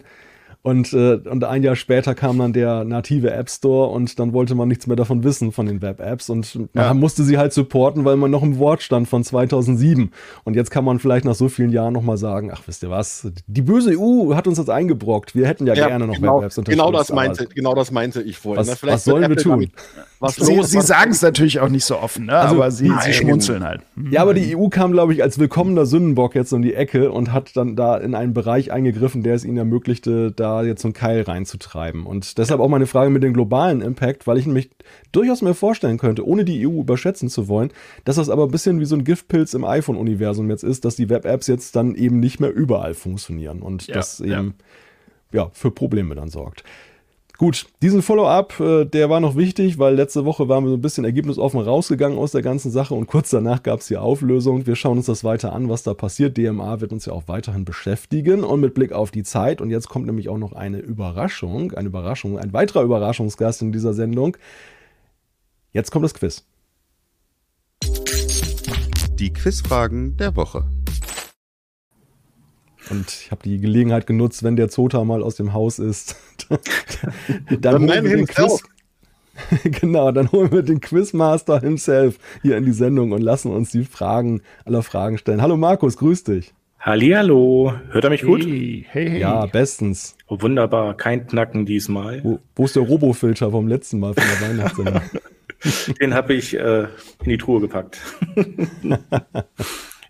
Und, 0.66 0.92
äh, 0.94 1.20
und 1.30 1.44
ein 1.44 1.62
Jahr 1.62 1.76
später 1.76 2.16
kam 2.16 2.40
dann 2.40 2.52
der 2.52 2.82
native 2.82 3.30
App 3.30 3.48
Store 3.48 3.88
und 3.88 4.18
dann 4.18 4.32
wollte 4.32 4.56
man 4.56 4.66
nichts 4.66 4.88
mehr 4.88 4.96
davon 4.96 5.22
wissen 5.22 5.52
von 5.52 5.66
den 5.66 5.80
Web-Apps 5.80 6.28
und 6.28 6.56
man 6.56 6.84
ja. 6.84 6.92
musste 6.92 7.22
sie 7.22 7.38
halt 7.38 7.52
supporten, 7.52 8.04
weil 8.04 8.16
man 8.16 8.32
noch 8.32 8.42
im 8.42 8.58
Wort 8.58 8.82
stand 8.82 9.06
von 9.06 9.22
2007. 9.22 10.10
Und 10.42 10.56
jetzt 10.56 10.72
kann 10.72 10.84
man 10.84 10.98
vielleicht 10.98 11.24
nach 11.24 11.36
so 11.36 11.48
vielen 11.48 11.70
Jahren 11.70 11.92
nochmal 11.92 12.16
sagen, 12.16 12.50
ach 12.52 12.62
wisst 12.66 12.82
ihr 12.82 12.90
was, 12.90 13.28
die 13.46 13.62
böse 13.62 13.96
EU 13.96 14.34
hat 14.34 14.48
uns 14.48 14.56
das 14.56 14.68
eingebrockt. 14.68 15.36
Wir 15.36 15.46
hätten 15.46 15.68
ja, 15.68 15.74
ja 15.74 15.86
gerne 15.86 16.08
noch 16.08 16.16
genau, 16.16 16.38
Web-Apps. 16.38 16.56
Genau 16.64 16.90
das 16.90 17.12
meinte, 17.12 17.46
genau 17.46 17.76
das 17.76 17.92
meinte 17.92 18.20
ich 18.22 18.36
vorhin. 18.36 18.66
Was, 18.66 18.82
was 18.82 19.04
sollen 19.04 19.28
wir 19.28 19.36
tun? 19.36 19.52
Damit, 19.52 19.70
was 20.18 20.34
sie, 20.34 20.60
sie 20.64 20.80
sagen 20.80 21.12
es 21.12 21.22
natürlich 21.22 21.60
auch 21.60 21.68
nicht 21.68 21.84
so 21.84 21.96
offen, 21.96 22.26
ne? 22.26 22.32
also, 22.32 22.56
aber 22.56 22.72
sie, 22.72 22.90
sie 23.04 23.12
schmunzeln 23.12 23.62
halt. 23.62 23.82
Ja, 24.10 24.22
aber 24.22 24.34
die 24.34 24.56
EU 24.56 24.66
kam, 24.66 24.90
glaube 24.90 25.12
ich, 25.12 25.22
als 25.22 25.38
willkommener 25.38 25.86
Sündenbock 25.86 26.34
jetzt 26.34 26.52
um 26.52 26.62
die 26.62 26.74
Ecke 26.74 27.12
und 27.12 27.32
hat 27.32 27.56
dann 27.56 27.76
da 27.76 27.96
in 27.98 28.16
einen 28.16 28.34
Bereich 28.34 28.72
eingegriffen, 28.72 29.22
der 29.22 29.36
es 29.36 29.44
ihnen 29.44 29.58
ermöglichte, 29.58 30.32
da 30.32 30.55
jetzt 30.64 30.82
so 30.82 30.88
ein 30.88 30.94
Keil 30.94 31.22
reinzutreiben. 31.22 32.06
Und 32.06 32.38
deshalb 32.38 32.60
auch 32.60 32.68
meine 32.68 32.86
Frage 32.86 33.10
mit 33.10 33.22
dem 33.22 33.34
globalen 33.34 33.82
Impact, 33.82 34.26
weil 34.26 34.38
ich 34.38 34.46
mich 34.46 34.70
durchaus 35.12 35.42
mir 35.42 35.54
vorstellen 35.54 35.98
könnte, 35.98 36.26
ohne 36.26 36.44
die 36.44 36.66
EU 36.66 36.80
überschätzen 36.80 37.28
zu 37.28 37.48
wollen, 37.48 37.70
dass 38.04 38.16
das 38.16 38.30
aber 38.30 38.44
ein 38.44 38.50
bisschen 38.50 38.80
wie 38.80 38.84
so 38.84 38.96
ein 38.96 39.04
Giftpilz 39.04 39.54
im 39.54 39.64
iPhone-Universum 39.64 40.48
jetzt 40.50 40.64
ist, 40.64 40.84
dass 40.84 40.96
die 40.96 41.08
Web-Apps 41.08 41.46
jetzt 41.46 41.76
dann 41.76 41.94
eben 41.94 42.20
nicht 42.20 42.40
mehr 42.40 42.52
überall 42.52 42.94
funktionieren 42.94 43.62
und 43.62 43.86
ja, 43.86 43.94
das 43.94 44.20
eben 44.20 44.54
ja. 45.32 45.42
ja 45.42 45.50
für 45.52 45.70
Probleme 45.70 46.14
dann 46.14 46.28
sorgt. 46.28 46.64
Gut, 47.38 47.66
diesen 47.82 48.00
Follow-up, 48.00 48.58
äh, 48.60 48.86
der 48.86 49.10
war 49.10 49.20
noch 49.20 49.36
wichtig, 49.36 49.78
weil 49.78 49.94
letzte 49.94 50.24
Woche 50.24 50.48
waren 50.48 50.64
wir 50.64 50.70
so 50.70 50.76
ein 50.76 50.80
bisschen 50.80 51.04
ergebnisoffen 51.04 51.60
rausgegangen 51.60 52.16
aus 52.16 52.32
der 52.32 52.40
ganzen 52.40 52.70
Sache 52.70 52.94
und 52.94 53.06
kurz 53.06 53.28
danach 53.28 53.62
gab 53.62 53.80
es 53.80 53.88
die 53.88 53.98
Auflösung. 53.98 54.66
Wir 54.66 54.74
schauen 54.74 54.96
uns 54.96 55.06
das 55.06 55.22
weiter 55.22 55.52
an, 55.52 55.68
was 55.68 55.82
da 55.82 55.92
passiert. 55.92 56.38
DMA 56.38 56.80
wird 56.80 56.92
uns 56.92 57.04
ja 57.04 57.12
auch 57.12 57.24
weiterhin 57.26 57.66
beschäftigen 57.66 58.42
und 58.42 58.60
mit 58.60 58.72
Blick 58.72 58.92
auf 58.92 59.10
die 59.10 59.22
Zeit. 59.22 59.60
Und 59.60 59.68
jetzt 59.68 59.90
kommt 59.90 60.06
nämlich 60.06 60.30
auch 60.30 60.38
noch 60.38 60.54
eine 60.54 60.78
Überraschung, 60.78 61.72
eine 61.72 61.88
Überraschung, 61.88 62.38
ein 62.38 62.54
weiterer 62.54 62.82
Überraschungsgast 62.82 63.60
in 63.60 63.70
dieser 63.70 63.92
Sendung. 63.92 64.38
Jetzt 65.72 65.90
kommt 65.90 66.06
das 66.06 66.14
Quiz. 66.14 66.46
Die 69.18 69.32
Quizfragen 69.32 70.16
der 70.16 70.36
Woche. 70.36 70.64
Und 72.90 73.10
ich 73.10 73.30
habe 73.30 73.42
die 73.42 73.58
Gelegenheit 73.58 74.06
genutzt, 74.06 74.42
wenn 74.42 74.56
der 74.56 74.68
Zota 74.68 75.04
mal 75.04 75.22
aus 75.22 75.36
dem 75.36 75.52
Haus 75.52 75.78
ist, 75.78 76.16
dann, 76.48 77.60
dann 77.60 77.88
holen 77.88 78.04
wir 78.04 78.16
den 78.16 78.26
Quiz. 78.26 78.62
genau, 79.64 80.12
dann 80.12 80.30
holen 80.32 80.52
wir 80.52 80.62
den 80.62 80.80
Quizmaster 80.80 81.60
himself 81.60 82.18
hier 82.42 82.56
in 82.56 82.64
die 82.64 82.72
Sendung 82.72 83.12
und 83.12 83.22
lassen 83.22 83.52
uns 83.52 83.70
die 83.70 83.84
Fragen 83.84 84.40
aller 84.64 84.82
Fragen 84.82 85.18
stellen. 85.18 85.42
Hallo 85.42 85.56
Markus, 85.56 85.96
grüß 85.96 86.24
dich. 86.24 86.54
Hallihallo, 86.78 87.74
hört 87.90 88.04
er 88.04 88.10
mich 88.10 88.22
gut? 88.22 88.44
Hey, 88.44 88.86
hey, 88.88 89.10
hey. 89.10 89.20
Ja, 89.20 89.46
bestens. 89.46 90.16
Oh, 90.28 90.40
wunderbar, 90.40 90.96
kein 90.96 91.26
Knacken 91.26 91.66
diesmal. 91.66 92.22
Wo, 92.22 92.38
wo 92.54 92.64
ist 92.64 92.76
der 92.76 92.84
Robofilter 92.84 93.50
vom 93.50 93.66
letzten 93.66 93.98
Mal 93.98 94.14
von 94.14 94.22
der 94.24 94.48
Weihnachtssendung? 94.48 95.02
Den 96.00 96.14
habe 96.14 96.34
ich 96.34 96.56
äh, 96.56 96.82
in 97.24 97.30
die 97.30 97.38
Truhe 97.38 97.60
gepackt. 97.60 97.98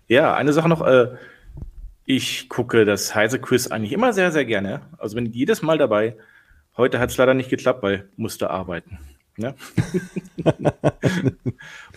ja, 0.07 0.35
eine 0.35 0.53
Sache 0.53 0.69
noch. 0.69 0.85
Äh, 0.85 1.07
ich 2.07 2.47
gucke 2.47 2.85
das 2.85 3.13
Heise 3.15 3.37
Quiz 3.37 3.67
eigentlich 3.67 3.91
immer 3.91 4.13
sehr, 4.13 4.31
sehr 4.31 4.45
gerne. 4.45 4.81
Also 4.97 5.15
bin 5.15 5.25
jedes 5.25 5.61
Mal 5.61 5.77
dabei. 5.77 6.15
Heute 6.77 6.99
hat 6.99 7.09
es 7.09 7.17
leider 7.17 7.33
nicht 7.33 7.49
geklappt, 7.49 7.83
weil 7.83 8.07
musste 8.15 8.49
arbeiten. 8.49 8.97
Ne? 9.35 9.55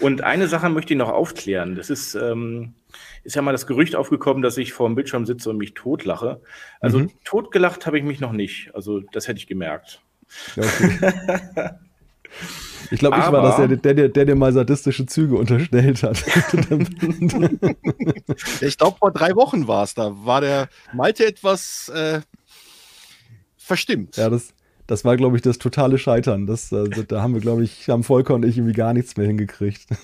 und 0.01 0.23
eine 0.23 0.49
Sache 0.49 0.69
möchte 0.69 0.95
ich 0.95 0.99
noch 0.99 1.11
aufklären. 1.11 1.77
Das 1.77 1.91
ist, 1.91 2.17
ähm, 2.17 2.75
ist 3.23 3.37
ja 3.37 3.43
mal 3.43 3.53
das 3.53 3.69
Gerücht 3.69 3.95
aufgekommen, 3.95 4.43
dass 4.43 4.59
ich 4.59 4.73
vor 4.73 4.89
dem 4.89 4.97
Bildschirm 4.97 5.27
sitze 5.27 5.49
und 5.49 5.59
mich 5.59 5.75
totlache. 5.75 6.41
Also 6.81 6.99
mhm. 6.99 7.13
totgelacht 7.23 7.87
habe 7.87 7.97
ich 7.97 8.05
mich 8.05 8.19
noch 8.19 8.33
nicht. 8.33 8.75
Also 8.75 8.99
das 9.13 9.29
hätte 9.29 9.39
ich 9.39 9.47
gemerkt. 9.47 10.03
Okay. 10.57 11.71
Ich 12.91 12.99
glaube, 12.99 13.19
ich 13.19 13.31
war 13.31 13.43
das, 13.43 13.57
der, 13.57 13.69
der, 13.69 13.95
der, 13.95 14.09
der 14.09 14.25
dir 14.25 14.35
mal 14.35 14.53
sadistische 14.53 15.07
Züge 15.07 15.37
unterstellt 15.37 16.03
hat. 16.03 16.19
ich 18.61 18.79
glaube, 18.79 18.97
vor 18.99 19.13
drei 19.13 19.37
Wochen 19.37 19.69
war 19.69 19.85
es. 19.85 19.95
Da 19.95 20.13
war 20.25 20.41
der 20.41 20.69
Malte 20.93 21.27
etwas 21.27 21.89
äh, 21.95 22.21
verstimmt. 23.57 24.17
Ja, 24.17 24.29
das, 24.29 24.53
das 24.91 25.05
war, 25.05 25.17
glaube 25.17 25.37
ich, 25.37 25.43
das 25.43 25.59
totale 25.59 25.99
Scheitern. 25.99 26.49
Das, 26.49 26.73
äh, 26.73 26.89
da 27.07 27.23
haben 27.23 27.35
wir, 27.35 27.41
glaube 27.41 27.63
ich, 27.63 27.89
haben 27.89 28.03
Volker 28.03 28.35
und 28.35 28.45
ich 28.45 28.57
irgendwie 28.57 28.75
gar 28.75 28.93
nichts 28.93 29.17
mehr 29.17 29.27
hingekriegt. 29.27 29.87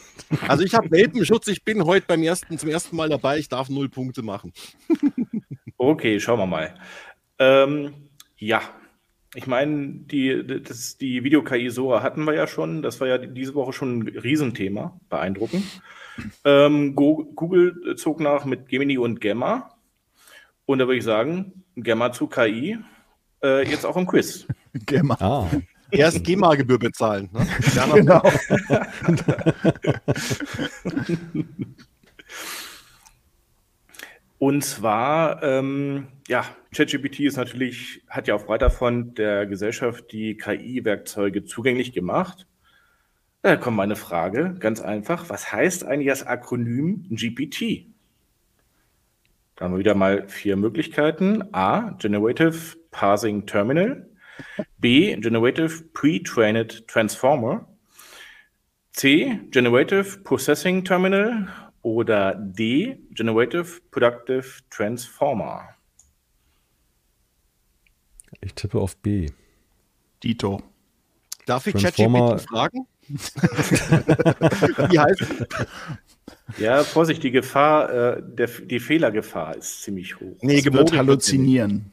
Also 0.49 0.65
ich 0.65 0.75
habe 0.75 0.91
Welpenschutz, 0.91 1.47
ich 1.47 1.63
bin 1.63 1.85
heute 1.85 2.05
beim 2.09 2.21
ersten, 2.21 2.59
zum 2.59 2.69
ersten 2.69 2.97
Mal 2.97 3.09
dabei, 3.09 3.39
ich 3.39 3.49
darf 3.49 3.69
null 3.69 3.89
Punkte 3.89 4.23
machen. 4.23 4.53
okay, 5.79 6.19
schauen 6.19 6.41
wir 6.41 6.47
mal. 6.47 6.75
Ähm, 7.39 7.95
ja, 8.37 8.61
ich 9.37 9.47
meine, 9.47 9.89
die, 10.11 10.47
das, 10.63 10.97
die 10.97 11.23
Video-KI 11.23 11.69
Sora 11.69 12.03
hatten 12.03 12.25
wir 12.25 12.33
ja 12.33 12.47
schon. 12.47 12.81
Das 12.81 13.01
war 13.01 13.07
ja 13.07 13.19
diese 13.19 13.55
Woche 13.55 13.75
schon 13.75 13.99
ein 13.99 14.09
Riesenthema. 14.09 14.99
Beeindruckend. 15.11 15.83
Ähm, 16.45 16.95
Google 16.95 17.95
zog 17.97 18.21
nach 18.21 18.47
mit 18.47 18.69
Gemini 18.69 18.97
und 18.97 19.21
Gamma. 19.21 19.77
Und 20.65 20.79
da 20.79 20.87
würde 20.87 20.97
ich 20.97 21.05
sagen, 21.05 21.65
Gamma 21.77 22.13
zu 22.13 22.29
KI, 22.29 22.79
äh, 23.43 23.69
jetzt 23.69 23.85
auch 23.85 23.99
im 23.99 24.07
Quiz. 24.07 24.47
Gamma. 24.87 25.17
Ah. 25.21 25.51
Erst 25.91 26.25
GEMA-Gebühr 26.25 26.79
bezahlen. 26.79 27.29
Ne? 27.33 27.47
genau. 27.95 28.23
Und 34.39 34.65
zwar, 34.65 35.43
ähm, 35.43 36.09
ja, 36.29 36.45
ChatGPT 36.75 37.21
ist 37.21 37.37
natürlich, 37.37 38.03
hat 38.09 38.27
ja 38.29 38.35
auf 38.35 38.47
breiter 38.47 38.71
Front 38.71 39.19
der 39.19 39.47
Gesellschaft 39.47 40.11
die 40.13 40.37
KI-Werkzeuge 40.37 41.45
zugänglich 41.45 41.93
gemacht. 41.93 42.47
Da 43.43 43.57
kommt 43.57 43.77
meine 43.77 43.95
Frage, 43.95 44.57
ganz 44.59 44.81
einfach. 44.81 45.31
Was 45.31 45.53
heißt 45.53 45.85
eigentlich 45.85 46.09
das 46.09 46.27
Akronym 46.27 47.07
GPT? 47.11 47.87
Da 49.55 49.65
haben 49.65 49.75
wir 49.75 49.79
wieder 49.79 49.95
mal 49.95 50.29
vier 50.29 50.57
Möglichkeiten. 50.57 51.45
A, 51.53 51.91
Generative 51.99 52.77
Parsing 52.91 53.47
Terminal. 53.47 54.09
B. 54.79 55.17
Generative 55.17 55.85
Pre-Trained 55.95 56.89
Transformer. 56.89 57.69
C. 58.93 59.41
Generative 59.51 60.19
Processing 60.25 60.85
Terminal. 60.85 61.49
Oder 61.83 62.35
D. 62.35 62.99
Generative 63.13 63.81
Productive 63.93 64.61
Transformer. 64.71 65.76
Ich 68.41 68.55
tippe 68.55 68.79
auf 68.79 68.97
B. 68.97 69.31
Dito. 70.23 70.63
Darf 71.47 71.67
ich 71.67 71.75
ChatGPT 71.75 72.41
fragen? 72.41 72.87
Wie 74.91 74.99
heißt 74.99 75.47
Ja, 76.59 76.83
Vorsicht, 76.83 77.23
die 77.23 77.31
Gefahr, 77.31 77.93
äh, 77.93 78.23
der, 78.23 78.49
die 78.49 78.81
Fehlergefahr 78.81 79.57
ist 79.57 79.83
ziemlich 79.83 80.19
hoch. 80.19 80.37
Nee, 80.41 80.65
wird 80.65 80.93
halluzinieren. 80.93 81.93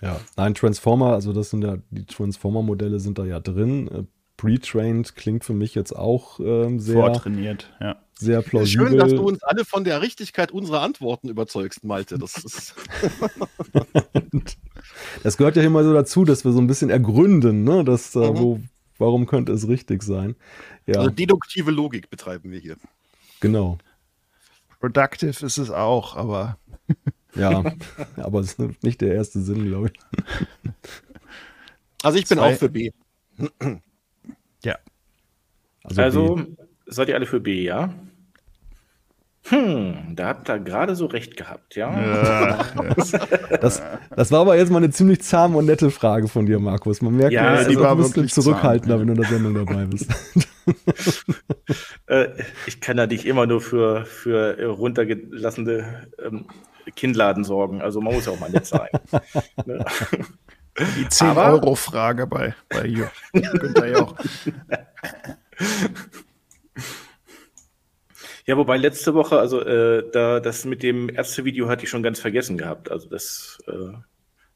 ja, 0.00 0.20
nein, 0.36 0.54
Transformer, 0.54 1.12
also 1.14 1.32
das 1.32 1.50
sind 1.50 1.62
ja, 1.62 1.78
die 1.90 2.06
Transformer-Modelle 2.06 2.98
sind 2.98 3.18
da 3.18 3.24
ja 3.24 3.38
drin. 3.38 4.08
Pre-trained 4.38 5.16
klingt 5.16 5.44
für 5.44 5.52
mich 5.52 5.74
jetzt 5.74 5.92
auch 5.92 6.38
ähm, 6.38 6.78
sehr. 6.78 6.94
Vortrainiert, 6.94 7.68
ja. 7.80 8.00
Sehr 8.14 8.40
plausibel. 8.40 8.88
Schön, 8.88 8.98
dass 8.98 9.10
du 9.10 9.22
uns 9.22 9.42
alle 9.42 9.64
von 9.64 9.84
der 9.84 10.00
Richtigkeit 10.00 10.50
unserer 10.52 10.80
Antworten 10.80 11.28
überzeugst, 11.28 11.84
Malte. 11.84 12.18
Das 12.18 12.36
ist. 12.36 12.74
das 15.22 15.36
gehört 15.36 15.56
ja 15.56 15.62
immer 15.62 15.84
so 15.84 15.92
dazu, 15.92 16.24
dass 16.24 16.44
wir 16.44 16.52
so 16.52 16.60
ein 16.60 16.68
bisschen 16.68 16.88
ergründen, 16.88 17.64
ne? 17.64 17.84
Das, 17.84 18.14
äh, 18.14 18.30
mhm. 18.30 18.38
wo, 18.38 18.60
warum 18.98 19.26
könnte 19.26 19.52
es 19.52 19.68
richtig 19.68 20.04
sein? 20.04 20.36
Ja. 20.86 21.00
Also 21.00 21.10
deduktive 21.10 21.72
Logik 21.72 22.08
betreiben 22.08 22.50
wir 22.50 22.60
hier. 22.60 22.76
Genau. 23.40 23.78
Productive 24.80 25.44
ist 25.44 25.58
es 25.58 25.70
auch, 25.70 26.14
aber. 26.14 26.58
ja, 27.34 27.64
aber 28.16 28.40
es 28.40 28.54
ist 28.54 28.82
nicht 28.84 29.00
der 29.00 29.14
erste 29.14 29.40
Sinn, 29.40 29.66
glaube 29.66 29.90
ich. 29.92 30.72
Also 32.04 32.18
ich 32.18 32.28
bin 32.28 32.38
Zwei. 32.38 32.54
auch 32.54 32.58
für 32.58 32.68
B. 32.68 32.92
ja. 34.64 34.76
Also, 35.84 36.02
also 36.02 36.46
seid 36.86 37.08
ihr 37.08 37.14
alle 37.14 37.26
für 37.26 37.40
B, 37.40 37.62
ja? 37.62 37.92
Hm, 39.50 40.14
da 40.14 40.28
habt 40.28 40.50
ihr 40.50 40.58
gerade 40.58 40.94
so 40.94 41.06
recht 41.06 41.36
gehabt, 41.36 41.74
ja. 41.74 41.90
ja 41.98 42.64
das, 43.60 43.82
das, 44.14 44.30
war 44.30 44.40
aber 44.40 44.56
jetzt 44.56 44.70
mal 44.70 44.78
eine 44.78 44.90
ziemlich 44.90 45.22
zahme 45.22 45.56
und 45.56 45.66
nette 45.66 45.90
Frage 45.90 46.28
von 46.28 46.44
dir, 46.44 46.58
Markus. 46.58 47.00
Man 47.00 47.16
merkt, 47.16 47.32
ja, 47.32 47.64
du 47.64 47.96
bist 47.96 48.18
ein 48.18 48.22
bisschen 48.24 48.42
zurückhaltender, 48.42 48.98
zahm, 48.98 49.00
wenn 49.00 49.06
du 49.06 49.14
in 49.14 49.20
der 49.20 49.30
Sendung 49.30 49.66
dabei 49.66 49.86
bist. 49.86 50.10
äh, 52.08 52.28
ich 52.66 52.80
kann 52.80 52.98
da 52.98 53.06
nicht 53.06 53.24
immer 53.24 53.46
nur 53.46 53.62
für, 53.62 54.04
für 54.04 54.62
runtergelassene 54.66 56.08
ähm, 56.22 56.46
Kinnladen 56.94 57.44
sorgen. 57.44 57.80
Also 57.80 58.02
man 58.02 58.14
muss 58.14 58.26
ja 58.26 58.32
auch 58.32 58.40
mal 58.40 58.50
nett 58.50 58.66
sein. 58.66 58.88
ne? 59.64 59.84
Die 60.78 61.06
10-Euro-Frage 61.06 62.26
bei, 62.26 62.54
bei 62.68 62.88
Günther 63.32 63.88
Jauch. 63.88 64.14
Ja, 68.48 68.56
wobei 68.56 68.78
letzte 68.78 69.12
Woche, 69.12 69.38
also 69.38 69.60
äh, 69.60 70.10
da 70.10 70.40
das 70.40 70.64
mit 70.64 70.82
dem 70.82 71.10
Ärztevideo 71.10 71.68
hatte 71.68 71.84
ich 71.84 71.90
schon 71.90 72.02
ganz 72.02 72.18
vergessen 72.18 72.56
gehabt. 72.56 72.90
Also 72.90 73.06
das, 73.06 73.58
äh, 73.66 73.92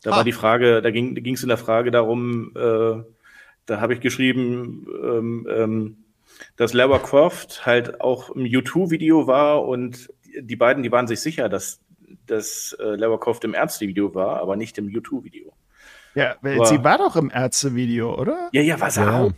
da 0.02 0.12
ah. 0.12 0.16
war 0.16 0.24
die 0.24 0.32
Frage, 0.32 0.80
da 0.80 0.90
ging 0.90 1.34
es 1.34 1.42
in 1.42 1.50
der 1.50 1.58
Frage 1.58 1.90
darum, 1.90 2.52
äh, 2.56 3.02
da 3.66 3.80
habe 3.82 3.92
ich 3.92 4.00
geschrieben, 4.00 4.86
ähm, 5.04 5.46
ähm, 5.50 5.96
dass 6.56 6.72
Lara 6.72 7.00
Croft 7.00 7.66
halt 7.66 8.00
auch 8.00 8.30
im 8.30 8.44
U2-Video 8.44 9.26
war 9.26 9.62
und 9.62 10.10
die 10.40 10.56
beiden, 10.56 10.82
die 10.82 10.90
waren 10.90 11.06
sich 11.06 11.20
sicher, 11.20 11.50
dass, 11.50 11.78
dass 12.26 12.74
äh, 12.80 12.96
Lara 12.96 13.18
Croft 13.18 13.44
im 13.44 13.52
Ärztevideo 13.52 14.14
war, 14.14 14.40
aber 14.40 14.56
nicht 14.56 14.78
im 14.78 14.86
U2-Video. 14.88 15.52
Ja, 16.14 16.36
aber, 16.42 16.66
sie 16.66 16.82
war 16.84 16.98
doch 16.98 17.16
im 17.16 17.30
Ärztevideo, 17.30 18.18
oder? 18.18 18.48
Ja, 18.52 18.62
ja, 18.62 18.80
war 18.80 18.90
sie 18.90 19.00
ja. 19.00 19.20
auch. 19.20 19.32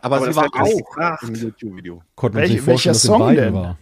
Aber, 0.00 0.16
aber 0.16 0.32
sie 0.32 0.36
war 0.36 0.48
auch 0.54 1.22
im 1.22 1.34
YouTube-Video. 1.34 2.02
Welch, 2.20 2.66
welcher 2.66 2.94
Song 2.94 3.34
denn? 3.34 3.54
War. 3.54 3.78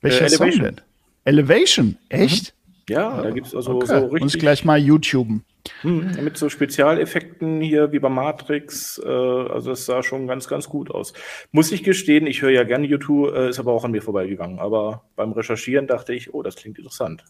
Welcher 0.00 0.26
äh, 0.26 0.30
Song 0.30 0.50
denn? 0.50 0.80
Elevation, 1.24 1.98
echt? 2.08 2.54
Ja, 2.88 3.20
da 3.20 3.30
gibt 3.30 3.48
es 3.48 3.54
also 3.54 3.72
okay. 3.72 3.86
so 3.86 3.94
richtig. 3.94 4.22
Uns 4.22 4.38
gleich 4.38 4.64
mal 4.64 4.78
YouTuben. 4.78 5.44
Hm, 5.80 6.12
mit 6.22 6.36
so 6.36 6.48
Spezialeffekten 6.48 7.60
hier 7.60 7.90
wie 7.90 7.98
bei 7.98 8.08
Matrix. 8.08 9.00
Äh, 9.04 9.08
also 9.08 9.72
es 9.72 9.86
sah 9.86 10.04
schon 10.04 10.28
ganz, 10.28 10.46
ganz 10.46 10.68
gut 10.68 10.92
aus. 10.92 11.12
Muss 11.50 11.72
ich 11.72 11.82
gestehen, 11.82 12.28
ich 12.28 12.42
höre 12.42 12.50
ja 12.50 12.62
gerne 12.62 12.86
YouTube, 12.86 13.34
äh, 13.34 13.48
ist 13.48 13.58
aber 13.58 13.72
auch 13.72 13.84
an 13.84 13.90
mir 13.90 14.02
vorbeigegangen. 14.02 14.60
Aber 14.60 15.04
beim 15.16 15.32
Recherchieren 15.32 15.88
dachte 15.88 16.14
ich, 16.14 16.32
oh, 16.32 16.42
das 16.42 16.54
klingt 16.54 16.78
interessant. 16.78 17.24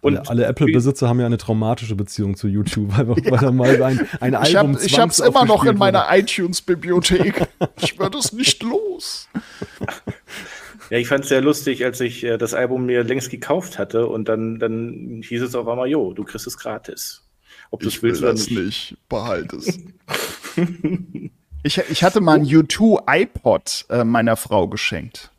Und 0.00 0.18
alle, 0.18 0.28
alle 0.28 0.44
Apple-Besitzer 0.46 1.08
haben 1.08 1.20
ja 1.20 1.26
eine 1.26 1.38
traumatische 1.38 1.94
Beziehung 1.94 2.36
zu 2.36 2.48
YouTube, 2.48 2.96
weil, 2.96 3.08
ja. 3.24 3.30
weil 3.30 3.38
da 3.38 3.52
mal 3.52 3.82
ein, 3.82 4.08
ein 4.20 4.34
Album 4.34 4.78
Ich 4.82 4.98
habe 4.98 5.10
es 5.10 5.20
immer 5.20 5.44
noch 5.44 5.64
in 5.64 5.76
meiner 5.76 6.06
iTunes-Bibliothek. 6.10 7.46
ich 7.80 7.98
werde 7.98 8.18
es 8.18 8.32
nicht 8.32 8.62
los. 8.62 9.28
Ja, 10.90 10.98
ich 10.98 11.08
fand 11.08 11.24
es 11.24 11.28
sehr 11.28 11.40
lustig, 11.40 11.84
als 11.84 12.00
ich 12.00 12.24
äh, 12.24 12.36
das 12.36 12.54
Album 12.54 12.86
mir 12.86 13.04
längst 13.04 13.30
gekauft 13.30 13.78
hatte 13.78 14.06
und 14.06 14.28
dann, 14.28 14.58
dann 14.58 15.22
hieß 15.26 15.42
es 15.42 15.54
auf 15.54 15.66
einmal, 15.66 15.88
jo, 15.88 16.12
du 16.12 16.24
kriegst 16.24 16.46
es 16.46 16.58
gratis. 16.58 17.22
Ob 17.70 17.80
du 17.80 17.88
es 17.88 18.02
willst 18.02 18.22
will 18.22 18.28
oder 18.28 18.38
nicht. 18.38 18.50
nicht. 18.50 18.96
Behalte 19.08 19.56
es. 19.56 19.78
ich, 21.62 21.78
ich 21.90 22.04
hatte 22.04 22.20
mal 22.20 22.36
ein 22.36 22.44
U2 22.44 23.02
iPod 23.08 23.86
äh, 23.88 24.04
meiner 24.04 24.36
Frau 24.36 24.68
geschenkt. 24.68 25.30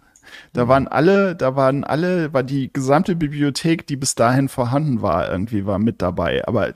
Da 0.56 0.66
mhm. 0.66 0.70
waren 0.70 0.88
alle, 0.88 1.36
da 1.36 1.56
waren 1.56 1.84
alle, 1.84 2.34
war 2.34 2.44
die 2.44 2.72
gesamte 2.72 3.16
Bibliothek, 3.16 3.86
die 3.88 3.98
bis 3.98 4.16
dahin 4.16 4.48
vorhanden 4.48 5.02
war, 5.02 5.30
irgendwie 5.30 5.66
war 5.66 5.80
mit 5.80 6.02
dabei. 6.02 6.48
Aber 6.48 6.74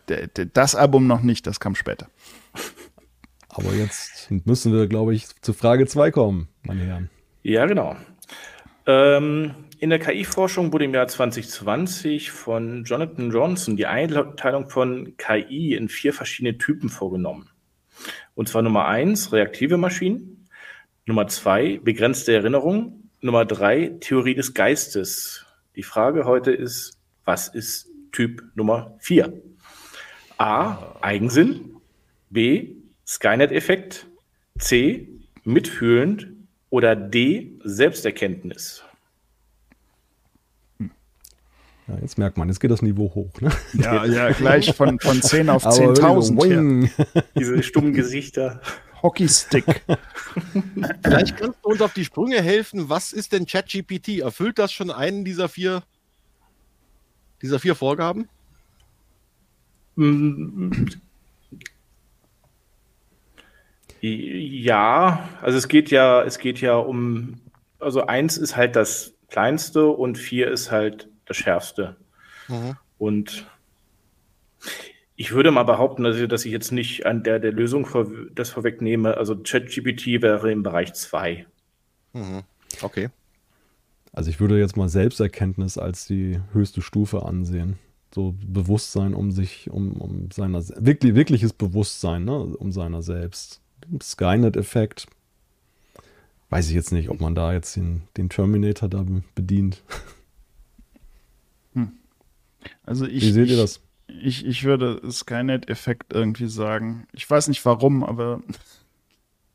das 0.54 0.76
Album 0.76 1.08
noch 1.08 1.22
nicht, 1.22 1.48
das 1.48 1.60
kam 1.60 1.76
später. 1.76 2.08
Aber 3.50 3.74
jetzt 3.74 4.30
müssen 4.46 4.74
wir, 4.74 4.88
glaube 4.88 5.16
ich, 5.16 5.28
zu 5.42 5.54
Frage 5.54 5.88
2 5.88 6.12
kommen, 6.12 6.50
meine 6.64 6.82
Herren. 6.82 7.10
Ja, 7.42 7.66
genau. 7.66 7.96
Ähm, 8.86 9.56
in 9.80 9.90
der 9.90 10.00
KI-Forschung 10.00 10.72
wurde 10.72 10.86
im 10.86 10.94
Jahr 10.94 11.08
2020 11.08 12.32
von 12.32 12.84
Jonathan 12.84 13.32
Johnson 13.32 13.76
die 13.76 13.88
Einteilung 13.88 14.70
von 14.70 15.16
KI 15.18 15.74
in 15.74 15.90
vier 15.90 16.14
verschiedene 16.14 16.58
Typen 16.58 16.90
vorgenommen. 16.90 17.50
Und 18.36 18.50
zwar 18.50 18.62
Nummer 18.62 18.86
eins, 18.86 19.32
reaktive 19.32 19.78
Maschinen. 19.78 20.48
Nummer 21.06 21.28
zwei, 21.28 21.80
begrenzte 21.82 22.34
Erinnerung. 22.34 23.09
Nummer 23.22 23.46
drei, 23.46 23.98
Theorie 24.00 24.34
des 24.34 24.54
Geistes. 24.54 25.46
Die 25.76 25.84
Frage 25.84 26.24
heute 26.26 26.52
ist, 26.52 26.98
was 27.26 27.50
ist 27.50 27.90
Typ 28.12 28.44
Nummer 28.56 28.96
vier? 29.00 29.34
A, 30.38 30.96
Eigensinn. 31.02 31.76
B, 32.30 32.76
Skynet-Effekt. 33.06 34.08
C, 34.58 35.10
mitfühlend 35.44 36.28
oder 36.70 36.96
D, 36.96 37.60
Selbsterkenntnis? 37.64 38.84
Ja, 40.80 41.98
jetzt 42.02 42.18
merkt 42.18 42.38
man, 42.38 42.48
jetzt 42.48 42.60
geht 42.60 42.72
das 42.72 42.82
Niveau 42.82 43.14
hoch. 43.16 43.42
Ne? 43.42 43.52
Ja, 43.74 44.06
ja, 44.06 44.32
gleich 44.32 44.76
von, 44.76 45.00
von 45.00 45.22
10 45.22 45.50
auf 45.50 45.66
10.000. 45.66 46.90
Diese 47.38 47.64
stummen 47.64 47.94
Gesichter. 47.94 48.62
Hockeystick. 49.02 49.66
Vielleicht 51.04 51.38
kannst 51.38 51.60
du 51.64 51.70
uns 51.70 51.82
auf 51.82 51.94
die 51.94 52.06
Sprünge 52.06 52.42
helfen. 52.42 52.90
Was 52.90 53.14
ist 53.14 53.34
denn 53.34 53.46
ChatGPT? 53.46 54.20
Erfüllt 54.20 54.60
das 54.60 54.72
schon 54.72 54.92
einen 54.92 55.26
dieser 55.26 55.50
vier, 55.50 55.84
dieser 57.42 57.60
vier 57.60 57.76
Vorgaben? 57.76 58.30
Ja, 64.02 65.30
also 65.42 65.58
es 65.58 65.68
geht 65.68 65.92
ja, 65.92 66.24
es 66.24 66.40
geht 66.40 66.62
ja 66.62 66.76
um, 66.76 67.42
also 67.80 68.06
eins 68.06 68.38
ist 68.38 68.56
halt 68.56 68.76
das 68.76 69.14
kleinste 69.30 69.88
und 69.88 70.18
vier 70.18 70.50
ist 70.50 70.72
halt 70.72 71.10
das 71.26 71.38
schärfste. 71.38 71.98
Mhm. 72.48 72.78
Und 72.98 73.46
ich 75.20 75.34
würde 75.34 75.52
mal 75.52 75.64
behaupten, 75.64 76.04
dass 76.06 76.16
ich, 76.16 76.30
dass 76.30 76.46
ich 76.46 76.54
jetzt 76.54 76.72
nicht 76.72 77.06
an 77.06 77.24
der, 77.24 77.40
der 77.40 77.52
Lösung 77.52 77.86
vor, 77.86 78.08
das 78.34 78.52
vorwegnehme. 78.52 79.18
Also 79.18 79.36
ChatGPT 79.36 80.22
wäre 80.22 80.50
im 80.50 80.64
Bereich 80.64 80.94
2. 80.94 81.46
Mhm. 82.14 82.44
Okay. 82.82 83.10
Also 84.14 84.30
ich 84.30 84.40
würde 84.40 84.58
jetzt 84.58 84.78
mal 84.78 84.88
Selbsterkenntnis 84.88 85.78
als 85.78 86.08
die 86.08 86.40
höchste 86.54 86.82
Stufe 86.82 87.26
ansehen. 87.26 87.78
So 88.16 88.34
Bewusstsein 88.48 89.14
um 89.14 89.32
sich, 89.32 89.70
um, 89.70 89.92
um 89.98 90.32
seiner, 90.32 90.64
wirklich, 90.78 91.16
wirkliches 91.16 91.52
Bewusstsein, 91.52 92.24
ne, 92.24 92.40
um 92.40 92.72
seiner 92.72 93.02
selbst. 93.02 93.60
Skynet-Effekt. 94.02 95.08
Weiß 96.50 96.70
ich 96.70 96.76
jetzt 96.76 96.94
nicht, 96.94 97.10
ob 97.10 97.20
man 97.20 97.36
da 97.36 97.52
jetzt 97.52 97.76
den, 97.76 98.04
den 98.16 98.30
Terminator 98.30 98.88
da 98.88 99.06
bedient. 99.36 99.84
Hm. 101.74 101.92
Also 102.84 103.06
ich, 103.06 103.22
Wie 103.22 103.32
seht 103.32 103.50
ihr 103.50 103.58
das? 103.58 103.82
Ich, 104.22 104.46
ich 104.46 104.64
würde 104.64 105.02
Skynet-Effekt 105.10 106.14
irgendwie 106.14 106.48
sagen. 106.48 107.08
Ich 107.14 107.30
weiß 107.30 107.48
nicht 107.48 107.64
warum, 107.66 108.04
aber, 108.04 108.42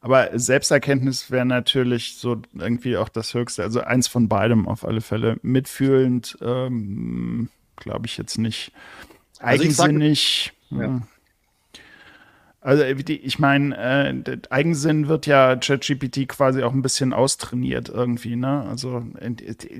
aber 0.01 0.39
Selbsterkenntnis 0.39 1.31
wäre 1.31 1.47
natürlich 1.47 2.17
so 2.17 2.41
irgendwie 2.55 2.97
auch 2.97 3.09
das 3.09 3.35
Höchste. 3.35 3.63
Also 3.63 3.81
eins 3.81 4.09
von 4.09 4.29
beidem 4.29 4.69
auf 4.69 4.85
alle 4.85 5.01
Fälle. 5.01 5.39
Mitfühlend, 5.43 6.39
ähm, 6.41 7.49
glaube 7.77 8.07
ich 8.07 8.17
jetzt 8.17 8.39
nicht. 8.39 8.73
Eigensinnig. 9.41 9.73
Also 9.91 10.01
ich, 10.01 10.53
sag, 10.71 10.81
ja. 10.81 11.03
Also 12.65 12.82
ich 12.82 13.39
meine, 13.39 13.77
äh, 13.77 14.39
Eigensinn 14.49 15.07
wird 15.07 15.27
ja 15.27 15.55
ChatGPT 15.55 16.27
quasi 16.27 16.62
auch 16.62 16.73
ein 16.73 16.81
bisschen 16.81 17.12
austrainiert 17.12 17.91
irgendwie, 17.91 18.36
ne? 18.36 18.62
Also 18.62 19.05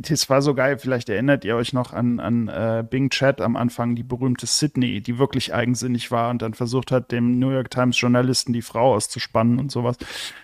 das 0.03 0.29
war 0.29 0.43
so 0.43 0.53
geil, 0.55 0.79
vielleicht 0.79 1.09
erinnert 1.09 1.47
ihr 1.47 1.57
euch 1.57 1.73
noch 1.73 1.95
an, 1.95 2.21
an 2.21 2.49
äh, 2.49 2.85
Bing 2.89 3.09
Chat 3.09 3.41
am 3.41 3.57
Anfang, 3.57 3.97
die 3.97 4.03
berühmte 4.03 4.45
Sydney, 4.45 5.01
die 5.01 5.19
wirklich 5.19 5.55
eigensinnig 5.55 6.11
war 6.11 6.29
und 6.29 6.43
dann 6.43 6.53
versucht 6.53 6.93
hat, 6.93 7.11
dem 7.11 7.39
New 7.39 7.53
York 7.53 7.71
Times 7.71 7.99
Journalisten 7.99 8.53
die 8.53 8.61
Frau 8.61 8.93
auszuspannen 8.95 9.59
und 9.59 9.73
sowas. 9.73 9.97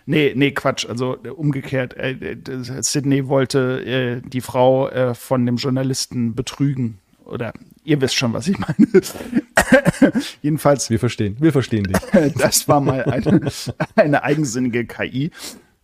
Nee, 0.07 0.33
nee, 0.35 0.53
Quatsch, 0.53 0.89
also 0.89 1.19
umgekehrt, 1.37 1.95
äh, 1.99 2.13
äh 2.13 2.83
Sydney 2.83 3.29
wollte 3.29 3.85
äh, 3.85 4.23
die 4.27 4.41
Frau 4.41 4.89
äh, 4.89 5.15
von 5.15 5.45
dem 5.45 5.57
Journalisten 5.57 6.35
betrügen 6.35 7.01
oder 7.27 7.53
ihr 7.85 8.01
wisst 8.01 8.17
schon, 8.17 8.33
was 8.33 8.49
ich 8.49 8.59
meine. 8.59 8.87
Jedenfalls. 10.43 10.91
Wir 10.91 10.99
verstehen, 10.99 11.37
wir 11.41 11.53
verstehen 11.53 11.85
dich. 11.85 11.97
das 12.39 12.69
war 12.69 12.81
mal 12.81 13.05
eine, 13.05 13.51
eine 13.97 14.23
eigensinnige 14.23 14.87
KI. 14.87 15.31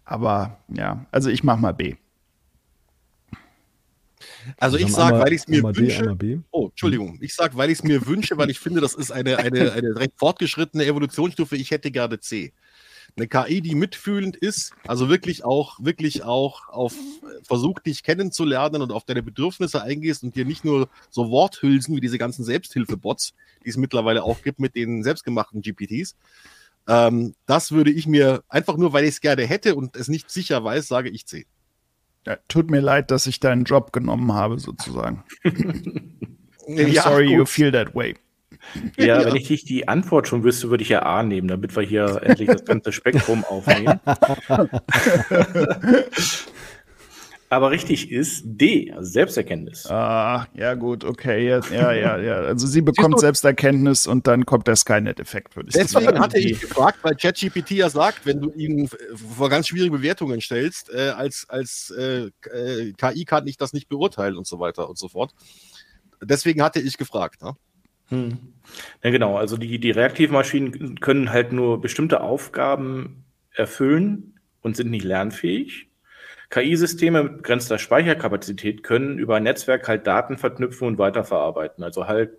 Aber 0.05 0.59
ja, 0.69 1.07
also 1.11 1.31
ich 1.31 1.43
mach 1.43 1.59
mal 1.59 1.73
B. 1.73 1.97
Also 4.59 4.77
ich 4.77 4.93
sage, 4.93 5.19
weil 5.19 5.33
ich 5.33 5.41
es 5.41 5.49
mir 5.49 5.63
wünsche. 5.63 6.17
oh, 6.53 6.69
Entschuldigung. 6.69 7.19
Ich 7.21 7.35
sage, 7.35 7.57
weil 7.57 7.71
ich 7.71 7.79
es 7.79 7.85
mir 7.85 8.07
wünsche, 8.07 8.39
weil 8.39 8.51
ich 8.51 8.61
finde, 8.61 8.81
das 8.81 8.95
ist 8.95 9.11
eine, 9.11 9.39
eine, 9.39 9.73
eine 9.73 9.97
recht 9.97 10.13
fortgeschrittene 10.17 10.85
Evolutionsstufe. 10.85 11.57
Ich 11.57 11.73
hätte 11.73 11.91
gerne 11.91 12.21
C 12.21 12.53
eine 13.17 13.29
KI, 13.29 13.61
die 13.61 13.75
mitfühlend 13.75 14.37
ist, 14.37 14.73
also 14.87 15.09
wirklich 15.09 15.45
auch, 15.45 15.79
wirklich 15.81 16.23
auch 16.23 16.69
auf 16.69 16.95
versucht, 17.43 17.87
dich 17.87 18.03
kennenzulernen 18.03 18.83
und 18.83 18.93
auf 18.93 19.05
deine 19.05 19.23
Bedürfnisse 19.23 19.83
eingehst 19.83 20.23
und 20.23 20.37
dir 20.37 20.45
nicht 20.45 20.65
nur 20.65 20.89
so 21.11 21.31
Worthülsen 21.31 21.97
wie 21.97 22.01
diese 22.01 22.19
ganzen 22.19 22.45
Selbsthilfebots, 22.45 23.35
die 23.65 23.71
es 23.71 23.77
mittlerweile 23.77 24.23
auch 24.23 24.43
gibt 24.43 24.61
mit 24.61 24.75
den 24.75 25.03
selbstgemachten 25.03 25.63
GPTs. 25.63 26.17
Ähm, 26.89 27.35
das 27.47 27.73
würde 27.73 27.91
ich 27.91 28.07
mir 28.07 28.43
einfach 28.49 28.77
nur, 28.77 28.93
weil 28.93 29.05
ich 29.05 29.11
es 29.11 29.21
gerne 29.21 29.47
hätte 29.47 29.75
und 29.75 29.97
es 29.97 30.09
nicht 30.09 30.31
sicher 30.31 30.63
weiß, 30.63 30.87
sage 30.89 31.11
ich 31.11 31.27
C. 31.27 31.47
Ja, 32.27 32.37
tut 32.49 32.71
mir 32.71 32.81
leid, 32.81 33.11
dass 33.11 33.27
ich 33.27 33.39
deinen 33.39 33.65
Job 33.65 33.93
genommen 33.93 34.33
habe, 34.33 34.59
sozusagen. 34.59 35.25
ja, 36.67 37.03
sorry 37.03 37.27
gut. 37.27 37.37
you 37.37 37.45
feel 37.45 37.71
that 37.71 37.95
way. 37.95 38.17
Ja, 38.97 39.21
ja, 39.21 39.25
wenn 39.25 39.37
ich 39.37 39.51
nicht 39.51 39.69
die 39.69 39.89
Antwort 39.89 40.29
schon 40.29 40.43
wüsste, 40.45 40.71
würde 40.71 40.83
ich 40.83 40.89
ja 40.89 41.03
A 41.03 41.23
nehmen, 41.23 41.49
damit 41.49 41.75
wir 41.77 41.83
hier 41.83 42.21
endlich 42.23 42.49
das 42.49 42.65
ganze 42.65 42.93
Spektrum 42.93 43.45
aufnehmen. 43.45 44.01
Aber 47.49 47.71
richtig 47.71 48.11
ist 48.11 48.43
D, 48.45 48.93
also 48.93 49.09
Selbsterkenntnis. 49.09 49.87
Ah, 49.87 50.49
ja 50.55 50.75
gut, 50.75 51.05
okay, 51.05 51.49
ja, 51.49 51.61
ja, 51.71 51.93
ja. 51.93 52.19
ja. 52.19 52.35
Also 52.39 52.67
sie 52.67 52.83
bekommt 52.83 53.21
Selbsterkenntnis 53.21 54.09
und 54.09 54.27
dann 54.27 54.45
kommt 54.47 54.67
der 54.67 54.75
Skynet-Effekt, 54.75 55.55
würde 55.55 55.69
ich 55.69 55.75
Deswegen 55.75 55.89
sagen. 55.89 56.07
Deswegen 56.07 56.23
hatte 56.23 56.39
ich 56.39 56.61
gefragt, 56.61 56.99
weil 57.03 57.15
ChatGPT 57.15 57.73
ja 57.73 57.89
sagt, 57.89 58.27
wenn 58.27 58.41
du 58.41 58.51
ihn 58.53 58.89
vor 59.39 59.49
ganz 59.49 59.69
schwierige 59.69 59.97
Bewertungen 59.97 60.41
stellst, 60.41 60.93
äh, 60.93 61.11
als, 61.11 61.47
als 61.49 61.91
äh 61.91 62.31
KI 62.97 63.25
kann 63.25 63.47
ich 63.47 63.57
das 63.57 63.73
nicht 63.73 63.89
beurteilen 63.89 64.37
und 64.37 64.47
so 64.47 64.59
weiter 64.59 64.89
und 64.89 64.99
so 64.99 65.09
fort. 65.09 65.33
Deswegen 66.23 66.63
hatte 66.63 66.81
ich 66.81 66.99
gefragt. 66.99 67.43
Ne? 67.43 67.55
Hm. 68.09 68.39
Ja, 69.03 69.11
genau. 69.11 69.37
Also 69.37 69.57
die, 69.57 69.79
die 69.79 69.91
reaktiven 69.91 70.35
Maschinen 70.35 71.01
können 71.01 71.31
halt 71.31 71.53
nur 71.53 71.81
bestimmte 71.81 72.21
Aufgaben 72.21 73.25
erfüllen 73.53 74.41
und 74.63 74.77
sind 74.77 74.91
nicht 74.91 75.05
lernfähig. 75.05 75.89
KI-Systeme 76.51 77.25
mit 77.25 77.37
begrenzter 77.39 77.79
Speicherkapazität 77.79 78.83
können 78.83 79.19
über 79.19 79.37
ein 79.37 79.43
Netzwerk 79.43 79.89
halt 79.89 80.07
Daten 80.07 80.37
verknüpfen 80.37 80.87
und 80.87 80.99
weiterverarbeiten. 80.99 81.83
Also 81.83 82.07
halt 82.07 82.31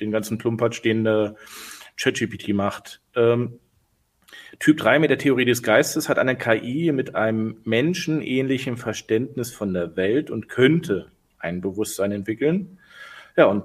den 0.00 0.10
ganzen 0.10 0.38
Plumpert 0.38 0.84
den 0.84 1.06
äh, 1.06 1.32
ChatGPT 1.96 2.50
macht. 2.50 3.00
Ähm, 3.14 3.58
typ 4.58 4.78
3 4.78 4.98
mit 5.00 5.10
der 5.10 5.18
Theorie 5.18 5.44
des 5.44 5.62
Geistes 5.62 6.08
hat 6.08 6.18
eine 6.18 6.36
KI 6.36 6.92
mit 6.92 7.14
einem 7.14 7.60
menschenähnlichen 7.64 8.76
Verständnis 8.76 9.52
von 9.52 9.74
der 9.74 9.96
Welt 9.96 10.30
und 10.30 10.48
könnte 10.48 11.10
ein 11.38 11.60
Bewusstsein 11.60 12.12
entwickeln. 12.12 12.78
Ja, 13.36 13.46
und 13.46 13.64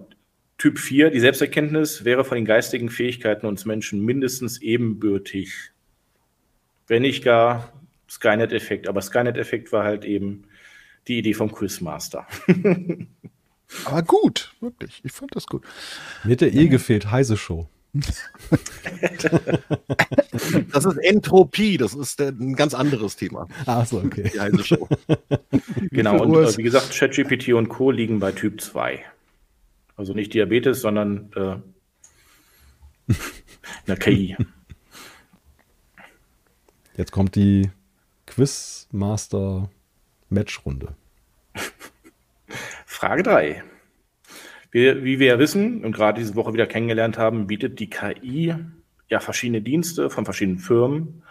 Typ 0.57 0.79
4, 0.79 1.11
die 1.11 1.19
Selbsterkenntnis, 1.19 2.03
wäre 2.03 2.25
von 2.25 2.35
den 2.35 2.45
geistigen 2.45 2.89
Fähigkeiten 2.89 3.45
uns 3.45 3.65
Menschen 3.65 4.03
mindestens 4.03 4.61
ebenbürtig. 4.61 5.71
Wenn 6.87 7.03
nicht 7.03 7.23
gar 7.23 7.73
Skynet-Effekt. 8.09 8.87
Aber 8.87 9.01
Skynet-Effekt 9.01 9.71
war 9.71 9.83
halt 9.83 10.05
eben 10.05 10.43
die 11.07 11.19
Idee 11.19 11.33
vom 11.33 11.51
Quizmaster. 11.51 12.27
Aber 13.85 14.01
gut, 14.01 14.53
wirklich. 14.61 15.01
Ich 15.03 15.11
fand 15.11 15.35
das 15.35 15.45
gut. 15.45 15.63
Mir 16.23 16.31
hat 16.33 16.41
der 16.41 16.53
eh 16.53 16.67
gefehlt, 16.67 17.11
Heise 17.11 17.35
Show. 17.37 17.67
das 20.71 20.85
ist 20.85 20.97
Entropie, 20.97 21.77
das 21.77 21.93
ist 21.95 22.21
ein 22.21 22.55
ganz 22.55 22.73
anderes 22.73 23.15
Thema. 23.15 23.47
Ach 23.65 23.85
so, 23.85 23.97
okay. 23.97 24.29
Die 24.33 24.39
Heise 24.39 24.63
Show. 24.63 24.87
genau, 25.91 26.21
und 26.21 26.33
äh, 26.35 26.57
wie 26.57 26.63
gesagt, 26.63 26.91
ChatGPT 26.91 27.49
und 27.53 27.69
Co. 27.69 27.91
liegen 27.91 28.19
bei 28.19 28.31
Typ 28.31 28.61
2. 28.61 29.03
Also 29.97 30.13
nicht 30.13 30.33
Diabetes, 30.33 30.81
sondern 30.81 31.31
äh, 31.35 31.55
in 33.07 33.15
der 33.87 33.97
KI. 33.97 34.37
Jetzt 36.95 37.11
kommt 37.11 37.35
die 37.35 37.71
Quizmaster 38.27 39.69
Matchrunde. 40.29 40.95
Frage 42.85 43.23
3. 43.23 43.63
Wie, 44.71 45.03
wie 45.03 45.19
wir 45.19 45.27
ja 45.27 45.39
wissen 45.39 45.83
und 45.83 45.93
gerade 45.93 46.19
diese 46.19 46.35
Woche 46.35 46.53
wieder 46.53 46.67
kennengelernt 46.67 47.17
haben, 47.17 47.47
bietet 47.47 47.79
die 47.79 47.89
KI 47.89 48.55
ja 49.09 49.19
verschiedene 49.19 49.61
Dienste 49.61 50.09
von 50.09 50.25
verschiedenen 50.25 50.59
Firmen. 50.59 51.23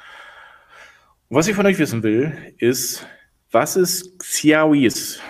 Und 1.29 1.37
was 1.37 1.49
ich 1.49 1.55
von 1.55 1.67
euch 1.67 1.79
wissen 1.79 2.03
will, 2.03 2.37
ist, 2.59 3.07
was 3.51 3.77
ist 3.77 4.19
Xiaois 4.19 5.21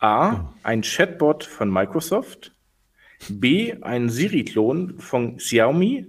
A, 0.00 0.52
ein 0.62 0.82
Chatbot 0.82 1.44
von 1.44 1.70
Microsoft. 1.70 2.52
B, 3.28 3.74
ein 3.82 4.08
Siri-Klon 4.08 4.98
von 4.98 5.36
Xiaomi. 5.36 6.06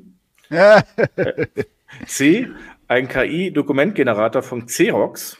C, 2.06 2.48
ein 2.88 3.08
KI-Dokumentgenerator 3.08 4.42
von 4.42 4.66
Xerox. 4.66 5.38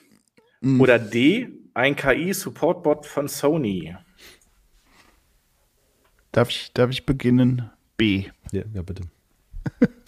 Mhm. 0.60 0.82
Oder 0.82 1.00
D, 1.00 1.50
ein 1.74 1.96
KI-Supportbot 1.96 3.06
von 3.06 3.28
Sony. 3.28 3.96
Darf 6.32 6.50
ich, 6.50 6.72
darf 6.74 6.90
ich 6.92 7.06
beginnen? 7.06 7.70
B. 7.98 8.26
Ja, 8.52 8.64
ja 8.74 8.82
bitte. 8.82 9.04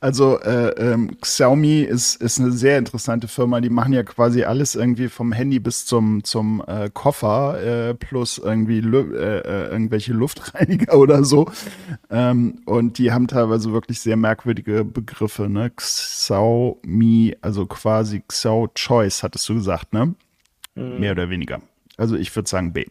Also 0.00 0.40
äh, 0.40 0.70
ähm, 0.78 1.16
Xiaomi 1.20 1.80
ist, 1.80 2.22
ist 2.22 2.38
eine 2.38 2.52
sehr 2.52 2.78
interessante 2.78 3.26
Firma. 3.26 3.60
Die 3.60 3.70
machen 3.70 3.92
ja 3.92 4.02
quasi 4.02 4.44
alles 4.44 4.74
irgendwie 4.74 5.08
vom 5.08 5.32
Handy 5.32 5.58
bis 5.58 5.86
zum, 5.86 6.22
zum 6.22 6.62
äh, 6.66 6.88
Koffer 6.92 7.88
äh, 7.90 7.94
plus 7.94 8.38
irgendwie 8.38 8.80
Lu 8.80 9.12
äh, 9.12 9.38
äh, 9.38 9.70
irgendwelche 9.70 10.12
Luftreiniger 10.12 10.94
oder 10.98 11.24
so. 11.24 11.50
Ähm, 12.10 12.60
und 12.64 12.98
die 12.98 13.12
haben 13.12 13.26
teilweise 13.26 13.72
wirklich 13.72 14.00
sehr 14.00 14.16
merkwürdige 14.16 14.84
Begriffe. 14.84 15.48
Ne? 15.48 15.70
Xiaomi, 15.70 17.36
also 17.40 17.66
quasi 17.66 18.22
Xiao 18.28 18.68
Choice, 18.74 19.22
hattest 19.22 19.48
du 19.48 19.54
gesagt, 19.54 19.92
ne? 19.92 20.14
Mhm. 20.74 21.00
Mehr 21.00 21.12
oder 21.12 21.28
weniger. 21.28 21.60
Also 21.96 22.16
ich 22.16 22.34
würde 22.34 22.48
sagen 22.48 22.72
B. 22.72 22.86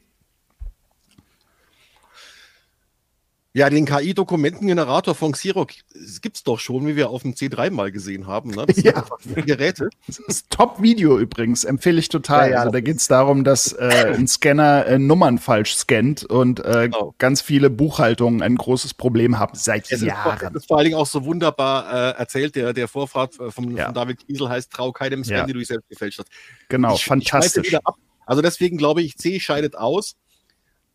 Ja, 3.58 3.72
den 3.72 3.88
KI-Dokumentengenerator 3.88 5.16
von 5.16 5.32
Xerox 5.32 5.78
gibt 6.22 6.38
es 6.38 6.44
doch 6.44 6.60
schon, 6.60 6.86
wie 6.86 6.96
wir 6.96 7.10
auf 7.10 7.24
dem 7.24 7.34
C3 7.34 7.72
mal 7.72 7.92
gesehen 7.92 8.28
haben. 8.28 8.52
Ne? 8.52 8.68
Das 8.68 8.84
ja. 8.84 9.04
Geräte. 9.34 9.90
Ist 10.28 10.52
Top-Video 10.52 11.18
übrigens, 11.18 11.64
empfehle 11.64 11.98
ich 11.98 12.08
total. 12.08 12.50
Ja, 12.50 12.54
ja, 12.54 12.60
also 12.60 12.72
da 12.72 12.82
geht 12.82 12.98
es 12.98 13.08
darum, 13.08 13.44
dass 13.44 13.74
äh, 13.74 14.14
ein 14.16 14.28
Scanner 14.28 14.86
äh, 14.86 15.00
Nummern 15.00 15.40
falsch 15.40 15.74
scannt 15.74 16.24
und 16.24 16.60
äh, 16.60 16.90
genau. 16.90 17.16
ganz 17.18 17.42
viele 17.42 17.72
Buchhaltungen 17.72 18.44
ein 18.44 18.58
großes 18.58 18.94
Problem 18.94 19.40
haben 19.40 19.58
seit 19.58 19.92
es 19.92 20.04
Jahren. 20.04 20.54
das 20.54 20.62
ist 20.62 20.68
vor 20.68 20.78
allen 20.78 20.86
Dingen 20.86 20.98
auch 20.98 21.08
so 21.08 21.26
wunderbar 21.26 22.12
äh, 22.16 22.20
erzählt, 22.20 22.56
der, 22.56 22.74
der 22.74 22.88
Vorfahrt 22.88 23.40
äh, 23.40 23.50
vom, 23.50 23.76
ja. 23.76 23.86
von 23.86 23.96
David 23.96 24.20
Kiesel 24.20 24.50
heißt, 24.50 24.72
trau 24.72 24.92
keinem 24.92 25.24
Scan, 25.24 25.34
ja. 25.34 25.46
den 25.48 25.58
du 25.58 25.66
selbst 25.66 25.90
gefälscht 25.90 26.20
hast. 26.20 26.30
Genau, 26.70 26.94
ich, 26.94 27.06
fantastisch. 27.06 27.74
Ich 27.74 27.80
also 28.24 28.44
deswegen 28.44 28.78
glaube 28.78 29.02
ich, 29.02 29.18
C 29.18 29.40
scheidet 29.40 29.76
aus. 29.76 30.16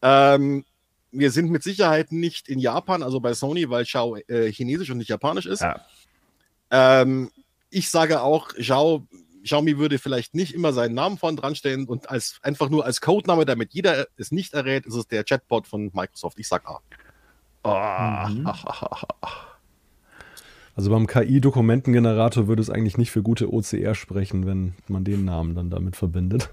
Ähm, 0.00 0.64
wir 1.12 1.30
sind 1.30 1.50
mit 1.50 1.62
Sicherheit 1.62 2.10
nicht 2.10 2.48
in 2.48 2.58
Japan, 2.58 3.02
also 3.02 3.20
bei 3.20 3.34
Sony, 3.34 3.68
weil 3.70 3.84
Xiao 3.84 4.16
äh, 4.16 4.50
chinesisch 4.50 4.90
und 4.90 4.98
nicht 4.98 5.08
japanisch 5.10 5.46
ist. 5.46 5.60
Ja. 5.60 5.80
Ähm, 6.70 7.30
ich 7.70 7.90
sage 7.90 8.22
auch, 8.22 8.48
Xiao, 8.48 9.06
Xiaomi 9.44 9.78
würde 9.78 9.98
vielleicht 9.98 10.34
nicht 10.34 10.54
immer 10.54 10.72
seinen 10.72 10.94
Namen 10.94 11.18
vorn 11.18 11.36
dran 11.36 11.54
stellen 11.54 11.86
und 11.86 12.10
als, 12.10 12.38
einfach 12.42 12.70
nur 12.70 12.84
als 12.84 13.00
Codename, 13.00 13.44
damit 13.44 13.74
jeder 13.74 14.06
es 14.16 14.32
nicht 14.32 14.54
errät, 14.54 14.86
ist 14.86 14.94
es 14.94 15.06
der 15.06 15.24
Chatbot 15.24 15.66
von 15.66 15.90
Microsoft. 15.92 16.38
Ich 16.38 16.48
sag 16.48 16.66
A. 16.66 16.80
Oh. 17.64 18.28
Mhm. 18.28 18.48
Also 20.74 20.90
beim 20.90 21.06
KI-Dokumentengenerator 21.06 22.48
würde 22.48 22.62
es 22.62 22.70
eigentlich 22.70 22.96
nicht 22.96 23.10
für 23.10 23.22
gute 23.22 23.52
OCR 23.52 23.94
sprechen, 23.94 24.46
wenn 24.46 24.74
man 24.88 25.04
den 25.04 25.26
Namen 25.26 25.54
dann 25.54 25.68
damit 25.68 25.96
verbindet. 25.96 26.48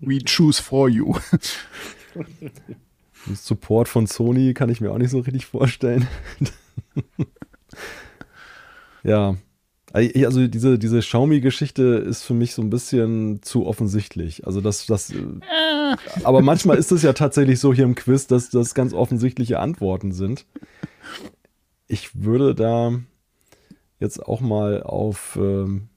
We 0.00 0.18
choose 0.24 0.62
for 0.62 0.88
you. 0.88 1.16
Support 3.34 3.88
von 3.88 4.06
Sony 4.06 4.54
kann 4.54 4.70
ich 4.70 4.80
mir 4.80 4.92
auch 4.92 4.98
nicht 4.98 5.10
so 5.10 5.20
richtig 5.20 5.46
vorstellen. 5.46 6.06
ja. 9.02 9.36
Also 9.92 10.46
diese, 10.46 10.78
diese 10.78 11.00
Xiaomi-Geschichte 11.00 11.82
ist 11.82 12.22
für 12.22 12.34
mich 12.34 12.54
so 12.54 12.62
ein 12.62 12.70
bisschen 12.70 13.42
zu 13.42 13.66
offensichtlich. 13.66 14.46
Also 14.46 14.60
das, 14.60 14.86
das, 14.86 15.10
äh. 15.10 15.16
aber 16.22 16.42
manchmal 16.42 16.78
ist 16.78 16.92
es 16.92 17.02
ja 17.02 17.12
tatsächlich 17.12 17.58
so 17.58 17.74
hier 17.74 17.84
im 17.84 17.96
Quiz, 17.96 18.28
dass 18.28 18.50
das 18.50 18.74
ganz 18.74 18.92
offensichtliche 18.92 19.58
Antworten 19.58 20.12
sind. 20.12 20.46
Ich 21.88 22.22
würde 22.22 22.54
da 22.54 23.00
jetzt 23.98 24.24
auch 24.24 24.40
mal 24.40 24.82
auf, 24.84 25.36
ähm, 25.40 25.88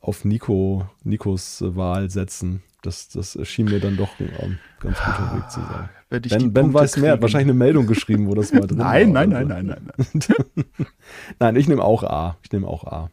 auf 0.00 0.26
Nico, 0.26 0.86
Nikos 1.02 1.62
Wahl 1.66 2.10
setzen. 2.10 2.62
Das, 2.82 3.08
das 3.08 3.36
schien 3.48 3.66
mir 3.66 3.80
dann 3.80 3.96
doch 3.96 4.20
ein 4.20 4.60
ganz 4.80 4.98
guter 4.98 5.36
Weg 5.36 5.50
zu 5.50 5.60
sein. 5.60 5.88
Ben, 6.10 6.52
ben 6.52 6.74
weiß 6.74 6.98
mehr, 6.98 7.12
hat 7.12 7.22
wahrscheinlich 7.22 7.48
eine 7.48 7.58
Meldung 7.58 7.86
geschrieben, 7.86 8.28
wo 8.28 8.34
das 8.34 8.52
mal 8.52 8.60
drin 8.66 8.78
nein, 8.78 9.14
war. 9.14 9.26
Nein, 9.26 9.46
nein, 9.46 9.66
nein, 9.66 9.66
nein, 9.66 9.90
nein. 10.12 10.86
nein, 11.38 11.56
ich 11.56 11.68
nehme 11.68 11.82
auch 11.82 12.04
A. 12.04 12.38
Ich 12.42 12.52
nehme 12.52 12.66
auch 12.66 12.84
A. 12.84 13.10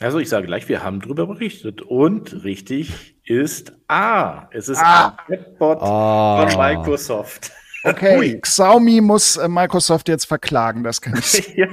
Also 0.00 0.18
ich 0.18 0.28
sage 0.28 0.46
gleich, 0.46 0.68
wir 0.68 0.82
haben 0.82 1.00
darüber 1.00 1.26
berichtet. 1.26 1.82
Und 1.82 2.44
richtig 2.44 3.16
ist 3.24 3.72
A. 3.88 4.48
Es 4.50 4.68
ist 4.68 4.80
ah. 4.82 5.16
ein 5.28 5.36
Chatbot 5.36 5.78
ah. 5.80 6.48
von 6.48 6.58
Microsoft. 6.58 7.52
Okay, 7.84 8.18
Ui. 8.18 8.40
Xiaomi 8.40 9.02
muss 9.02 9.36
äh, 9.36 9.46
Microsoft 9.46 10.08
jetzt 10.08 10.24
verklagen, 10.24 10.82
das 10.82 11.00
kann 11.02 11.18
ich. 11.18 11.54
ja. 11.56 11.68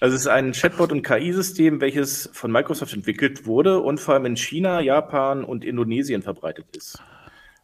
Also 0.00 0.16
es 0.16 0.22
ist 0.22 0.26
ein 0.26 0.52
Chatbot- 0.52 0.90
und 0.90 1.02
KI-System, 1.02 1.80
welches 1.80 2.30
von 2.32 2.50
Microsoft 2.50 2.94
entwickelt 2.94 3.46
wurde 3.46 3.80
und 3.80 4.00
vor 4.00 4.14
allem 4.14 4.24
in 4.24 4.36
China, 4.36 4.80
Japan 4.80 5.44
und 5.44 5.64
Indonesien 5.64 6.22
verbreitet 6.22 6.64
ist. 6.74 6.98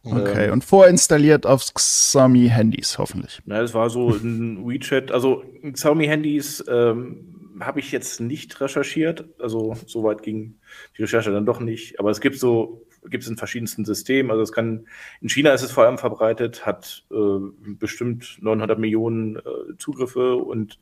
Okay, 0.03 0.45
ähm, 0.45 0.53
und 0.53 0.63
vorinstalliert 0.63 1.45
auf 1.45 1.63
Xiaomi-Handys 1.73 2.97
hoffentlich. 2.99 3.41
Na, 3.45 3.61
es 3.61 3.73
war 3.73 3.89
so 3.89 4.09
ein 4.09 4.65
WeChat, 4.67 5.11
also 5.11 5.43
Xiaomi-Handys 5.73 6.63
ähm, 6.67 7.57
habe 7.59 7.79
ich 7.79 7.91
jetzt 7.91 8.21
nicht 8.21 8.59
recherchiert, 8.61 9.25
also 9.39 9.75
soweit 9.85 10.21
ging 10.23 10.55
die 10.97 11.03
Recherche 11.03 11.31
dann 11.31 11.45
doch 11.45 11.59
nicht, 11.59 11.99
aber 11.99 12.09
es 12.11 12.21
gibt 12.21 12.39
so 12.39 12.85
gibt 13.09 13.23
es 13.23 13.29
in 13.29 13.37
verschiedensten 13.37 13.85
Systemen. 13.85 14.31
Also 14.31 14.43
es 14.43 14.51
kann, 14.51 14.85
in 15.21 15.29
China 15.29 15.53
ist 15.53 15.63
es 15.63 15.71
vor 15.71 15.85
allem 15.85 15.97
verbreitet, 15.97 16.65
hat 16.65 17.03
äh, 17.11 17.39
bestimmt 17.79 18.37
900 18.41 18.77
Millionen 18.77 19.37
äh, 19.37 19.41
Zugriffe 19.77 20.35
und 20.35 20.79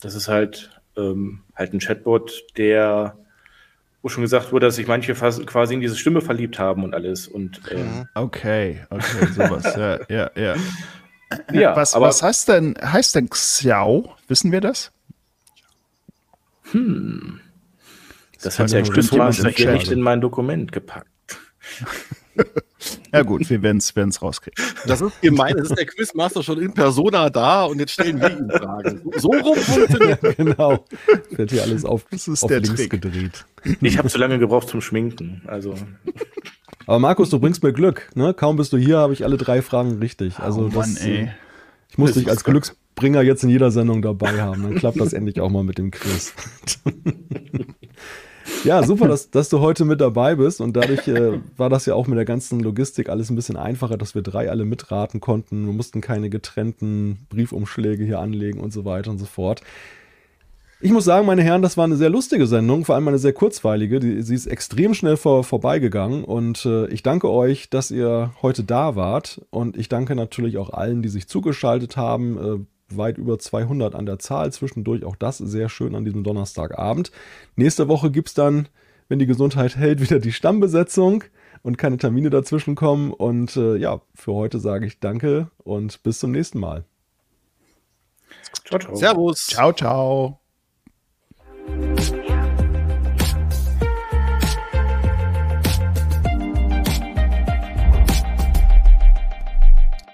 das 0.00 0.14
ist 0.14 0.28
halt, 0.28 0.70
ähm, 0.96 1.40
halt 1.54 1.72
ein 1.72 1.80
Chatbot, 1.80 2.44
der, 2.56 3.16
wo 4.02 4.08
schon 4.08 4.22
gesagt 4.22 4.52
wurde, 4.52 4.66
dass 4.66 4.76
sich 4.76 4.86
manche 4.86 5.14
fast 5.14 5.46
quasi 5.46 5.74
in 5.74 5.80
diese 5.80 5.96
Stimme 5.96 6.20
verliebt 6.20 6.58
haben 6.58 6.84
und 6.84 6.94
alles. 6.94 7.26
Und, 7.26 7.60
ähm, 7.70 8.06
okay, 8.14 8.84
okay, 8.90 9.26
sowas, 9.34 9.74
ja, 9.76 10.00
ja, 10.08 10.30
ja. 10.36 10.56
Ja, 11.52 11.74
was, 11.74 11.94
aber, 11.94 12.08
was 12.08 12.22
heißt 12.22 12.48
denn, 12.48 12.76
heißt 12.80 13.14
denn 13.14 13.28
Xiao? 13.30 14.14
Wissen 14.28 14.52
wir 14.52 14.60
das? 14.60 14.92
Hm. 16.70 17.40
Das, 18.34 18.56
das 18.56 18.58
hat 18.58 18.72
der 18.72 18.82
Quizmaster 18.82 19.48
hier 19.48 19.72
nicht 19.72 19.90
in 19.90 20.00
mein 20.00 20.20
Dokument 20.20 20.70
gepackt. 20.70 21.08
ja 23.12 23.22
gut, 23.22 23.48
wir 23.48 23.62
werden 23.62 23.78
es 23.78 24.22
rauskriegen. 24.22 24.62
Das 24.86 25.00
ist 25.00 25.20
gemein, 25.20 25.56
es 25.58 25.70
ist 25.70 25.78
der 25.78 25.86
Quizmaster 25.86 26.42
schon 26.42 26.60
in 26.60 26.72
Persona 26.72 27.30
da 27.30 27.64
und 27.64 27.78
jetzt 27.78 27.92
stellen 27.92 28.20
wir 28.20 28.30
ihn 28.30 28.50
Fragen. 28.50 29.02
So 29.16 29.28
rum 29.28 29.56
funktioniert. 29.56 30.22
Ja, 30.22 30.32
genau. 30.36 30.84
Wird 31.30 31.50
hier 31.50 31.62
alles 31.62 31.84
auf, 31.84 32.04
das 32.10 32.28
ist 32.28 32.42
auf 32.42 32.48
der 32.48 32.60
links 32.60 32.80
Trick. 32.80 32.90
gedreht. 32.90 33.44
Ich 33.80 33.98
habe 33.98 34.08
zu 34.08 34.18
lange 34.18 34.38
gebraucht 34.38 34.68
zum 34.68 34.80
Schminken. 34.80 35.42
Also. 35.46 35.74
Aber 36.86 36.98
Markus, 36.98 37.30
du 37.30 37.38
bringst 37.38 37.62
mir 37.62 37.72
Glück. 37.72 38.10
Ne? 38.14 38.34
Kaum 38.34 38.56
bist 38.56 38.72
du 38.72 38.76
hier, 38.76 38.98
habe 38.98 39.12
ich 39.12 39.24
alle 39.24 39.36
drei 39.36 39.62
Fragen 39.62 39.98
richtig. 39.98 40.38
Also 40.38 40.62
oh 40.62 40.68
Mann, 40.68 40.94
das, 40.94 40.96
ey. 40.98 41.30
Ich 41.88 41.98
muss 41.98 42.10
das 42.10 42.18
dich 42.18 42.28
als 42.28 42.44
Glücksbringer 42.44 43.22
jetzt 43.22 43.44
in 43.44 43.50
jeder 43.50 43.70
Sendung 43.70 44.02
dabei 44.02 44.42
haben. 44.42 44.64
Dann 44.64 44.74
klappt 44.74 45.00
das 45.00 45.12
endlich 45.12 45.40
auch 45.40 45.50
mal 45.50 45.64
mit 45.64 45.78
dem 45.78 45.90
Quiz. 45.90 46.34
Ja, 48.64 48.82
super, 48.82 49.08
dass, 49.08 49.30
dass 49.30 49.48
du 49.48 49.60
heute 49.60 49.84
mit 49.84 50.00
dabei 50.00 50.34
bist 50.36 50.60
und 50.60 50.76
dadurch 50.76 51.06
äh, 51.08 51.40
war 51.56 51.68
das 51.70 51.86
ja 51.86 51.94
auch 51.94 52.06
mit 52.06 52.16
der 52.16 52.24
ganzen 52.24 52.60
Logistik 52.60 53.08
alles 53.08 53.30
ein 53.30 53.36
bisschen 53.36 53.56
einfacher, 53.56 53.96
dass 53.96 54.14
wir 54.14 54.22
drei 54.22 54.50
alle 54.50 54.64
mitraten 54.64 55.20
konnten. 55.20 55.66
Wir 55.66 55.72
mussten 55.72 56.00
keine 56.00 56.30
getrennten 56.30 57.26
Briefumschläge 57.28 58.04
hier 58.04 58.20
anlegen 58.20 58.60
und 58.60 58.72
so 58.72 58.84
weiter 58.84 59.10
und 59.10 59.18
so 59.18 59.26
fort. 59.26 59.62
Ich 60.80 60.90
muss 60.90 61.04
sagen, 61.04 61.26
meine 61.26 61.42
Herren, 61.42 61.62
das 61.62 61.78
war 61.78 61.84
eine 61.84 61.96
sehr 61.96 62.10
lustige 62.10 62.46
Sendung, 62.46 62.84
vor 62.84 62.94
allem 62.94 63.08
eine 63.08 63.18
sehr 63.18 63.32
kurzweilige. 63.32 64.00
Die, 64.00 64.20
sie 64.20 64.34
ist 64.34 64.46
extrem 64.46 64.92
schnell 64.92 65.16
vor, 65.16 65.42
vorbeigegangen 65.42 66.24
und 66.24 66.66
äh, 66.66 66.86
ich 66.88 67.02
danke 67.02 67.30
euch, 67.30 67.70
dass 67.70 67.90
ihr 67.90 68.34
heute 68.42 68.64
da 68.64 68.94
wart 68.94 69.40
und 69.50 69.78
ich 69.78 69.88
danke 69.88 70.14
natürlich 70.14 70.58
auch 70.58 70.70
allen, 70.70 71.00
die 71.00 71.08
sich 71.08 71.26
zugeschaltet 71.26 71.96
haben. 71.96 72.66
Weit 72.90 73.18
über 73.18 73.38
200 73.38 73.94
an 73.94 74.06
der 74.06 74.18
Zahl. 74.18 74.52
Zwischendurch 74.52 75.04
auch 75.04 75.16
das 75.16 75.38
sehr 75.38 75.68
schön 75.68 75.94
an 75.94 76.04
diesem 76.04 76.24
Donnerstagabend. 76.24 77.10
Nächste 77.56 77.88
Woche 77.88 78.10
gibt 78.10 78.28
es 78.28 78.34
dann, 78.34 78.68
wenn 79.08 79.18
die 79.18 79.26
Gesundheit 79.26 79.76
hält, 79.76 80.00
wieder 80.00 80.18
die 80.18 80.32
Stammbesetzung 80.32 81.24
und 81.62 81.78
keine 81.78 81.96
Termine 81.96 82.30
dazwischen 82.30 82.74
kommen. 82.74 83.12
Und 83.12 83.56
äh, 83.56 83.76
ja, 83.76 84.00
für 84.14 84.34
heute 84.34 84.60
sage 84.60 84.86
ich 84.86 85.00
Danke 85.00 85.50
und 85.58 86.02
bis 86.02 86.18
zum 86.18 86.30
nächsten 86.30 86.60
Mal. 86.60 86.84
Ciao, 88.64 88.78
ciao. 88.78 88.94
Servus. 88.94 89.46
Ciao, 89.46 89.72
ciao. 89.72 90.40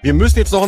Wir 0.03 0.15
müssen 0.15 0.39
jetzt 0.39 0.51
noch 0.51 0.63